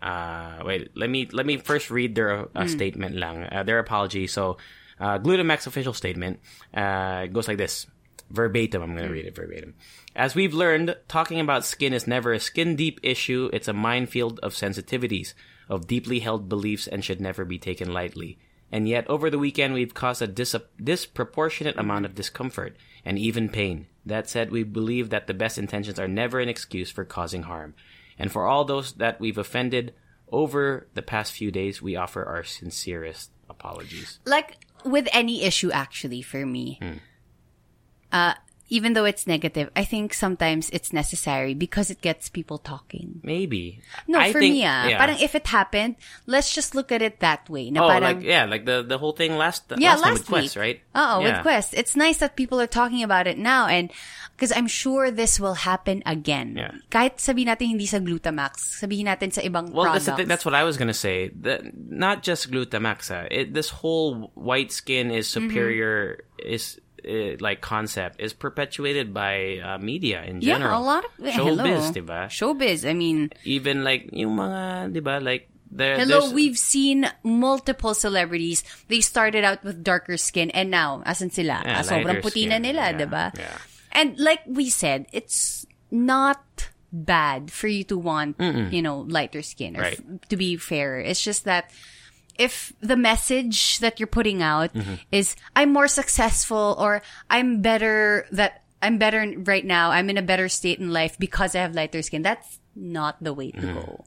Uh, 0.00 0.62
wait, 0.64 0.92
let 0.94 1.10
me 1.10 1.26
let 1.32 1.44
me 1.44 1.56
first 1.58 1.90
read 1.90 2.14
their 2.14 2.46
uh, 2.54 2.66
statement 2.68 3.16
lang. 3.16 3.44
Uh, 3.50 3.64
their 3.64 3.78
apology. 3.82 4.26
So, 4.28 4.56
uh, 5.00 5.18
Glutamax 5.18 5.66
official 5.66 5.94
statement 5.94 6.40
uh, 6.74 7.26
goes 7.26 7.48
like 7.48 7.56
this, 7.56 7.86
verbatim. 8.30 8.82
I'm 8.82 8.94
going 8.94 9.08
to 9.08 9.12
read 9.12 9.26
it 9.26 9.34
verbatim. 9.34 9.74
As 10.14 10.34
we've 10.34 10.54
learned, 10.54 10.96
talking 11.08 11.40
about 11.40 11.64
skin 11.64 11.92
is 11.92 12.06
never 12.06 12.32
a 12.32 12.40
skin 12.40 12.76
deep 12.76 13.00
issue. 13.02 13.50
It's 13.52 13.68
a 13.68 13.72
minefield 13.72 14.38
of 14.40 14.54
sensitivities, 14.54 15.34
of 15.68 15.86
deeply 15.86 16.20
held 16.20 16.48
beliefs, 16.48 16.86
and 16.86 17.04
should 17.04 17.20
never 17.20 17.44
be 17.44 17.58
taken 17.58 17.92
lightly. 17.92 18.38
And 18.72 18.88
yet, 18.88 19.08
over 19.08 19.30
the 19.30 19.38
weekend, 19.38 19.74
we've 19.74 19.94
caused 19.94 20.22
a 20.22 20.28
dis- 20.28 20.54
disproportionate 20.82 21.76
amount 21.76 22.06
of 22.06 22.14
discomfort 22.14 22.76
and 23.04 23.18
even 23.18 23.48
pain. 23.48 23.86
That 24.06 24.28
said, 24.28 24.50
we 24.50 24.62
believe 24.62 25.10
that 25.10 25.26
the 25.26 25.34
best 25.34 25.58
intentions 25.58 25.98
are 25.98 26.08
never 26.08 26.38
an 26.38 26.48
excuse 26.48 26.90
for 26.90 27.04
causing 27.04 27.44
harm. 27.44 27.74
And 28.18 28.30
for 28.30 28.46
all 28.46 28.64
those 28.64 28.92
that 28.94 29.18
we've 29.18 29.38
offended 29.38 29.94
over 30.30 30.86
the 30.94 31.02
past 31.02 31.32
few 31.32 31.50
days, 31.50 31.82
we 31.82 31.96
offer 31.96 32.24
our 32.24 32.44
sincerest 32.44 33.30
apologies. 33.48 34.20
Like 34.24 34.58
with 34.84 35.08
any 35.12 35.42
issue, 35.44 35.70
actually, 35.70 36.22
for 36.22 36.44
me, 36.46 36.78
Hmm. 36.80 36.98
uh, 38.12 38.34
even 38.72 38.92
though 38.94 39.04
it's 39.04 39.26
negative, 39.26 39.68
I 39.74 39.82
think 39.82 40.14
sometimes 40.14 40.70
it's 40.70 40.92
necessary 40.92 41.54
because 41.54 41.90
it 41.90 42.00
gets 42.00 42.28
people 42.28 42.56
talking. 42.58 43.18
Maybe. 43.24 43.80
No, 44.06 44.20
I 44.20 44.30
for 44.30 44.38
think- 44.38 44.54
me, 44.54 44.64
ah, 44.64 44.86
yeah. 44.86 44.98
parang 44.98 45.18
if 45.18 45.34
it 45.34 45.48
happened, 45.48 45.96
let's 46.26 46.54
just 46.54 46.74
look 46.76 46.92
at 46.92 47.02
it 47.02 47.18
that 47.18 47.50
way. 47.50 47.70
Na 47.70 47.82
Oh, 47.84 47.88
parang, 47.90 48.18
like 48.18 48.22
yeah, 48.22 48.44
like 48.46 48.66
the 48.66 48.86
the 48.86 48.98
whole 48.98 49.10
thing 49.10 49.34
last 49.34 49.66
Yeah, 49.76 49.98
last, 49.98 50.02
last 50.02 50.18
with 50.18 50.26
Quest, 50.28 50.54
right? 50.56 50.78
Oh, 50.94 51.18
yeah. 51.18 51.34
with 51.34 51.42
Quest. 51.42 51.74
It's 51.74 51.96
nice 51.98 52.18
that 52.22 52.36
people 52.38 52.60
are 52.62 52.70
talking 52.70 53.02
about 53.02 53.26
it 53.26 53.38
now 53.38 53.66
and 53.66 53.90
because 54.40 54.56
I'm 54.56 54.64
sure 54.66 55.12
this 55.12 55.36
will 55.36 55.68
happen 55.68 56.00
again. 56.08 56.56
Yeah. 56.56 56.72
Kahit 56.88 57.20
sabihin 57.20 57.52
natin 57.52 57.76
hindi 57.76 57.84
sa 57.84 58.00
Glutamax, 58.00 58.80
sabihin 58.80 59.04
natin 59.04 59.28
sa 59.28 59.44
ibang 59.44 59.68
Well, 59.68 59.92
products. 59.92 60.08
that's 60.08 60.24
that's 60.24 60.44
what 60.48 60.56
I 60.56 60.64
was 60.64 60.80
gonna 60.80 60.96
say. 60.96 61.28
The, 61.28 61.60
not 61.76 62.24
just 62.24 62.48
Glutamax. 62.48 63.12
ah. 63.12 63.28
It, 63.28 63.52
this 63.52 63.68
whole 63.68 64.32
white 64.32 64.72
skin 64.72 65.12
is 65.12 65.28
Mm-hmm. 65.28 65.52
superior 65.52 66.24
is 66.40 66.80
uh, 67.04 67.36
like 67.44 67.60
concept 67.60 68.16
is 68.16 68.32
perpetuated 68.32 69.12
by 69.12 69.60
uh, 69.60 69.76
media 69.76 70.24
in 70.24 70.40
general. 70.40 70.72
yeah, 70.72 70.80
a 70.80 70.84
lot 70.88 71.04
of 71.04 71.12
showbiz, 71.20 71.92
hello. 71.92 71.92
diba? 71.92 72.20
Showbiz. 72.32 72.88
I 72.88 72.96
mean, 72.96 73.28
Even 73.44 73.84
like 73.84 74.08
yung 74.16 74.40
mga, 74.40 74.96
diba? 74.96 75.20
Like 75.20 75.52
there. 75.70 75.96
hello, 76.02 76.32
we've 76.34 76.58
seen 76.58 77.06
multiple 77.22 77.94
celebrities. 77.94 78.64
They 78.88 79.00
started 79.00 79.44
out 79.44 79.62
with 79.62 79.84
darker 79.84 80.16
skin 80.16 80.50
and 80.50 80.68
now, 80.72 81.00
asan 81.06 81.30
sila? 81.30 81.62
Yeah, 81.64 81.80
Ah, 81.80 81.84
sobrang 81.86 82.18
puti 82.24 82.48
na 82.48 82.58
nila, 82.58 82.90
Yeah, 82.90 82.98
diba? 83.04 83.24
yeah. 83.38 83.56
And 83.92 84.18
like 84.18 84.40
we 84.46 84.70
said, 84.70 85.06
it's 85.12 85.66
not 85.90 86.70
bad 86.92 87.50
for 87.50 87.68
you 87.68 87.84
to 87.84 87.96
want, 87.98 88.36
you 88.40 88.82
know, 88.82 89.00
lighter 89.06 89.42
skin 89.42 89.76
or 89.76 89.82
Right. 89.82 89.98
f- 90.00 90.28
to 90.28 90.36
be 90.36 90.56
fairer. 90.56 90.98
It's 91.00 91.22
just 91.22 91.44
that 91.44 91.70
if 92.38 92.72
the 92.80 92.96
message 92.96 93.78
that 93.80 94.00
you're 94.00 94.06
putting 94.10 94.42
out 94.42 94.72
Mm-hmm. 94.74 94.94
is 95.12 95.36
I'm 95.54 95.72
more 95.72 95.88
successful 95.88 96.74
or 96.78 97.02
I'm 97.28 97.60
better 97.62 98.26
that 98.32 98.62
I'm 98.82 98.96
better 98.98 99.22
right 99.44 99.64
now, 99.64 99.90
I'm 99.90 100.08
in 100.08 100.16
a 100.16 100.22
better 100.22 100.48
state 100.48 100.78
in 100.78 100.90
life 100.90 101.18
because 101.18 101.54
I 101.54 101.60
have 101.60 101.74
lighter 101.74 102.00
skin. 102.02 102.22
That's 102.22 102.58
not 102.74 103.22
the 103.22 103.34
way 103.34 103.50
to 103.52 103.60
go. 103.60 104.04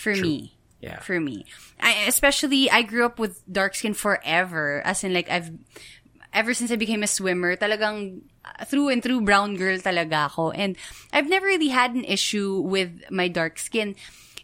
For 0.00 0.14
me. 0.16 0.56
Mm-hmm. 0.56 0.86
Yeah. 0.86 0.98
For 1.00 1.20
me. 1.20 1.44
I, 1.78 2.06
especially 2.08 2.70
I 2.70 2.82
grew 2.82 3.04
up 3.04 3.18
with 3.20 3.42
dark 3.52 3.74
skin 3.76 3.94
forever. 3.94 4.82
As 4.84 5.04
in 5.04 5.12
like 5.14 5.30
I've 5.30 5.50
ever 6.32 6.54
since 6.54 6.70
I 6.72 6.76
became 6.76 7.02
a 7.02 7.06
swimmer, 7.06 7.56
talagang 7.56 8.22
uh, 8.44 8.64
through 8.64 8.88
and 8.88 9.02
through 9.02 9.22
brown 9.22 9.56
girl 9.56 9.78
talaga 9.78 10.32
ako. 10.32 10.50
And 10.52 10.76
I've 11.12 11.28
never 11.28 11.46
really 11.46 11.68
had 11.68 11.94
an 11.94 12.04
issue 12.04 12.60
with 12.60 13.04
my 13.10 13.28
dark 13.28 13.58
skin. 13.58 13.94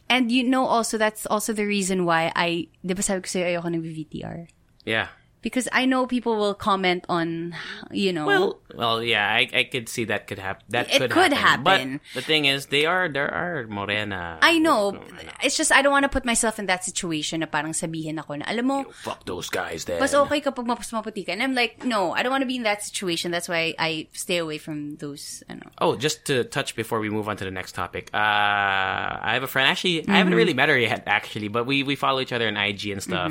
And 0.08 0.32
you 0.32 0.44
know 0.44 0.64
also, 0.64 0.96
that's 0.96 1.26
also 1.26 1.52
the 1.52 1.66
reason 1.66 2.04
why 2.04 2.32
I, 2.34 2.68
di 2.84 2.94
ba 2.94 3.02
sabi 3.02 3.20
ko 3.20 3.28
sa'yo 3.28 3.44
ayoko 3.44 3.68
ng 3.68 3.82
VTR? 3.84 4.48
yeah. 4.88 5.08
Because 5.40 5.68
I 5.70 5.86
know 5.86 6.02
people 6.06 6.34
will 6.34 6.54
comment 6.54 7.06
on, 7.08 7.54
you 7.94 8.12
know, 8.12 8.26
Well, 8.26 8.58
well, 8.74 8.98
yeah, 9.02 9.22
I, 9.30 9.46
I 9.54 9.64
could 9.70 9.88
see 9.88 10.02
that 10.10 10.26
could 10.26 10.38
happen. 10.42 10.66
That 10.70 10.90
It 10.92 10.98
could, 10.98 11.10
could 11.14 11.30
But 11.30 11.38
happen. 11.38 12.00
the 12.14 12.22
thing 12.22 12.44
is, 12.46 12.66
they 12.74 12.86
are 12.86 13.06
there 13.08 13.30
are 13.30 13.62
morena. 13.70 14.38
I 14.42 14.58
know. 14.58 14.98
It's 15.42 15.56
just 15.56 15.70
I 15.70 15.80
don't 15.80 15.92
want 15.94 16.02
to 16.02 16.08
put 16.10 16.24
myself 16.26 16.58
in 16.58 16.66
that 16.66 16.82
situation 16.82 17.40
na 17.40 17.46
parang 17.46 17.70
sabihin 17.70 18.18
ako 18.18 18.42
na, 18.42 18.50
alam 18.50 18.66
mo, 18.66 18.78
Fuck 19.06 19.26
those 19.30 19.46
guys 19.48 19.86
then. 19.86 20.02
Mas 20.02 20.10
okay 20.12 20.42
kapag 20.42 20.66
mas 20.66 20.90
maputi 20.90 21.22
ka. 21.24 21.30
And 21.30 21.42
I'm 21.42 21.54
like, 21.54 21.84
no, 21.86 22.10
I 22.18 22.26
don't 22.26 22.34
want 22.34 22.42
to 22.42 22.50
be 22.50 22.56
in 22.58 22.66
that 22.66 22.82
situation. 22.82 23.30
That's 23.30 23.46
why 23.48 23.78
I 23.78 24.08
stay 24.12 24.38
away 24.42 24.58
from 24.58 24.96
those, 24.98 25.46
ano. 25.48 25.70
Oh, 25.78 25.94
just 25.94 26.26
to 26.26 26.42
touch 26.50 26.74
before 26.74 26.98
we 26.98 27.10
move 27.14 27.28
on 27.30 27.36
to 27.38 27.44
the 27.46 27.54
next 27.54 27.78
topic. 27.78 28.10
Uh, 28.12 28.18
I 28.18 29.38
have 29.38 29.42
a 29.46 29.50
friend. 29.50 29.70
Actually, 29.70 30.02
I 30.02 30.02
Mm-hmm. 30.02 30.18
haven't 30.18 30.34
really 30.34 30.54
met 30.54 30.68
her 30.68 30.78
yet. 30.78 31.04
Actually, 31.06 31.46
but 31.46 31.62
we 31.62 31.86
we 31.86 31.94
follow 31.94 32.18
each 32.18 32.32
other 32.34 32.48
on 32.50 32.56
IG 32.58 32.90
and 32.90 32.98
stuff. 33.02 33.30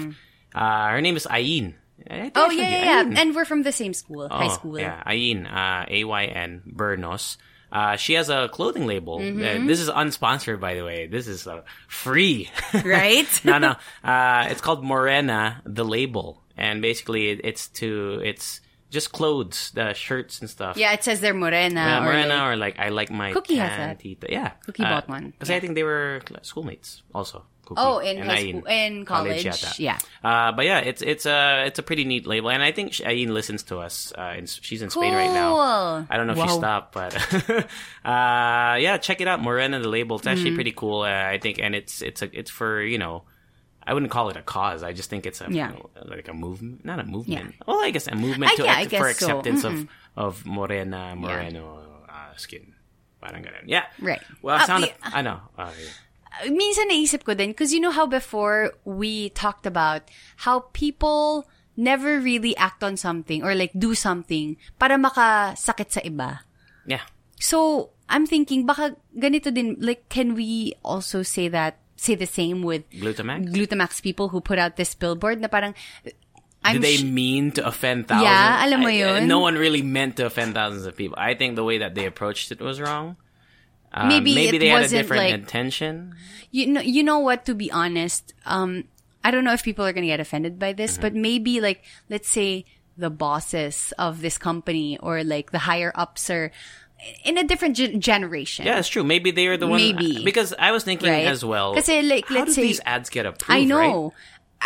Uh, 0.55 0.87
her 0.89 1.01
name 1.03 1.17
is 1.19 1.27
Ayin. 1.27 1.75
I 2.09 2.13
Mm-hmm. 2.13 2.29
Oh, 2.35 2.49
yeah, 2.51 2.69
yeah, 2.69 3.01
yeah. 3.03 3.21
And 3.21 3.35
we're 3.35 3.45
from 3.45 3.63
the 3.63 3.71
same 3.71 3.93
school, 3.93 4.27
high 4.29 4.45
Oh, 4.45 4.49
school. 4.49 4.79
Yeah, 4.79 5.01
Ayin, 5.05 5.45
uh, 5.45 5.85
A-Y-N, 5.89 6.63
Bernos. 6.75 7.37
Uh, 7.71 7.97
she 7.97 8.13
has 8.13 8.29
a 8.29 8.47
clothing 8.49 8.87
label. 8.87 9.19
Mm-hmm. 9.19 9.63
Uh, 9.63 9.67
this 9.67 9.79
is 9.81 9.89
unsponsored, 9.89 10.59
by 10.61 10.75
the 10.75 10.83
way. 10.85 11.07
This 11.07 11.27
is 11.27 11.47
uh, 11.47 11.63
free. 11.87 12.49
Right? 12.85 13.27
no, 13.43 13.57
no. 13.57 13.75
Uh, 14.03 14.47
it's 14.49 14.61
called 14.61 14.83
Morena, 14.83 15.61
the 15.65 15.83
label. 15.83 16.41
And 16.55 16.81
basically, 16.81 17.29
it, 17.31 17.41
it's 17.43 17.67
to, 17.83 18.21
it's 18.23 18.61
just 18.89 19.11
clothes, 19.11 19.71
the 19.75 19.91
shirts 19.93 20.39
and 20.39 20.49
stuff. 20.49 20.77
Yeah, 20.77 20.93
it 20.93 21.03
says 21.03 21.19
they're 21.19 21.33
morena. 21.33 21.75
Yeah, 21.81 21.99
or 21.99 22.03
Morena 22.05 22.27
like- 22.35 22.41
or 22.47 22.55
like 22.55 22.79
I 22.79 22.87
like 22.89 23.11
my 23.11 23.33
Cookie 23.33 23.57
has 23.57 23.69
tan 23.69 23.89
that. 23.89 23.99
tita. 23.99 24.27
Yeah, 24.29 24.51
Cookie 24.65 24.83
bought 24.83 25.09
one. 25.09 25.31
Because 25.31 25.49
I 25.51 25.59
think 25.59 25.75
they 25.75 25.83
were 25.83 26.21
schoolmates 26.43 27.03
also. 27.13 27.45
Cookie 27.67 27.83
Oh, 27.83 27.99
in 27.99 28.17
and 28.23 28.31
high 28.31 28.39
Ayin. 28.47 28.63
school- 28.63 28.71
in 28.71 29.03
college, 29.03 29.43
yata. 29.43 29.75
yeah. 29.77 29.99
Uh, 30.23 30.55
but 30.55 30.63
yeah, 30.63 30.79
it's 30.79 31.03
it's 31.03 31.27
a 31.27 31.67
it's 31.67 31.79
a 31.79 31.83
pretty 31.83 32.07
neat 32.07 32.23
label, 32.25 32.47
and 32.49 32.63
I 32.63 32.71
think 32.71 32.93
sh- 32.95 33.03
Ayin 33.03 33.35
listens 33.35 33.63
to 33.67 33.83
us. 33.83 34.15
Uh, 34.15 34.39
in, 34.39 34.47
she's 34.47 34.79
in 34.81 34.87
Spain 34.89 35.11
right 35.13 35.33
now. 35.35 36.07
I 36.09 36.15
don't 36.15 36.27
know 36.31 36.33
if 36.39 36.39
she 36.47 36.55
stopped, 36.55 36.95
but 36.95 37.11
uh, 38.07 38.79
yeah, 38.79 38.97
check 38.97 39.19
it 39.21 39.27
out, 39.27 39.41
Morena 39.43 39.79
the 39.79 39.89
label. 39.91 40.15
It's 40.15 40.23
Mm-hmm. 40.25 40.31
actually 40.37 40.55
pretty 40.55 40.71
cool. 40.71 41.01
Uh, 41.03 41.11
I 41.11 41.37
think, 41.43 41.59
and 41.59 41.75
it's 41.75 42.01
it's 42.01 42.21
a 42.23 42.29
it's 42.31 42.49
for 42.51 42.81
you 42.81 42.97
know. 42.97 43.23
I 43.87 43.93
wouldn't 43.95 44.11
call 44.11 44.27
it 44.27 44.35
a 44.35 44.41
cause. 44.43 44.83
I 44.83 44.91
just 44.91 45.09
think 45.09 45.25
it's 45.25 45.39
a 45.39 45.47
Yeah. 45.49 45.71
you 45.71 45.79
know, 45.79 45.89
like 46.11 46.27
a 46.27 46.33
movement, 46.35 46.83
not 46.83 46.99
a 46.99 47.05
movement. 47.07 47.55
Yeah. 47.55 47.63
Well, 47.65 47.79
I 47.79 47.91
guess 47.91 48.07
a 48.07 48.15
movement 48.15 48.51
I- 48.51 48.55
to 48.59 48.63
yeah, 48.67 48.75
I 48.75 48.83
for 48.83 48.89
guess 48.91 48.99
so. 48.99 49.39
acceptance 49.39 49.63
of 49.63 49.87
of 50.17 50.45
morena 50.45 51.15
moreno 51.15 52.03
uh, 52.09 52.35
skin. 52.35 52.75
Parang 53.23 53.43
ganun. 53.47 53.63
Yeah. 53.65 53.85
Right. 54.03 54.19
Well, 54.43 54.59
Ah, 54.59 54.65
sound 54.67 54.83
the- 54.83 54.93
I 55.01 55.21
know. 55.23 55.39
Uh, 55.57 55.71
yeah. 55.71 55.89
Minsan 56.45 56.89
naisip 56.89 57.23
ko 57.23 57.33
din, 57.33 57.51
because 57.51 57.73
you 57.73 57.79
know 57.79 57.91
how 57.91 58.05
before 58.05 58.73
we 58.85 59.29
talked 59.31 59.65
about 59.65 60.03
how 60.45 60.69
people 60.73 61.47
never 61.77 62.19
really 62.19 62.57
act 62.57 62.83
on 62.83 62.97
something 62.97 63.43
or 63.43 63.53
like 63.53 63.71
do 63.77 63.93
something 63.93 64.57
para 64.79 64.97
makasakit 64.97 65.89
sa 65.93 66.01
iba. 66.01 66.41
Yeah. 66.85 67.05
So, 67.39 67.89
I'm 68.09 68.25
thinking, 68.25 68.65
baka 68.65 68.95
ganito 69.13 69.53
din, 69.53 69.77
like, 69.79 70.09
can 70.09 70.33
we 70.33 70.73
also 70.81 71.21
say 71.21 71.49
that, 71.49 71.77
say 71.95 72.15
the 72.15 72.25
same 72.25 72.63
with 72.63 72.89
Glutamax? 72.89 73.53
Glutamax 73.53 74.01
people 74.01 74.29
who 74.29 74.41
put 74.41 74.57
out 74.57 74.75
this 74.75 74.95
billboard 74.95 75.41
na 75.41 75.47
parang, 75.47 75.75
I'm 76.63 76.81
Did 76.81 76.83
they 76.83 77.03
mean 77.03 77.51
to 77.51 77.67
offend 77.67 78.07
thousands? 78.07 78.25
Yeah, 78.25 78.65
alam 78.65 78.81
mo 78.81 78.89
I- 78.89 79.01
uh, 79.03 79.19
yun. 79.21 79.27
no 79.27 79.39
one 79.39 79.55
really 79.55 79.83
meant 79.83 80.17
to 80.17 80.25
offend 80.25 80.55
thousands 80.55 80.85
of 80.87 80.97
people. 80.97 81.15
I 81.19 81.35
think 81.35 81.55
the 81.55 81.63
way 81.63 81.77
that 81.77 81.93
they 81.93 82.05
approached 82.09 82.51
it 82.51 82.59
was 82.59 82.81
wrong. 82.81 83.15
Um, 83.93 84.07
Maybe 84.09 84.35
maybe 84.35 84.57
it 84.57 84.59
they 84.59 84.67
had 84.67 84.79
a 84.79 84.81
wasn't, 84.83 85.01
different 85.01 85.23
like- 85.23 85.33
intention. 85.33 86.15
you 86.51 86.67
know, 86.67 86.81
you 86.81 87.03
know 87.03 87.19
what, 87.19 87.45
to 87.45 87.55
be 87.55 87.71
honest, 87.71 88.33
um, 88.45 88.83
I 89.23 89.31
don't 89.31 89.43
know 89.43 89.53
if 89.53 89.63
people 89.63 89.85
are 89.85 89.93
going 89.93 90.03
to 90.03 90.11
get 90.11 90.19
offended 90.19 90.59
by 90.59 90.73
this, 90.73 90.93
Mm-hmm. 90.93 91.01
but 91.01 91.13
maybe 91.15 91.61
like, 91.61 91.83
let's 92.09 92.27
say 92.29 92.65
the 92.97 93.09
bosses 93.09 93.93
of 93.97 94.21
this 94.21 94.37
company 94.37 94.97
or 94.99 95.23
like 95.23 95.51
the 95.51 95.59
higher 95.59 95.91
ups 95.95 96.29
are 96.29 96.51
in 97.23 97.37
a 97.37 97.43
different 97.43 97.77
ge- 97.77 97.97
generation. 97.99 98.65
Yeah, 98.65 98.79
it's 98.79 98.89
true. 98.89 99.03
Maybe 99.03 99.31
they 99.31 99.47
are 99.47 99.55
the 99.57 99.67
one. 99.67 99.77
Maybe. 99.77 100.23
because 100.25 100.53
I 100.57 100.71
was 100.71 100.83
thinking 100.83 101.09
Right? 101.09 101.27
as 101.27 101.45
well. 101.45 101.75
Kasi, 101.75 102.01
like, 102.01 102.29
let's 102.29 102.55
say- 102.55 102.63
these 102.63 102.81
ads 102.85 103.09
get 103.09 103.25
approved? 103.25 103.51
I 103.51 103.59
right? 103.59 103.67
know. 103.67 104.13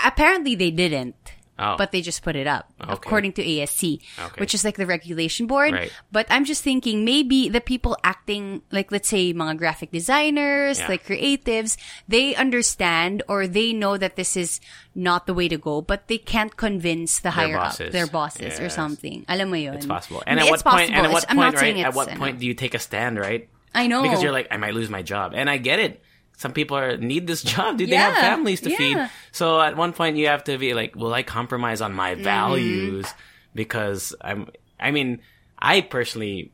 Apparently 0.05 0.55
they 0.55 0.71
didn't. 0.71 1.15
Oh. 1.59 1.75
But 1.77 1.91
they 1.91 2.01
just 2.01 2.23
put 2.23 2.35
it 2.35 2.47
up 2.47 2.71
Okay. 2.81 2.89
according 2.93 3.33
to 3.33 3.43
ASC, 3.45 4.01
Okay. 4.17 4.39
which 4.41 4.55
is 4.55 4.63
like 4.65 4.77
the 4.77 4.85
regulation 4.87 5.45
board. 5.45 5.73
Right. 5.73 5.91
But 6.11 6.25
I'm 6.31 6.43
just 6.43 6.63
thinking 6.63 7.05
maybe 7.05 7.49
the 7.49 7.61
people 7.61 7.97
acting 8.03 8.63
like 8.71 8.89
let's 8.91 9.09
say 9.09 9.33
mga 9.33 9.57
graphic 9.57 9.91
designers, 9.91 10.79
Yeah. 10.79 10.87
like 10.87 11.05
creatives, 11.05 11.77
they 12.07 12.33
understand 12.35 13.21
or 13.27 13.45
they 13.45 13.73
know 13.73 13.97
that 13.97 14.15
this 14.15 14.35
is 14.35 14.59
not 14.95 15.27
the 15.27 15.33
way 15.35 15.47
to 15.47 15.57
go, 15.57 15.81
but 15.81 16.07
they 16.07 16.17
can't 16.17 16.55
convince 16.57 17.19
the 17.19 17.31
higher 17.31 17.57
bosses. 17.57 17.87
up 17.87 17.91
their 17.93 18.07
bosses 18.07 18.59
or 18.59 18.69
something. 18.69 19.25
Alam 19.29 19.49
mo 19.49 19.55
yun? 19.55 19.75
It's 19.75 19.85
possible. 19.85 20.23
And 20.25 20.39
at 20.39 20.47
it's 20.47 20.63
what 20.65 20.73
point? 20.73 20.91
And 20.91 21.05
at 21.05 21.11
what 21.13 21.27
point? 21.27 21.55
Right? 21.61 21.77
At 21.85 21.93
what 21.93 22.09
point 22.15 22.39
do 22.39 22.45
you 22.47 22.55
take 22.55 22.73
a 22.73 22.79
stand? 22.79 23.19
Right? 23.19 23.49
I 23.75 23.87
know 23.87 24.01
Because 24.03 24.23
you're 24.23 24.33
like, 24.33 24.47
I 24.51 24.57
might 24.57 24.73
lose 24.73 24.89
my 24.89 25.01
job, 25.01 25.31
and 25.35 25.49
I 25.49 25.55
get 25.57 25.79
it. 25.79 26.01
Some 26.41 26.53
people 26.53 26.75
are, 26.75 26.97
need 26.97 27.27
this 27.29 27.43
job, 27.53 27.77
dude. 27.77 27.89
They 27.93 28.01
have 28.01 28.17
families 28.17 28.61
to 28.65 28.69
feed. 28.75 28.97
So 29.31 29.61
at 29.61 29.77
one 29.77 29.93
point, 29.93 30.17
you 30.17 30.25
have 30.33 30.43
to 30.49 30.57
be 30.57 30.73
like, 30.73 30.95
will 30.97 31.13
I 31.13 31.21
compromise 31.21 31.81
on 31.85 31.93
my 31.93 32.15
Mm-hmm. 32.17 32.23
values 32.25 33.05
because 33.53 34.15
I'm? 34.19 34.49
I 34.79 34.89
mean, 34.89 35.21
I 35.59 35.81
personally. 35.85 36.49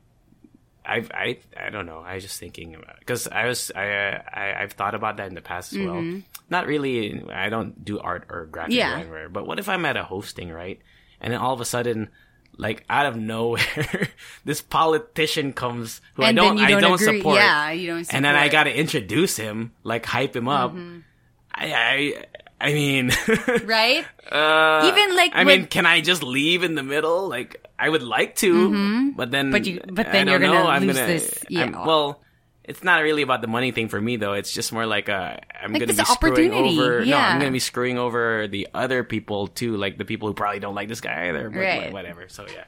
I 0.85 1.03
I 1.13 1.37
I 1.55 1.69
don't 1.69 1.85
know. 1.85 1.99
I 1.99 2.15
was 2.15 2.23
just 2.23 2.39
thinking 2.39 2.75
because 2.99 3.27
I 3.27 3.47
was 3.47 3.71
I, 3.75 3.83
I 4.23 4.45
I've 4.63 4.71
thought 4.73 4.95
about 4.95 5.17
that 5.17 5.27
in 5.27 5.35
the 5.35 5.41
past 5.41 5.71
as 5.73 5.79
well. 5.79 6.03
Not 6.49 6.67
really. 6.67 7.23
I 7.31 7.47
don't 7.49 7.83
do 7.83 7.99
art 7.99 8.27
or 8.29 8.45
graphic 8.45 8.71
Mm-hmm. 8.71 8.79
Yeah. 8.79 8.95
design, 8.95 9.09
whatever, 9.11 9.29
but 9.29 9.47
what 9.47 9.59
if 9.59 9.67
I'm 9.67 9.85
at 9.85 9.95
a 9.97 10.03
hosting 10.03 10.51
right, 10.51 10.79
and 11.19 11.31
then 11.33 11.39
all 11.39 11.53
of 11.53 11.61
a 11.61 11.65
sudden, 11.65 12.09
like 12.57 12.83
out 12.89 13.05
of 13.05 13.15
nowhere, 13.15 14.09
this 14.45 14.61
politician 14.61 15.53
comes 15.53 16.01
who 16.15 16.23
And 16.23 16.39
I 16.39 16.43
don't 16.43 16.57
I 16.59 16.69
don't 16.71 16.81
don't 16.81 17.01
agree. 17.01 17.19
support. 17.19 17.35
Yeah, 17.37 17.71
you 17.71 17.87
don't 17.87 18.03
Support. 18.03 18.15
And 18.15 18.25
then 18.25 18.35
I 18.35 18.49
got 18.49 18.63
to 18.65 18.73
introduce 18.75 19.37
him, 19.37 19.71
like 19.83 20.05
hype 20.05 20.35
him 20.35 20.47
up. 20.47 20.73
I 21.53 21.73
I 21.73 22.25
I 22.59 22.73
mean. 22.73 23.11
right? 23.65 24.05
Uh, 24.31 24.91
Even, 24.91 25.15
like, 25.15 25.31
I 25.35 25.43
mean, 25.43 25.67
can 25.67 25.85
I 25.85 26.01
just 26.01 26.23
leave 26.23 26.63
in 26.63 26.73
the 26.75 26.81
middle? 26.83 27.29
Like, 27.29 27.63
I 27.79 27.87
would 27.87 28.01
like 28.03 28.35
to, 28.37 29.13
but 29.15 29.29
then, 29.31 29.45
Mm-hmm. 29.45 29.51
But 29.51 29.65
you- 29.67 29.81
but 29.93 30.07
I 30.07 30.11
then 30.11 30.27
you're 30.27 30.39
gonna 30.39 30.63
know. 30.63 30.85
Lose 30.85 30.95
gonna, 30.97 31.07
this- 31.07 31.45
yeah. 31.49 31.61
I'm- 31.61 31.85
well, 31.85 32.19
it's 32.67 32.83
not 32.83 33.01
really 33.01 33.23
about 33.23 33.39
the 33.41 33.47
money 33.47 33.71
thing 33.71 33.87
for 33.87 33.99
me 33.99 34.17
though. 34.19 34.33
It's 34.33 34.51
just 34.51 34.71
more 34.75 34.85
like 34.85 35.07
uh, 35.07 35.39
I'm 35.55 35.71
Like 35.71 35.87
gonna 35.87 35.95
be 35.95 36.03
screwing 36.03 36.51
over. 36.51 37.05
No. 37.05 37.15
I'm 37.17 37.39
gonna 37.39 37.55
be 37.55 37.63
screwing 37.63 37.97
over 37.97 38.47
the 38.47 38.67
other 38.75 39.03
people 39.07 39.47
too, 39.47 39.77
like 39.79 39.97
the 39.97 40.05
people 40.05 40.27
who 40.27 40.35
probably 40.35 40.59
don't 40.59 40.75
like 40.75 40.91
this 40.91 40.99
guy 41.01 41.29
either. 41.31 41.49
But 41.49 41.59
Right. 41.59 41.91
whatever. 41.95 42.27
So 42.27 42.45
yeah, 42.51 42.67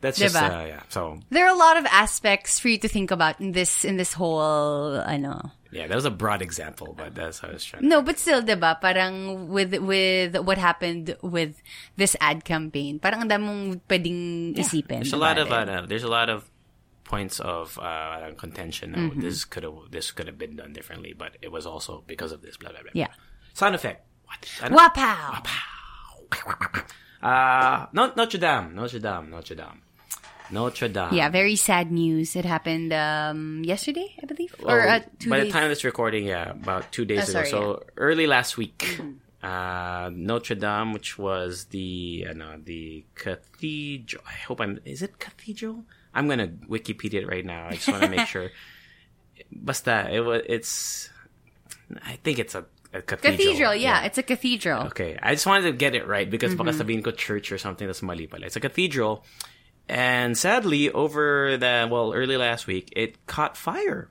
that's 0.00 0.18
just 0.18 0.34
uh, 0.34 0.64
yeah. 0.66 0.82
So 0.88 1.20
There 1.28 1.44
are 1.44 1.52
a 1.52 1.58
lot 1.58 1.76
of 1.76 1.84
aspects 1.86 2.58
for 2.58 2.68
you 2.72 2.78
to 2.80 2.88
think 2.88 3.12
about 3.12 3.36
in 3.40 3.52
this 3.52 3.84
in 3.84 3.96
this 4.00 4.16
whole 4.16 4.96
I 5.04 5.16
know. 5.20 5.52
yeah, 5.68 5.84
that 5.86 5.94
was 5.94 6.08
a 6.08 6.14
broad 6.14 6.40
example, 6.40 6.96
but 6.96 7.12
that's 7.12 7.40
how 7.44 7.52
I 7.52 7.60
was 7.60 7.64
trying. 7.64 7.82
to 7.84 7.88
No, 7.88 8.00
but 8.00 8.16
still, 8.16 8.40
diba? 8.40 8.80
Parang 8.80 9.48
with 9.52 9.76
with 9.76 10.32
what 10.40 10.56
happened 10.56 11.12
with 11.20 11.60
this 12.00 12.16
ad 12.24 12.48
campaign, 12.48 12.96
parang 12.96 13.20
ang 13.20 13.28
dami 13.28 13.44
mong 13.44 13.64
pwedeng 13.84 14.56
isipin. 14.56 15.04
There's 15.04 15.12
a 15.12 15.20
lot 15.20 15.36
of 15.36 15.52
uh, 15.52 15.84
there's 15.84 16.06
a 16.06 16.08
lot 16.08 16.32
of 16.32 16.48
points 17.06 17.40
of 17.40 17.78
uh, 17.78 18.30
contention. 18.36 18.94
Oh, 18.94 18.98
Mm-hmm. 18.98 19.20
This 19.20 19.44
could 19.46 19.62
have 19.62 19.74
this 19.90 20.10
could 20.12 20.26
have 20.26 20.36
been 20.38 20.56
done 20.56 20.72
differently, 20.72 21.14
but 21.16 21.36
it 21.40 21.50
was 21.50 21.64
also 21.66 22.02
because 22.06 22.32
of 22.32 22.42
this. 22.42 22.56
Blah 22.58 22.70
blah 22.70 22.82
blah. 22.82 22.90
Yeah. 22.94 23.12
Sound 23.54 23.74
effect. 23.74 24.04
What? 24.26 24.42
Ano? 24.62 24.76
Wapow! 24.76 25.46
Uh, 27.22 27.86
no, 27.92 28.12
Notre 28.16 28.38
Dame. 28.38 28.74
Notre 28.74 28.98
Dame. 28.98 29.30
Notre 29.30 29.54
Dame. 29.54 29.82
Notre 30.50 30.88
Dame. 30.88 31.12
Yeah, 31.14 31.28
very 31.30 31.56
sad 31.56 31.90
news. 31.90 32.36
It 32.36 32.44
happened 32.44 32.92
um, 32.92 33.62
yesterday, 33.64 34.14
I 34.22 34.26
believe, 34.26 34.54
Well, 34.62 34.76
or 34.76 34.86
uh, 34.86 35.00
two 35.18 35.30
by 35.30 35.38
days. 35.38 35.46
the 35.46 35.52
time 35.52 35.64
of 35.64 35.70
this 35.70 35.82
recording, 35.84 36.26
yeah, 36.26 36.50
about 36.50 36.92
two 36.92 37.04
days 37.04 37.20
Oh, 37.20 37.22
ago. 37.22 37.32
sorry, 37.32 37.50
So 37.50 37.82
early 37.96 38.26
last 38.28 38.56
week, 38.56 39.00
uh, 39.42 40.10
Notre 40.12 40.54
Dame, 40.54 40.92
which 40.92 41.18
was 41.18 41.64
the 41.66 42.26
uh, 42.30 42.32
no, 42.34 42.58
the 42.62 43.04
cathedral. 43.14 44.22
I 44.28 44.34
hope 44.46 44.60
I'm. 44.60 44.78
Is 44.84 45.02
it 45.02 45.18
cathedral? 45.18 45.84
I'm 46.16 46.26
gonna 46.26 46.48
Wikipedia 46.48 47.22
it 47.22 47.28
right 47.28 47.44
now. 47.44 47.68
I 47.68 47.76
just 47.76 47.88
want 47.92 48.02
to 48.02 48.08
make 48.08 48.26
sure. 48.26 48.48
Basta, 49.52 50.08
it 50.10 50.20
was. 50.20 50.42
It's. 50.48 51.10
I 52.02 52.16
think 52.24 52.40
it's 52.40 52.56
a, 52.56 52.64
a 52.92 53.02
cathedral. 53.02 53.36
cathedral, 53.36 53.74
yeah, 53.76 54.02
it's 54.08 54.18
a 54.18 54.24
cathedral. 54.24 54.88
Okay, 54.90 55.18
I 55.22 55.34
just 55.36 55.46
wanted 55.46 55.70
to 55.70 55.76
get 55.76 55.94
it 55.94 56.08
right 56.08 56.24
because 56.28 56.56
baka 56.56 56.72
Mm-hmm. 56.72 56.80
sabihin 56.80 57.04
ko 57.04 57.12
church 57.12 57.52
or 57.52 57.58
something 57.60 57.86
that's 57.86 58.02
mali 58.02 58.26
pala. 58.26 58.46
It's 58.48 58.56
a 58.56 58.64
cathedral. 58.64 59.22
And 59.86 60.34
sadly, 60.34 60.90
over 60.90 61.54
the, 61.56 61.86
well, 61.86 62.10
early 62.12 62.34
last 62.36 62.66
week, 62.66 62.90
it 62.96 63.22
caught 63.30 63.54
fire. 63.56 64.10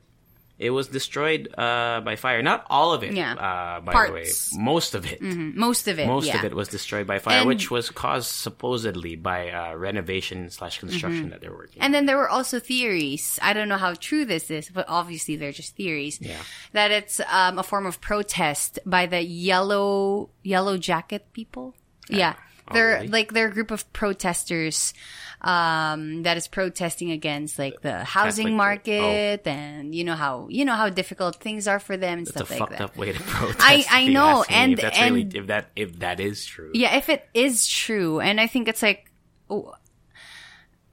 It 0.58 0.70
was 0.70 0.88
destroyed 0.88 1.54
uh, 1.58 2.00
by 2.00 2.16
fire. 2.16 2.42
Not 2.42 2.66
all 2.70 2.94
of 2.94 3.04
it, 3.04 3.14
Yeah. 3.14 3.34
uh, 3.34 3.82
by 3.82 3.92
Parts. 3.92 4.52
the 4.52 4.58
way. 4.58 4.64
Most 4.64 4.96
of 4.96 5.06
it. 5.06 5.22
Most 5.22 5.88
of 5.90 6.00
it, 6.00 6.08
Most 6.08 6.28
yeah. 6.28 6.38
of 6.38 6.46
it 6.46 6.54
was 6.56 6.70
destroyed 6.70 7.06
by 7.06 7.20
fire, 7.20 7.40
And- 7.40 7.48
which 7.48 7.70
was 7.70 7.90
caused 7.90 8.30
supposedly 8.32 9.18
by 9.18 9.52
uh, 9.52 9.74
renovation 9.76 10.50
slash 10.50 10.80
construction 10.80 11.30
that 11.32 11.42
they're 11.42 11.52
working. 11.52 11.74
Mm-hmm. 11.74 11.84
And 11.84 11.94
then 11.94 12.06
there 12.06 12.16
were 12.18 12.30
also 12.30 12.60
theories. 12.62 13.38
I 13.42 13.52
don't 13.52 13.68
know 13.68 13.78
how 13.78 13.96
true 13.96 14.24
this 14.24 14.50
is, 14.50 14.70
but 14.70 14.86
obviously 14.88 15.36
they're 15.36 15.52
just 15.52 15.76
theories. 15.76 16.20
Yeah. 16.22 16.40
That 16.72 16.92
it's 16.92 17.20
um, 17.30 17.60
a 17.60 17.64
form 17.64 17.86
of 17.86 18.00
protest 18.00 18.80
by 18.86 19.08
the 19.08 19.22
yellow 19.22 20.30
yellow 20.42 20.78
jacket 20.78 21.34
people. 21.34 21.76
Yeah. 22.08 22.36
Oh, 22.68 22.74
They're 22.74 22.96
really? 22.96 23.08
like 23.10 23.32
they're 23.34 23.48
a 23.48 23.54
group 23.54 23.70
of 23.72 23.92
protesters 23.94 24.94
um, 25.42 26.24
that 26.24 26.36
is 26.38 26.48
protesting 26.48 27.12
against 27.12 27.60
like 27.60 27.82
the 27.82 28.04
housing 28.04 28.46
Catholic- 28.48 28.58
market 28.58 29.48
and 29.48 29.94
you 29.94 30.04
know 30.04 30.16
how 30.16 30.48
you 30.50 30.66
know 30.66 30.74
how 30.74 30.90
difficult 30.90 31.36
things 31.36 31.68
are 31.68 31.78
for 31.80 31.96
them 31.96 32.20
and 32.20 32.28
It's 32.28 32.36
a 32.36 32.40
stuff 32.40 32.50
like 32.50 32.60
fucked 32.60 32.72
that. 32.72 32.82
up 32.82 32.98
way 32.98 33.12
to 33.14 33.20
protest. 33.24 33.60
I- 33.62 33.86
I 33.92 34.08
know, 34.08 34.44
and- 34.50 34.74
if 34.74 34.82
that's 34.82 34.98
and- 34.98 35.14
really, 35.16 35.30
if 35.38 35.46
that 35.48 35.70
if 35.76 36.00
that 36.00 36.20
is 36.20 36.44
true. 36.46 36.72
Yeah, 36.74 36.96
if 36.98 37.10
it 37.10 37.28
is 37.36 37.68
true, 37.68 38.20
and 38.20 38.42
I 38.42 38.48
think 38.48 38.68
it's 38.68 38.82
like, 38.82 39.12
oh, 39.50 39.76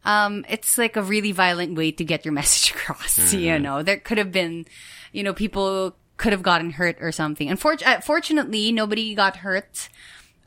um, 0.05 0.45
it's 0.49 0.77
like 0.79 0.97
a 0.97 1.03
really 1.03 1.33
violent 1.33 1.77
way 1.77 1.93
to 1.93 2.05
get 2.05 2.25
your 2.25 2.33
message 2.41 2.73
across. 2.75 3.33
You 3.33 3.49
Mm-hmm. 3.53 3.63
know, 3.63 3.83
there 3.83 3.97
could 3.99 4.19
have 4.19 4.33
been, 4.33 4.67
you 5.13 5.23
know, 5.23 5.33
people 5.33 5.97
could 6.17 6.33
have 6.33 6.43
gotten 6.43 6.71
hurt 6.71 6.99
or 7.01 7.13
something. 7.13 7.49
Unfortunately, 7.49 7.97
uh, 7.97 8.01
fortunately, 8.01 8.73
nobody 8.73 9.15
got 9.15 9.37
hurt, 9.37 9.89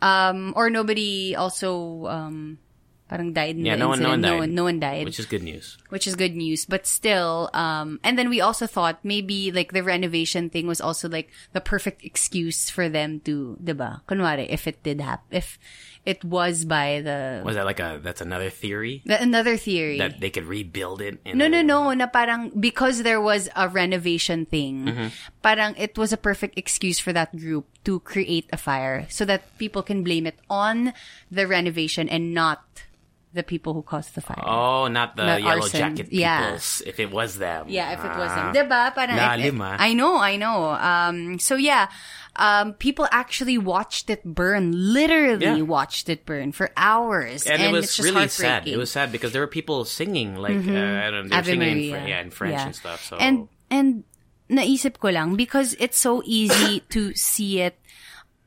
um, 0.01 0.53
or 0.55 0.69
nobody 0.69 1.35
also, 1.35 2.05
um, 2.07 2.57
parang 3.07 3.33
died 3.33 3.55
in 3.55 3.65
Yeah, 3.65 3.75
the 3.75 3.85
no 3.85 3.89
one, 3.89 4.01
no 4.01 4.09
one 4.09 4.21
died. 4.21 4.29
No 4.31 4.37
one, 4.37 4.55
no 4.55 4.63
one 4.63 4.79
died 4.79 5.05
Which 5.05 5.19
is 5.19 5.25
good 5.29 5.43
news. 5.43 5.77
which 5.89 6.07
is 6.07 6.15
good 6.15 6.35
news. 6.35 6.65
But 6.65 6.87
still, 6.87 7.49
um, 7.53 7.99
and 8.03 8.17
then 8.17 8.29
we 8.29 8.41
also 8.41 8.65
thought 8.65 8.97
maybe 9.05 9.51
like 9.51 9.73
the 9.73 9.83
renovation 9.83 10.49
thing 10.49 10.65
was 10.65 10.81
also 10.81 11.07
like 11.07 11.29
the 11.53 11.61
perfect 11.61 12.03
excuse 12.03 12.69
for 12.69 12.89
them 12.89 13.19
to, 13.21 13.57
diba? 13.63 14.01
Kunwari, 14.09 14.47
if 14.49 14.65
it 14.65 14.81
did 14.81 15.01
happen, 15.01 15.37
if 15.37 15.59
it 16.05 16.23
was 16.23 16.65
by 16.65 17.01
the, 17.01 17.41
Was 17.43 17.55
that 17.55 17.65
like 17.65 17.79
a? 17.81 17.99
That's 18.01 18.21
another 18.21 18.49
theory 18.49 19.01
the 19.05 19.17
another 19.21 19.57
theory. 19.57 19.97
that 19.97 20.21
they 20.21 20.29
could 20.29 20.45
rebuild 20.45 21.01
it. 21.01 21.17
No, 21.25 21.45
a- 21.45 21.49
no, 21.49 21.61
no, 21.61 21.89
na 21.93 22.05
parang 22.07 22.53
because 22.53 23.01
there 23.03 23.19
was 23.19 23.49
a 23.55 23.67
renovation 23.67 24.45
thing, 24.45 24.85
Mm-hmm. 24.85 25.07
parang 25.41 25.73
it 25.77 25.97
was 25.97 26.13
a 26.13 26.17
perfect 26.21 26.57
excuse 26.57 26.99
for 26.99 27.11
that 27.13 27.33
group 27.35 27.65
to 27.85 27.99
create 28.01 28.45
a 28.53 28.57
fire 28.57 29.05
so 29.09 29.25
that 29.25 29.45
people 29.57 29.81
can 29.81 30.03
blame 30.03 30.25
it 30.25 30.37
on 30.49 30.93
the 31.31 31.47
renovation 31.49 32.07
and 32.09 32.33
not 32.33 32.61
the 33.35 33.43
people 33.43 33.73
who 33.75 33.83
caused 33.83 34.15
the 34.15 34.21
fire. 34.23 34.39
Oh, 34.41 34.87
not 34.87 35.15
the, 35.15 35.23
The 35.23 35.41
yellow 35.43 35.67
arson. 35.67 35.79
jacket 35.99 36.07
Yeah. 36.11 36.55
If 36.55 36.99
it 36.99 37.11
was 37.11 37.37
them. 37.37 37.67
Yeah, 37.67 37.93
if 37.93 37.99
it 37.99 38.15
wasn't. 38.17 38.49
Ah. 38.49 38.53
Diba? 38.55 38.81
Parang, 38.95 39.19
Lalim, 39.19 39.59
ah. 39.61 39.75
I 39.77 39.93
know, 39.93 40.17
I 40.17 40.37
know. 40.39 40.71
Um, 40.71 41.37
so 41.37 41.55
yeah, 41.59 41.91
um, 42.39 42.73
people 42.79 43.05
actually 43.11 43.57
watched 43.59 44.09
it 44.09 44.23
burn, 44.23 44.71
literally 44.71 45.43
Yeah. 45.45 45.61
watched 45.67 46.07
it 46.09 46.25
burn 46.25 46.55
for 46.55 46.71
hours. 46.79 47.45
And, 47.45 47.61
And, 47.61 47.69
it 47.69 47.71
was 47.75 47.99
really 47.99 48.27
sad. 48.31 48.67
It 48.67 48.79
was 48.79 48.89
sad 48.89 49.11
because 49.11 49.31
there 49.35 49.43
were 49.43 49.51
people 49.51 49.83
singing 49.85 50.35
like 50.39 50.55
uh, 50.55 50.71
I 51.05 51.11
don't 51.11 51.27
know, 51.27 51.35
they 51.35 51.35
were 51.35 51.43
Ave 51.43 51.51
singing 51.51 51.91
in, 51.91 51.91
Fr- 51.91 52.07
yeah, 52.07 52.21
in 52.23 52.29
French 52.31 52.55
Yeah. 52.55 52.65
and 52.71 52.75
stuff. 52.75 53.03
So 53.03 53.17
And, 53.19 53.47
and 53.69 54.03
naisip 54.49 54.97
ko 55.03 55.09
lang, 55.09 55.35
because 55.35 55.75
it's 55.79 55.97
so 55.99 56.23
easy 56.25 56.79
to 56.95 57.13
see 57.13 57.59
it 57.61 57.75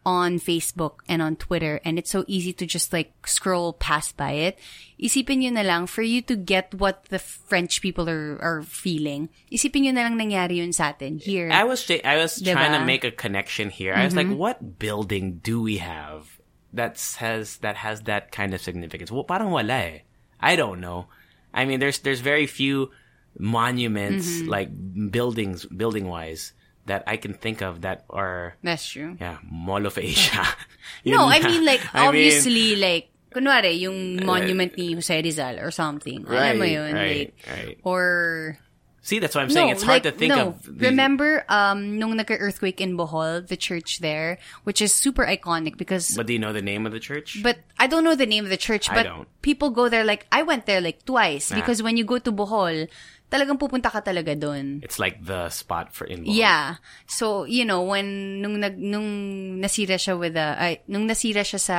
on 0.09 0.41
Facebook 0.41 1.05
and 1.05 1.21
on 1.21 1.37
Twitter 1.37 1.85
and 1.85 2.01
it's 2.01 2.09
so 2.09 2.25
easy 2.25 2.57
to 2.57 2.65
just 2.65 2.97
like 2.97 3.13
scroll 3.29 3.77
past 3.77 4.17
by 4.17 4.41
it. 4.49 4.57
Isipin 4.97 5.45
nyo 5.45 5.53
na 5.53 5.61
lang 5.69 5.85
for 5.85 6.01
you 6.01 6.25
to 6.25 6.33
get 6.33 6.73
what 6.73 7.05
the 7.13 7.21
French 7.21 7.85
people 7.85 8.09
are 8.09 8.41
are 8.41 8.65
feeling. 8.65 9.29
Isipin 9.53 9.85
nyo 9.85 9.93
na 9.93 10.09
lang 10.09 10.17
nangyari 10.17 10.65
yun 10.65 10.73
sa 10.73 10.97
atin 10.97 11.21
here. 11.21 11.53
I 11.53 11.69
was 11.69 11.85
I 11.93 12.17
was 12.17 12.41
Diba? 12.41 12.57
trying 12.57 12.73
to 12.73 12.89
make 12.89 13.05
a 13.05 13.13
connection 13.13 13.69
here. 13.69 13.93
I 13.93 14.09
was 14.09 14.17
like, 14.17 14.33
what 14.33 14.81
building 14.81 15.45
do 15.45 15.61
we 15.61 15.77
have 15.85 16.41
that 16.73 16.97
has 17.21 17.61
that 17.61 17.77
has 17.85 18.09
that 18.09 18.33
kind 18.33 18.57
of 18.57 18.65
significance? 18.65 19.13
Well, 19.13 19.29
parang 19.29 19.53
wala 19.53 20.01
eh. 20.01 20.09
I 20.41 20.57
don't 20.57 20.81
know. 20.81 21.13
I 21.53 21.69
mean, 21.69 21.85
there's 21.85 22.01
there's 22.01 22.25
very 22.25 22.49
few 22.49 22.89
monuments 23.37 24.27
Mm-hmm. 24.27 24.49
like 24.51 24.69
buildings 25.13 25.63
building 25.69 26.09
wise 26.09 26.53
that 26.89 27.05
I 27.07 27.17
can 27.21 27.33
think 27.37 27.61
of 27.63 27.83
that 27.87 28.05
are 28.11 28.57
That's 28.65 28.89
true. 28.89 29.17
yeah 29.21 29.39
Mall 29.45 29.85
of 29.87 29.97
Asia. 29.97 30.45
No, 31.05 31.29
I 31.29 31.39
mean 31.41 31.65
like 31.65 31.81
I 31.95 32.01
mean, 32.01 32.09
obviously 32.09 32.77
like 32.77 33.13
kunwari 33.29 33.77
yung 33.81 34.25
monument 34.25 34.73
ni 34.77 34.97
Jose 34.97 35.13
Rizal 35.21 35.61
or 35.61 35.71
something. 35.71 36.25
Alam 36.25 36.57
mo 36.59 36.65
Right, 36.65 36.73
yun, 36.73 36.93
right, 36.97 37.29
like, 37.29 37.33
right. 37.45 37.77
or 37.85 38.57
see 39.05 39.21
that's 39.21 39.33
what 39.37 39.45
I'm 39.45 39.53
saying. 39.53 39.69
no, 39.69 39.73
it's 39.73 39.85
hard 39.85 40.05
like, 40.05 40.09
to 40.09 40.17
think 40.17 40.33
no. 40.37 40.57
of. 40.57 40.65
the- 40.65 40.89
Remember 40.89 41.45
um 41.49 41.97
nung 42.01 42.17
nagka-earthquake 42.17 42.81
in 42.81 42.97
Bohol, 42.97 43.45
the 43.47 43.57
church 43.57 44.01
there, 44.01 44.37
which 44.65 44.81
is 44.81 44.93
super 44.97 45.25
iconic 45.29 45.77
because 45.77 46.17
But 46.17 46.27
do 46.29 46.33
you 46.33 46.41
know 46.41 46.53
the 46.57 46.65
name 46.65 46.85
of 46.89 46.93
the 46.97 47.01
church? 47.01 47.41
but 47.45 47.61
I 47.79 47.87
don't 47.87 48.05
know 48.05 48.17
the 48.17 48.29
name 48.29 48.45
of 48.45 48.51
the 48.51 48.61
church, 48.61 48.89
I 48.89 48.97
but 49.05 49.29
people 49.45 49.71
go 49.71 49.89
there 49.89 50.05
like 50.09 50.25
I 50.33 50.41
went 50.43 50.65
there 50.65 50.81
like 50.81 51.05
twice 51.05 51.53
Ah. 51.53 51.57
because 51.57 51.85
when 51.85 51.97
you 52.01 52.05
go 52.05 52.17
to 52.21 52.33
Bohol, 52.33 52.89
talagang 53.31 53.61
pupunta 53.61 53.93
ka 53.93 54.01
talaga 54.01 54.33
doon. 54.33 54.81
it's 54.83 54.99
like 54.99 55.21
the 55.25 55.49
spot 55.53 55.93
for 55.93 56.05
in 56.09 56.25
Yeah. 56.25 56.81
So, 57.07 57.45
you 57.45 57.65
know, 57.65 57.83
when 57.85 58.41
nung 58.41 58.61
nag 58.61 58.81
nung 58.81 59.61
nasira 59.61 60.01
siya 60.01 60.19
with 60.19 60.37
a 60.37 60.57
ay, 60.57 60.81
nung 60.89 61.05
nasira 61.09 61.45
siya 61.45 61.61
sa 61.61 61.79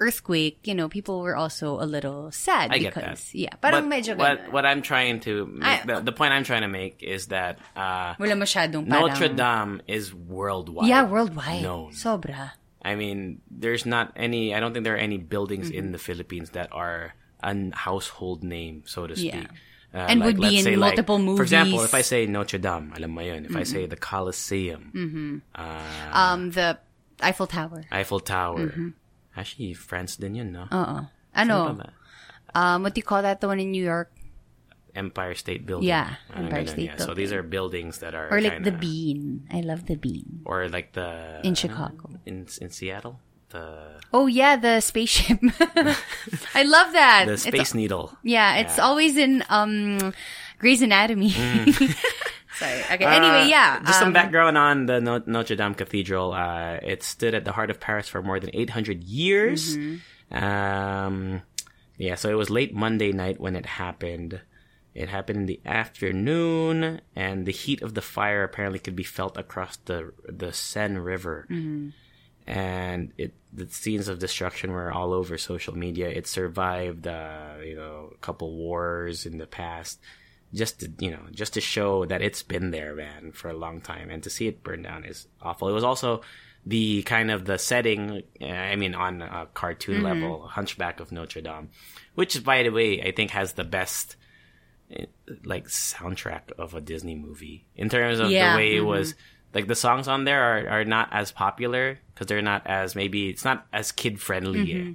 earthquake, 0.00 0.58
you 0.64 0.74
know, 0.74 0.88
people 0.88 1.20
were 1.20 1.36
also 1.36 1.78
a 1.78 1.86
little 1.86 2.32
sad 2.32 2.72
I 2.72 2.78
get 2.78 2.94
that. 2.94 3.22
yeah, 3.32 3.54
parang 3.62 3.86
But 3.88 3.94
medyo 4.02 4.16
what, 4.18 4.50
what 4.52 4.64
I'm 4.66 4.82
trying 4.82 5.20
to 5.20 5.46
I- 5.62 5.76
make, 5.76 5.86
the, 5.86 6.00
the 6.00 6.12
point 6.12 6.32
I'm 6.32 6.42
trying 6.44 6.62
to 6.62 6.68
make 6.72 7.02
is 7.02 7.26
that 7.28 7.58
uh, 7.76 8.14
Wala 8.18 8.34
masyadong 8.34 8.88
parang 8.88 9.08
Notre 9.14 9.28
Dame 9.28 9.82
is 9.86 10.12
worldwide. 10.14 10.88
Yeah, 10.88 11.04
worldwide. 11.06 11.62
known. 11.62 11.92
Sobra. 11.92 12.52
I 12.82 12.96
mean, 12.96 13.42
there's 13.48 13.86
not 13.86 14.10
any. 14.16 14.54
I 14.54 14.58
don't 14.58 14.72
think 14.72 14.82
there 14.82 14.94
are 14.98 15.04
any 15.04 15.18
buildings 15.18 15.68
Mm-hmm. 15.70 15.78
in 15.78 15.92
the 15.92 15.98
Philippines 16.02 16.50
that 16.58 16.72
are 16.72 17.14
a 17.44 17.54
household 17.76 18.42
name, 18.42 18.82
so 18.86 19.06
to 19.06 19.14
speak. 19.14 19.34
Yeah. 19.34 19.54
Uh, 19.92 20.08
And 20.08 20.24
would 20.24 20.40
be 20.40 20.56
in 20.56 20.64
say, 20.64 20.76
like, 20.76 20.96
multiple 20.96 21.20
For 21.36 21.42
example, 21.44 21.84
if 21.84 21.92
I 21.92 22.00
say 22.00 22.24
Notre 22.24 22.56
Dame, 22.56 22.92
alam 22.96 23.12
mo 23.12 23.20
yun. 23.20 23.44
If 23.44 23.52
I 23.54 23.62
say 23.68 23.84
the 23.84 23.96
Colosseum, 24.00 25.42
Um 25.54 26.50
the 26.50 26.78
Eiffel 27.20 27.46
Tower. 27.46 27.84
Eiffel 27.92 28.20
Tower, 28.20 28.72
Mm-hmm. 28.72 28.88
actually 29.36 29.72
France 29.76 30.16
din 30.16 30.34
yun, 30.34 30.48
no? 30.52 30.64
Uh-uh. 30.72 31.06
Ano 31.36 31.76
ba? 31.76 31.92
Um 32.56 32.82
what 32.84 32.96
do 32.96 32.98
you 33.00 33.06
call 33.06 33.20
that 33.22 33.40
the 33.40 33.48
one 33.48 33.60
in 33.60 33.70
New 33.72 33.84
York? 33.84 34.08
Empire 34.92 35.32
State 35.32 35.64
Building. 35.64 35.88
Yeah, 35.88 36.20
Ah, 36.28 36.40
Empire 36.44 36.68
State 36.68 36.92
yeah. 36.92 37.00
So 37.00 37.16
these 37.16 37.32
are 37.32 37.40
buildings 37.40 38.04
that 38.04 38.12
are 38.12 38.28
Or 38.28 38.40
like 38.44 38.60
the 38.60 38.76
kinda- 38.76 38.80
bean. 38.80 39.48
I 39.48 39.64
love 39.64 39.88
the 39.88 39.96
bean. 39.96 40.44
or 40.44 40.68
like 40.68 40.92
the 40.92 41.40
In 41.44 41.56
Chicago. 41.56 42.16
in 42.28 42.44
in 42.60 42.68
Seattle, 42.68 43.16
the 43.52 44.00
Oh 44.12 44.26
yeah, 44.26 44.56
the 44.56 44.80
spaceship. 44.80 45.38
I 46.54 46.62
love 46.64 46.92
that. 46.92 47.24
the 47.26 47.32
It's- 47.34 47.42
Space 47.42 47.74
Needle. 47.74 48.16
Yeah, 48.22 48.56
it's 48.56 48.76
Yeah. 48.78 48.84
always 48.84 49.16
in 49.16 49.44
um 49.48 50.12
Grey's 50.58 50.82
Anatomy. 50.82 51.30
Sorry. 52.58 52.80
Okay. 52.92 53.04
Anyway, 53.04 53.48
yeah. 53.48 53.78
Uh, 53.82 53.86
Just 53.86 53.98
some 53.98 54.08
um, 54.08 54.12
background 54.12 54.58
on 54.58 54.86
the 54.86 55.00
No- 55.00 55.22
Notre 55.26 55.56
Dame 55.56 55.74
Cathedral. 55.74 56.32
Uh, 56.34 56.78
it 56.82 57.02
stood 57.02 57.34
at 57.34 57.44
the 57.44 57.52
heart 57.52 57.70
of 57.70 57.80
Paris 57.80 58.08
for 58.08 58.22
more 58.22 58.38
than 58.38 58.50
800 58.52 59.02
years. 59.02 59.76
Mm-hmm. 59.76 60.44
Um, 60.44 61.42
yeah, 61.96 62.14
so 62.16 62.28
it 62.30 62.34
was 62.36 62.50
late 62.50 62.74
Monday 62.74 63.12
night 63.12 63.40
when 63.40 63.56
it 63.56 63.66
happened. 63.66 64.40
It 64.94 65.08
happened 65.08 65.38
in 65.40 65.46
the 65.46 65.60
afternoon, 65.64 67.00
and 67.16 67.46
the 67.46 67.52
heat 67.52 67.80
of 67.82 67.94
the 67.94 68.02
fire 68.02 68.44
apparently 68.44 68.78
could 68.78 68.94
be 68.96 69.02
felt 69.04 69.36
across 69.38 69.76
the 69.78 70.12
the 70.28 70.52
Seine 70.52 70.98
River. 70.98 71.46
Mm-hmm. 71.50 71.88
And 72.46 73.12
it 73.18 73.34
the 73.52 73.68
scenes 73.68 74.08
of 74.08 74.18
destruction 74.18 74.72
were 74.72 74.90
all 74.90 75.12
over 75.12 75.38
social 75.38 75.76
media. 75.76 76.08
It 76.08 76.26
survived, 76.26 77.06
uh, 77.06 77.56
you 77.64 77.76
know, 77.76 78.10
a 78.14 78.18
couple 78.18 78.56
wars 78.56 79.26
in 79.26 79.38
the 79.38 79.46
past. 79.46 80.00
Just 80.54 80.80
to 80.80 80.92
you 80.98 81.10
know 81.10 81.22
just 81.30 81.54
to 81.54 81.60
show 81.60 82.04
that 82.06 82.20
it's 82.20 82.42
been 82.42 82.72
there 82.72 82.94
man 82.94 83.32
for 83.32 83.48
a 83.48 83.56
long 83.56 83.80
time. 83.80 84.10
And 84.10 84.22
to 84.24 84.30
see 84.30 84.48
it 84.48 84.62
burn 84.62 84.82
down 84.82 85.04
is 85.04 85.26
awful. 85.40 85.68
It 85.68 85.72
was 85.72 85.84
also 85.84 86.22
the 86.64 87.02
kind 87.02 87.30
of 87.30 87.44
the 87.44 87.58
setting 87.58 88.22
i 88.40 88.76
mean 88.76 88.94
on 88.94 89.20
a 89.20 89.48
cartoon 89.52 90.02
level 90.02 90.46
hunchback 90.46 91.00
of 91.00 91.10
notre 91.10 91.40
dame 91.40 91.68
which 92.14 92.44
by 92.44 92.62
the 92.62 92.70
way 92.70 93.02
i 93.02 93.10
think 93.10 93.32
has 93.32 93.54
the 93.54 93.64
best 93.64 94.14
eh, 94.94 95.06
like 95.44 95.66
soundtrack 95.66 96.52
of 96.58 96.74
a 96.74 96.80
disney 96.80 97.16
movie 97.16 97.64
in 97.74 97.88
terms 97.88 98.20
of 98.20 98.30
Yeah, 98.30 98.52
the 98.52 98.58
way 98.58 98.76
it 98.76 98.80
was 98.80 99.14
like 99.54 99.66
the 99.66 99.74
songs 99.74 100.08
on 100.08 100.24
there 100.24 100.42
are, 100.42 100.80
are 100.80 100.84
not 100.84 101.08
as 101.12 101.32
popular 101.32 101.98
because 102.14 102.26
they're 102.26 102.42
not 102.42 102.66
as 102.66 102.94
maybe 102.94 103.28
it's 103.28 103.44
not 103.44 103.66
as 103.72 103.92
kid 103.92 104.20
friendly 104.20 104.72
eh. 104.72 104.92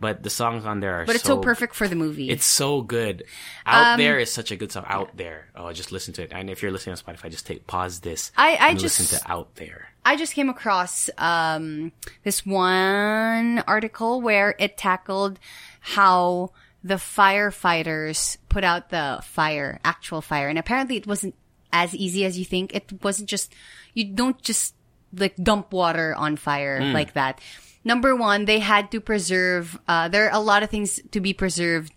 but 0.00 0.22
the 0.22 0.30
songs 0.30 0.64
on 0.64 0.80
there 0.80 0.94
are 1.00 1.04
but 1.06 1.14
it's 1.16 1.24
so 1.24 1.38
perfect 1.38 1.74
for 1.74 1.88
the 1.88 1.96
movie. 1.96 2.30
it's 2.30 2.44
so 2.46 2.80
good. 2.82 3.24
Out 3.66 3.94
Um, 3.94 3.98
there 3.98 4.18
is 4.18 4.30
such 4.32 4.50
a 4.52 4.56
good 4.56 4.70
song. 4.72 4.84
Out 4.86 5.16
there. 5.16 5.48
Oh, 5.56 5.72
just 5.72 5.90
listen 5.92 6.14
to 6.14 6.22
it. 6.22 6.30
And 6.32 6.48
if 6.48 6.62
you're 6.62 6.70
listening 6.72 6.96
on 6.96 7.02
Spotify, 7.14 7.30
just 7.30 7.46
take 7.46 7.66
pause 7.66 8.00
this. 8.00 8.30
I- 8.36 8.56
I 8.60 8.74
just- 8.74 9.00
listen 9.00 9.18
to 9.18 9.30
Out 9.30 9.54
There. 9.56 9.88
I 10.04 10.16
just 10.16 10.32
came 10.34 10.48
across 10.48 11.10
um, 11.18 11.92
this 12.24 12.46
one 12.46 13.58
article 13.66 14.20
where 14.22 14.54
it 14.58 14.78
tackled 14.78 15.38
how 15.80 16.52
the 16.82 16.94
firefighters 16.94 18.36
put 18.48 18.64
out 18.64 18.90
the 18.90 19.20
fire, 19.24 19.80
actual 19.84 20.20
fire, 20.22 20.48
and 20.48 20.58
apparently 20.58 20.96
it 20.96 21.06
wasn't 21.06 21.34
as 21.72 21.94
easy 21.94 22.24
as 22.24 22.38
you 22.38 22.44
think. 22.44 22.74
It 22.74 22.90
wasn't 23.02 23.28
just 23.28 23.52
you 23.94 24.04
don't 24.04 24.40
just 24.42 24.74
like 25.12 25.36
dump 25.36 25.72
water 25.72 26.14
on 26.14 26.36
fire 26.36 26.80
like 26.92 27.14
that. 27.14 27.40
Number 27.84 28.14
one, 28.14 28.44
they 28.44 28.58
had 28.58 28.90
to 28.92 29.00
preserve. 29.00 29.78
Uh, 29.88 30.08
there 30.08 30.26
are 30.28 30.34
a 30.34 30.42
lot 30.42 30.62
of 30.62 30.68
things 30.70 31.00
to 31.12 31.20
be 31.20 31.32
preserved 31.32 31.92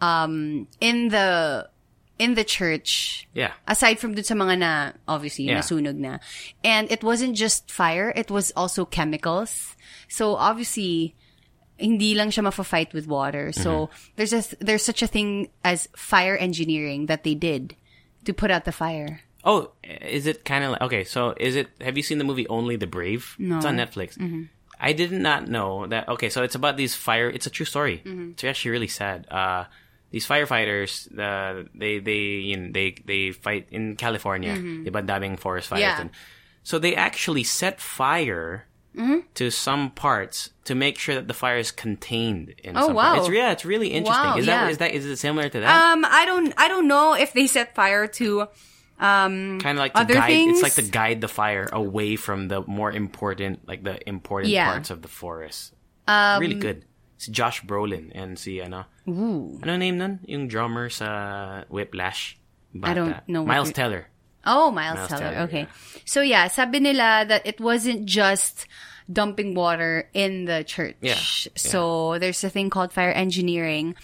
um, 0.00 0.66
in 0.80 1.08
the 1.08 1.68
in 2.18 2.34
the 2.34 2.44
church 2.44 3.26
Yeah. 3.32 3.52
aside 3.66 3.98
from 3.98 4.12
dun 4.14 4.24
sa 4.24 4.34
mga 4.34 4.58
na, 4.58 4.92
obviously, 5.08 5.44
Yeah. 5.48 5.60
nasunog 5.60 5.96
na. 5.96 6.18
And 6.62 6.90
it 6.92 7.02
wasn't 7.02 7.32
just 7.36 7.70
fire, 7.72 8.12
it 8.14 8.30
was 8.30 8.52
also 8.52 8.84
chemicals. 8.84 9.74
So, 10.08 10.36
obviously, 10.36 11.16
hindi 11.80 12.12
lang 12.14 12.28
siya 12.28 12.44
mafa-fight 12.44 12.92
with 12.92 13.06
water. 13.08 13.52
So, 13.56 13.88
Mm-hmm. 13.88 14.12
there's 14.20 14.32
a, 14.36 14.42
there's 14.60 14.84
such 14.84 15.00
a 15.00 15.06
thing 15.08 15.48
as 15.64 15.88
fire 15.96 16.36
engineering 16.36 17.06
that 17.06 17.24
they 17.24 17.32
did 17.34 17.72
to 18.24 18.32
put 18.32 18.50
out 18.50 18.64
the 18.64 18.72
fire. 18.72 19.20
Oh, 19.44 19.72
is 19.82 20.26
it 20.26 20.44
kind 20.44 20.64
of 20.64 20.72
like 20.72 20.82
okay? 20.82 21.04
So 21.04 21.34
is 21.38 21.56
it? 21.56 21.68
Have 21.80 21.96
you 21.96 22.02
seen 22.02 22.18
the 22.18 22.24
movie 22.24 22.46
Only 22.48 22.76
the 22.76 22.86
Brave? 22.86 23.36
No, 23.38 23.56
it's 23.56 23.66
on 23.66 23.76
Netflix. 23.76 24.20
I 24.78 24.92
did 24.92 25.12
not 25.12 25.48
know 25.48 25.86
that. 25.86 26.08
Okay, 26.08 26.28
so 26.28 26.42
it's 26.42 26.54
about 26.54 26.76
these 26.76 26.94
fire. 26.94 27.28
It's 27.28 27.46
a 27.46 27.50
true 27.50 27.66
story. 27.66 28.02
It's 28.04 28.44
actually 28.44 28.70
really 28.72 28.88
sad. 28.88 29.26
Uh, 29.30 29.64
these 30.10 30.26
firefighters, 30.26 31.06
uh, 31.18 31.68
they 31.74 31.98
they 32.00 32.18
you 32.50 32.56
know, 32.56 32.70
they 32.72 32.96
they 33.04 33.32
fight 33.32 33.68
in 33.70 33.96
California. 33.96 34.54
Ba 34.90 35.02
daming 35.02 35.38
forest 35.38 35.68
fires? 35.68 35.80
Yeah. 35.80 36.00
And 36.00 36.10
so 36.62 36.78
they 36.78 36.94
actually 36.94 37.44
set 37.44 37.80
fire 37.80 38.66
to 39.34 39.50
some 39.50 39.90
parts 39.92 40.50
to 40.64 40.74
make 40.74 40.98
sure 40.98 41.14
that 41.14 41.28
the 41.28 41.34
fire 41.34 41.56
is 41.58 41.70
contained. 41.70 42.54
In 42.62 42.76
Oh, 42.76 42.88
some 42.88 42.96
wow. 42.96 43.16
It's 43.16 43.28
yeah, 43.28 43.52
it's 43.52 43.64
really 43.64 43.88
interesting. 43.88 44.24
Wow, 44.30 44.36
is 44.36 44.46
yeah. 44.46 44.64
that 44.64 44.70
is 44.70 44.78
that 44.78 44.90
is 44.92 45.06
it 45.06 45.16
similar 45.16 45.48
to 45.48 45.60
that? 45.60 45.70
Um, 45.92 46.04
I 46.04 46.26
don't, 46.26 46.52
I 46.58 46.68
don't 46.68 46.88
know 46.88 47.14
if 47.14 47.32
they 47.32 47.46
set 47.46 47.74
fire 47.74 48.06
to, 48.20 48.48
um, 49.00 49.58
kind 49.60 49.78
of 49.78 49.80
like 49.80 49.94
to 49.94 50.00
Other 50.00 50.14
guide 50.14 50.26
things? 50.28 50.60
it's 50.60 50.62
like 50.62 50.74
to 50.84 50.90
guide 50.90 51.20
the 51.22 51.28
fire 51.28 51.68
away 51.72 52.16
from 52.16 52.48
the 52.48 52.60
more 52.66 52.92
important 52.92 53.66
like 53.66 53.82
the 53.82 53.96
important 54.06 54.50
Yeah. 54.52 54.68
Um, 54.68 54.74
parts 54.74 54.90
of 54.90 55.00
the 55.02 55.08
forest 55.08 55.72
really 56.08 56.58
good 56.58 56.84
si 57.16 57.30
Josh 57.32 57.62
Brolin 57.64 58.10
and 58.12 58.36
si 58.36 58.60
ano 58.60 58.84
ano 59.06 59.76
name 59.78 59.96
nun 59.96 60.20
yung 60.28 60.48
drummer 60.52 60.90
sa 60.90 61.62
Whiplash 61.70 62.36
I 62.82 62.92
don't 62.92 63.16
know 63.26 63.46
Miles 63.46 63.72
Teller 63.72 64.09
Oh, 64.44 64.70
Miles, 64.70 64.96
Miles 64.96 65.08
Teller. 65.08 65.20
Teller, 65.32 65.38
Okay. 65.46 65.60
yeah. 65.60 66.02
So 66.04 66.20
yeah, 66.22 66.48
sabi 66.48 66.80
nila 66.80 67.24
that 67.28 67.46
it 67.46 67.60
wasn't 67.60 68.06
just 68.06 68.66
dumping 69.10 69.54
water 69.54 70.08
in 70.14 70.44
the 70.46 70.64
church. 70.64 70.96
Yeah, 71.00 71.18
So 71.56 72.18
there's 72.18 72.42
a 72.44 72.50
thing 72.50 72.70
called 72.70 72.92
fire 72.92 73.10
engineering 73.12 73.94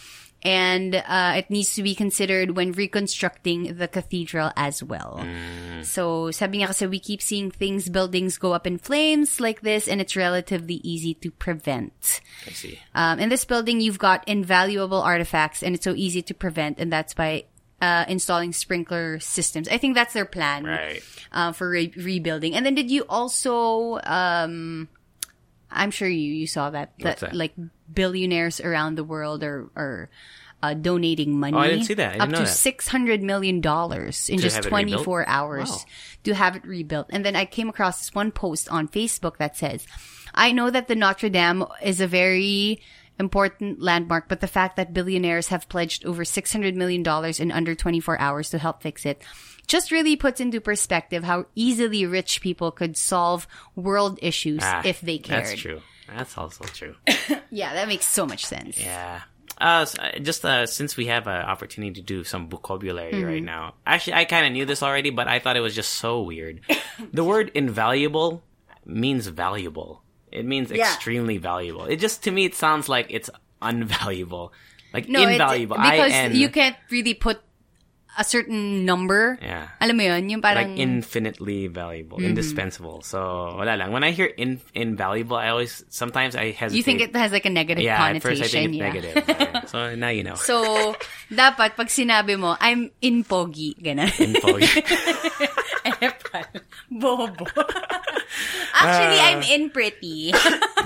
and 0.42 0.94
uh, 0.94 1.34
it 1.36 1.50
needs 1.50 1.74
to 1.74 1.82
be 1.82 1.94
considered 1.94 2.54
when 2.54 2.70
reconstructing 2.72 3.78
the 3.78 3.88
cathedral 3.88 4.52
as 4.54 4.82
well. 4.82 5.18
Mm. 5.22 5.84
So 5.84 6.30
sabi 6.30 6.58
niya 6.58 6.68
kasi 6.68 6.86
we 6.86 7.00
keep 7.00 7.22
seeing 7.22 7.50
things, 7.50 7.88
buildings 7.88 8.38
go 8.38 8.52
up 8.52 8.66
in 8.66 8.78
flames 8.78 9.40
like 9.40 9.62
this 9.62 9.88
and 9.88 10.00
it's 10.00 10.14
relatively 10.14 10.78
easy 10.84 11.14
to 11.24 11.30
prevent. 11.30 12.20
I 12.46 12.50
see 12.50 12.78
Um, 12.94 13.18
in 13.18 13.28
this 13.28 13.44
building, 13.44 13.80
you've 13.80 13.98
got 13.98 14.22
invaluable 14.28 15.00
artifacts, 15.02 15.62
and 15.62 15.74
it's 15.74 15.84
so 15.84 15.94
easy 15.96 16.22
to 16.22 16.34
prevent, 16.34 16.78
and 16.78 16.92
that's 16.92 17.14
by 17.14 17.44
uh, 17.80 18.04
installing 18.08 18.52
sprinkler 18.52 19.20
systems. 19.20 19.68
I 19.68 19.78
think 19.78 19.94
that's 19.94 20.14
their 20.14 20.24
plan 20.24 20.64
right 20.64 21.02
uh, 21.32 21.52
for 21.52 21.68
re- 21.68 21.92
rebuilding. 21.96 22.54
And 22.54 22.64
then, 22.64 22.74
did 22.74 22.90
you 22.90 23.04
also 23.08 24.00
um, 24.04 24.88
I'm 25.70 25.90
sure 25.90 26.08
you 26.08 26.32
you 26.32 26.46
saw 26.46 26.70
that 26.70 26.92
What's 27.00 27.20
that? 27.20 27.34
like 27.34 27.52
billionaires 27.92 28.60
around 28.60 28.94
the 28.96 29.04
world 29.04 29.42
are 29.44 29.68
are 29.76 30.08
uh, 30.62 30.72
donating 30.74 31.38
money. 31.38 31.54
Oh, 31.56 31.60
I 31.60 31.68
didn't 31.68 31.84
see 31.84 31.94
that. 31.94 32.14
Up 32.20 32.28
didn't 32.28 32.32
know 32.32 32.38
to 32.40 32.46
six 32.46 32.88
hundred 32.88 33.22
million 33.22 33.60
dollars 33.60 34.28
in 34.30 34.38
To 34.38 34.42
just 34.42 34.62
twenty 34.62 34.96
four 35.04 35.28
hours 35.28 35.68
Wow. 35.70 35.78
to 36.24 36.34
have 36.34 36.56
it 36.56 36.64
rebuilt. 36.64 37.08
And 37.10 37.24
then 37.24 37.36
I 37.36 37.44
came 37.44 37.68
across 37.68 37.98
this 38.00 38.14
one 38.14 38.32
post 38.32 38.68
on 38.70 38.88
Facebook 38.88 39.36
that 39.36 39.56
says, 39.56 39.86
"I 40.34 40.52
know 40.52 40.70
that 40.70 40.88
the 40.88 40.96
Notre 40.96 41.28
Dame 41.28 41.64
is 41.82 42.00
a 42.00 42.06
very." 42.06 42.80
Important 43.18 43.80
landmark, 43.80 44.28
but 44.28 44.40
the 44.40 44.46
fact 44.46 44.76
that 44.76 44.92
billionaires 44.92 45.48
have 45.48 45.68
pledged 45.68 46.04
over 46.04 46.22
$600 46.24 46.74
million 46.74 47.02
in 47.38 47.50
under 47.52 47.74
24 47.74 48.18
hours 48.20 48.50
to 48.50 48.58
help 48.58 48.82
fix 48.82 49.06
it 49.06 49.22
just 49.66 49.90
really 49.90 50.14
puts 50.16 50.40
into 50.40 50.60
perspective 50.60 51.24
how 51.24 51.44
easily 51.56 52.06
rich 52.06 52.40
people 52.40 52.70
could 52.70 52.96
solve 52.96 53.48
world 53.74 54.16
issues 54.22 54.60
Ah, 54.62 54.82
if 54.84 55.00
they 55.00 55.18
cared. 55.18 55.44
That's 55.46 55.60
true. 55.60 55.80
That's 56.14 56.38
also 56.38 56.64
true. 56.66 56.94
Yeah, 57.50 57.74
that 57.74 57.88
makes 57.88 58.06
so 58.06 58.26
much 58.26 58.44
sense. 58.44 58.78
Yeah. 58.80 59.22
Uh, 59.58 59.86
uh, 59.98 60.18
just 60.18 60.44
uh, 60.44 60.66
since 60.66 60.96
we 60.96 61.06
have 61.06 61.26
an 61.26 61.42
opportunity 61.42 61.94
to 61.94 62.02
do 62.02 62.22
some 62.22 62.48
vocabulary 62.48 63.12
Mm-hmm. 63.12 63.24
right 63.26 63.42
now, 63.42 63.74
actually, 63.86 64.14
I 64.14 64.24
kind 64.24 64.46
of 64.46 64.52
knew 64.52 64.66
this 64.66 64.82
already, 64.82 65.10
but 65.10 65.26
I 65.26 65.38
thought 65.38 65.56
it 65.56 65.60
was 65.60 65.74
just 65.74 65.92
so 65.94 66.22
weird. 66.22 66.60
the 67.12 67.24
word 67.24 67.50
invaluable 67.54 68.44
means 68.84 69.26
valuable. 69.26 70.02
It 70.36 70.44
means 70.44 70.68
Yeah. 70.68 70.84
extremely 70.84 71.40
valuable. 71.40 71.88
It 71.88 71.96
just 71.96 72.22
to 72.28 72.30
me 72.30 72.44
it 72.44 72.52
sounds 72.54 72.92
like 72.92 73.08
it's 73.08 73.32
unvaluable, 73.64 74.52
like 74.92 75.08
No, 75.08 75.24
it- 75.24 75.40
invaluable. 75.40 75.80
because 75.80 76.12
I-N, 76.12 76.36
you 76.36 76.52
can't 76.52 76.76
really 76.92 77.16
put 77.16 77.40
a 78.16 78.24
certain 78.24 78.88
number. 78.88 79.36
Yeah. 79.44 79.68
Alam 79.76 79.96
mo 80.00 80.02
yun, 80.08 80.24
yung 80.32 80.40
parang... 80.40 80.72
like 80.72 80.80
infinitely 80.80 81.68
valuable, 81.68 82.16
Mm-hmm. 82.16 82.32
indispensable. 82.32 83.04
So 83.04 83.20
wala 83.60 83.76
lang. 83.76 83.92
When 83.92 84.04
I 84.04 84.12
hear 84.16 84.24
in, 84.24 84.56
invaluable, 84.72 85.36
I 85.36 85.52
always 85.52 85.84
sometimes 85.92 86.32
I 86.32 86.52
hesitate. 86.56 86.80
you 86.80 86.84
think 86.84 87.00
it 87.04 87.12
has 87.12 87.28
like 87.32 87.44
a 87.44 87.52
negative 87.52 87.84
yeah, 87.84 88.00
at 88.00 88.16
connotation. 88.16 88.40
first 88.40 88.40
I 88.40 88.48
think 88.48 88.72
it's 88.72 88.76
yeah. 88.80 88.88
negative. 88.88 89.14
Yeah. 89.28 89.64
so 89.68 89.92
now 90.00 90.08
you 90.08 90.24
know. 90.24 90.32
So, 90.48 90.96
dapat 91.28 91.76
pag 91.76 91.92
sinabi 91.92 92.40
mo, 92.40 92.56
I'm 92.56 92.88
in 93.04 93.20
pogi, 93.20 93.76
ganun. 93.76 94.08
Info. 94.16 94.56
Bobo. 97.00 97.46
Actually, 98.74 99.20
I'm 99.20 99.42
in 99.42 99.70
pretty. 99.70 100.32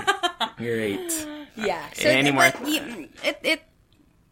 Great. 0.57 1.27
yeah. 1.55 1.85
So, 1.93 2.09
Any 2.09 2.31
more- 2.31 2.51
but 2.51 2.61
y- 2.61 3.07
it, 3.23 3.39
it, 3.43 3.61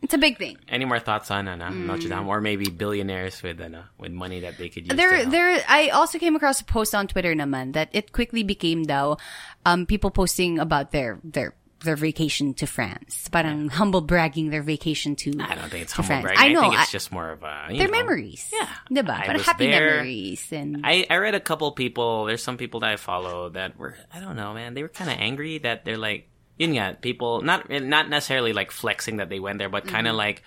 it's 0.02 0.14
a 0.14 0.18
big 0.18 0.38
thing. 0.38 0.58
Any 0.70 0.86
more 0.86 1.00
thoughts 1.00 1.30
on 1.30 1.48
ano, 1.48 1.66
Mm. 1.66 1.86
Notre 1.86 2.08
Dame 2.10 2.28
or 2.28 2.40
maybe 2.42 2.70
billionaires 2.70 3.44
with 3.44 3.60
ano, 3.60 3.84
with 3.98 4.12
money 4.12 4.40
that 4.42 4.58
they 4.58 4.70
could 4.70 4.88
use? 4.88 4.96
There, 4.96 5.16
help? 5.16 5.32
there. 5.32 5.62
I 5.68 5.90
also 5.90 6.18
came 6.18 6.36
across 6.36 6.62
a 6.62 6.66
post 6.66 6.96
on 6.96 7.08
Twitter 7.08 7.36
naman 7.36 7.74
that 7.74 7.90
it 7.92 8.12
quickly 8.14 8.44
became 8.44 8.84
daw, 8.84 9.18
um, 9.66 9.86
people 9.86 10.10
posting 10.10 10.58
about 10.58 10.92
their 10.92 11.20
their 11.24 11.54
their 11.82 11.96
vacation 11.96 12.54
to 12.56 12.68
France, 12.68 13.30
but 13.32 13.46
I'm 13.46 13.70
humble 13.70 14.02
bragging 14.02 14.50
their 14.50 14.62
vacation 14.64 15.16
to. 15.18 15.32
I 15.40 15.56
don't 15.56 15.70
think 15.70 15.84
it's 15.84 15.94
humble 15.94 16.08
France. 16.08 16.24
bragging. 16.24 16.42
I 16.44 16.54
know. 16.54 16.62
think 16.62 16.74
it's 16.76 16.90
I- 16.90 16.92
just 16.92 17.12
more 17.12 17.30
of 17.32 17.44
a 17.44 17.68
you 17.72 17.78
their 17.80 17.88
know, 17.88 17.92
memories. 17.98 18.50
Yeah. 18.52 18.68
diba? 18.92 19.30
I 19.30 19.34
was 19.34 19.46
happy 19.46 19.68
there. 19.68 19.96
memories 19.98 20.46
and. 20.52 20.82
I, 20.84 21.06
I 21.10 21.18
read 21.18 21.36
a 21.36 21.40
couple 21.40 21.72
people. 21.72 22.26
There's 22.26 22.44
some 22.44 22.58
people 22.58 22.82
that 22.82 22.90
I 22.92 22.96
follow 22.98 23.50
that 23.50 23.78
were 23.78 23.96
I 24.14 24.20
don't 24.20 24.36
know, 24.36 24.54
man. 24.54 24.74
They 24.74 24.82
were 24.84 24.90
kind 24.90 25.10
of 25.10 25.18
angry 25.20 25.60
that 25.60 25.86
they're 25.86 25.98
like, 25.98 26.28
yun 26.58 26.72
nga, 26.72 26.98
people 27.02 27.42
not 27.42 27.70
not 27.70 28.10
necessarily 28.10 28.54
like 28.54 28.72
flexing 28.72 29.18
that 29.18 29.30
they 29.30 29.40
went 29.40 29.60
there, 29.60 29.70
but 29.70 29.88
kind 29.88 30.08
of 30.08 30.12
Mm-hmm. 30.12 30.18
like, 30.18 30.44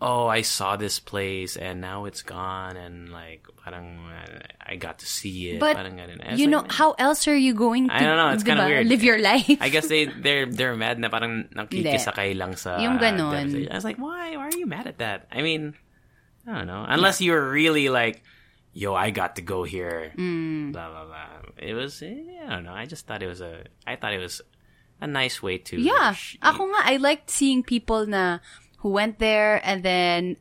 oh, 0.00 0.26
I 0.26 0.40
saw 0.42 0.76
this 0.80 0.98
place 0.98 1.56
and 1.60 1.80
now 1.80 2.04
it's 2.08 2.22
gone, 2.24 2.76
and 2.76 3.12
like, 3.12 3.44
parang 3.60 4.00
uh, 4.08 4.40
I 4.64 4.76
got 4.76 4.98
to 5.00 5.06
see 5.06 5.52
it. 5.52 5.60
but 5.60 5.76
parang 5.76 6.00
ganun. 6.00 6.24
I 6.24 6.32
was 6.32 6.40
you 6.40 6.48
know, 6.48 6.62
man, 6.64 6.70
how 6.72 6.96
else 6.96 7.28
are 7.28 7.36
you 7.36 7.52
going 7.52 7.88
to? 7.88 7.94
I 7.94 8.00
don't 8.00 8.16
know. 8.16 8.30
It's 8.32 8.42
kind 8.44 8.58
of 8.60 8.66
weird. 8.66 8.86
Live 8.88 9.04
your 9.04 9.20
life. 9.20 9.60
I 9.60 9.68
guess 9.68 9.88
they 9.88 10.06
they're 10.08 10.46
they're 10.48 10.76
mad 10.76 10.98
na 10.98 11.08
parang 11.12 11.52
nakikisakay 11.52 12.32
lang 12.36 12.56
sa 12.56 12.80
Yung 12.80 12.96
ganon. 12.98 13.68
I 13.70 13.74
was 13.76 13.84
like, 13.84 14.00
why? 14.00 14.36
Why 14.40 14.48
are 14.48 14.56
you 14.56 14.64
mad 14.66 14.86
at 14.88 14.98
that? 15.04 15.28
I 15.30 15.42
mean, 15.44 15.76
I 16.48 16.64
don't 16.64 16.66
know. 16.66 16.84
Unless 16.88 17.20
you're 17.20 17.50
really 17.52 17.88
like, 17.92 18.24
yo, 18.72 18.94
I 18.96 19.10
got 19.12 19.36
to 19.36 19.42
go 19.42 19.62
here. 19.68 20.16
Mm. 20.16 20.72
Blah 20.72 20.88
blah 20.88 21.04
blah. 21.04 21.52
It 21.60 21.74
was 21.76 22.00
I 22.00 22.48
don't 22.48 22.64
know. 22.64 22.72
I 22.72 22.86
just 22.88 23.04
thought 23.04 23.20
it 23.22 23.28
was 23.28 23.44
a 23.44 23.68
I 23.84 23.96
thought 24.00 24.16
it 24.16 24.22
was 24.24 24.40
a 25.00 25.06
nice 25.08 25.40
way 25.42 25.56
to 25.56 25.80
Yeah. 25.80 26.12
sh- 26.12 26.36
Ako 26.44 26.68
nga, 26.72 26.80
I 26.84 26.96
liked 27.00 27.32
seeing 27.32 27.64
people 27.64 28.04
na 28.04 28.40
who 28.80 28.90
went 28.90 29.18
there 29.18 29.60
and 29.64 29.82
then 29.82 30.36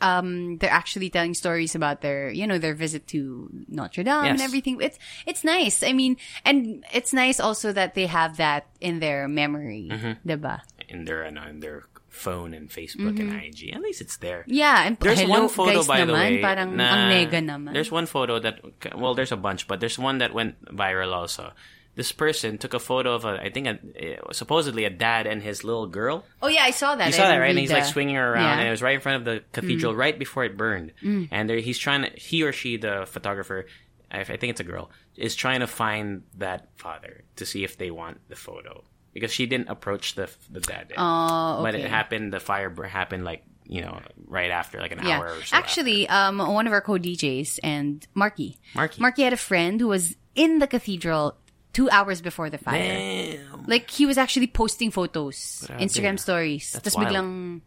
um 0.00 0.58
they're 0.58 0.70
actually 0.70 1.10
telling 1.10 1.34
stories 1.34 1.74
about 1.74 2.00
their 2.06 2.30
you 2.30 2.46
know 2.46 2.56
their 2.58 2.74
visit 2.74 3.06
to 3.08 3.50
Notre 3.66 4.04
Dame 4.06 4.38
and 4.38 4.40
everything. 4.40 4.78
It's 4.80 4.98
it's 5.26 5.42
nice. 5.42 5.82
I 5.82 5.92
mean, 5.92 6.16
and 6.46 6.84
it's 6.94 7.12
nice 7.12 7.40
also 7.40 7.72
that 7.74 7.94
they 7.98 8.06
have 8.06 8.36
that 8.38 8.66
in 8.80 9.00
their 9.00 9.26
memory, 9.26 9.88
Mm-hmm. 9.90 10.22
diba? 10.22 10.62
in 10.88 11.04
their 11.04 11.24
in 11.24 11.58
their 11.60 11.82
phone 12.12 12.52
and 12.54 12.68
Facebook 12.68 13.18
and 13.18 13.32
IG. 13.32 13.72
At 13.74 13.80
least 13.80 14.00
it's 14.04 14.18
there. 14.18 14.44
Mm-hmm. 14.46 14.54
Yeah, 14.54 14.84
and 14.86 14.94
There's 15.00 15.18
hello, 15.24 15.40
one 15.40 15.48
photo, 15.48 15.80
guys 15.80 15.88
by 15.88 16.04
the 16.04 16.12
naman, 16.12 16.30
way. 16.30 16.42
parang 16.44 16.76
na- 16.76 16.92
ang 16.92 17.02
nega 17.10 17.40
naman. 17.42 17.72
There's 17.72 17.90
one 17.90 18.04
photo 18.06 18.38
that, 18.38 18.60
well, 18.94 19.14
there's 19.16 19.32
a 19.32 19.40
bunch, 19.40 19.66
but 19.66 19.80
there's 19.80 19.98
one 19.98 20.18
that 20.18 20.34
went 20.36 20.60
viral 20.68 21.10
also. 21.16 21.56
This 21.94 22.10
person 22.10 22.56
took 22.56 22.72
a 22.72 22.78
photo 22.78 23.14
of 23.14 23.24
a, 23.26 23.38
I 23.42 23.50
think, 23.50 23.66
a, 23.68 24.18
supposedly 24.32 24.84
a 24.84 24.90
dad 24.90 25.26
and 25.26 25.42
his 25.42 25.62
little 25.62 25.86
girl. 25.86 26.24
oh 26.40 26.48
yeah, 26.48 26.62
I 26.64 26.70
saw 26.70 26.94
that. 26.96 27.04
You 27.04 27.08
I 27.08 27.16
saw 27.16 27.24
that, 27.28 27.36
right? 27.36 27.50
And 27.50 27.58
he's 27.58 27.70
like 27.70 27.84
swinging 27.84 28.14
her 28.16 28.32
around, 28.32 28.44
Yeah. 28.44 28.54
Mm. 28.56 28.58
and 28.60 28.68
it 28.68 28.70
was 28.70 28.80
right 28.82 28.94
in 28.94 29.00
front 29.02 29.16
of 29.18 29.24
the 29.26 29.44
cathedral, 29.52 29.94
right 29.94 30.18
before 30.18 30.44
it 30.44 30.56
burned. 30.56 30.92
And 31.02 31.50
there, 31.50 31.58
he's 31.58 31.78
trying 31.78 32.02
to, 32.04 32.10
he 32.18 32.42
or 32.44 32.52
she, 32.52 32.78
the 32.78 33.04
photographer, 33.06 33.66
I 34.10 34.20
I 34.20 34.24
think 34.24 34.50
it's 34.52 34.60
a 34.60 34.64
girl, 34.64 34.90
is 35.16 35.36
trying 35.36 35.60
to 35.60 35.66
find 35.66 36.22
that 36.38 36.68
father 36.76 37.24
to 37.36 37.44
see 37.46 37.62
if 37.64 37.76
they 37.76 37.90
want 37.90 38.20
the 38.28 38.36
photo 38.36 38.84
because 39.12 39.30
she 39.32 39.44
didn't 39.46 39.68
approach 39.68 40.14
the 40.14 40.30
the 40.50 40.60
dad. 40.60 40.92
Oh, 40.96 41.60
But 41.62 41.74
it 41.74 41.84
happened. 41.90 42.32
The 42.32 42.40
fire 42.40 42.72
happened 42.88 43.24
like 43.26 43.44
you 43.66 43.82
know 43.82 44.00
right 44.26 44.50
after, 44.50 44.80
like 44.80 44.92
an 44.92 45.00
Yeah. 45.04 45.18
hour 45.18 45.34
or 45.36 45.42
so. 45.44 45.54
Actually, 45.56 46.08
um, 46.08 46.38
one 46.38 46.66
of 46.66 46.72
our 46.72 46.80
co-DJs 46.80 47.60
and 47.62 48.06
Marky. 48.14 48.56
Marky. 48.74 49.00
Marky 49.00 49.22
had 49.22 49.32
a 49.34 49.36
friend 49.50 49.78
who 49.80 49.88
was 49.88 50.16
in 50.34 50.58
the 50.58 50.66
cathedral 50.66 51.36
two 51.72 51.88
hours 51.90 52.20
before 52.20 52.50
the 52.50 52.58
fire. 52.58 52.78
Damn. 52.78 53.64
Like, 53.66 53.90
he 53.90 54.06
was 54.06 54.18
actually 54.18 54.46
posting 54.46 54.90
photos, 54.90 55.64
Grabe. 55.66 55.80
Instagram 55.80 56.18
stories. 56.18 56.72
That's 56.72 56.94
Tapos 56.94 56.96
wild. 56.96 57.08
biglang, 57.08 57.60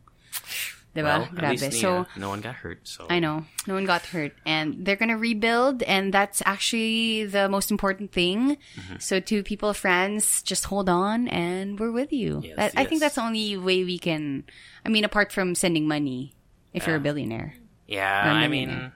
Well, 0.95 1.27
diba? 1.27 1.43
at 1.43 1.49
least 1.51 1.63
Grabe. 1.63 1.73
ni- 1.73 1.79
So, 1.81 2.05
no 2.15 2.29
one 2.29 2.39
got 2.41 2.55
hurt. 2.55 2.87
So 2.87 3.05
I 3.09 3.19
know. 3.19 3.45
No 3.67 3.73
one 3.73 3.85
got 3.85 4.05
hurt. 4.15 4.31
And 4.45 4.85
they're 4.85 4.95
gonna 4.95 5.17
rebuild, 5.17 5.83
and 5.83 6.13
that's 6.13 6.41
actually 6.45 7.25
the 7.25 7.49
most 7.49 7.69
important 7.71 8.11
thing. 8.13 8.55
Mm-hmm. 8.79 8.97
So 8.99 9.19
to 9.19 9.43
people, 9.43 9.73
friends, 9.73 10.41
just 10.43 10.65
hold 10.65 10.87
on, 10.87 11.27
and 11.27 11.79
we're 11.79 11.91
with 11.91 12.13
you. 12.13 12.41
Yes, 12.45 12.55
that, 12.55 12.71
I 12.77 12.85
think 12.85 13.01
yes. 13.03 13.11
that's 13.11 13.15
the 13.15 13.23
only 13.27 13.57
way 13.57 13.83
we 13.83 13.99
can, 13.99 14.45
I 14.85 14.89
mean, 14.89 15.03
apart 15.03 15.31
from 15.33 15.55
sending 15.55 15.87
money, 15.87 16.31
if 16.73 16.87
you're 16.87 16.95
a 16.95 17.03
billionaire. 17.03 17.55
Yeah, 17.87 18.07
I 18.31 18.47
mean, 18.47 18.91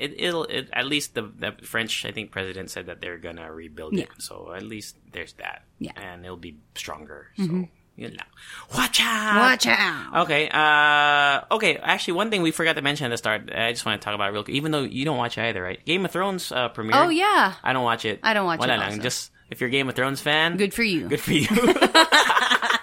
it, 0.00 0.14
it'll 0.18 0.44
it, 0.44 0.68
at 0.72 0.86
least 0.86 1.14
the, 1.14 1.22
the 1.22 1.52
French 1.62 2.04
I 2.04 2.12
think 2.12 2.30
president 2.30 2.70
said 2.70 2.86
that 2.86 3.00
they're 3.00 3.18
gonna 3.18 3.52
rebuild 3.52 3.98
it. 3.98 4.08
So 4.18 4.52
at 4.54 4.62
least 4.62 4.96
there's 5.12 5.34
that. 5.34 5.64
Yeah. 5.78 5.92
Mm-hmm. 5.92 6.02
and 6.02 6.24
it'll 6.24 6.36
be 6.36 6.56
stronger. 6.74 7.28
So 7.36 7.68
yun 7.96 8.12
lang. 8.16 8.26
Watch 8.74 9.00
out! 9.00 9.36
Watch 9.36 9.66
out! 9.66 10.22
Okay. 10.24 10.48
Uh. 10.48 11.54
Okay. 11.54 11.76
Actually, 11.76 12.14
one 12.14 12.30
thing 12.30 12.42
we 12.42 12.50
forgot 12.50 12.76
to 12.76 12.82
mention 12.82 13.06
at 13.06 13.10
the 13.10 13.18
start. 13.18 13.50
I 13.54 13.72
just 13.72 13.84
want 13.84 14.00
to 14.00 14.04
talk 14.04 14.14
about 14.14 14.30
it 14.30 14.32
real 14.32 14.44
quick. 14.44 14.56
Even 14.56 14.72
though 14.72 14.82
you 14.82 15.04
don't 15.04 15.18
watch 15.18 15.36
it 15.36 15.42
either, 15.42 15.62
right? 15.62 15.84
Game 15.84 16.04
of 16.04 16.10
Thrones 16.10 16.50
uh, 16.50 16.70
premiere. 16.70 16.96
Oh, 16.96 17.08
yeah. 17.08 17.54
I 17.62 17.72
don't 17.72 17.84
watch 17.84 18.04
it. 18.04 18.20
I 18.22 18.32
don't 18.32 18.46
watch 18.46 18.60
Wala 18.60 18.74
it 18.74 18.78
lang. 18.78 19.00
Just 19.02 19.30
if 19.50 19.60
you're 19.60 19.68
a 19.68 19.70
Game 19.70 19.88
of 19.88 19.94
Thrones 19.94 20.20
fan, 20.20 20.56
Good 20.56 20.72
for 20.72 20.82
you. 20.82 21.08
Good 21.08 21.20
for 21.20 21.32
you. 21.32 21.46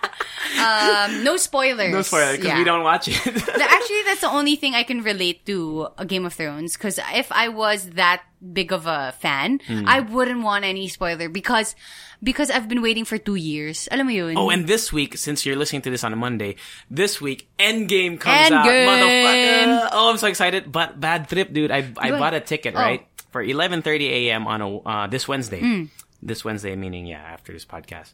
Um, 0.58 1.24
no 1.24 1.38
spoilers. 1.38 1.92
no 1.94 2.02
spoilers 2.02 2.38
because 2.38 2.48
Yeah. 2.50 2.58
we 2.58 2.64
don't 2.66 2.84
watch 2.84 3.08
it. 3.08 3.16
Actually, 3.28 4.04
that's 4.06 4.22
the 4.22 4.30
only 4.32 4.56
thing 4.56 4.74
I 4.76 4.84
can 4.84 5.02
relate 5.04 5.46
to 5.46 5.88
a 5.98 6.06
Game 6.06 6.26
of 6.26 6.34
Thrones. 6.34 6.74
Because 6.74 7.00
if 7.14 7.32
I 7.32 7.50
was 7.50 7.92
that 7.92 8.24
big 8.42 8.72
of 8.74 8.86
a 8.88 9.14
fan, 9.20 9.60
Hmm. 9.68 9.86
I 9.88 10.00
wouldn't 10.02 10.42
want 10.44 10.66
any 10.66 10.88
spoiler 10.88 11.30
because 11.30 11.76
because 12.24 12.50
I've 12.50 12.68
been 12.68 12.82
waiting 12.82 13.06
for 13.06 13.18
two 13.22 13.36
years. 13.38 13.88
Alam 13.94 14.08
mo 14.10 14.12
yun? 14.14 14.38
Oh, 14.38 14.50
and 14.50 14.66
this 14.66 14.90
week, 14.92 15.18
since 15.18 15.46
you're 15.46 15.56
listening 15.56 15.84
to 15.86 15.92
this 15.94 16.04
on 16.04 16.14
a 16.14 16.18
Monday, 16.18 16.58
this 16.90 17.22
week 17.22 17.46
Endgame 17.62 18.18
comes 18.20 18.50
out, 18.50 18.66
Endgame! 18.66 18.90
motherfucker! 18.90 19.90
Oh, 19.94 20.10
I'm 20.10 20.18
so 20.18 20.26
excited! 20.28 20.72
But 20.72 20.98
bad 21.00 21.30
trip, 21.30 21.54
dude. 21.54 21.70
I 21.70 21.86
I 21.98 22.12
bought 22.18 22.34
a 22.34 22.42
ticket 22.42 22.74
Oh. 22.74 22.82
right 22.82 23.06
for 23.30 23.44
11:30 23.44 24.10
a.m. 24.30 24.48
on 24.50 24.62
a 24.62 24.70
uh, 24.82 25.06
this 25.08 25.28
Wednesday. 25.28 25.60
Hmm. 25.62 25.84
This 26.22 26.42
Wednesday, 26.44 26.74
meaning 26.76 27.06
yeah, 27.06 27.22
after 27.22 27.54
this 27.54 27.66
podcast. 27.66 28.14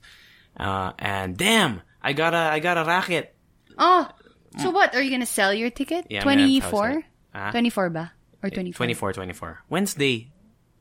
Uh, 0.59 0.91
and 0.99 1.37
damn, 1.39 1.81
I 2.04 2.14
got 2.14 2.34
a 2.34 2.51
I 2.51 2.60
got 2.60 2.78
a 2.78 2.84
racket. 2.84 3.34
oh, 3.78 4.08
so 4.60 4.70
what? 4.70 4.93
Are 4.93 5.01
you 5.01 5.10
gonna 5.10 5.26
sell 5.26 5.54
your 5.54 5.70
ticket? 5.72 6.06
Yeah, 6.10 6.22
Twenty 6.22 6.60
four. 6.60 7.04
Ah? 7.34 7.49
Twenty 7.51 7.70
four 7.72 7.89
ba 7.89 8.12
or 8.43 8.49
twenty 8.51 8.72
24, 8.76 9.14
24. 9.14 9.64
Wednesday. 9.70 10.30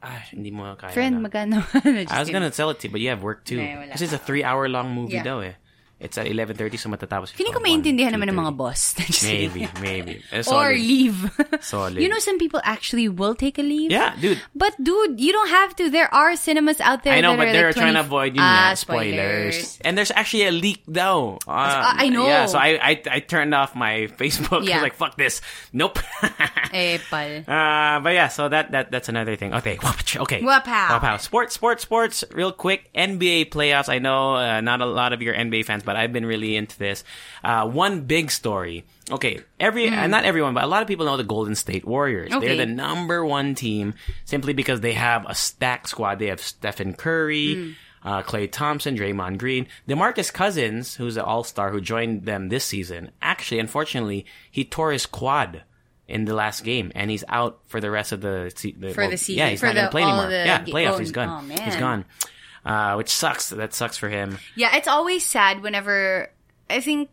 Ah, 0.02 0.18
hindi 0.34 0.50
mo 0.50 0.74
kaya 0.74 0.90
Friend, 0.90 1.22
na. 1.22 1.28
magkano? 1.30 1.62
I 2.10 2.18
was 2.18 2.28
gonna 2.28 2.50
sell 2.50 2.70
it 2.74 2.80
to 2.82 2.88
you, 2.88 2.92
but 2.92 3.00
you 3.00 3.08
have 3.14 3.22
work 3.22 3.46
too. 3.46 3.62
Nah. 3.62 3.86
This 3.94 4.02
is 4.02 4.12
a 4.12 4.18
three-hour 4.18 4.66
long 4.68 4.90
movie, 4.90 5.14
Yeah. 5.14 5.22
though. 5.22 5.40
Eh. 5.46 5.54
It's 6.02 6.18
at 6.18 6.26
11.30, 6.26 6.78
so 6.78 6.90
matatapos. 6.90 7.30
Feeling 7.30 7.54
ko 7.54 7.60
maintindihan 7.62 8.10
1, 8.10 8.18
naman 8.18 8.34
ng 8.34 8.34
2:30. 8.34 8.42
mga 8.42 8.52
boss. 8.58 8.80
Maybe, 9.22 9.68
maybe. 9.80 10.18
Eh, 10.34 10.42
Or 10.50 10.74
leave. 10.74 11.30
Solid. 11.62 12.02
You 12.02 12.10
know, 12.10 12.18
some 12.18 12.36
people 12.42 12.58
actually 12.66 13.06
will 13.08 13.38
take 13.38 13.54
a 13.56 13.62
leave. 13.62 13.94
Yeah, 13.94 14.18
dude. 14.18 14.42
But 14.54 14.74
dude, 14.82 15.22
you 15.22 15.30
don't 15.30 15.48
have 15.54 15.78
to. 15.78 15.88
There 15.88 16.10
are 16.12 16.34
cinemas 16.34 16.82
out 16.82 17.06
there. 17.06 17.14
I 17.14 17.22
know, 17.22 17.38
that 17.38 17.38
but 17.38 17.48
are 17.48 17.52
they're 17.54 17.70
like 17.70 17.78
trying 17.78 17.94
to 17.94 18.02
avoid 18.02 18.34
yun 18.34 18.42
Ah, 18.42 18.74
nga, 18.74 18.76
spoilers. 18.76 19.78
And 19.86 19.94
there's 19.96 20.10
actually 20.10 20.46
a 20.46 20.52
leak 20.52 20.82
though. 20.90 21.38
Uh, 21.46 21.94
I 22.02 22.08
know. 22.10 22.26
Yeah, 22.26 22.46
so 22.50 22.58
I, 22.58 22.78
I 22.82 22.92
I 23.06 23.18
turned 23.22 23.54
off 23.54 23.74
my 23.78 24.10
Facebook. 24.20 24.66
Yeah. 24.66 24.82
I 24.82 24.82
was 24.82 24.86
like, 24.90 24.98
fuck 24.98 25.14
this. 25.16 25.38
Nope. 25.72 26.02
Eh, 26.74 26.98
pal. 27.10 27.44
Uh, 27.46 28.00
but 28.00 28.10
yeah, 28.16 28.28
so 28.28 28.48
that, 28.48 28.72
that 28.72 28.90
that's 28.90 29.08
another 29.08 29.36
thing. 29.36 29.54
Okay, 29.54 29.76
wapach, 29.76 30.18
okay. 30.26 30.40
Wapow. 30.42 30.98
Wapow. 30.98 31.20
Sports, 31.20 31.54
sports, 31.54 31.82
sports. 31.82 32.24
Real 32.32 32.50
quick, 32.52 32.90
NBA 32.94 33.50
playoffs. 33.54 33.88
I 33.88 33.98
know 33.98 34.34
uh, 34.36 34.60
not 34.60 34.80
a 34.80 34.86
lot 34.86 35.12
of 35.12 35.22
your 35.22 35.34
NBA 35.34 35.64
fans, 35.64 35.82
but 35.84 35.91
I've 35.96 36.12
been 36.12 36.26
really 36.26 36.56
into 36.56 36.78
this. 36.78 37.04
Uh, 37.42 37.68
one 37.68 38.02
big 38.02 38.30
story. 38.30 38.84
Okay, 39.10 39.40
every 39.58 39.88
uh, 39.88 40.06
not 40.06 40.24
everyone, 40.24 40.54
but 40.54 40.64
a 40.64 40.66
lot 40.66 40.82
of 40.82 40.88
people 40.88 41.06
know 41.06 41.16
the 41.16 41.24
Golden 41.24 41.54
State 41.54 41.84
Warriors. 41.84 42.32
Okay. 42.32 42.46
They're 42.48 42.66
the 42.66 42.72
number 42.72 43.24
one 43.24 43.54
team 43.54 43.94
simply 44.24 44.52
because 44.52 44.80
they 44.80 44.92
have 44.94 45.26
a 45.28 45.34
stacked 45.34 45.88
squad. 45.88 46.18
They 46.18 46.26
have 46.28 46.40
Stephen 46.40 46.94
Curry. 46.94 47.54
Hmm. 47.54 47.70
Uh, 48.04 48.20
Klay 48.20 48.50
Thompson, 48.50 48.96
Draymond 48.96 49.38
Green, 49.38 49.68
DeMarcus 49.88 50.32
Cousins, 50.32 50.96
who's 50.96 51.16
an 51.16 51.22
all-star 51.22 51.70
who 51.70 51.80
joined 51.80 52.24
them 52.24 52.48
this 52.48 52.64
season. 52.64 53.12
Actually, 53.22 53.60
unfortunately, 53.60 54.26
he 54.50 54.64
tore 54.64 54.90
his 54.90 55.06
quad 55.06 55.62
in 56.08 56.24
the 56.24 56.34
last 56.34 56.64
game, 56.64 56.90
and 56.96 57.12
he's 57.12 57.22
out 57.28 57.60
for 57.68 57.80
the 57.80 57.92
rest 57.92 58.10
of 58.10 58.20
the, 58.20 58.52
se- 58.56 58.74
the 58.76 58.92
For 58.92 59.06
the 59.06 59.32
Yeah, 59.32 59.50
he's 59.50 59.60
For 59.60 59.66
not 59.66 59.74
going 59.76 59.86
to 59.86 59.90
play 59.92 60.02
anymore. 60.02 60.30
yeah, 60.30 60.64
playoffs. 60.64 60.94
oh, 60.94 60.98
he's 60.98 61.12
gone. 61.12 61.48
oh. 61.52 61.62
He's 61.62 61.76
gone. 61.76 62.04
Uh, 62.64 62.94
which 62.94 63.10
sucks. 63.10 63.50
That 63.50 63.74
sucks 63.74 63.96
for 63.98 64.08
him. 64.08 64.38
Yeah, 64.54 64.76
it's 64.76 64.86
always 64.88 65.26
sad 65.26 65.62
whenever 65.62 66.30
I 66.70 66.78
think 66.80 67.10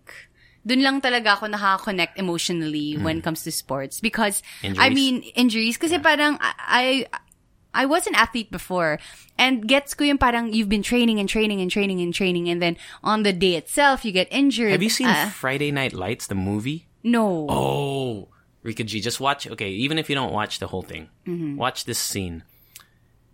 dun 0.65 0.83
lang 0.83 1.01
talaga 1.01 1.33
ako 1.41 1.47
nakaka-connect 1.49 2.19
emotionally 2.19 2.93
when 3.01 3.17
it 3.19 3.23
comes 3.23 3.41
to 3.43 3.51
sports 3.51 3.99
because 3.99 4.43
I. 4.61 4.67
Injuries. 4.67 4.93
mean 4.93 5.15
injuries 5.33 5.77
kasi 5.81 5.97
parang 5.97 6.37
I, 6.39 6.53
I 7.73 7.83
I 7.83 7.85
was 7.85 8.05
an 8.05 8.13
athlete 8.13 8.51
before 8.51 8.99
and 9.37 9.65
gets 9.65 9.93
ko 9.93 10.03
yung 10.03 10.17
parang 10.17 10.53
you've 10.53 10.69
been 10.69 10.83
training 10.85 11.17
and 11.19 11.29
training 11.29 11.61
and 11.61 11.69
training 11.71 12.01
and 12.01 12.13
training 12.13 12.49
and 12.49 12.61
then 12.61 12.77
on 13.01 13.23
the 13.23 13.33
day 13.33 13.55
itself 13.55 14.05
you 14.05 14.11
get 14.11 14.27
injured. 14.29 14.69
Have 14.73 14.83
you 14.85 14.89
seen 14.93 15.07
Uh, 15.09 15.29
Friday 15.33 15.71
Night 15.71 15.93
Lights, 15.93 16.27
the 16.27 16.35
movie? 16.37 16.85
no. 17.01 17.47
Oh, 17.49 18.27
Rica 18.61 18.83
G, 18.83 18.99
just 19.01 19.17
watch. 19.21 19.47
Okay, 19.47 19.69
even 19.81 19.97
if 19.97 20.09
you 20.09 20.15
don't 20.17 20.33
watch 20.33 20.59
the 20.59 20.67
whole 20.67 20.83
thing, 20.83 21.09
Mm-hmm. 21.25 21.55
watch 21.57 21.85
this 21.85 21.97
scene. 21.97 22.43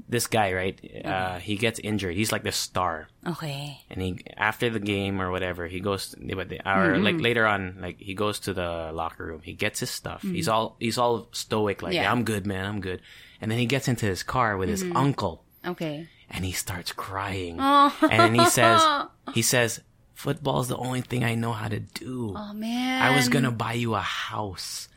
This 0.08 0.28
guy, 0.28 0.54
right? 0.54 0.80
Mm-hmm. 0.82 1.08
Uh, 1.08 1.40
he 1.40 1.56
gets 1.58 1.80
injured. 1.80 2.16
He's 2.16 2.32
like 2.32 2.44
the 2.44 2.52
star. 2.52 3.08
Okay. 3.26 3.82
and 3.90 4.02
he 4.02 4.22
after 4.38 4.70
the 4.70 4.80
game 4.80 5.20
or 5.20 5.32
whatever 5.32 5.66
he 5.66 5.80
goes 5.80 6.14
but 6.14 6.48
the, 6.50 6.60
or 6.60 6.94
mm-hmm. 6.94 7.04
like 7.04 7.20
later 7.20 7.48
on 7.48 7.78
like 7.82 7.98
he 8.00 8.14
goes 8.14 8.38
to 8.42 8.54
the 8.54 8.92
locker 8.94 9.26
room 9.26 9.42
he 9.44 9.54
gets 9.54 9.80
his 9.80 9.90
stuff 9.90 10.22
mm-hmm. 10.22 10.36
he's 10.36 10.48
all 10.48 10.76
he's 10.80 11.00
all 11.00 11.28
stoic 11.32 11.82
like 11.82 11.96
Yeah. 11.96 12.04
yeah. 12.04 12.12
i'm 12.12 12.24
good 12.24 12.46
man 12.46 12.66
i'm 12.68 12.82
good 12.82 13.02
and 13.42 13.50
then 13.50 13.58
he 13.58 13.66
gets 13.66 13.88
into 13.88 14.06
his 14.06 14.22
car 14.22 14.58
with 14.58 14.70
his 14.70 14.84
uncle 14.94 15.44
Okay. 15.66 16.06
and 16.30 16.46
he 16.46 16.52
starts 16.52 16.92
crying 16.94 17.58
oh. 17.60 17.90
and 18.12 18.36
he 18.40 18.46
says 18.46 18.80
he 19.34 19.42
says 19.42 19.82
football's 20.14 20.68
the 20.68 20.78
only 20.78 21.02
thing 21.02 21.24
i 21.24 21.34
know 21.34 21.52
how 21.52 21.68
to 21.68 21.80
do 21.80 22.32
Oh 22.38 22.54
man. 22.54 23.02
i 23.02 23.16
was 23.16 23.28
gonna 23.28 23.50
buy 23.52 23.74
you 23.74 23.96
a 23.96 24.02
house 24.02 24.88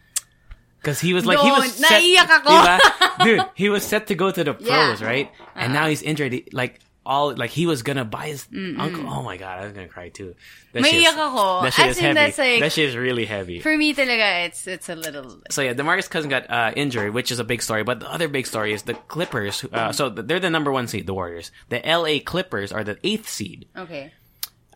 because 0.79 1.01
he 1.01 1.13
was 1.15 1.27
like 1.27 1.39
he 1.39 1.51
was 1.51 1.73
set. 1.75 2.01
Diba? 2.03 3.25
dude 3.25 3.43
he 3.55 3.69
was 3.69 3.83
set 3.83 4.07
to 4.09 4.15
go 4.15 4.31
to 4.31 4.45
the 4.45 4.57
Yeah. 4.61 4.87
pros 4.95 5.03
right 5.03 5.31
and 5.55 5.73
now 5.73 5.87
he's 5.89 6.03
injured 6.03 6.35
like 6.53 6.81
all 7.07 7.35
like 7.35 7.51
he 7.51 7.65
was 7.67 7.83
gonna 7.83 8.05
buy 8.05 8.29
his 8.29 8.47
uncle 8.77 9.05
oh 9.09 9.23
my 9.23 9.37
god 9.39 9.61
i 9.61 9.65
was 9.65 9.73
gonna 9.73 9.89
cry 9.89 10.11
too 10.11 10.35
that 10.73 10.85
shit 10.85 10.95
is- 10.95 11.05
Maiyak 11.05 11.17
ako. 11.17 11.63
that 11.65 11.73
shit 11.73 11.87
As 11.87 11.97
is 11.97 12.03
heavy 12.03 12.15
that's 12.15 12.39
like- 12.39 12.61
that 12.61 12.73
shit 12.73 12.89
is 12.91 12.97
really 12.97 13.25
heavy 13.25 13.61
For 13.61 13.75
me 13.77 13.95
talaga 13.95 14.45
it's 14.47 14.67
it's 14.67 14.89
a 14.91 14.95
little 14.95 15.41
so 15.51 15.63
yeah, 15.63 15.73
Demarcus 15.73 16.09
Cousins 16.11 16.31
got 16.31 16.51
uh, 16.51 16.73
injured, 16.77 17.15
which 17.15 17.33
is 17.33 17.39
a 17.41 17.45
big 17.45 17.63
story. 17.63 17.83
But 17.83 18.01
the 18.01 18.11
other 18.13 18.29
big 18.29 18.47
story 18.47 18.73
is 18.77 18.83
the 18.85 18.93
Clippers. 18.95 19.65
Uh, 19.73 19.91
so 19.93 20.11
they're 20.11 20.39
the 20.41 20.51
number 20.51 20.71
one 20.71 20.87
seed, 20.87 21.07
the 21.07 21.15
Warriors. 21.15 21.51
The 21.71 21.81
LA 21.81 22.21
Clippers 22.21 22.71
are 22.73 22.85
the 22.85 22.99
eighth 23.03 23.29
seed. 23.29 23.67
Okay. 23.77 24.13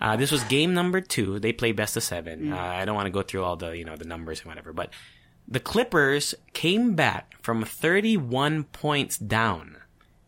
Uh, 0.01 0.17
this 0.17 0.33
was 0.33 0.43
game 0.45 0.73
number 0.75 1.01
two. 1.01 1.39
They 1.39 1.53
play 1.53 1.73
best 1.73 1.97
of 1.97 2.03
seven. 2.03 2.53
Uh, 2.53 2.57
I 2.57 2.85
don't 2.87 2.97
want 2.97 3.07
to 3.07 3.15
go 3.15 3.23
through 3.23 3.45
all 3.45 3.57
the 3.57 3.77
you 3.77 3.85
know 3.85 3.95
the 3.97 4.09
numbers 4.09 4.41
and 4.41 4.49
whatever, 4.49 4.73
but 4.73 4.91
the 5.47 5.61
Clippers 5.61 6.35
came 6.53 6.95
back 6.95 7.37
from 7.43 7.65
31 7.65 8.65
points 8.65 9.19
down 9.19 9.77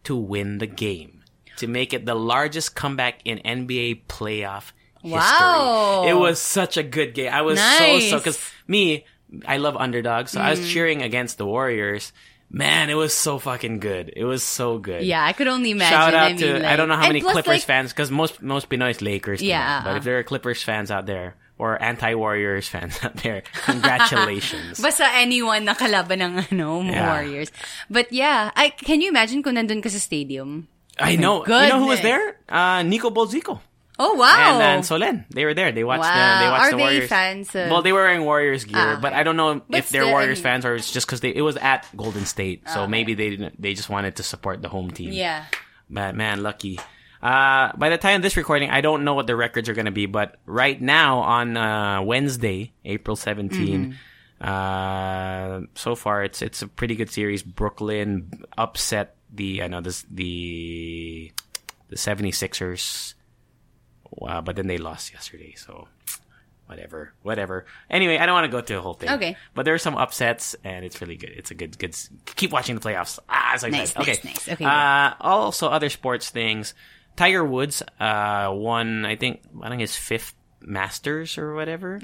to 0.04 0.16
win 0.16 0.58
the 0.58 0.66
game 0.66 1.22
to 1.56 1.66
make 1.66 1.92
it 1.92 2.06
the 2.06 2.14
largest 2.14 2.74
comeback 2.74 3.20
in 3.24 3.38
NBA 3.38 4.02
playoff 4.08 4.72
history. 5.02 5.12
Wow. 5.12 6.04
It 6.06 6.14
was 6.14 6.40
such 6.40 6.76
a 6.76 6.82
good 6.82 7.14
game. 7.14 7.32
I 7.32 7.42
was 7.42 7.58
Nice. 7.58 8.04
so 8.04 8.10
so 8.10 8.18
because 8.18 8.52
me, 8.66 9.04
I 9.46 9.58
love 9.58 9.76
underdogs, 9.76 10.32
so 10.32 10.40
I 10.40 10.50
was 10.50 10.60
mm. 10.60 10.70
cheering 10.70 11.02
against 11.02 11.38
the 11.38 11.46
Warriors. 11.46 12.12
Man, 12.50 12.88
it 12.88 12.94
was 12.94 13.12
so 13.12 13.38
fucking 13.38 13.80
good. 13.80 14.12
It 14.14 14.24
was 14.24 14.44
so 14.44 14.78
good. 14.78 15.02
Yeah, 15.02 15.24
I 15.24 15.32
could 15.32 15.48
only 15.48 15.72
imagine. 15.72 15.98
Shout 15.98 16.14
out 16.14 16.24
I 16.24 16.28
mean, 16.28 16.36
to 16.38 16.52
like, 16.54 16.64
I 16.64 16.76
don't 16.76 16.88
know 16.88 16.96
how 16.96 17.06
many 17.06 17.20
plus, 17.20 17.32
Clippers 17.32 17.48
like, 17.48 17.62
fans 17.62 17.92
because 17.92 18.10
most 18.10 18.42
most 18.42 18.68
Pinoy's 18.68 19.02
Lakers. 19.02 19.42
Yeah, 19.42 19.82
but 19.84 19.96
if 19.96 20.04
there 20.04 20.18
are 20.18 20.22
Clippers 20.22 20.62
fans 20.62 20.90
out 20.90 21.06
there 21.06 21.36
or 21.58 21.80
anti 21.80 22.14
Warriors 22.14 22.66
fans 22.68 22.98
out 23.04 23.16
there, 23.22 23.42
congratulations. 23.64 24.80
Basta 24.82 25.06
anyone 25.14 25.64
na 25.64 25.74
kalaban 25.74 26.18
ng 26.20 26.32
ano, 26.50 26.82
Yeah. 26.82 27.06
Warriors. 27.12 27.50
But 27.90 28.12
yeah, 28.12 28.50
I 28.56 28.70
can 28.70 29.00
you 29.00 29.08
imagine 29.08 29.42
kung 29.42 29.54
nandun 29.54 29.82
ka 29.82 29.88
sa 29.88 29.98
stadium? 29.98 30.66
I 30.98 31.16
know. 31.16 31.42
You 31.46 31.68
know 31.70 31.78
who 31.82 31.90
was 31.90 32.00
there? 32.02 32.38
Uh, 32.48 32.82
Nico 32.82 33.10
Bolzico 33.10 33.58
Oh 33.98 34.14
wow. 34.14 34.58
and, 34.58 34.62
and 34.62 34.82
Solenn. 34.82 35.22
They 35.30 35.44
were 35.46 35.54
there. 35.54 35.70
They 35.70 35.84
watched 35.86 36.02
the 36.02 36.10
Wow. 36.10 36.38
they 36.42 36.50
watched 36.50 36.62
Are 36.66 36.70
the 36.70 36.76
they 36.76 36.82
Warriors. 36.82 37.08
fans 37.08 37.46
of- 37.54 37.70
Well, 37.70 37.82
they 37.82 37.92
were 37.94 38.02
wearing 38.02 38.24
Warriors 38.26 38.64
gear, 38.66 38.98
Ah, 38.98 38.98
but. 39.00 39.12
I 39.14 39.22
don't 39.22 39.36
know 39.38 39.62
But 39.70 39.78
if 39.78 39.90
they're 39.90 40.06
Warriors 40.10 40.38
mean- 40.38 40.42
fans 40.58 40.64
or 40.66 40.74
it's 40.74 40.90
just 40.90 41.06
because 41.06 41.22
they 41.22 41.30
it 41.30 41.42
was 41.46 41.54
at 41.58 41.86
Golden 41.94 42.26
State, 42.26 42.66
so 42.66 42.86
maybe 42.90 43.14
they 43.14 43.30
didn't. 43.30 43.54
They 43.60 43.74
just 43.74 43.86
wanted 43.90 44.16
to 44.18 44.22
support 44.26 44.62
the 44.62 44.68
home 44.68 44.90
team. 44.90 45.14
yeah. 45.14 45.46
But 45.90 46.16
man, 46.18 46.42
lucky. 46.42 46.80
Uh, 47.24 47.72
by 47.78 47.88
the 47.88 47.96
time 47.96 48.16
of 48.16 48.22
this 48.22 48.36
recording, 48.36 48.68
I 48.68 48.82
don't 48.82 49.02
know 49.02 49.14
what 49.14 49.26
the 49.26 49.34
records 49.34 49.70
are 49.70 49.74
going 49.74 49.86
to 49.86 49.90
be, 49.92 50.04
but 50.04 50.36
right 50.44 50.78
now 50.80 51.20
on 51.20 51.56
uh, 51.56 52.02
Wednesday, 52.02 52.74
April 52.84 53.16
17, 53.16 53.96
uh, 54.42 55.60
so 55.74 55.94
far 55.94 56.22
it's 56.22 56.42
it's 56.42 56.60
a 56.60 56.68
pretty 56.68 56.94
good 56.96 57.08
series. 57.10 57.42
Brooklyn 57.42 58.30
upset 58.58 59.16
the 59.32 59.62
I 59.62 59.68
know 59.68 59.80
this 59.80 60.04
the 60.10 61.32
the 61.88 61.96
76ers, 61.96 63.14
uh, 64.20 64.42
but 64.42 64.56
then 64.56 64.66
they 64.66 64.76
lost 64.76 65.12
yesterday, 65.14 65.54
so 65.56 65.88
whatever, 66.66 67.14
whatever. 67.22 67.64
Anyway, 67.88 68.18
I 68.18 68.26
don't 68.26 68.34
want 68.34 68.44
to 68.44 68.52
go 68.52 68.60
through 68.60 68.76
the 68.76 68.82
whole 68.82 68.94
thing. 68.94 69.08
Okay. 69.10 69.36
But 69.54 69.64
there 69.64 69.72
are 69.74 69.78
some 69.78 69.96
upsets, 69.96 70.56
and 70.62 70.84
it's 70.84 71.00
really 71.00 71.16
good. 71.16 71.30
It's 71.30 71.50
a 71.50 71.54
good, 71.54 71.78
good. 71.78 71.96
Keep 72.36 72.52
watching 72.52 72.74
the 72.74 72.80
playoffs. 72.82 73.18
Ah, 73.30 73.54
it's 73.54 73.62
like 73.62 73.72
Nice, 73.72 73.92
that. 73.94 74.00
Okay. 74.02 74.12
nice, 74.12 74.24
nice. 74.24 74.48
Okay, 74.48 74.64
Uh, 74.64 75.14
also, 75.20 75.68
other 75.68 75.88
sports 75.88 76.28
things. 76.30 76.74
Tiger 77.16 77.44
Woods 77.44 77.82
uh, 78.00 78.50
won, 78.52 79.04
I 79.06 79.16
think, 79.16 79.40
I 79.62 79.68
think 79.68 79.80
his 79.80 79.96
fifth 79.96 80.34
Masters 80.60 81.36
or 81.38 81.54
whatever. 81.54 82.00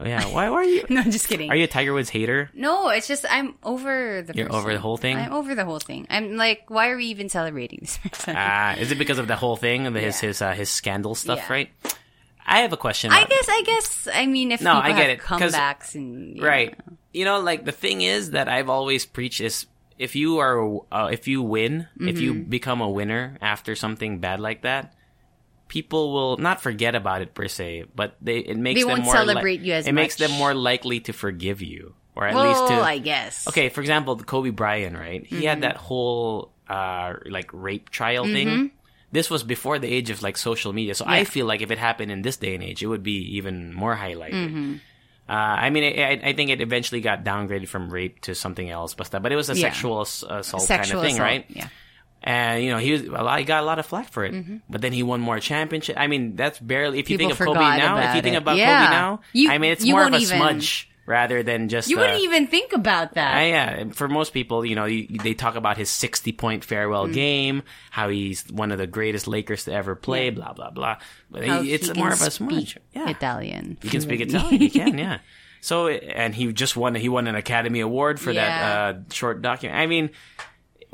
Oh, 0.00 0.04
yeah. 0.06 0.24
Why, 0.26 0.48
why 0.48 0.56
are 0.56 0.64
you? 0.64 0.84
No, 0.90 1.02
just 1.04 1.28
kidding. 1.28 1.50
Are 1.50 1.56
you 1.56 1.64
a 1.64 1.68
Tiger 1.68 1.92
Woods 1.92 2.08
hater? 2.08 2.50
No, 2.54 2.88
it's 2.88 3.06
just 3.06 3.26
I'm 3.28 3.54
over 3.62 4.22
the. 4.22 4.34
You're 4.34 4.46
person. 4.46 4.58
over 4.60 4.72
the 4.72 4.80
whole 4.80 4.96
thing? 4.96 5.16
I'm 5.18 5.32
over 5.32 5.54
the 5.54 5.64
whole 5.66 5.78
thing. 5.78 6.06
I'm 6.08 6.36
like, 6.36 6.64
why 6.68 6.88
are 6.88 6.96
we 6.96 7.04
even 7.06 7.28
celebrating 7.28 7.80
this 7.82 7.98
person? 8.10 8.34
Uh, 8.36 8.76
is 8.78 8.90
it 8.90 8.96
because 8.98 9.18
of 9.18 9.28
the 9.28 9.36
whole 9.36 9.56
thing, 9.56 9.84
his 9.94 9.94
Yeah. 10.22 10.28
his 10.28 10.40
uh, 10.42 10.52
his 10.52 10.70
scandal 10.70 11.14
stuff, 11.14 11.38
Yeah. 11.40 11.52
right? 11.52 11.70
I 12.46 12.60
have 12.62 12.72
a 12.72 12.78
question. 12.78 13.12
I 13.12 13.24
guess. 13.26 13.46
I 13.48 13.62
guess. 13.66 14.08
I 14.12 14.24
mean, 14.26 14.50
if 14.52 14.62
No, 14.62 14.80
people 14.80 14.92
I 14.94 14.96
get 14.96 15.10
it, 15.10 15.20
comebacks 15.20 15.94
and 15.94 16.36
you 16.38 16.42
right 16.44 16.76
know. 16.88 16.96
you 17.12 17.24
know 17.26 17.38
like 17.40 17.64
the 17.66 17.72
thing 17.72 18.00
is 18.02 18.30
that 18.30 18.48
i've 18.48 18.68
always 18.70 19.04
preached 19.04 19.40
is 19.40 19.66
if 20.00 20.16
you 20.16 20.40
are 20.40 20.56
uh, 20.90 21.08
if 21.12 21.28
you 21.28 21.44
win 21.44 21.86
if 22.00 22.16
you 22.24 22.32
Mm-hmm. 22.32 22.48
become 22.48 22.80
a 22.80 22.88
winner 22.88 23.36
after 23.44 23.76
something 23.76 24.16
bad 24.18 24.40
like 24.40 24.62
that 24.64 24.96
people 25.68 26.12
will 26.12 26.36
not 26.36 26.60
forget 26.60 26.94
about 26.96 27.22
it 27.22 27.34
per 27.34 27.46
se 27.46 27.84
but 27.94 28.16
they 28.20 28.38
it 28.38 28.56
makes 28.56 28.80
They 28.82 28.88
them 28.88 29.04
more 29.04 29.14
li- 29.14 29.28
celebrate 29.28 29.60
you 29.60 29.72
as 29.74 29.86
it 29.86 29.92
makes 29.92 30.16
them 30.16 30.32
more 30.32 30.54
likely 30.54 30.98
to 31.06 31.12
forgive 31.12 31.62
you 31.62 31.94
or 32.16 32.26
at 32.26 32.34
well, 32.34 32.42
least 32.48 32.66
to 32.68 32.80
I 32.82 32.98
guess. 32.98 33.46
okay 33.46 33.68
for 33.68 33.80
example 33.80 34.16
the 34.16 34.24
kobe 34.24 34.50
bryant 34.50 34.96
right 34.96 35.22
he 35.24 35.36
Mm-hmm. 35.36 35.46
had 35.46 35.62
that 35.62 35.76
whole 35.76 36.50
uh 36.68 37.14
like 37.28 37.50
rape 37.52 37.90
trial 37.90 38.24
thing 38.26 38.72
this 39.12 39.28
was 39.30 39.42
before 39.42 39.78
the 39.78 39.90
age 39.90 40.10
of 40.10 40.22
like 40.22 40.36
social 40.36 40.72
media 40.72 40.94
so 40.94 41.04
i 41.06 41.22
Mm-hmm. 41.22 41.30
Feel 41.30 41.46
like 41.46 41.62
if 41.62 41.70
it 41.70 41.78
happened 41.78 42.10
in 42.10 42.22
this 42.22 42.36
day 42.36 42.54
and 42.54 42.64
age 42.64 42.82
it 42.82 42.88
would 42.88 43.02
be 43.04 43.36
even 43.38 43.70
more 43.74 43.94
highlighted 43.94 44.48
Mm-hmm. 44.50 44.74
Uh, 45.30 45.32
I 45.66 45.70
mean, 45.70 45.84
I, 45.84 46.20
I 46.30 46.32
think 46.32 46.50
it 46.50 46.60
eventually 46.60 47.00
got 47.00 47.22
downgraded 47.24 47.68
from 47.68 47.88
rape 47.88 48.20
to 48.22 48.34
something 48.34 48.68
else, 48.68 48.94
but 48.94 49.08
but 49.22 49.30
it 49.30 49.36
was 49.36 49.48
a 49.48 49.54
Yeah. 49.54 49.68
sexual 49.70 50.00
ass- 50.00 50.24
assault 50.28 50.62
Sexual 50.64 50.76
kind 50.76 50.92
of 50.98 51.02
thing, 51.02 51.14
assault, 51.14 51.26
right? 51.28 51.44
Yeah. 51.48 51.68
And 52.22 52.62
you 52.64 52.70
know, 52.70 52.78
he 52.78 52.92
was 52.92 53.02
a 53.04 53.10
lot, 53.22 53.38
he 53.38 53.44
got 53.46 53.62
a 53.62 53.66
lot 53.66 53.78
of 53.78 53.86
flack 53.86 54.10
for 54.10 54.24
it, 54.24 54.34
but 54.68 54.82
then 54.82 54.92
he 54.92 55.02
won 55.02 55.20
more 55.20 55.38
championship. 55.40 55.96
I 55.98 56.06
mean, 56.06 56.36
that's 56.36 56.58
barely. 56.58 56.98
If 56.98 57.08
you 57.08 57.16
Mm-hmm. 57.16 57.28
People 57.30 57.36
think 57.36 57.48
of 57.48 57.54
Kobe 57.56 57.78
now, 57.78 58.10
if 58.10 58.16
you 58.16 58.22
think 58.22 58.34
it. 58.34 58.38
about 58.42 58.56
Yeah. 58.58 58.84
Kobe 58.86 58.90
now, 58.92 59.20
You- 59.32 59.50
I 59.50 59.58
mean, 59.58 59.72
it's 59.72 59.86
more 59.86 60.04
of 60.04 60.12
a 60.12 60.16
even- 60.18 60.36
smudge, 60.36 60.89
rather 61.10 61.42
than 61.42 61.68
just 61.68 61.90
You 61.90 61.98
uh, 61.98 62.02
wouldn't 62.02 62.20
even 62.22 62.46
think 62.46 62.72
about 62.72 63.14
that. 63.14 63.36
Uh, 63.36 63.44
yeah, 63.44 63.84
for 63.92 64.06
most 64.08 64.32
people, 64.32 64.64
you 64.64 64.76
know, 64.76 64.84
you, 64.84 65.08
they 65.22 65.34
talk 65.34 65.56
about 65.56 65.76
his 65.76 65.90
60 65.90 66.30
point 66.32 66.64
farewell 66.64 67.08
Mm. 67.08 67.12
game, 67.12 67.62
how 67.90 68.08
he's 68.08 68.46
one 68.48 68.70
of 68.70 68.78
the 68.78 68.86
greatest 68.86 69.26
Lakers 69.26 69.64
to 69.64 69.72
ever 69.72 69.96
play, 69.96 70.30
blah, 70.30 70.52
blah, 70.52 70.70
blah. 70.70 70.98
But 71.30 71.44
How 71.44 71.62
he, 71.62 71.72
it's 71.72 71.92
more 71.96 72.12
of 72.12 72.22
a 72.22 72.30
smudge. 72.30 72.78
Yeah. 72.94 73.10
Italian. 73.10 73.76
He 73.82 73.88
can 73.88 74.00
speak 74.00 74.20
Italian. 74.28 74.60
He 74.60 74.70
can, 74.70 74.96
yeah. 74.96 75.18
So, 75.60 75.88
and 75.88 76.32
he 76.34 76.52
just 76.52 76.76
won, 76.76 76.94
he 76.94 77.08
won 77.08 77.26
an 77.26 77.34
Academy 77.34 77.80
Award 77.80 78.20
for 78.20 78.32
that 78.32 78.94
uh, 78.94 78.98
short 79.12 79.42
document. 79.42 79.78
I 79.78 79.86
mean, 79.86 80.10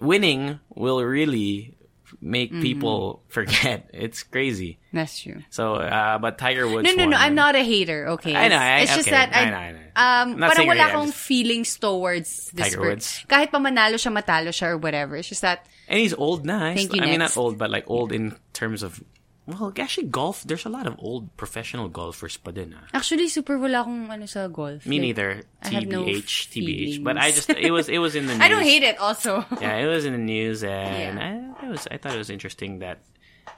winning 0.01 0.59
will 0.75 1.03
really 1.05 1.76
make 2.21 2.51
Mm-hmm. 2.53 2.63
people 2.63 3.23
forget. 3.29 3.91
It's 3.93 4.23
crazy. 4.23 4.79
That's 4.93 5.19
true. 5.21 5.43
So, 5.51 5.75
uh, 5.75 6.19
but 6.19 6.39
Tiger 6.39 6.67
Woods 6.69 6.85
No, 6.89 6.95
no, 6.95 7.11
no. 7.11 7.17
I'm 7.17 7.35
not 7.35 7.55
a 7.55 7.63
hater. 7.63 8.09
Okay, 8.17 8.35
I 8.35 8.49
know, 8.49 8.57
I- 8.57 8.81
it's 8.81 8.95
just 8.97 9.11
that 9.11 9.35
I, 9.35 9.41
I 9.41 9.51
know, 9.51 9.57
I 9.57 9.71
know. 9.73 9.79
um, 9.79 10.29
I'm 10.35 10.39
not 10.41 10.53
parang 10.55 10.67
wala 10.69 10.89
akong 10.89 11.07
just- 11.13 11.19
feelings 11.19 11.77
towards 11.79 12.51
this 12.51 12.69
Tiger 12.73 12.81
per- 12.81 12.89
Woods? 12.91 13.25
Kahit 13.29 13.51
pa 13.53 13.59
manalo 13.59 14.01
siya, 14.01 14.13
matalo 14.13 14.49
siya, 14.51 14.75
or 14.75 14.79
whatever. 14.79 15.17
It's 15.17 15.29
just 15.29 15.43
that 15.43 15.67
And 15.89 16.01
he's 16.01 16.15
old 16.15 16.45
now. 16.45 16.75
Thank 16.75 16.95
you, 16.95 17.03
I 17.03 17.07
mean, 17.07 17.21
not 17.21 17.37
old, 17.37 17.59
but 17.59 17.71
like 17.71 17.85
old 17.87 18.11
in 18.13 18.35
terms 18.53 18.83
of. 18.83 18.99
Well, 19.47 19.71
actually, 19.79 20.11
golf. 20.11 20.43
There's 20.43 20.67
a 20.67 20.69
lot 20.69 20.87
of 20.91 20.99
old 20.99 21.31
professional 21.39 21.87
golfers 21.89 22.35
pa 22.37 22.51
din. 22.51 22.75
ah. 22.75 22.83
actually 22.99 23.31
super 23.31 23.55
wala 23.63 23.87
akong 23.87 24.11
ano 24.11 24.27
sa 24.27 24.51
golf. 24.51 24.83
Me 24.85 24.99
Like, 24.99 25.15
neither. 25.15 25.31
I 25.63 25.69
have 25.71 25.87
no 25.87 26.03
TBH, 26.03 26.27
TBH. 26.27 26.51
feelings. 26.51 26.99
But 26.99 27.15
I 27.17 27.31
just 27.31 27.47
it 27.55 27.71
was 27.71 27.87
it 27.87 28.03
was 28.03 28.19
in 28.19 28.27
the 28.27 28.35
news. 28.35 28.43
I 28.47 28.51
don't 28.51 28.67
hate 28.67 28.83
it. 28.83 28.99
Also, 28.99 29.47
Yeah, 29.63 29.79
it 29.79 29.87
was 29.87 30.03
in 30.03 30.19
the 30.19 30.23
news, 30.23 30.67
and 30.67 31.15
Yeah. 31.23 31.55
I, 31.63 31.67
it 31.67 31.71
was 31.71 31.87
I 31.87 31.97
thought 31.97 32.11
it 32.13 32.19
was 32.19 32.31
interesting 32.31 32.83
that 32.83 33.07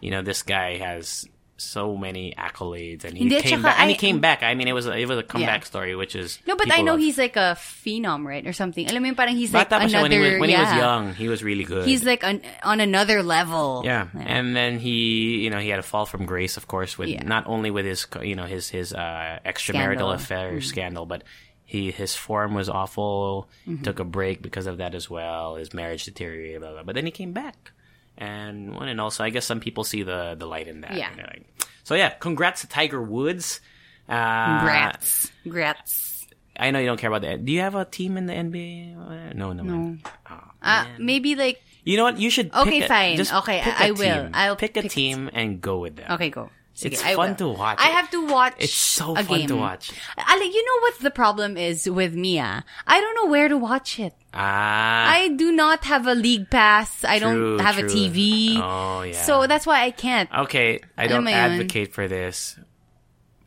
you 0.04 0.12
know 0.12 0.20
this 0.20 0.44
guy 0.44 0.76
has 0.76 1.24
so 1.60 1.96
many 1.96 2.32
accolades, 2.38 3.02
and 3.04 3.18
he 3.18 3.28
came 3.42 3.62
back. 3.62 3.76
And 3.80 3.90
he 3.90 3.96
I- 3.96 3.98
came 3.98 4.20
back. 4.20 4.42
I 4.42 4.54
mean, 4.54 4.68
it 4.68 4.72
was 4.72 4.86
a, 4.86 4.96
it 4.96 5.06
was 5.08 5.18
a 5.18 5.22
comeback 5.22 5.62
Yeah. 5.62 5.66
story, 5.66 5.96
which 5.98 6.14
is 6.14 6.38
no, 6.46 6.54
but 6.56 6.70
I 6.72 6.82
know 6.82 6.92
love. 6.92 7.00
he's 7.00 7.18
like 7.18 7.34
a 7.36 7.58
phenom, 7.58 8.24
right, 8.24 8.46
or 8.46 8.52
something. 8.54 8.88
Alam 8.88 9.02
mo 9.02 9.12
parang 9.14 9.34
he's 9.36 9.52
like 9.52 9.68
Bata 9.68 9.84
another. 9.84 10.02
when 10.02 10.12
he 10.12 10.18
was 10.22 10.32
when 10.40 10.50
yeah. 10.50 10.56
he 10.56 10.62
was 10.62 10.74
young. 10.78 11.14
He 11.18 11.28
was 11.28 11.42
really 11.42 11.64
good. 11.64 11.84
He's 11.84 12.04
like 12.04 12.22
an, 12.22 12.42
on 12.62 12.78
another 12.80 13.22
level. 13.22 13.82
Yeah. 13.84 14.06
and 14.14 14.54
then 14.54 14.78
he, 14.78 15.42
you 15.42 15.50
know, 15.50 15.58
he 15.58 15.68
had 15.68 15.78
a 15.78 15.86
fall 15.86 16.06
from 16.06 16.24
grace, 16.26 16.56
of 16.56 16.68
course, 16.70 16.96
with 16.96 17.08
Yeah. 17.10 17.22
not 17.26 17.44
only 17.50 17.70
with 17.74 17.84
his, 17.84 18.06
you 18.22 18.34
know, 18.38 18.46
his 18.46 18.70
his 18.70 18.94
uh, 18.94 19.38
extramarital 19.44 19.98
Scandal. 19.98 20.10
affair 20.14 20.46
Mm-hmm. 20.54 20.60
scandal, 20.70 21.06
but 21.06 21.24
he 21.66 21.90
his 21.90 22.14
form 22.14 22.54
was 22.54 22.68
awful. 22.70 23.50
Mm-hmm. 23.66 23.82
Took 23.82 23.98
a 23.98 24.04
break 24.06 24.40
because 24.40 24.66
of 24.70 24.78
that 24.78 24.94
as 24.94 25.10
well. 25.10 25.56
His 25.56 25.74
marriage 25.74 26.04
deteriorated, 26.06 26.62
blah, 26.62 26.72
blah. 26.72 26.82
but 26.86 26.94
then 26.94 27.04
he 27.04 27.10
came 27.12 27.32
back, 27.34 27.72
and 28.18 28.74
one 28.74 28.88
and 28.88 29.00
also, 29.00 29.24
I 29.24 29.30
guess 29.30 29.46
some 29.46 29.60
people 29.60 29.84
see 29.84 30.02
the 30.02 30.34
the 30.38 30.44
light 30.46 30.68
in 30.68 30.82
that. 30.82 30.94
Yeah. 30.94 31.10
Like- 31.16 31.46
so 31.84 31.94
yeah, 31.94 32.10
congrats 32.10 32.60
to 32.60 32.66
Tiger 32.68 33.00
Woods. 33.00 33.60
Uh, 34.08 34.60
Grats, 34.64 35.30
grats. 35.46 36.26
I 36.58 36.70
know 36.70 36.78
you 36.80 36.86
don't 36.86 36.98
care 36.98 37.08
about 37.10 37.22
that. 37.22 37.44
Do 37.44 37.52
you 37.52 37.60
have 37.60 37.74
a 37.76 37.84
team 37.84 38.16
in 38.16 38.26
the 38.26 38.32
NBA? 38.34 39.34
No, 39.34 39.52
no. 39.52 39.62
man. 39.62 40.02
Oh, 40.30 40.40
Uh, 40.60 40.84
maybe 40.98 41.34
like 41.36 41.62
you 41.84 41.96
know 41.96 42.04
what? 42.04 42.18
You 42.18 42.28
should. 42.30 42.52
Okay, 42.52 42.82
a- 42.82 42.88
fine. 42.88 43.16
Just 43.16 43.32
Okay, 43.32 43.60
I 43.64 43.92
will. 43.92 44.24
team. 44.24 44.30
I'll 44.34 44.56
pick 44.56 44.76
a 44.76 44.82
pick 44.82 44.86
a 44.86 44.88
team 44.92 45.30
and 45.32 45.60
go 45.60 45.78
with 45.78 45.96
them. 45.96 46.10
okay, 46.12 46.28
go. 46.30 46.50
Sige, 46.78 46.92
It's 46.94 47.02
I 47.02 47.18
fun 47.18 47.30
will. 47.34 47.36
to 47.42 47.48
watch. 47.58 47.78
I 47.82 47.88
have 47.90 48.06
to 48.14 48.22
watch. 48.30 48.54
It's 48.62 48.72
so 48.72 49.16
a 49.18 49.24
fun 49.26 49.50
to 49.50 49.56
watch. 49.58 49.90
Ale, 50.14 50.46
you 50.46 50.62
know 50.62 50.78
what 50.86 50.94
the 51.02 51.10
problem 51.10 51.56
is 51.58 51.90
with 51.90 52.14
Mia? 52.14 52.62
I 52.86 53.00
don't 53.00 53.16
know 53.18 53.26
where 53.26 53.48
to 53.50 53.58
watch 53.58 53.98
it. 53.98 54.14
Ah, 54.32 55.10
I 55.10 55.34
do 55.34 55.50
not 55.50 55.82
have 55.90 56.06
a 56.06 56.14
league 56.14 56.46
pass. 56.54 57.02
I 57.02 57.18
True, 57.18 57.56
don't 57.58 57.66
have 57.66 57.78
a. 57.78 57.82
TV. 57.82 58.60
Oh, 58.62 59.02
yeah. 59.02 59.18
So 59.26 59.48
that's 59.50 59.66
why 59.66 59.82
I 59.82 59.90
can't. 59.90 60.30
okay. 60.46 60.78
I 60.96 61.08
don't 61.10 61.26
advocate 61.26 61.90
for 61.98 62.06
this 62.06 62.54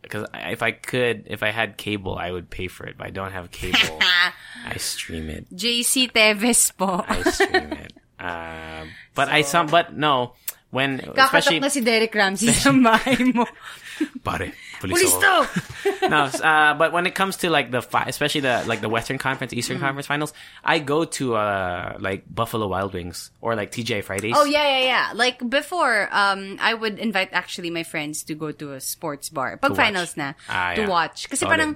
because 0.01 0.27
if 0.34 0.59
I 0.61 0.71
could, 0.75 1.27
if 1.32 1.39
I 1.41 1.55
had 1.55 1.77
cable, 1.79 2.17
I 2.19 2.32
would 2.36 2.49
pay 2.51 2.67
for 2.67 2.84
it. 2.86 2.97
But 2.97 3.07
I 3.07 3.09
don't 3.15 3.32
have 3.32 3.47
cable. 3.51 3.95
I 4.67 4.75
stream 4.75 5.29
it. 5.32 5.47
JC 5.55 6.11
Teves 6.11 6.75
po. 6.75 7.05
I 7.07 7.23
stream 7.32 7.71
it. 7.79 7.93
Uh, 8.21 8.86
but 9.15 9.29
I 9.34 9.41
some, 9.41 9.65
but 9.65 9.97
no. 9.97 10.34
When 10.72 10.99
Kakatok 11.03 11.19
especially 11.28 11.59
na 11.59 11.67
si 11.67 11.82
Derek 11.84 12.15
Ramsey 12.15 12.47
sa 12.55 12.72
bahay 12.72 13.19
mo. 13.36 13.43
pare, 14.26 14.49
Police 14.80 15.13
ako. 15.13 15.45
to! 15.45 16.09
no, 16.09 16.26
uh, 16.26 16.74
but 16.74 16.89
when 16.89 17.05
it 17.05 17.13
comes 17.13 17.38
to 17.43 17.51
like 17.53 17.69
the 17.69 17.84
fi- 17.84 18.07
especially 18.09 18.41
the 18.41 18.63
like 18.65 18.82
the 18.82 18.89
Western 18.89 19.19
Conference, 19.22 19.53
Eastern 19.53 19.78
Mm. 19.78 19.86
Conference 19.86 20.07
Finals, 20.07 20.32
I 20.65 20.80
go 20.80 21.05
to 21.22 21.36
uh 21.36 21.99
like 22.01 22.24
Buffalo 22.26 22.65
Wild 22.72 22.95
Wings 22.97 23.30
or 23.43 23.53
like 23.53 23.69
TGI 23.69 24.01
Fridays. 24.01 24.34
Oh 24.34 24.47
yeah, 24.47 24.63
yeah, 24.63 24.84
yeah. 24.88 25.05
Like 25.13 25.38
before, 25.43 26.09
um, 26.09 26.57
I 26.57 26.74
would 26.74 26.97
invite 26.97 27.30
actually 27.36 27.69
my 27.69 27.84
friends 27.84 28.24
to 28.26 28.34
go 28.34 28.49
to 28.55 28.74
a 28.74 28.80
sports 28.82 29.30
bar. 29.30 29.59
Pag 29.61 29.69
To 29.69 29.78
watch. 29.78 29.86
finals 29.86 30.17
na, 30.17 30.34
Ah, 30.49 30.74
to 30.74 30.82
yeah. 30.82 30.89
watch. 30.89 31.30
Kasi 31.30 31.45
Solid. 31.45 31.51
parang, 31.53 31.69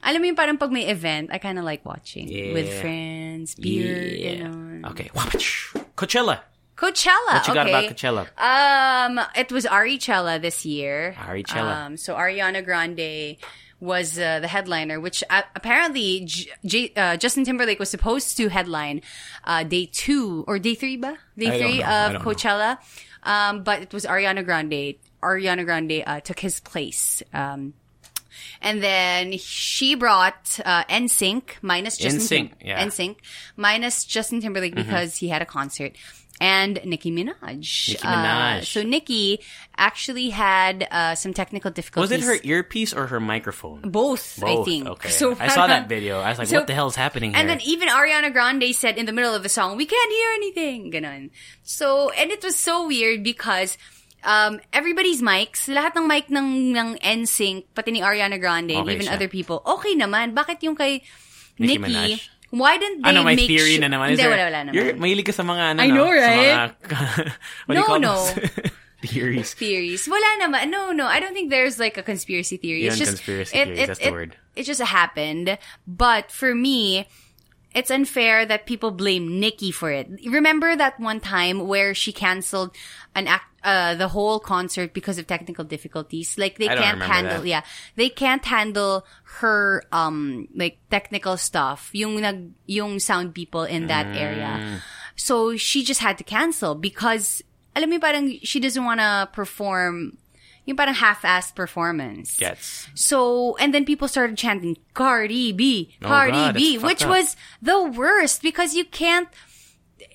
alam 0.00 0.18
mo 0.22 0.26
yung 0.32 0.38
parang 0.38 0.56
pag 0.56 0.70
may 0.72 0.86
event, 0.88 1.28
I 1.28 1.36
kind 1.42 1.58
of 1.60 1.66
like 1.68 1.84
watching. 1.84 2.30
With 2.56 2.72
friends, 2.80 3.52
beer, 3.52 4.00
Yeah. 4.00 4.48
ganon. 4.48 4.86
Okay. 4.96 5.10
Coachella. 5.92 6.40
Coachella. 6.76 7.32
What 7.32 7.48
you 7.48 7.54
got 7.54 7.66
okay. 7.66 7.86
about 7.86 7.96
Coachella? 7.96 9.18
Um, 9.18 9.20
it 9.34 9.50
was 9.50 9.64
Ari 9.66 9.98
Chella 9.98 10.38
this 10.38 10.66
year. 10.66 11.16
Ari 11.26 11.42
Chella. 11.42 11.86
Um, 11.86 11.96
so 11.96 12.14
Ariana 12.14 12.64
Grande 12.64 13.36
was 13.80 14.18
uh, 14.18 14.40
the 14.40 14.48
headliner, 14.48 15.00
which 15.00 15.22
uh, 15.30 15.42
apparently 15.54 16.24
J- 16.24 16.50
J- 16.64 16.92
uh, 16.96 17.16
Justin 17.16 17.44
Timberlake 17.44 17.78
was 17.78 17.90
supposed 17.90 18.36
to 18.36 18.48
headline 18.48 19.02
uh, 19.44 19.64
day 19.64 19.86
two 19.90 20.44
or 20.46 20.58
day 20.58 20.74
three, 20.74 20.96
ba? 20.96 21.18
Day 21.36 21.48
I 21.48 21.58
three 21.58 21.82
of. 21.82 22.22
Coachella. 22.22 22.78
Um, 23.22 23.64
but 23.64 23.82
it 23.82 23.92
was 23.92 24.04
Ariana 24.04 24.44
Grande. 24.44 24.94
Ariana 25.22 25.64
Grande 25.64 26.02
uh, 26.06 26.20
took 26.20 26.38
his 26.38 26.60
place. 26.60 27.22
Um, 27.32 27.74
and 28.60 28.82
then 28.82 29.36
she 29.38 29.94
brought 29.94 30.60
uh, 30.64 30.84
NSYNC 30.84 31.42
minus 31.62 31.96
Justin 31.96 32.20
NSYNC, 32.20 32.28
Tim- 32.28 32.68
yeah. 32.68 32.80
Mm-hmm. 32.80 32.88
NSYNC 32.88 33.16
minus 33.56 34.04
Justin 34.04 34.40
Timberlake 34.40 34.74
because 34.74 35.16
he 35.16 35.28
had 35.28 35.42
a 35.42 35.46
concert. 35.46 35.92
And 36.38 36.80
Nicki 36.84 37.08
Minaj. 37.10 37.64
Nicki 37.88 37.96
Uh, 38.04 38.12
Minaj. 38.12 38.64
so 38.68 38.82
Nicki 38.82 39.40
actually 39.76 40.28
had 40.28 40.86
uh, 40.90 41.14
some 41.16 41.32
technical 41.32 41.70
difficulties. 41.70 42.10
Was 42.12 42.20
it 42.20 42.28
her 42.28 42.36
earpiece 42.44 42.92
or 42.92 43.06
her 43.08 43.20
microphone? 43.20 43.80
Both, 43.88 44.42
I 44.44 44.54
Both. 44.54 44.66
think. 44.68 44.86
Okay. 45.00 45.08
So 45.08 45.32
I 45.40 45.48
saw 45.48 45.66
that 45.66 45.88
video. 45.92 46.20
I 46.20 46.28
was 46.30 46.38
like, 46.38 46.48
So- 46.48 46.58
what 46.60 46.66
the 46.68 46.74
hell's 46.76 46.96
happening 46.96 47.32
here? 47.32 47.40
And 47.40 47.48
then 47.48 47.60
even 47.64 47.88
Ariana 47.88 48.32
Grande 48.32 48.68
said 48.76 48.98
in 48.98 49.06
the 49.08 49.12
middle 49.16 49.32
of 49.32 49.42
the 49.42 49.48
song, 49.48 49.76
"We 49.80 49.86
can't 49.88 50.12
hear 50.12 50.30
anything." 50.36 50.92
Ganon. 50.92 51.30
So 51.64 52.10
and 52.12 52.28
it 52.30 52.44
was 52.44 52.56
so 52.56 52.84
weird 52.86 53.24
because 53.24 53.78
um, 54.26 54.60
everybody's 54.76 55.22
mics, 55.22 55.72
lahat 55.72 55.96
ng 55.96 56.04
mic 56.04 56.28
ng 56.28 56.74
ng 56.76 56.98
NSYNC, 57.00 57.72
pati 57.72 57.92
ni 57.96 58.00
Ariana 58.04 58.36
Grande, 58.36 58.72
and 58.76 58.84
Okay 58.84 58.94
even 59.00 59.06
siya. 59.06 59.14
other 59.16 59.28
people, 59.32 59.62
okay 59.64 59.94
naman. 59.96 60.34
Bakit 60.34 60.60
yung 60.66 60.74
kay 60.76 61.00
Nicki 61.56 61.78
Nicki? 61.78 62.20
Minaj? 62.52 62.58
Why 62.58 62.78
didn't 62.78 63.02
they 63.02 63.10
ano, 63.10 63.22
may 63.24 63.36
make 63.36 63.46
theory 63.48 63.74
su- 63.76 63.80
na 63.80 63.88
naman. 63.88 64.12
Is 64.12 64.18
Hindi, 64.18 64.22
there- 64.22 64.30
wala, 64.30 64.44
wala 64.50 64.60
naman. 64.70 64.74
You're 64.74 64.92
mahilig 64.94 65.26
ka 65.26 65.32
sa 65.32 65.42
mga, 65.42 65.62
ano, 65.74 65.82
I 65.82 65.86
no? 65.88 65.94
know, 65.94 66.04
Sa 66.06 66.26
right? 66.26 66.72
mga, 66.82 67.32
what 67.66 67.74
do 67.74 67.80
you 67.80 67.86
No, 67.88 67.96
no. 67.98 68.14
Theories. 69.06 69.54
theories. 69.54 70.08
Wala 70.08 70.26
naman. 70.42 70.70
No, 70.70 70.90
no. 70.90 71.06
I 71.06 71.20
don't 71.20 71.32
think 71.34 71.50
there's 71.50 71.78
like 71.78 71.96
a 71.98 72.02
conspiracy 72.02 72.56
theory. 72.56 72.82
Yun, 72.82 72.88
it's 72.90 72.98
just 72.98 73.10
conspiracy 73.20 73.54
it, 73.56 73.64
theories, 73.66 73.78
it, 73.78 73.86
that's 73.86 73.98
the 74.00 74.08
it- 74.08 74.12
word. 74.12 74.36
It 74.56 74.62
just 74.64 74.80
happened. 74.80 75.58
But 75.86 76.32
for 76.32 76.54
me, 76.56 77.06
it's 77.74 77.90
unfair 77.90 78.46
that 78.46 78.64
people 78.66 78.90
blame 78.90 79.38
Nicki 79.38 79.70
for 79.70 79.92
it. 79.92 80.08
Remember 80.26 80.74
that 80.74 80.98
one 80.98 81.20
time 81.20 81.68
where 81.68 81.92
she 81.94 82.10
canceled 82.10 82.72
an 83.16 83.26
act, 83.26 83.48
uh, 83.64 83.96
the 83.96 84.06
whole 84.12 84.38
concert 84.38 84.92
because 84.92 85.16
of 85.18 85.26
technical 85.26 85.64
difficulties? 85.64 86.36
Like 86.36 86.60
they 86.60 86.68
can't 86.68 87.00
handle, 87.02 87.40
that. 87.42 87.48
yeah, 87.48 87.62
they 87.96 88.12
can't 88.12 88.44
handle 88.44 89.06
her, 89.40 89.82
um, 89.90 90.46
like 90.54 90.76
technical 90.92 91.36
stuff. 91.40 91.88
Yung 91.96 92.20
nag, 92.20 92.52
yung 92.68 93.00
sound 93.00 93.34
people 93.34 93.64
in 93.64 93.88
that 93.88 94.06
Mm. 94.12 94.20
area. 94.20 94.52
So 95.16 95.56
she 95.56 95.82
just 95.82 96.04
had 96.04 96.20
to 96.20 96.24
cancel 96.24 96.76
because, 96.76 97.40
alam 97.74 97.88
mo 97.90 97.98
parang 97.98 98.36
she 98.44 98.60
doesn't 98.60 98.84
want 98.84 99.00
to 99.00 99.28
perform 99.32 100.20
yung 100.66 100.74
parang 100.74 100.98
half-assed 100.98 101.54
performance. 101.54 102.34
Gets. 102.42 102.90
So, 102.98 103.54
and 103.62 103.70
then 103.72 103.86
people 103.86 104.08
started 104.10 104.34
chanting, 104.36 104.74
Cardi 104.98 105.54
B, 105.54 105.94
Oh, 106.02 106.08
Cardi 106.10 106.32
God, 106.50 106.54
B, 106.58 106.74
which 106.76 107.06
up. 107.06 107.10
was 107.14 107.36
the 107.62 107.86
worst 107.86 108.42
because 108.42 108.74
you 108.74 108.82
can't, 108.84 109.30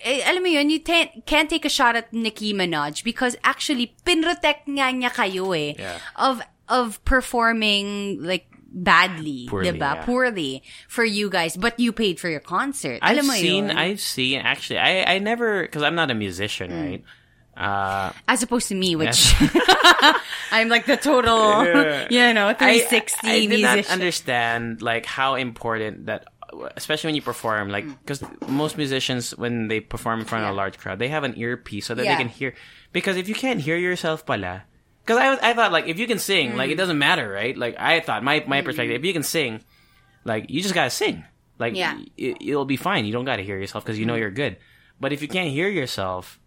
alam 0.06 0.42
mo 0.44 0.50
yun, 0.50 0.70
you 0.70 0.80
ta- 0.80 1.12
can't 1.26 1.50
take 1.50 1.66
a 1.66 1.70
shot 1.70 1.96
at 1.96 2.12
Nicki 2.14 2.54
Minaj 2.54 3.04
because 3.04 3.36
actually, 3.44 3.96
pinrotect 4.06 4.66
nga 4.68 4.90
niya 4.94 5.12
kayo 5.14 5.52
eh, 5.56 5.76
Yeah. 5.78 5.98
of, 6.16 6.42
of 6.68 7.04
performing 7.06 8.22
like 8.24 8.48
badly, 8.72 9.48
Poorly, 9.50 9.72
diba? 9.72 9.80
yeah. 10.00 10.06
Poorly 10.06 10.64
for 10.88 11.04
you 11.04 11.30
guys, 11.30 11.58
but 11.58 11.78
you 11.80 11.92
paid 11.92 12.20
for 12.20 12.30
your 12.30 12.40
concert. 12.40 13.00
I've 13.02 13.18
alam 13.20 13.28
mo 13.28 13.34
seen, 13.34 13.68
yun? 13.68 13.78
I've 13.78 14.00
seen, 14.00 14.40
actually, 14.40 14.80
I, 14.80 15.16
I 15.16 15.20
never, 15.20 15.64
because 15.64 15.84
I'm 15.84 15.96
not 15.96 16.10
a 16.10 16.16
musician, 16.16 16.72
Mm. 16.72 16.82
right? 16.90 17.04
Uh, 17.52 18.14
As 18.32 18.42
opposed 18.42 18.70
to 18.70 18.76
me, 18.76 18.96
which 18.96 19.36
I'm 20.56 20.70
like 20.70 20.86
the 20.86 20.96
total, 20.96 21.66
you 22.10 22.32
know, 22.34 22.56
360 22.56 23.28
I, 23.28 23.32
I 23.32 23.40
did 23.42 23.50
musician. 23.50 23.76
not 23.76 23.90
understand 23.92 24.82
like 24.82 25.06
how 25.06 25.36
important 25.36 26.06
that, 26.08 26.31
especially 26.76 27.08
when 27.10 27.16
you 27.16 27.22
perform, 27.22 27.70
like 27.70 27.86
Mm. 27.86 27.98
because 28.02 28.24
most 28.48 28.78
musicians 28.78 29.32
when 29.38 29.68
they 29.68 29.80
perform 29.80 30.20
in 30.20 30.26
front 30.26 30.44
of 30.46 30.52
a 30.52 30.54
large 30.54 30.78
crowd, 30.78 31.00
they 31.00 31.08
have 31.10 31.24
an 31.24 31.34
earpiece 31.38 31.86
so 31.86 31.96
that 31.96 32.04
Yeah. 32.06 32.16
they 32.18 32.24
can 32.24 32.30
hear. 32.30 32.54
Because 32.92 33.16
if 33.18 33.30
you 33.30 33.36
can't 33.36 33.62
hear 33.62 33.78
yourself, 33.78 34.26
pala. 34.26 34.64
Because 35.06 35.18
I, 35.18 35.30
was- 35.30 35.40
I 35.42 35.54
thought 35.54 35.72
like 35.72 35.88
if 35.88 35.98
you 35.98 36.08
can 36.08 36.20
sing, 36.20 36.52
Mm. 36.52 36.56
like 36.58 36.70
it 36.72 36.76
doesn't 36.76 36.98
matter, 36.98 37.30
right? 37.30 37.56
Like 37.58 37.76
I 37.80 38.00
thought 38.02 38.24
my 38.24 38.44
my 38.48 38.62
perspective, 38.62 38.96
if 38.96 39.06
you 39.06 39.14
can 39.14 39.24
sing. 39.24 39.62
Like 40.26 40.50
you 40.50 40.62
just 40.62 40.74
gotta 40.76 40.90
sing. 40.92 41.24
Like 41.58 41.76
Yeah. 41.76 41.98
it'll 42.18 42.66
be 42.66 42.78
fine. 42.78 43.06
You 43.06 43.14
don't 43.14 43.26
gotta 43.26 43.44
hear 43.44 43.58
yourself 43.58 43.86
because 43.86 43.98
you 44.00 44.06
know 44.06 44.16
you're 44.16 44.32
good. 44.34 44.58
But 45.00 45.14
if 45.14 45.22
you 45.22 45.28
can't 45.30 45.50
hear 45.50 45.70
yourself, 45.70 46.40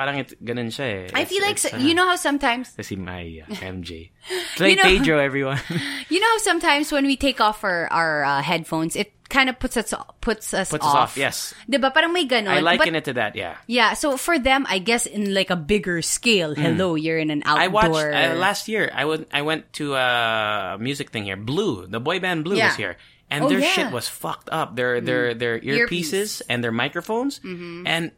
parang 0.00 0.16
it, 0.24 0.32
ganun 0.40 0.72
siya 0.72 1.12
eh. 1.12 1.12
I 1.12 1.28
It's- 1.28 1.28
feel 1.28 1.44
like, 1.44 1.60
so- 1.60 1.76
uh, 1.76 1.84
you 1.84 1.92
know 1.92 2.08
how 2.08 2.16
sometimes, 2.16 2.72
my 2.96 3.44
uh, 3.44 3.52
MJ. 3.60 4.08
Play 4.56 4.70
You 4.72 4.76
know- 4.80 4.88
Pedro, 4.88 5.20
everyone. 5.20 5.60
you 6.08 6.20
know 6.24 6.30
how 6.32 6.40
sometimes 6.40 6.88
when 6.88 7.04
we 7.04 7.20
take 7.20 7.36
off 7.44 7.60
our, 7.64 7.84
our 7.92 8.24
uh, 8.24 8.40
headphones, 8.40 8.96
it 8.96 9.12
kind 9.28 9.46
of 9.52 9.60
puts 9.60 9.76
us, 9.76 9.92
puts 10.24 10.50
us 10.56 10.70
Puts 10.72 10.82
us 10.82 10.90
off. 10.90 11.14
off, 11.14 11.20
yes. 11.20 11.52
Diba? 11.70 11.92
Parang 11.94 12.10
may 12.16 12.24
ganon. 12.26 12.48
I 12.48 12.64
liken 12.64 12.96
But- 12.96 13.04
it 13.04 13.04
to 13.12 13.20
that, 13.20 13.36
yeah. 13.36 13.60
Yeah, 13.68 13.92
so 13.92 14.16
for 14.16 14.40
them, 14.40 14.64
I 14.68 14.80
guess 14.80 15.04
in 15.04 15.36
like 15.36 15.52
a 15.52 15.56
bigger 15.60 16.00
scale, 16.00 16.56
hello, 16.56 16.96
you're 16.96 17.20
in 17.20 17.28
an 17.30 17.44
outdoor. 17.44 17.60
Mm. 17.60 17.62
I 17.62 17.68
watched 17.68 18.00
uh, 18.16 18.34
last 18.40 18.66
year. 18.72 18.88
I 18.88 19.04
went. 19.04 19.28
I 19.36 19.42
went 19.44 19.70
to 19.78 19.94
a 19.94 20.76
music 20.80 21.12
thing 21.12 21.28
here. 21.28 21.36
Blue, 21.36 21.86
the 21.86 22.00
boy 22.00 22.18
band 22.18 22.42
Blue 22.42 22.56
Yeah. 22.56 22.72
was 22.72 22.76
here, 22.80 22.96
and 23.30 23.44
Oh, 23.44 23.48
their 23.52 23.60
yeah. 23.62 23.70
Mm. 23.70 23.74
shit 23.86 23.88
was 23.94 24.08
fucked 24.10 24.48
up. 24.50 24.74
Their 24.74 24.98
their 25.00 25.34
their 25.38 25.60
earpieces 25.62 26.42
and 26.50 26.58
their 26.64 26.72
microphones, 26.74 27.38
and 27.44 28.10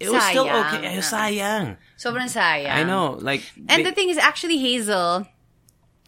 it 0.00 0.08
was 0.10 0.22
still 0.24 0.46
Sayang. 0.48 0.74
okay. 0.80 0.86
Eh, 0.96 1.00
Sayang. 1.04 1.76
Sobrang 2.00 2.26
sayang. 2.32 2.72
I 2.72 2.82
know. 2.82 3.20
Like, 3.20 3.44
And 3.68 3.84
they- 3.84 3.90
the 3.90 3.92
thing 3.92 4.08
is, 4.08 4.16
actually, 4.16 4.56
Hazel, 4.56 5.28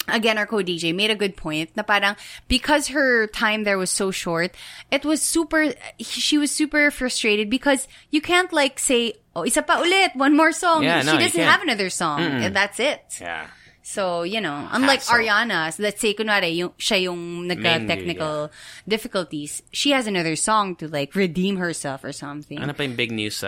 again, 0.09 0.39
our 0.39 0.47
co-DJ, 0.49 0.95
made 0.97 1.11
a 1.13 1.15
good 1.15 1.37
point 1.37 1.71
na 1.77 1.83
parang, 1.85 2.17
because 2.49 2.89
her 2.97 3.27
time 3.29 3.65
there 3.65 3.77
was 3.79 3.91
so 3.93 4.11
short, 4.11 4.57
it 4.91 5.05
was 5.05 5.21
super, 5.21 5.75
she 6.01 6.39
was 6.39 6.51
super 6.51 6.91
frustrated 6.91 7.51
because 7.53 7.87
you 8.11 8.21
can't 8.25 8.53
like 8.53 8.81
say, 8.81 9.15
oh, 9.37 9.45
isa 9.45 9.61
pa 9.63 9.79
ulit, 9.85 10.17
one 10.17 10.35
more 10.37 10.51
song. 10.53 10.83
Yeah, 10.83 11.01
she 11.01 11.07
no, 11.07 11.13
you 11.15 11.29
doesn't 11.29 11.39
can't. 11.39 11.53
have 11.53 11.63
another 11.63 11.91
song. 11.93 12.21
And 12.21 12.57
that's 12.57 12.81
it. 12.81 13.05
yeah. 13.21 13.47
So, 13.85 14.23
you 14.23 14.41
know, 14.41 14.69
unlike 14.71 15.03
Hassle. 15.03 15.19
Ariana, 15.27 15.73
so 15.75 15.83
let's 15.83 16.01
say, 16.01 16.15
kunwari, 16.15 16.55
yung, 16.57 16.71
siya 16.79 17.03
yung 17.11 17.47
nagka-technical 17.51 18.51
difficulties, 18.87 19.61
she 19.73 19.91
has 19.91 20.07
another 20.07 20.37
song 20.37 20.77
to 20.77 20.87
like 20.89 21.15
redeem 21.15 21.57
herself 21.57 22.05
or 22.05 22.13
something. 22.13 22.59
Ano 22.63 22.73
pa 22.75 22.85
yung 22.85 22.95
big 22.95 23.11
news? 23.11 23.43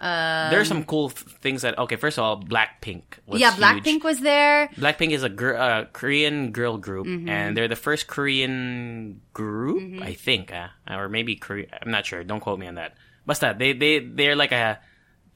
Uh, 0.00 0.48
there 0.48 0.58
are 0.58 0.64
some 0.64 0.82
cool 0.88 1.10
th- 1.12 1.28
things 1.44 1.60
that. 1.60 1.76
Okay, 1.76 1.96
first 2.00 2.16
of 2.16 2.24
all, 2.24 2.40
Blackpink. 2.40 3.20
Was 3.28 3.36
yeah, 3.38 3.52
huge. 3.52 3.60
Blackpink 3.60 4.00
was 4.02 4.20
there. 4.24 4.68
Blackpink 4.80 5.12
is 5.12 5.22
a 5.22 5.28
gr- 5.28 5.60
uh, 5.60 5.84
Korean 5.92 6.52
girl 6.56 6.78
group, 6.80 7.04
Mm-hmm. 7.06 7.28
and 7.28 7.52
they're 7.54 7.68
the 7.68 7.76
first 7.76 8.08
Korean 8.08 9.20
group, 9.36 10.00
I 10.00 10.14
think, 10.16 10.52
uh, 10.56 10.68
or 10.88 11.08
maybe 11.12 11.36
Korea. 11.36 11.68
I'm 11.84 11.90
not 11.92 12.06
sure. 12.08 12.24
Don't 12.24 12.40
quote 12.40 12.58
me 12.58 12.64
on 12.66 12.76
that. 12.80 12.96
Basta, 13.28 13.52
they 13.52 13.76
they 13.76 14.00
they're 14.00 14.36
like 14.40 14.52
a 14.56 14.80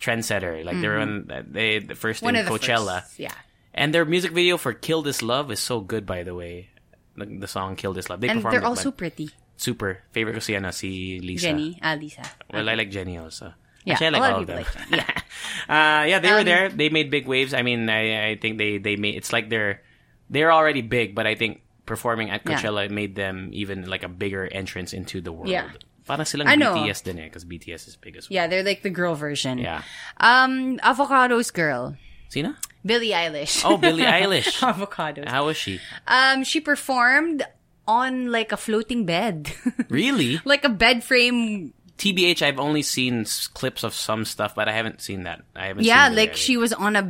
trendsetter. 0.01 0.65
Like 0.65 0.81
they're 0.81 0.99
on 0.99 1.29
they 1.53 1.79
the 1.85 1.95
first 1.95 2.25
Mm-hmm. 2.25 2.33
One 2.33 2.37
in 2.37 2.47
Coachella, 2.49 3.03
first. 3.05 3.19
Yeah. 3.21 3.37
and 3.77 3.93
their 3.93 4.05
music 4.09 4.33
video 4.33 4.57
for 4.57 4.73
"Kill 4.73 5.03
This 5.05 5.21
Love" 5.21 5.53
is 5.53 5.61
so 5.61 5.81
good. 5.85 6.07
By 6.07 6.25
the 6.25 6.35
way, 6.35 6.71
the, 7.17 7.27
the 7.27 7.47
song 7.49 7.77
"Kill 7.77 7.93
This 7.93 8.09
Love." 8.09 8.21
They 8.25 8.29
And 8.33 8.41
performed 8.41 8.55
they're 8.57 8.65
it, 8.65 8.73
also 8.73 8.91
but 8.91 8.99
pretty. 8.99 9.29
super 9.61 10.01
favorite 10.17 10.35
ko 10.35 10.41
si 10.41 10.57
ano 10.57 10.71
si 10.73 11.21
Lisa. 11.21 11.53
Jennie, 11.53 11.77
ah, 11.85 11.95
Lisa. 12.01 12.25
Well, 12.53 12.65
I 12.69 12.75
like 12.75 12.89
Jennie 12.91 13.19
also. 13.21 13.53
Yeah, 13.85 13.95
Actually, 13.95 14.07
I 14.07 14.11
like 14.19 14.33
all 14.33 14.41
of 14.41 14.47
them. 14.47 14.65
like 14.91 15.09
uh, 15.69 16.05
yeah, 16.09 16.19
they 16.19 16.33
were 16.33 16.39
Um, 16.41 16.45
there. 16.45 16.69
They 16.69 16.89
made 16.89 17.11
big 17.11 17.27
waves. 17.29 17.53
I 17.53 17.63
mean, 17.63 17.89
I, 17.89 18.31
I 18.33 18.37
think 18.37 18.57
they, 18.59 18.79
they 18.79 18.97
made, 18.97 19.15
it's 19.17 19.33
like 19.33 19.49
they're, 19.51 19.83
they're 20.31 20.53
already 20.53 20.81
big, 20.83 21.15
but 21.15 21.27
I 21.27 21.35
think 21.35 21.61
performing 21.85 22.31
at 22.31 22.43
Yeah. 22.49 22.57
Coachella 22.61 22.89
made 22.91 23.15
them 23.15 23.51
even 23.53 23.85
like 23.85 24.03
a 24.03 24.09
bigger 24.09 24.49
entrance 24.51 24.93
into 24.95 25.21
the 25.21 25.33
world. 25.33 25.49
Yeah. 25.53 25.69
Parang 26.07 26.25
silang 26.25 26.49
I 26.49 26.57
know. 26.57 26.75
BTS 26.77 27.05
din 27.05 27.19
eh, 27.19 27.25
because 27.25 27.45
BTS 27.45 27.89
is 27.89 27.97
big 27.97 28.17
as 28.17 28.29
well. 28.29 28.35
Yeah, 28.37 28.47
they're 28.47 28.63
like 28.65 28.83
the 28.83 28.91
girl 28.93 29.15
version. 29.15 29.57
Yeah. 29.59 29.83
Um, 30.21 30.77
Avocados 30.85 31.53
girl, 31.53 31.97
Sina? 32.29 32.57
Billie 32.85 33.13
Eilish. 33.17 33.65
Oh, 33.65 33.77
Billie 33.79 34.05
Eilish. 34.09 34.61
Avocados. 34.61 35.29
How 35.29 35.47
was 35.47 35.57
she? 35.57 35.81
Um, 36.09 36.45
she 36.45 36.61
performed 36.61 37.43
on 37.89 38.29
like 38.33 38.53
a 38.53 38.57
floating 38.57 39.05
bed, 39.05 39.53
Really? 39.89 40.41
like 40.45 40.65
a 40.65 40.69
bed 40.73 41.05
frame. 41.05 41.73
TBH, 41.99 42.43
I've 42.43 42.59
only 42.59 42.83
seen 42.83 43.25
clips 43.55 43.85
of 43.85 43.95
some 43.95 44.25
stuff, 44.25 44.55
but 44.55 44.69
I 44.69 44.73
haven't 44.73 45.01
seen 45.01 45.23
that. 45.25 45.43
I 45.55 45.67
haven't 45.69 45.85
Yeah, 45.85 46.09
like 46.09 46.35
she 46.35 46.57
was 46.57 46.73
on 46.73 46.97
a 46.97 47.05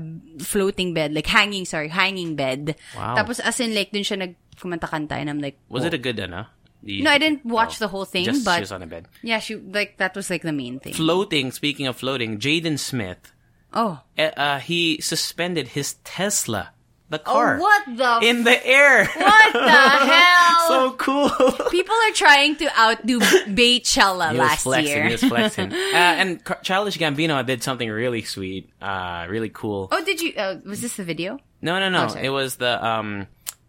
floating 0.44 0.92
bed, 0.92 1.12
like 1.14 1.26
hanging. 1.26 1.64
Sorry, 1.64 1.88
hanging 1.88 2.36
bed. 2.36 2.76
Wow. 2.96 3.16
Tapos 3.16 3.40
as 3.40 3.60
in 3.60 3.74
like 3.74 3.92
dun 3.92 4.02
siya 4.02 4.20
nagkumanta-kanta, 4.20 5.12
and 5.12 5.30
I'm 5.30 5.40
like, 5.40 5.58
Was 5.68 5.84
oh. 5.84 5.86
it 5.86 5.94
a 5.94 5.98
good 5.98 6.20
ano? 6.20 6.46
The- 6.82 7.00
No, 7.00 7.10
I 7.10 7.16
didn't 7.16 7.46
watch 7.46 7.80
oh, 7.80 7.80
the 7.80 7.88
whole 7.88 8.04
thing, 8.04 8.26
just, 8.26 8.44
but- 8.44 8.56
she 8.56 8.68
was 8.68 8.72
on 8.72 8.82
a 8.82 8.86
bed. 8.86 9.08
Yeah, 9.22 9.38
she 9.40 9.56
like 9.56 9.96
that 9.96 10.14
was 10.14 10.28
like 10.28 10.42
the 10.42 10.52
main 10.52 10.80
thing. 10.80 10.92
Floating, 10.92 11.50
speaking 11.50 11.86
of 11.86 11.96
floating, 11.96 12.38
Jaden 12.38 12.78
Smith 12.78 13.32
oh, 13.72 14.00
uh, 14.18 14.22
uh, 14.36 14.58
he 14.60 15.00
suspended 15.00 15.68
his 15.68 15.94
Tesla, 16.04 16.73
the 17.10 17.18
car, 17.18 17.56
oh, 17.56 17.60
what 17.60 17.84
the 17.96 18.26
in 18.28 18.44
the 18.44 18.66
air. 18.66 19.04
what 19.06 19.52
the 19.52 19.70
hell? 19.70 20.68
so 20.68 20.92
cool. 20.98 21.28
People 21.70 21.94
are 21.94 22.12
trying 22.12 22.56
to 22.56 22.66
outdo 22.80 23.20
Beychella 23.20 24.34
last 24.34 24.62
flexing. 24.62 24.94
year. 24.94 25.04
He 25.06 25.12
was 25.12 25.22
flexing. 25.22 25.72
uh, 25.72 25.76
and 25.96 26.40
Childish 26.62 26.98
Gambino 26.98 27.44
did 27.44 27.62
something 27.62 27.88
really 27.90 28.22
sweet, 28.22 28.70
uh, 28.80 29.26
really 29.28 29.50
cool. 29.50 29.88
Oh, 29.92 30.04
did 30.04 30.20
you? 30.20 30.32
Uh, 30.36 30.56
was 30.64 30.80
this 30.80 30.96
the 30.96 31.04
video? 31.04 31.38
No, 31.62 31.78
no, 31.78 31.88
no. 31.88 32.08
Oh, 32.10 32.18
it 32.18 32.30
was 32.30 32.56
the 32.56 32.84
um. 32.84 33.26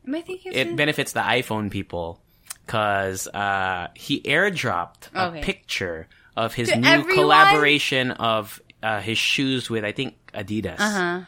Am 0.07 0.15
I 0.15 0.21
thinking? 0.21 0.53
It 0.53 0.67
it 0.67 0.75
benefits 0.75 1.11
the 1.13 1.21
iPhone 1.21 1.69
people 1.71 2.21
because 2.65 3.27
uh, 3.27 3.89
he 3.95 4.21
airdropped 4.21 5.09
a 5.13 5.27
Okay. 5.27 5.41
picture 5.41 6.07
of 6.37 6.53
his 6.53 6.69
To 6.69 6.77
new 6.77 6.87
everyone? 6.87 7.15
collaboration 7.15 8.11
of 8.11 8.61
uh, 8.81 9.01
his 9.01 9.17
shoes 9.17 9.69
with 9.69 9.83
I 9.83 9.91
think 9.91 10.15
Adidas. 10.33 10.79
Uh-huh. 10.79 11.21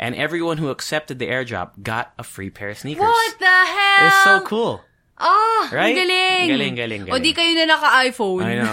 And 0.00 0.16
everyone 0.16 0.56
who 0.56 0.72
accepted 0.72 1.20
the 1.20 1.28
airdrop 1.28 1.76
got 1.82 2.16
a 2.16 2.24
free 2.24 2.48
pair 2.48 2.72
of 2.72 2.78
sneakers. 2.80 3.04
What 3.04 3.36
the 3.38 3.44
hell? 3.44 4.06
It's 4.08 4.24
so 4.24 4.40
cool. 4.48 4.80
Ah, 5.20 5.68
Right? 5.68 5.92
ang 5.92 6.08
galing. 6.08 6.48
Galing, 6.48 6.74
galing, 6.74 7.02
O 7.04 7.06
galing. 7.12 7.22
di 7.22 7.32
kayo 7.36 7.52
na 7.52 7.68
naka-iPhone. 7.68 8.40
I 8.40 8.54
know. 8.56 8.72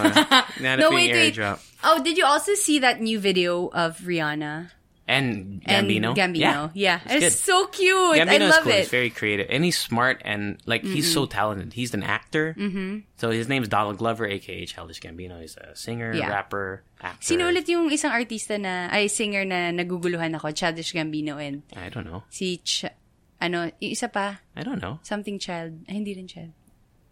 No, 0.80 0.90
wait, 0.96 1.12
wait. 1.12 1.36
Oh, 1.84 2.00
did 2.02 2.16
you 2.18 2.24
also 2.24 2.56
see 2.56 2.80
that 2.80 3.04
new 3.04 3.20
video 3.20 3.68
of 3.76 4.00
Rihanna 4.08 4.72
And 5.08 5.64
and 5.64 5.88
Gambino. 5.88 6.12
Gambino? 6.12 6.68
Yeah, 6.76 7.00
it's 7.08 7.26
it's, 7.32 7.40
so 7.40 7.68
cute. 7.72 8.20
I 8.20 8.28
Gambino 8.28 8.52
is 8.52 8.52
love 8.52 8.64
cool. 8.68 8.76
it. 8.76 8.80
He's 8.84 8.90
very 8.92 9.10
creative, 9.10 9.48
and 9.50 9.64
he's 9.64 9.80
smart, 9.80 10.20
and 10.28 10.60
like 10.68 10.84
he's 10.84 11.08
so 11.08 11.24
talented. 11.26 11.72
He's 11.72 11.96
an 11.96 12.04
actor. 12.04 12.54
Mm-hmm. 12.60 13.08
So 13.16 13.32
his 13.32 13.48
name's 13.48 13.72
Donald 13.72 13.98
Glover, 14.04 14.28
aka 14.28 14.66
Childish 14.68 15.00
Gambino. 15.00 15.40
He's 15.40 15.56
a 15.56 15.72
singer, 15.80 16.12
Yeah. 16.12 16.28
rapper, 16.28 16.84
actor. 17.00 17.24
Sino 17.24 17.48
ulit 17.48 17.72
yung 17.72 17.88
isang 17.88 18.12
artista 18.12 18.60
na, 18.60 18.92
ay 18.92 19.08
singer 19.08 19.48
na 19.48 19.72
naguguluhan 19.72 20.36
ako, 20.36 20.52
Childish 20.52 20.92
Gambino 20.92 21.40
and 21.40 21.64
I 21.72 21.88
don't 21.88 22.04
know. 22.04 22.28
si, 22.28 22.60
Ch- 22.68 22.92
ano, 23.40 23.72
isa 23.80 24.12
pa, 24.12 24.44
I 24.60 24.62
don't 24.68 24.84
know. 24.84 25.00
something 25.08 25.40
child, 25.40 25.88
ay 25.88 26.04
hindi 26.04 26.20
rin 26.20 26.28
child. 26.28 26.52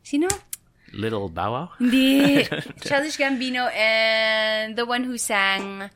Sino? 0.04 0.28
Little 0.92 1.32
Bow 1.32 1.52
Wow. 1.56 1.68
Hindi. 1.80 2.44
Childish 2.86 3.16
Gambino 3.16 3.72
and 3.72 4.76
the 4.76 4.84
one 4.86 5.08
who 5.08 5.16
sang, 5.18 5.88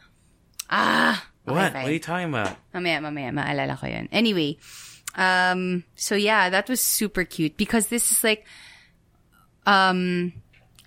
ah, 0.72 1.28
okay, 1.48 1.56
What? 1.56 1.74
fine. 1.74 1.82
What 1.84 1.90
are 1.90 1.94
you 1.94 2.00
talking 2.00 2.30
about? 2.30 2.58
Mamaya, 2.74 3.00
mamaya, 3.02 3.32
maalala 3.32 3.80
ko 3.80 3.88
yun. 3.88 4.10
Anyway, 4.12 4.58
um, 5.16 5.84
so 5.96 6.16
yeah, 6.16 6.50
that 6.50 6.70
was 6.70 6.82
super 6.82 7.24
cute 7.24 7.58
because 7.58 7.88
this 7.88 8.12
is 8.12 8.24
like, 8.24 8.46
um, 9.66 10.34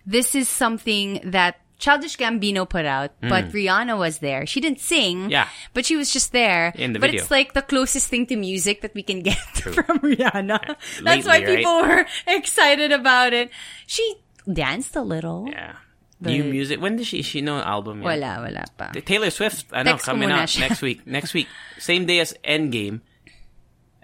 this 0.07 0.35
is 0.35 0.49
something 0.49 1.21
that 1.25 1.57
Childish 1.79 2.17
Gambino 2.17 2.69
put 2.69 2.85
out, 2.87 3.11
but 3.21 3.51
Rihanna 3.51 3.99
was 3.99 4.19
there. 4.19 4.47
She 4.47 4.61
didn't 4.61 4.79
sing, 4.79 5.25
Hmm. 5.25 5.31
Yeah. 5.31 5.49
but 5.75 5.85
she 5.85 5.97
was 5.97 6.13
just 6.13 6.31
there. 6.31 6.71
In 6.77 6.93
the 6.93 7.01
but 7.01 7.11
video. 7.11 7.23
it's 7.23 7.31
like 7.31 7.55
the 7.55 7.63
closest 7.63 8.07
thing 8.09 8.27
to 8.27 8.37
music 8.37 8.83
that 8.83 8.95
we 8.95 9.03
can 9.03 9.21
get 9.23 9.37
from 9.59 9.99
Rihanna. 9.99 10.63
That's 11.03 11.03
Lately, 11.03 11.27
why 11.27 11.39
right? 11.43 11.47
people 11.59 11.83
were 11.83 12.07
excited 12.29 12.93
about 12.93 13.33
it. 13.33 13.51
She 13.89 14.15
danced 14.47 14.95
a 14.95 15.03
little. 15.03 15.49
Yeah. 15.51 15.75
New 16.31 16.45
music. 16.45 16.79
When 16.81 16.97
did 16.97 17.07
she? 17.07 17.23
She 17.23 17.41
know 17.41 17.59
an 17.59 17.65
album? 17.67 17.99
yet? 18.03 18.07
Wala, 18.15 18.43
wala 18.47 18.63
pa. 18.79 18.93
Taylor 19.03 19.31
Swift. 19.31 19.67
I 19.73 19.83
know 19.83 19.99
Text 19.99 20.07
coming 20.07 20.31
out 20.31 20.47
siya. 20.47 20.69
next 20.71 20.83
week. 20.83 21.07
Next 21.07 21.35
week, 21.35 21.49
same 21.79 22.07
day 22.07 22.21
as 22.21 22.35
Endgame. 22.45 23.01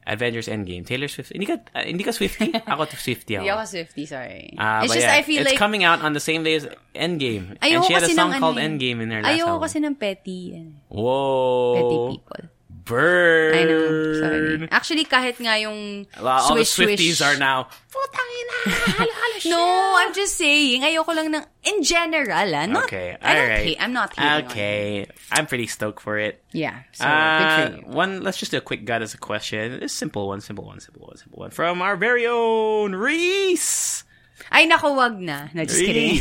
Avengers 0.09 0.49
Endgame. 0.49 0.87
Taylor 0.89 1.07
Swift. 1.07 1.37
Hindi 1.37 1.45
ka, 1.45 1.61
uh, 1.77 1.85
hindi 1.85 2.01
ka 2.01 2.17
Swiftie? 2.17 2.49
Ako 2.73 2.89
to 2.89 2.97
Swiftie 2.97 3.37
ako. 3.37 3.45
Hindi 3.45 3.53
ako 3.53 3.65
Swiftie, 3.69 4.09
sorry. 4.09 4.57
Ah, 4.57 4.81
it's 4.81 4.97
just, 4.97 5.05
yeah, 5.05 5.13
I 5.13 5.21
feel 5.21 5.45
it's 5.45 5.53
like, 5.53 5.61
coming 5.61 5.85
out 5.85 6.01
on 6.01 6.17
the 6.17 6.25
same 6.25 6.49
day 6.49 6.57
as 6.57 6.65
Endgame. 6.97 7.61
ayoko 7.61 7.77
and 7.77 7.85
she 7.85 7.93
had 7.93 8.03
a 8.09 8.17
song 8.17 8.33
called 8.41 8.57
eh. 8.57 8.65
Endgame 8.65 9.05
in 9.05 9.13
her 9.13 9.21
last 9.21 9.37
Ayoko 9.37 9.61
album. 9.61 9.69
kasi 9.69 9.77
ng 9.85 9.95
petty, 10.01 10.41
Whoa. 10.89 11.77
petty 11.77 11.99
people. 12.17 12.43
Burn. 12.89 13.53
I 13.55 13.63
know. 13.69 14.15
Sorry. 14.19 14.69
Actually, 14.73 15.05
kahit 15.05 15.37
nga 15.39 15.61
yung 15.61 16.09
Well, 16.17 16.27
all 16.41 16.57
the 16.57 16.65
Swifties 16.65 17.21
swish. 17.21 17.23
are 17.23 17.37
now. 17.37 17.69
No, 19.47 19.95
I'm 19.97 20.13
just 20.15 20.35
saying. 20.37 20.83
Ayoko 20.83 21.15
lang 21.15 21.31
ng, 21.33 21.45
in 21.63 21.83
general, 21.87 22.51
ah. 22.55 22.67
Not, 22.67 22.85
Okay, 22.91 23.17
I 23.23 23.35
don't 23.35 23.43
alright. 23.45 23.65
hate, 23.71 23.79
I'm 23.81 23.93
not 23.93 24.11
hating. 24.19 24.51
Okay, 24.51 25.07
I'm 25.31 25.47
pretty 25.47 25.67
stoked 25.69 26.03
for 26.03 26.19
it. 26.19 26.43
Yeah. 26.53 26.83
So, 26.93 27.07
Uh, 27.07 27.39
good 27.39 27.85
for 27.85 27.89
you. 27.89 27.95
one, 27.95 28.13
let's 28.23 28.37
just 28.37 28.51
do 28.51 28.59
a 28.59 28.61
quick 28.65 28.85
gut 28.85 29.01
as 29.03 29.15
a 29.15 29.19
question. 29.19 29.79
It's 29.81 29.95
simple 29.95 30.27
one, 30.27 30.41
simple 30.41 30.65
one, 30.67 30.81
simple 30.81 31.07
one, 31.07 31.17
simple 31.17 31.39
one 31.39 31.51
from 31.51 31.81
our 31.83 31.95
very 31.97 32.27
own 32.27 32.95
Reese. 32.99 34.03
Ay, 34.51 34.65
naku, 34.65 34.95
wag 34.97 35.21
na. 35.21 35.49
No, 35.53 35.65
just 35.65 35.81
kidding. 35.85 36.19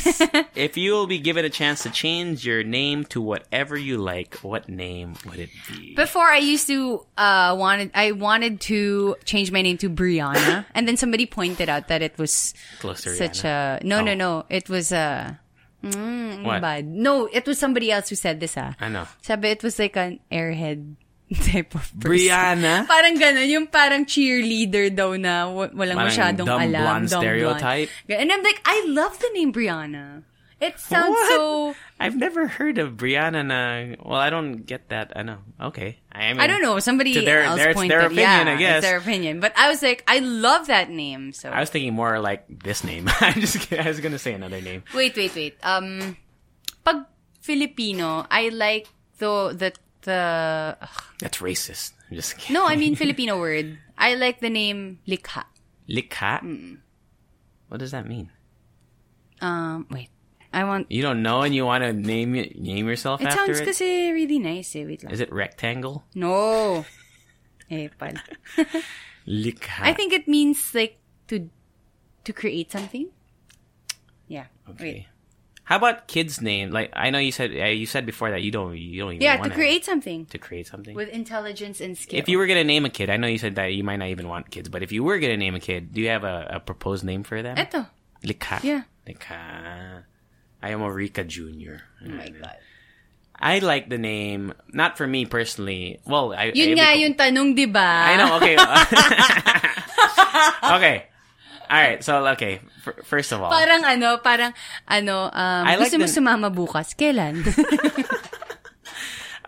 If 0.56 0.76
you 0.76 0.92
will 0.94 1.08
be 1.08 1.20
given 1.20 1.46
a 1.46 1.50
chance 1.50 1.84
to 1.84 1.90
change 1.90 2.46
your 2.46 2.64
name 2.64 3.06
to 3.16 3.22
whatever 3.22 3.78
you 3.78 3.98
like, 3.98 4.36
what 4.44 4.68
name 4.68 5.16
would 5.26 5.40
it 5.40 5.50
be? 5.70 5.96
Before 5.96 6.28
I 6.28 6.38
used 6.44 6.68
to 6.68 7.06
uh 7.18 7.56
wanted 7.58 7.92
I 7.96 8.12
wanted 8.12 8.60
to 8.68 9.16
change 9.24 9.52
my 9.52 9.62
name 9.62 9.78
to 9.80 9.90
Brianna, 9.90 10.66
and 10.76 10.88
then 10.88 10.98
somebody 10.98 11.26
pointed 11.26 11.70
out 11.70 11.88
that 11.88 12.02
it 12.02 12.18
was 12.18 12.54
Close 12.80 13.02
to 13.08 13.16
such 13.16 13.42
Rihanna. 13.44 13.82
a 13.82 13.86
no 13.88 14.02
no 14.04 14.12
Oh. 14.12 14.16
no. 14.16 14.32
It 14.50 14.68
was 14.70 14.92
a 14.92 15.40
mm, 15.84 16.44
What? 16.44 16.62
bad. 16.62 16.86
No, 16.88 17.28
it 17.32 17.46
was 17.48 17.58
somebody 17.58 17.92
else 17.92 18.10
who 18.10 18.16
said 18.16 18.40
this. 18.40 18.58
Ah, 18.58 18.76
I 18.82 18.90
know. 18.90 19.08
sabi 19.22 19.50
it 19.56 19.64
was 19.64 19.80
like 19.80 19.96
an 19.96 20.20
airhead 20.32 20.96
type 21.44 21.76
of 21.76 21.92
person. 22.00 22.00
Brianna? 22.00 22.88
Parang 22.88 23.16
gano'n, 23.20 23.48
yung 23.50 23.68
parang 23.68 24.06
cheerleader 24.08 24.88
daw 24.96 25.12
na 25.20 25.50
wa- 25.52 25.68
walang 25.76 26.00
Parang 26.00 26.08
masyadong 26.08 26.48
dumb 26.48 26.62
alam. 26.62 26.82
blonde 26.84 27.10
dumb 27.12 27.22
stereotype? 27.22 27.90
Blonde. 28.08 28.22
And 28.24 28.32
I'm 28.32 28.44
like, 28.44 28.62
I 28.64 28.86
love 28.88 29.20
the 29.20 29.30
name 29.36 29.52
Brianna. 29.52 30.24
It 30.60 30.80
sounds 30.80 31.14
What? 31.14 31.30
so... 31.30 31.76
I've 32.00 32.16
never 32.16 32.48
heard 32.48 32.78
of 32.80 32.94
Brianna. 32.98 33.46
Na, 33.46 33.94
well, 34.02 34.18
I 34.18 34.30
don't 34.32 34.66
get 34.66 34.90
that. 34.90 35.14
I 35.16 35.22
know. 35.22 35.38
Okay. 35.62 35.98
I, 36.12 36.34
mean, 36.34 36.40
I 36.42 36.48
don't 36.48 36.62
know. 36.64 36.80
Somebody 36.80 37.14
To 37.14 37.22
their- 37.22 37.44
else 37.44 37.58
their- 37.60 37.70
it's 37.70 37.78
pointed. 37.78 37.92
their 37.92 38.06
opinion, 38.08 38.48
yeah, 38.48 38.54
I 38.54 38.56
guess. 38.58 38.78
It's 38.82 38.86
their 38.88 38.98
opinion. 38.98 39.40
But 39.40 39.54
I 39.58 39.70
was 39.70 39.84
like, 39.84 40.02
I 40.08 40.18
love 40.20 40.66
that 40.68 40.90
name. 40.90 41.34
So 41.34 41.50
I 41.50 41.60
was 41.60 41.70
thinking 41.70 41.94
more 41.94 42.18
like 42.20 42.46
this 42.50 42.84
name. 42.84 43.06
I 43.22 43.34
just 43.38 43.60
kidding. 43.68 43.86
I 43.86 43.90
was 43.90 44.00
gonna 44.00 44.18
say 44.18 44.34
another 44.34 44.62
name. 44.62 44.82
wait, 44.96 45.14
wait, 45.16 45.36
wait. 45.36 45.58
Um, 45.62 46.18
pag 46.86 47.06
Filipino, 47.42 48.26
I 48.30 48.50
like 48.50 48.88
the 49.20 49.54
the 49.54 49.74
the. 50.08 50.78
ugh. 50.80 51.00
That's 51.20 51.38
racist. 51.44 51.92
I'm 52.10 52.16
just 52.16 52.40
kidding. 52.40 52.56
no, 52.56 52.64
I 52.66 52.80
mean 52.80 52.96
Filipino 53.04 53.36
word. 53.38 53.78
I 54.00 54.16
like 54.16 54.40
the 54.40 54.50
name 54.50 55.04
Likha. 55.08 55.44
Likha. 55.92 56.40
What 57.68 57.78
does 57.84 57.92
that 57.92 58.08
mean? 58.08 58.32
Um, 59.44 59.86
wait. 59.92 60.10
I 60.56 60.64
want. 60.64 60.88
You 60.90 61.04
don't 61.04 61.22
know, 61.22 61.44
and 61.44 61.54
you 61.54 61.68
want 61.68 61.84
to 61.84 61.92
name 61.94 62.34
it- 62.34 62.56
name 62.58 62.88
yourself 62.88 63.20
It 63.22 63.28
after 63.28 63.52
sounds 63.54 63.60
it? 63.62 63.66
kasi 63.68 64.10
really 64.16 64.40
nice. 64.40 64.74
Eh. 64.80 64.88
Wait 64.88 65.04
lang. 65.04 65.12
Is 65.12 65.20
it 65.20 65.30
rectangle? 65.32 66.08
No. 66.16 66.86
Eh, 67.70 67.92
pal. 68.00 68.16
Likha. 69.28 69.84
I 69.84 69.92
think 69.92 70.16
it 70.16 70.24
means 70.24 70.72
like 70.72 71.04
to 71.28 71.52
to 72.24 72.32
create 72.32 72.72
something. 72.72 73.12
Yeah. 74.32 74.48
Wait. 74.80 75.04
How 75.68 75.76
about 75.76 76.08
kids' 76.08 76.40
name? 76.40 76.72
Like 76.72 76.96
I 76.96 77.12
know 77.12 77.20
you 77.20 77.36
said 77.36 77.52
uh, 77.52 77.68
you 77.76 77.84
said 77.86 78.08
before 78.08 78.32
that 78.32 78.40
you 78.40 78.56
don't 78.56 78.72
you 78.80 79.04
don't 79.04 79.20
even 79.20 79.22
Yeah, 79.22 79.36
to 79.36 79.52
create 79.52 79.84
something 79.84 80.24
to 80.32 80.40
create 80.40 80.64
something. 80.64 80.96
with 80.96 81.12
intelligence 81.12 81.84
and 81.84 82.00
skill. 82.00 82.24
if 82.24 82.32
you 82.32 82.40
were 82.40 82.48
gonna 82.48 82.64
name 82.64 82.88
a 82.88 82.90
kid, 82.90 83.12
I 83.12 83.20
know 83.20 83.28
you 83.28 83.36
said 83.38 83.60
that 83.60 83.76
you 83.76 83.84
might 83.84 84.00
not 84.00 84.08
even 84.08 84.32
want 84.32 84.48
kids, 84.48 84.72
but 84.72 84.80
if 84.80 84.96
you 84.96 85.04
were 85.04 85.20
gonna 85.20 85.36
name 85.36 85.60
a 85.60 85.64
kid, 85.64 85.92
do 85.92 86.00
you 86.00 86.08
have 86.08 86.24
a, 86.24 86.56
a 86.56 86.60
proposed 86.64 87.04
name 87.04 87.28
for 87.28 87.44
them? 87.44 87.60
Eto. 87.60 87.84
Likha. 88.24 88.64
Yeah. 88.64 88.88
Likha. 89.04 90.08
I 90.64 90.70
am 90.72 90.80
a 90.82 90.88
Rica 90.92 91.28
Jr. 91.28 91.84
Oh 92.00 92.16
my 92.16 92.32
God. 92.32 92.56
I 93.36 93.60
like 93.60 93.92
the 93.92 94.00
name, 94.00 94.56
not 94.72 94.96
for 94.98 95.06
me 95.06 95.28
personally. 95.28 96.00
Well, 96.08 96.32
I 96.34 96.56
Yun 96.56 96.74
I- 96.74 96.76
nga 96.80 96.88
yung 96.98 97.14
tanong, 97.14 97.54
di 97.60 97.68
ba? 97.68 98.08
I 98.08 98.16
know. 98.18 98.40
Okay. 98.40 98.56
okay. 100.80 100.98
All 101.70 101.78
right. 101.82 102.00
So 102.04 102.26
okay. 102.36 102.62
F- 102.86 103.04
first 103.06 103.32
of 103.32 103.42
all, 103.42 103.52
Parang 103.52 103.84
ano, 103.84 104.18
parang 104.24 104.52
ano, 104.88 105.28
um, 105.28 105.64
I 105.68 105.76
like 105.76 105.92
gusto 105.92 106.00
mo 106.00 106.08
sumama 106.08 106.48
bukas? 106.48 106.96
Kailan? 106.96 107.44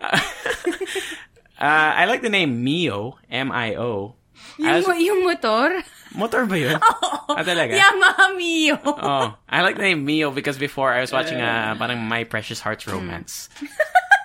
uh, 0.00 1.90
I 1.96 2.04
like 2.06 2.22
the 2.22 2.28
name 2.30 2.62
Mio. 2.64 3.18
M 3.30 3.52
I 3.52 3.74
O. 3.76 4.14
Yung, 4.58 4.84
was- 4.84 5.00
yung 5.00 5.24
motor? 5.24 5.82
Motor 6.14 6.44
ba 6.46 6.56
yun? 6.58 6.78
Ah, 7.30 7.46
talaga? 7.46 7.78
Yamaha 7.78 8.34
Mio. 8.34 8.74
Oh, 8.82 9.30
I 9.46 9.62
like 9.62 9.76
the 9.78 9.86
name 9.86 10.02
Mio 10.04 10.34
because 10.34 10.58
before 10.58 10.90
I 10.90 10.98
was 11.00 11.12
watching 11.14 11.38
uh, 11.38 11.78
parang 11.78 12.02
My 12.10 12.24
Precious 12.26 12.58
Heart's 12.58 12.82
Romance. 12.90 13.46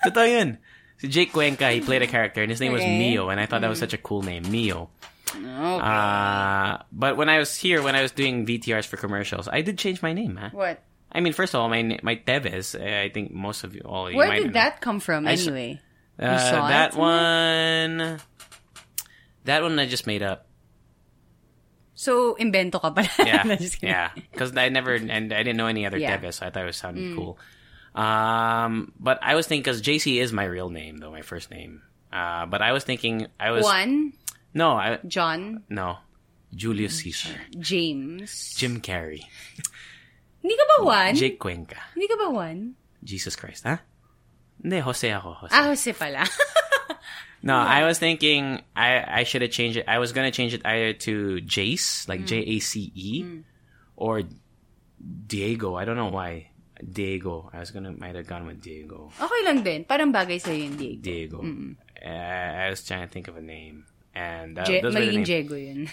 Totoo 0.01 0.25
yun. 0.25 0.57
Si 0.97 1.05
Jake 1.07 1.29
Cuenca, 1.31 1.69
he 1.69 1.81
played 1.85 2.01
a 2.01 2.09
character 2.09 2.41
and 2.41 2.49
his 2.49 2.57
name 2.59 2.73
was 2.73 2.81
Mio 2.81 3.29
and 3.29 3.37
I 3.39 3.45
thought 3.45 3.61
that 3.61 3.69
was 3.69 3.77
such 3.77 3.93
a 3.93 4.01
cool 4.01 4.23
name, 4.25 4.41
Mio. 4.49 4.89
Uh, 5.43 6.83
but 6.91 7.17
when 7.17 7.29
I 7.29 7.37
was 7.39 7.55
here, 7.55 7.81
when 7.81 7.95
I 7.95 8.01
was 8.01 8.11
doing 8.11 8.45
VTRs 8.45 8.85
for 8.85 8.97
commercials, 8.97 9.47
I 9.47 9.61
did 9.61 9.77
change 9.77 10.01
my 10.01 10.13
name, 10.13 10.37
huh? 10.37 10.49
What? 10.51 10.81
I 11.11 11.21
mean, 11.21 11.33
first 11.33 11.53
of 11.53 11.61
all, 11.61 11.69
my 11.69 11.97
my 12.03 12.15
Tevez, 12.15 12.75
uh, 12.75 13.01
I 13.03 13.09
think 13.09 13.31
most 13.31 13.63
of 13.63 13.75
you 13.75 13.81
all 13.85 14.11
you 14.11 14.17
Where 14.17 14.33
did 14.35 14.47
know. 14.47 14.59
that 14.59 14.81
come 14.81 14.99
from 14.99 15.27
I 15.27 15.33
anyway? 15.33 15.79
Uh, 16.19 16.37
saw 16.37 16.67
that 16.67 16.93
it 16.93 16.99
one, 16.99 18.19
that 19.43 19.61
one 19.63 19.79
I 19.79 19.85
just 19.85 20.07
made 20.07 20.23
up. 20.23 20.47
So, 21.95 22.35
invento 22.35 22.81
ka 22.81 22.91
pala. 22.91 23.07
Yeah, 23.23 23.57
yeah. 23.81 24.09
Because 24.31 24.55
I 24.57 24.67
never 24.67 24.95
and 24.95 25.31
I 25.31 25.43
didn't 25.43 25.55
know 25.55 25.67
any 25.67 25.85
other 25.85 25.97
Yeah. 25.97 26.17
Mm. 26.17 26.23
Tevez, 26.23 26.33
so 26.35 26.45
I 26.45 26.49
thought 26.51 26.63
it 26.63 26.67
was 26.67 26.75
sounded 26.77 27.15
cool. 27.15 27.39
Um, 27.95 28.91
but 28.99 29.19
I 29.23 29.35
was 29.35 29.47
thinking 29.47 29.63
because 29.63 29.81
JC 29.81 30.19
is 30.19 30.33
my 30.33 30.43
real 30.43 30.69
name, 30.69 30.97
though 30.97 31.11
my 31.11 31.21
first 31.23 31.49
name. 31.49 31.81
Uh, 32.11 32.45
but 32.45 32.61
I 32.61 32.73
was 32.73 32.83
thinking 32.83 33.27
I 33.39 33.51
was 33.51 33.63
Juan, 33.63 34.11
no, 34.55 34.79
I 34.79 34.97
John, 35.05 35.61
no, 35.69 35.99
Julius 36.55 37.03
Caesar, 37.03 37.35
James. 37.59 38.55
Jim 38.55 38.79
Carrey, 38.81 39.21
Hindi 40.41 40.55
ka 40.55 40.65
ba 40.65 40.75
Juan? 40.87 41.11
Jake 41.13 41.37
Cuenca, 41.37 41.77
Hindi 41.93 42.07
ka 42.07 42.15
ba 42.17 42.27
Juan? 42.31 42.73
Jesus 43.03 43.35
Christ, 43.35 43.67
huh? 43.67 43.77
Hindi, 44.63 44.79
Jose 44.81 45.11
ako, 45.11 45.29
Jose. 45.45 45.53
Ah, 45.53 45.69
Jose 45.69 45.91
pala. 45.93 46.23
No, 47.45 47.53
I 47.61 47.85
was 47.85 48.01
thinking 48.01 48.65
I 48.73 49.21
I 49.21 49.21
should 49.21 49.45
have 49.45 49.53
changed 49.53 49.77
it. 49.77 49.85
I 49.85 50.01
was 50.01 50.17
gonna 50.17 50.33
change 50.33 50.57
it 50.57 50.65
either 50.65 50.97
to 51.05 51.37
Jace, 51.45 52.09
like 52.09 52.25
J 52.25 52.41
A 52.41 52.57
C 52.57 52.89
E, 52.97 53.21
or 53.93 54.25
Diego. 54.97 55.75
I 55.77 55.85
don't 55.85 55.93
know 55.95 56.09
why 56.09 56.49
Diego. 56.81 57.49
I 57.53 57.61
was 57.61 57.69
gonna 57.69 57.93
might 57.93 58.15
have 58.17 58.25
gone 58.25 58.49
with 58.49 58.65
Diego. 58.65 59.13
okay 59.21 59.41
lang 59.45 59.61
din. 59.61 59.85
Parang 59.85 60.09
bagay 60.09 60.41
sa'yo 60.41 60.57
yung 60.57 60.73
Diego. 60.73 61.01
Diego. 61.05 61.37
Uh, 62.01 62.65
I 62.65 62.73
was 62.73 62.81
trying 62.81 63.05
to 63.05 63.11
think 63.13 63.29
of 63.29 63.37
a 63.37 63.45
name, 63.45 63.85
and 64.15 64.57
uh, 64.57 64.63
Je- 64.63 64.81
those 64.81 64.93
were 64.95 64.99
the 65.05 65.11
names. 65.17 65.27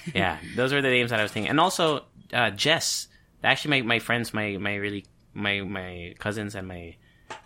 Yeah, 0.14 0.38
those 0.56 0.72
were 0.72 0.80
the 0.82 0.88
names 0.90 1.10
that 1.10 1.20
I 1.20 1.22
was 1.24 1.32
thinking, 1.32 1.50
and 1.50 1.60
also 1.60 2.04
uh, 2.32 2.50
Jess. 2.50 3.08
Actually, 3.44 3.82
my, 3.82 3.86
my 3.86 3.98
friends, 3.98 4.32
my 4.32 4.56
my 4.56 4.76
really 4.76 5.04
my 5.34 5.60
my 5.62 6.14
cousins 6.18 6.54
and 6.54 6.68
my 6.68 6.94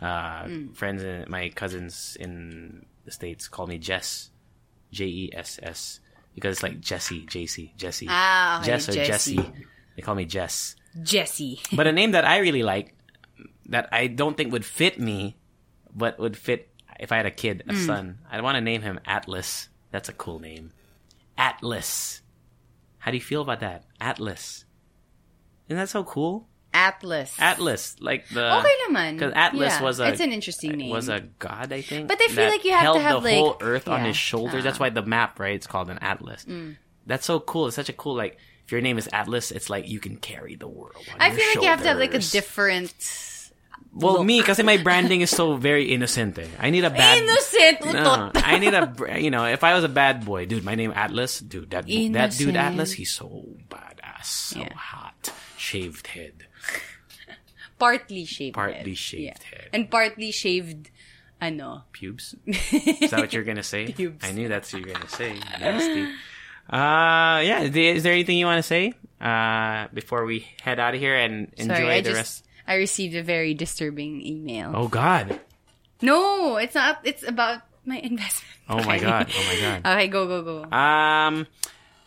uh, 0.02 0.46
friends 0.74 1.02
and 1.02 1.28
my 1.28 1.48
cousins 1.50 2.16
in 2.20 2.84
the 3.04 3.10
states 3.10 3.48
call 3.48 3.66
me 3.66 3.78
Jess, 3.78 4.30
J 4.92 5.04
E 5.06 5.30
S 5.34 5.58
S, 5.62 6.00
because 6.34 6.56
it's 6.56 6.62
like 6.62 6.80
Jesse, 6.80 7.24
JC, 7.26 7.74
Jesse, 7.76 8.06
Ah, 8.10 8.60
Jess 8.64 8.88
or 8.88 8.92
Jesse. 8.92 9.36
Jesse. 9.36 9.52
They 9.96 10.02
call 10.02 10.14
me 10.14 10.26
Jess. 10.26 10.76
Jesse. 11.02 11.60
But 11.72 11.86
a 11.86 11.92
name 11.92 12.10
that 12.12 12.24
I 12.26 12.38
really 12.38 12.62
like, 12.62 12.94
that 13.70 13.88
I 13.92 14.08
don't 14.08 14.36
think 14.36 14.52
would 14.52 14.64
fit 14.64 15.00
me, 15.00 15.36
but 15.94 16.18
would 16.18 16.36
fit 16.36 16.68
if 17.00 17.12
I 17.12 17.16
had 17.16 17.26
a 17.26 17.30
kid, 17.30 17.64
a 17.68 17.74
son. 17.74 18.18
I'd 18.30 18.42
want 18.42 18.56
to 18.56 18.60
name 18.60 18.82
him 18.82 19.00
Atlas. 19.06 19.68
That's 19.90 20.08
a 20.08 20.12
cool 20.12 20.38
name. 20.40 20.72
Atlas. 21.38 22.22
How 22.98 23.10
do 23.10 23.16
you 23.16 23.22
feel 23.22 23.42
about 23.42 23.60
that? 23.60 23.84
Atlas. 24.00 24.64
Isn't 25.68 25.78
that 25.78 25.88
so 25.88 26.04
cool? 26.04 26.48
Atlas. 26.74 27.34
Atlas, 27.38 27.96
like 28.00 28.28
the 28.28 28.58
Okay 28.58 28.68
naman. 28.88 29.14
because 29.14 29.32
Atlas 29.34 29.72
Yeah, 29.74 29.82
was 29.82 29.98
a 30.00 30.08
it's 30.08 30.20
an 30.20 30.30
interesting 30.32 30.72
name. 30.72 30.90
was 30.90 31.08
a 31.08 31.20
god, 31.38 31.72
I 31.72 31.80
think. 31.80 32.06
But 32.08 32.18
they 32.18 32.28
feel 32.28 32.50
like 32.50 32.64
you 32.64 32.72
have 32.72 32.94
to 32.94 33.00
held 33.00 33.02
have, 33.02 33.22
the 33.22 33.34
whole 33.34 33.46
like- 33.52 33.62
earth 33.64 33.88
on 33.88 34.04
his 34.04 34.16
shoulders. 34.16 34.62
That's 34.62 34.78
why 34.78 34.90
the 34.90 35.02
map, 35.02 35.40
right? 35.40 35.54
It's 35.54 35.66
called 35.66 35.88
an 35.88 35.98
atlas. 36.02 36.44
Mm. 36.44 36.76
That's 37.06 37.24
so 37.24 37.40
cool. 37.40 37.68
It's 37.68 37.76
such 37.76 37.88
a 37.88 37.94
cool 37.94 38.14
like. 38.14 38.38
If 38.66 38.72
your 38.72 38.80
name 38.80 38.98
is 38.98 39.08
Atlas, 39.12 39.52
it's 39.52 39.70
like 39.70 39.88
you 39.88 40.00
can 40.00 40.16
carry 40.16 40.56
the 40.56 40.66
world. 40.66 40.96
I 41.20 41.30
feel 41.30 41.46
like 41.46 41.62
you 41.62 41.68
have 41.68 41.82
to 41.82 41.88
have 41.88 41.98
like 41.98 42.14
a 42.14 42.18
different... 42.18 42.92
Well, 43.98 44.22
me, 44.22 44.40
because 44.40 44.62
my 44.62 44.76
branding 44.76 45.22
is 45.22 45.30
so 45.30 45.56
very 45.56 45.90
innocent. 45.92 46.38
Eh. 46.38 46.46
I 46.60 46.68
need 46.70 46.84
a 46.84 46.90
bad. 46.90 47.16
Innocent! 47.18 47.94
No, 47.94 48.30
I 48.34 48.58
need 48.58 48.74
a. 48.74 48.92
You 49.20 49.30
know, 49.30 49.46
if 49.46 49.64
I 49.64 49.74
was 49.74 49.84
a 49.84 49.88
bad 49.88 50.24
boy, 50.24 50.44
dude, 50.44 50.64
my 50.64 50.74
name 50.74 50.92
Atlas, 50.94 51.40
dude, 51.40 51.70
that 51.70 51.86
that 52.12 52.36
dude 52.36 52.56
Atlas, 52.56 52.92
he's 52.92 53.10
so 53.12 53.44
badass, 53.70 54.24
so 54.26 54.60
Yeah. 54.60 54.74
hot, 54.74 55.32
shaved 55.56 56.08
head, 56.08 56.46
Partly 57.78 58.24
shaved 58.24 58.54
partly 58.54 58.90
head. 58.90 58.98
shaved 58.98 59.22
Yeah. 59.22 59.48
head, 59.58 59.68
And 59.72 59.90
partly 59.90 60.30
shaved, 60.30 60.90
ano, 61.40 61.84
pubes. 61.92 62.34
Is 62.46 63.10
that 63.10 63.20
what 63.20 63.32
you're 63.32 63.44
gonna 63.44 63.62
say? 63.62 63.92
Pubes. 63.92 64.24
I 64.24 64.32
knew 64.32 64.48
that's 64.48 64.72
what 64.72 64.82
you're 64.84 64.94
gonna 64.94 65.08
say. 65.08 65.38
Nasty. 65.60 66.04
Uh, 66.68 67.40
yeah. 67.44 67.60
Is 67.62 68.02
there 68.02 68.12
anything 68.12 68.38
you 68.38 68.46
want 68.46 68.58
to 68.58 68.62
say 68.66 68.92
uh 69.20 69.88
before 69.94 70.24
we 70.26 70.46
head 70.60 70.78
out 70.78 70.94
of 70.94 71.00
here 71.00 71.16
and 71.16 71.52
enjoy 71.56 71.74
Sorry, 71.74 72.00
the 72.00 72.10
just 72.10 72.16
rest? 72.16 72.45
I 72.66 72.74
received 72.74 73.14
a 73.14 73.22
very 73.22 73.54
disturbing 73.54 74.20
email. 74.24 74.72
Oh 74.74 74.88
God! 74.88 75.40
No, 76.02 76.56
it's 76.56 76.74
not. 76.74 77.00
It's 77.04 77.26
about 77.26 77.62
my 77.84 77.98
investment. 77.98 78.52
Oh 78.68 78.82
my 78.84 78.98
God! 78.98 79.30
Oh 79.30 79.44
my 79.46 79.60
God! 79.60 79.80
Okay, 79.96 80.08
go 80.08 80.26
go 80.26 80.42
go. 80.42 80.76
Um, 80.76 81.46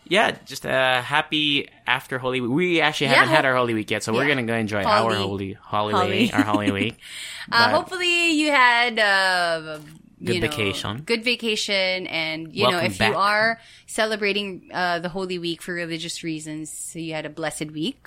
yeah, 0.06 0.36
just 0.44 0.66
uh, 0.66 1.00
happy 1.02 1.68
after 1.86 2.18
Holy 2.18 2.40
Week. 2.40 2.50
We 2.50 2.80
actually 2.80 3.08
Yeah, 3.08 3.14
haven't 3.24 3.34
had 3.34 3.44
ho- 3.44 3.50
our 3.52 3.56
Holy 3.56 3.74
Week 3.74 3.90
yet, 3.90 4.02
so 4.02 4.12
we're 4.12 4.26
gonna 4.28 4.42
go 4.42 4.54
enjoy 4.54 4.82
Holy. 4.84 4.92
our 4.92 5.14
Holy 5.14 5.52
Holy 5.54 5.92
Holy. 5.94 6.10
Week, 6.10 6.34
our 6.34 6.42
Holy 6.44 6.70
Week. 6.70 6.98
Uh, 7.52 7.70
hopefully 7.70 8.30
you 8.32 8.48
had 8.52 8.96
uh, 8.96 9.78
Good 10.22 10.34
you 10.34 10.40
know, 10.42 10.48
vacation. 10.48 11.02
good 11.06 11.24
vacation, 11.24 12.06
and 12.06 12.54
you 12.54 12.70
know, 12.70 12.78
if 12.78 12.98
back. 12.98 13.12
you 13.12 13.18
are 13.18 13.58
celebrating 13.86 14.68
uh, 14.72 14.98
the 14.98 15.08
Holy 15.08 15.38
Week 15.38 15.62
for 15.62 15.72
religious 15.72 16.22
reasons, 16.22 16.70
so 16.70 16.98
you 16.98 17.14
had 17.14 17.24
a 17.24 17.30
blessed 17.30 17.70
week. 17.70 18.06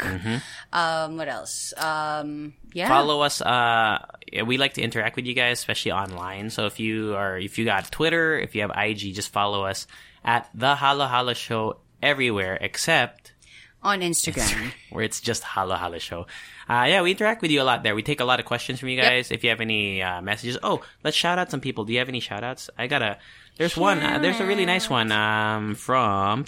Um, 0.72 1.18
what 1.18 1.27
else? 1.27 1.73
Um, 1.76 2.53
yeah. 2.72 2.85
Mm-hmm. 2.85 2.94
Follow 2.94 3.22
us. 3.22 3.41
Uh, 3.41 4.06
we 4.45 4.57
like 4.57 4.73
to 4.76 4.81
interact 4.81 5.15
with 5.15 5.26
you 5.26 5.34
guys, 5.34 5.57
especially 5.57 5.91
online. 5.91 6.49
So 6.52 6.65
if 6.68 6.80
you 6.80 7.15
are, 7.15 7.38
if 7.38 7.57
you 7.57 7.65
got 7.65 7.91
Twitter, 7.91 8.38
if 8.38 8.53
you 8.53 8.61
have 8.61 8.72
IG, 8.76 9.15
just 9.15 9.31
follow 9.31 9.65
us 9.65 9.88
at 10.23 10.49
the 10.53 10.76
Halo-Halo 10.76 11.34
Show 11.34 11.77
everywhere 12.02 12.57
except 12.61 13.34
on 13.81 14.02
Instagram. 14.02 14.72
where 14.91 15.03
it's 15.03 15.19
just 15.22 15.44
Halo-Halo 15.44 15.98
Show. 15.98 16.27
Uh, 16.69 16.85
yeah, 16.88 17.02
we 17.02 17.11
interact 17.11 17.41
with 17.41 17.52
you 17.52 17.61
a 17.61 17.64
lot 17.64 17.84
there. 17.84 17.95
We 17.95 18.03
take 18.03 18.19
a 18.22 18.26
lot 18.26 18.40
of 18.40 18.45
questions 18.45 18.80
from 18.80 18.90
you 18.90 18.99
guys. 19.02 19.31
If 19.31 19.44
you 19.44 19.49
have 19.49 19.60
any 19.61 20.02
uh, 20.02 20.22
messages, 20.22 20.57
oh, 20.64 20.81
let's 21.03 21.18
shout 21.18 21.38
out 21.40 21.52
some 21.52 21.60
people. 21.61 21.84
Do 21.85 21.94
you 21.94 21.99
have 21.99 22.10
any 22.10 22.19
shout 22.22 22.44
outs? 22.44 22.69
I 22.77 22.88
got 22.88 23.02
a. 23.02 23.18
There's 23.57 23.76
one. 23.77 24.02
Uh, 24.02 24.18
there's 24.19 24.40
a 24.40 24.45
really 24.45 24.65
nice 24.65 24.90
one 24.90 25.11
um, 25.11 25.76
from 25.76 26.45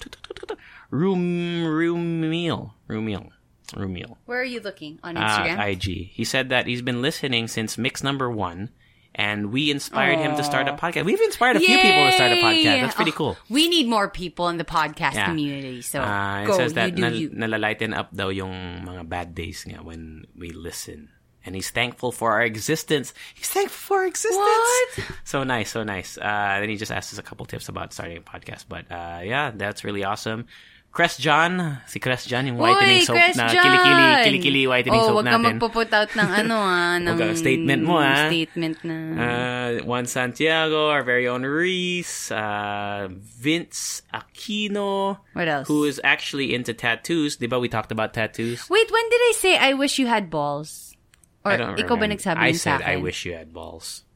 Room 0.90 1.64
Rumiel. 1.64 2.72
Rumiel. 2.88 3.30
Rumiel. 3.74 4.16
Where 4.26 4.40
are 4.40 4.44
you 4.44 4.60
looking 4.60 4.98
on 5.02 5.16
Uh, 5.16 5.26
Instagram? 5.28 5.66
IG. 5.72 6.10
He 6.12 6.24
said 6.24 6.48
that 6.50 6.66
he's 6.66 6.82
been 6.82 7.02
listening 7.02 7.48
since 7.48 7.76
mix 7.76 8.02
number 8.02 8.30
one, 8.30 8.70
and 9.16 9.48
we 9.50 9.72
inspired 9.72 10.20
him 10.20 10.36
to 10.36 10.44
start 10.44 10.68
a 10.68 10.76
podcast. 10.76 11.08
We've 11.08 11.20
inspired 11.24 11.56
a 11.56 11.60
few 11.64 11.72
people 11.80 12.04
to 12.04 12.12
start 12.12 12.32
a 12.36 12.40
podcast. 12.44 12.80
That's 12.84 12.94
pretty 12.94 13.16
Oh, 13.16 13.32
cool. 13.32 13.34
We 13.48 13.66
need 13.72 13.88
more 13.88 14.12
people 14.12 14.52
in 14.52 14.60
the 14.60 14.68
podcast 14.68 15.16
Yeah. 15.16 15.32
community. 15.32 15.80
So 15.80 16.04
Uh, 16.04 16.44
it 16.44 16.46
go, 16.46 16.56
says 16.60 16.76
that 16.76 16.92
you 16.96 17.02
nal- 17.02 17.16
you. 17.16 17.28
nalalighten 17.32 17.96
up 17.96 18.12
daw 18.12 18.28
yung 18.28 18.84
mga 18.84 19.08
bad 19.08 19.28
days 19.34 19.64
nga 19.64 19.80
when 19.80 20.28
we 20.36 20.52
listen. 20.52 21.08
And 21.46 21.54
he's 21.54 21.70
thankful 21.70 22.10
for 22.12 22.34
our 22.36 22.42
existence. 22.42 23.14
He's 23.32 23.48
thankful 23.48 23.78
for 23.78 23.96
our 24.02 24.06
existence. 24.10 24.36
What? 24.36 25.16
So 25.24 25.46
nice, 25.46 25.70
so 25.70 25.80
nice. 25.86 26.18
Uh, 26.18 26.58
then 26.60 26.68
he 26.68 26.76
just 26.76 26.90
asked 26.92 27.14
us 27.14 27.22
a 27.22 27.24
couple 27.24 27.46
tips 27.46 27.70
about 27.70 27.94
starting 27.94 28.18
a 28.18 28.20
podcast. 28.20 28.66
But 28.68 28.90
uh, 28.92 29.22
yeah, 29.24 29.54
that's 29.54 29.80
really 29.86 30.02
awesome. 30.04 30.50
Crest 30.96 31.20
John, 31.20 31.76
si 31.84 32.00
Crest 32.00 32.24
John, 32.24 32.48
yung 32.48 32.56
whitening 32.56 33.04
Uy, 33.04 33.04
soap 33.04 33.20
Chris 33.20 33.36
na 33.36 33.52
John! 33.52 33.68
kilikili, 33.68 34.04
kilikili 34.24 34.62
whitening 34.64 34.96
oh, 34.96 35.12
soap 35.12 35.16
wag 35.20 35.28
ka 35.28 35.36
natin. 35.36 35.44
magpo-put 35.60 35.90
out 35.92 36.08
ng 36.16 36.30
ano 36.40 36.56
ah, 36.56 36.96
ng 36.96 37.16
ka- 37.20 37.36
statement 37.36 37.82
mo, 37.84 38.00
ah. 38.00 38.32
Statement 38.32 38.76
na. 38.80 38.96
Uh, 39.12 39.68
Juan 39.84 40.08
Santiago, 40.08 40.88
our 40.88 41.04
very 41.04 41.28
own 41.28 41.44
Reese, 41.44 42.32
uh, 42.32 43.12
Vince 43.12 44.08
Aquino, 44.08 45.20
What 45.36 45.52
else? 45.52 45.68
who 45.68 45.84
is 45.84 46.00
actually 46.00 46.56
into 46.56 46.72
tattoos. 46.72 47.36
Diba 47.36 47.60
we 47.60 47.68
talked 47.68 47.92
about 47.92 48.16
tattoos? 48.16 48.64
Wait, 48.72 48.88
when 48.88 49.06
did 49.12 49.20
I 49.20 49.32
say 49.36 49.52
I 49.60 49.76
wish 49.76 50.00
you 50.00 50.08
had 50.08 50.32
balls? 50.32 50.96
Or 51.44 51.52
I 51.52 51.60
don't 51.60 51.76
ikaw 51.76 52.00
ba 52.00 52.08
remember. 52.08 52.24
nagsabi 52.24 52.40
I 52.40 52.56
said 52.56 52.80
I 52.80 52.96
wish 52.96 53.28
you 53.28 53.36
had 53.36 53.52
balls. 53.52 54.08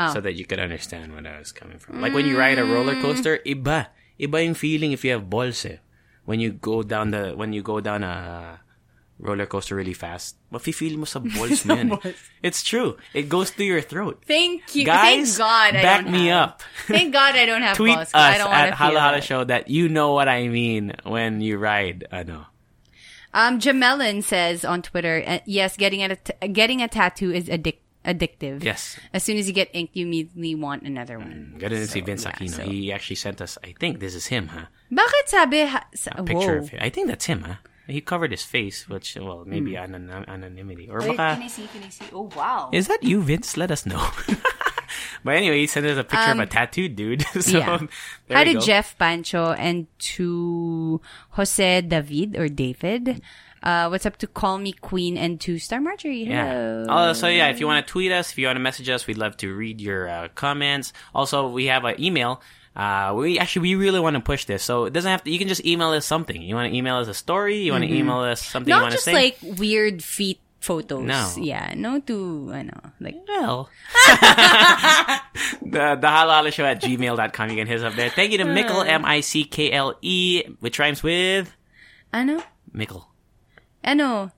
Oh. 0.00 0.08
So 0.16 0.24
that 0.24 0.40
you 0.40 0.48
could 0.48 0.58
understand 0.58 1.12
where 1.12 1.20
I 1.20 1.36
was 1.36 1.52
coming 1.52 1.76
from. 1.76 2.00
Like 2.00 2.16
when 2.16 2.24
you 2.24 2.40
ride 2.40 2.56
a 2.56 2.64
roller 2.64 2.96
coaster, 3.04 3.44
iba. 3.44 3.92
Iba 4.16 4.40
yung 4.40 4.56
feeling 4.56 4.96
if 4.96 5.04
you 5.04 5.12
have 5.12 5.28
balls 5.28 5.68
eh. 5.68 5.84
When 6.24 6.40
you 6.40 6.52
go 6.52 6.82
down 6.82 7.10
the, 7.10 7.32
when 7.36 7.52
you 7.52 7.62
go 7.62 7.80
down 7.80 8.02
a 8.02 8.60
roller 9.20 9.46
coaster 9.46 9.76
really 9.76 9.92
fast, 9.94 10.36
mafe-feel 10.50 10.96
mo 10.98 11.04
sa 11.04 11.20
balls 11.20 11.64
mo 11.64 11.76
yan 11.76 11.92
eh. 12.04 12.12
It's 12.42 12.62
true. 12.64 12.96
It 13.12 13.28
goes 13.28 13.50
through 13.52 13.66
your 13.70 13.80
throat. 13.84 14.24
Thank 14.26 14.74
you. 14.74 14.84
Guys, 14.88 15.36
Thank 15.36 15.38
God 15.38 15.70
I 15.76 15.82
back 15.82 16.02
don't 16.04 16.12
me 16.12 16.26
have. 16.32 16.48
up. 16.58 16.62
Thank 16.88 17.12
God 17.12 17.36
I 17.36 17.44
don't 17.46 17.62
have 17.62 17.76
Tweet 17.76 17.94
balls. 17.94 18.08
us 18.08 18.12
'cause 18.12 18.34
I 18.34 18.38
don't 18.38 18.50
at 18.52 18.72
Hala 18.74 19.00
Hala. 19.00 19.20
Show 19.20 19.44
that 19.44 19.68
you 19.68 19.88
know 19.92 20.12
what 20.16 20.28
I 20.28 20.48
mean 20.48 20.96
when 21.04 21.40
you 21.44 21.58
ride, 21.60 22.08
ano. 22.10 22.48
Um, 23.34 23.58
Jamelin 23.60 24.22
says 24.22 24.64
on 24.64 24.80
Twitter, 24.80 25.20
uh, 25.26 25.38
yes, 25.44 25.76
getting 25.76 26.00
a 26.06 26.16
t- 26.16 26.38
getting 26.54 26.80
a 26.80 26.88
tattoo 26.88 27.30
is 27.34 27.50
addic- 27.52 27.83
addictive. 28.04 28.62
Yes. 28.62 28.98
As 29.12 29.24
soon 29.24 29.36
as 29.38 29.48
you 29.48 29.54
get 29.54 29.68
ink, 29.72 29.90
you 29.92 30.06
immediately 30.06 30.54
want 30.54 30.82
another 30.84 31.18
one. 31.18 31.56
Mm, 31.56 31.60
Ganun 31.60 31.88
si 31.88 32.00
So, 32.00 32.04
Vince 32.04 32.24
yeah, 32.24 32.32
Aquino. 32.32 32.56
so- 32.56 32.62
He 32.62 32.92
actually 32.92 33.16
sent 33.16 33.40
us, 33.40 33.58
I 33.64 33.74
think 33.78 34.00
this 34.00 34.14
is 34.14 34.26
him, 34.28 34.48
huh? 34.48 34.66
Bakit 34.92 35.24
sabi 35.26 35.64
ha- 35.66 35.88
sa- 35.94 36.12
A 36.16 36.22
picture 36.22 36.60
Whoa. 36.60 36.64
of 36.64 36.68
him. 36.68 36.80
I 36.82 36.90
think 36.90 37.08
that's 37.08 37.26
him, 37.26 37.42
huh? 37.42 37.56
He 37.86 38.00
covered 38.00 38.30
his 38.30 38.42
face, 38.44 38.88
which, 38.88 39.16
well, 39.20 39.44
maybe 39.44 39.76
hmm. 39.76 39.84
anon- 39.84 40.24
anonymity. 40.24 40.88
Or. 40.88 41.00
Wait, 41.00 41.16
baka, 41.20 41.36
can 41.36 41.42
I 41.44 41.52
see? 41.52 41.68
Can 41.68 41.82
I 41.84 41.92
see? 41.92 42.08
Oh 42.16 42.30
wow. 42.32 42.70
is 42.72 42.88
that 42.88 43.02
you, 43.04 43.20
Vince? 43.20 43.56
Let 43.60 43.70
us 43.70 43.84
know. 43.84 44.00
but 45.22 45.36
anyway, 45.36 45.58
he 45.60 45.66
sent 45.66 45.86
us 45.86 45.98
a 45.98 46.04
picture 46.04 46.32
of 46.32 46.38
a 46.40 46.46
tattooed 46.46 46.96
dude. 46.96 47.22
so, 47.40 47.62
Um, 47.62 47.88
yeah. 48.28 48.42
you 48.42 48.54
go. 48.54 48.60
Jeff 48.60 48.98
Pancho 48.98 49.52
and 49.52 49.86
to 50.16 51.00
Jose 51.30 51.80
David 51.82 52.36
or 52.36 52.48
David. 52.48 53.22
Uh, 53.62 53.88
what's 53.88 54.04
up 54.04 54.16
to 54.18 54.26
Call 54.26 54.58
Me 54.58 54.72
Queen 54.72 55.16
and 55.16 55.40
to 55.40 55.58
Star 55.58 55.80
Marjorie? 55.80 56.24
Yeah. 56.24 56.52
Hello. 56.52 56.86
Oh, 56.88 57.12
so 57.14 57.28
yeah, 57.28 57.48
if 57.48 57.60
you 57.60 57.66
want 57.66 57.86
to 57.86 57.90
tweet 57.90 58.12
us, 58.12 58.30
if 58.30 58.38
you 58.38 58.46
want 58.46 58.56
to 58.56 58.60
message 58.60 58.88
us, 58.90 59.06
we'd 59.06 59.16
love 59.16 59.36
to 59.38 59.54
read 59.54 59.80
your 59.80 60.06
uh, 60.08 60.28
comments. 60.34 60.92
Also, 61.14 61.48
we 61.48 61.66
have 61.66 61.84
an 61.86 61.98
email. 61.98 62.42
Uh, 62.76 63.14
we 63.16 63.38
actually 63.38 63.62
we 63.62 63.74
really 63.76 64.00
want 64.00 64.14
to 64.16 64.20
push 64.20 64.44
this, 64.46 64.62
so 64.62 64.84
it 64.84 64.92
doesn't 64.92 65.10
have 65.10 65.22
to. 65.24 65.30
You 65.30 65.38
can 65.38 65.46
just 65.48 65.64
email 65.64 65.90
us 65.90 66.04
something. 66.04 66.42
You 66.42 66.56
want 66.56 66.70
to 66.72 66.76
email 66.76 66.96
us 66.96 67.06
a 67.08 67.14
story. 67.14 67.58
You 67.62 67.70
want 67.72 67.84
to 67.84 67.94
email 67.94 68.18
us 68.18 68.42
something 68.44 68.68
you 68.68 68.74
Not 68.74 68.82
want 68.82 68.90
to 68.92 68.96
just 68.96 69.04
say. 69.04 69.12
like 69.14 69.38
weird 69.58 70.02
feet 70.02 70.40
photos. 70.64 71.04
No. 71.04 71.28
Yeah, 71.36 71.74
no 71.76 72.00
to, 72.00 72.50
ano, 72.54 72.72
like, 73.00 73.20
Well, 73.28 73.68
the, 75.62 75.96
the 76.00 76.06
halohalo 76.08 76.52
show 76.52 76.64
at 76.64 76.80
gmail.com. 76.80 77.50
You 77.50 77.56
can 77.56 77.66
hit 77.66 77.78
us 77.80 77.84
up 77.84 77.94
there. 77.94 78.08
Thank 78.10 78.32
you 78.32 78.38
to 78.38 78.44
Mickle, 78.44 78.82
M 78.82 79.04
I 79.04 79.20
C 79.20 79.44
K 79.44 79.70
L 79.72 79.94
E, 80.00 80.42
which 80.60 80.78
rhymes 80.78 81.02
with 81.02 81.52
I 82.12 82.24
know. 82.24 82.34
ano? 82.40 82.44
Mickle, 82.72 83.06
Ano? 83.84 84.32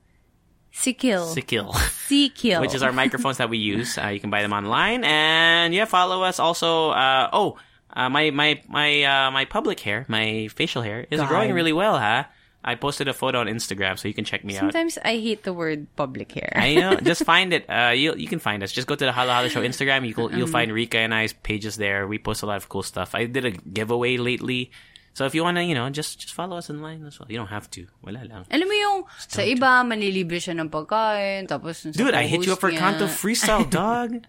Sikil. 0.73 1.33
Sikil, 1.33 1.73
Sikil. 1.73 2.61
which 2.61 2.75
is 2.75 2.83
our 2.83 2.91
microphones 2.93 3.37
that 3.37 3.49
we 3.49 3.57
use. 3.57 3.97
Uh, 3.97 4.07
you 4.13 4.19
can 4.19 4.29
buy 4.29 4.43
them 4.43 4.53
online. 4.53 5.03
And 5.03 5.73
yeah, 5.73 5.85
follow 5.85 6.21
us 6.21 6.37
also. 6.39 6.91
Uh, 6.91 7.29
oh, 7.33 7.57
uh, 7.95 8.09
my, 8.09 8.29
my, 8.29 8.61
my, 8.67 9.01
uh, 9.03 9.31
my 9.31 9.45
public 9.45 9.79
hair, 9.79 10.05
my 10.07 10.49
facial 10.53 10.83
hair 10.83 11.07
is 11.09 11.19
God. 11.19 11.29
growing 11.29 11.53
really 11.53 11.73
well, 11.73 11.97
huh? 11.97 12.25
I 12.67 12.75
posted 12.75 13.07
a 13.07 13.15
photo 13.15 13.39
on 13.39 13.47
Instagram, 13.47 13.95
so 13.95 14.11
you 14.11 14.13
can 14.13 14.27
check 14.27 14.43
me 14.43 14.59
out. 14.59 14.67
Sometimes 14.67 14.99
I 14.99 15.23
hate 15.23 15.47
the 15.47 15.55
word 15.55 15.87
public 15.95 16.35
hair. 16.35 16.51
I 16.51 16.75
know. 16.75 16.99
Just 16.99 17.23
find 17.23 17.55
it. 17.55 17.63
Uh, 17.71 17.95
you 17.95 18.11
you 18.19 18.27
can 18.27 18.43
find 18.43 18.59
us. 18.59 18.75
Just 18.75 18.91
go 18.91 18.95
to 18.99 19.07
the 19.07 19.15
Halo-Halo 19.15 19.47
Show 19.47 19.63
Instagram. 19.63 20.03
You 20.03 20.11
will, 20.11 20.35
you'll 20.35 20.51
find 20.51 20.75
Rica 20.75 20.99
and 20.99 21.15
I's 21.15 21.31
pages 21.31 21.79
there. 21.79 22.03
We 22.11 22.19
post 22.19 22.43
a 22.43 22.47
lot 22.51 22.59
of 22.59 22.67
cool 22.67 22.83
stuff. 22.83 23.15
I 23.15 23.23
did 23.23 23.47
a 23.47 23.55
giveaway 23.55 24.19
lately, 24.19 24.75
so 25.17 25.25
if 25.25 25.33
you 25.33 25.47
wanna, 25.47 25.63
you 25.63 25.73
know, 25.73 25.89
just 25.89 26.19
just 26.19 26.35
follow 26.35 26.57
us 26.59 26.69
online 26.69 27.07
as 27.07 27.17
well. 27.17 27.31
You 27.31 27.39
don't 27.39 27.49
have 27.49 27.71
to. 27.71 27.87
Wala 28.03 28.21
lang. 28.27 28.45
Alam 28.51 28.67
mo 28.67 28.75
yung, 28.75 28.97
sa 29.31 29.41
iba, 29.41 29.81
manlilibre 29.87 30.37
siya 30.37 30.53
ng 30.59 30.67
pagkain, 30.67 31.47
tapos 31.47 31.87
Dude, 31.89 32.13
I 32.13 32.27
hit 32.27 32.45
you 32.45 32.53
up 32.53 32.59
for 32.59 32.69
Kanto 32.69 33.07
freestyle, 33.07 33.63
dog. 33.71 34.27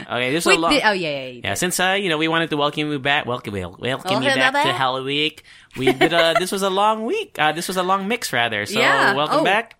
Okay, 0.00 0.30
this 0.32 0.42
is 0.42 0.46
Wait, 0.46 0.58
a 0.58 0.60
long. 0.60 0.70
di- 0.72 0.82
oh 0.82 0.90
yeah, 0.92 1.08
yeah, 1.08 1.26
yeah. 1.26 1.40
Yeah, 1.44 1.54
since 1.54 1.78
uh, 1.78 1.94
you 2.00 2.08
know, 2.08 2.18
we 2.18 2.26
wanted 2.26 2.50
to 2.50 2.56
welcome 2.56 2.90
you 2.90 2.98
back. 2.98 3.26
Welcome, 3.26 3.54
wel- 3.54 3.76
welcome 3.78 4.22
you 4.22 4.28
back 4.34 4.52
to. 4.66 4.72
Hell 4.72 5.02
Week. 5.04 5.44
We 5.76 5.92
did 5.92 6.12
a. 6.12 6.34
this 6.38 6.50
was 6.50 6.62
a 6.62 6.70
long 6.70 7.04
week. 7.06 7.36
Uh, 7.38 7.52
this 7.52 7.68
was 7.68 7.76
a 7.76 7.82
long 7.82 8.08
mix, 8.08 8.32
rather. 8.32 8.66
So 8.66 8.78
Yeah. 8.80 9.14
welcome 9.14 9.40
Oh. 9.40 9.44
back. 9.44 9.76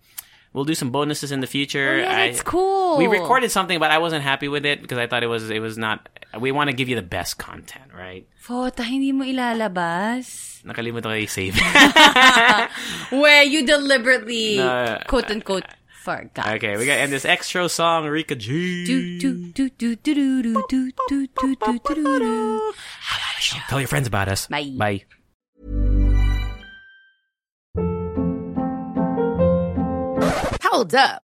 We'll 0.53 0.65
do 0.65 0.73
some 0.73 0.89
bonuses 0.89 1.31
in 1.31 1.41
the 1.41 1.47
future. 1.51 2.01
Oh, 2.01 2.09
yeah, 2.09 2.33
I- 2.33 2.39
cool. 2.43 2.97
We 2.97 3.05
recorded 3.07 3.51
something, 3.51 3.77
but 3.77 3.91
I 3.91 3.99
wasn't 3.99 4.23
happy 4.23 4.47
with 4.47 4.65
it 4.65 4.81
because 4.81 4.97
I 4.97 5.05
thought 5.05 5.21
it 5.23 5.27
was 5.29 5.49
it 5.51 5.59
was 5.59 5.77
not. 5.77 6.07
We 6.39 6.51
want 6.51 6.69
to 6.69 6.75
give 6.75 6.87
you 6.89 6.95
the 6.95 7.05
best 7.05 7.37
content, 7.37 7.91
right? 7.93 8.25
Fota, 8.41 8.81
hindi 8.85 9.11
mo 9.11 9.25
ilalabas. 9.25 10.61
Nakalimutan 10.65 11.03
ko 11.09 11.17
i-save. 11.17 11.55
Where 13.11 13.43
you 13.43 13.65
deliberately, 13.65 14.57
No. 14.57 14.99
quote 15.07 15.29
unquote, 15.31 15.63
forgot. 15.99 16.55
Okay, 16.55 16.77
we 16.77 16.85
got 16.85 16.97
and 16.97 17.11
this 17.11 17.25
extra 17.25 17.67
song, 17.69 18.05
Rica 18.05 18.35
G. 18.35 19.19
Tell 23.67 23.79
your 23.79 23.87
friends 23.87 24.07
about 24.07 24.27
us. 24.27 24.47
Bye. 24.47 24.73
Bye. 24.77 25.05
Hold 30.63 30.95
up. 30.95 31.23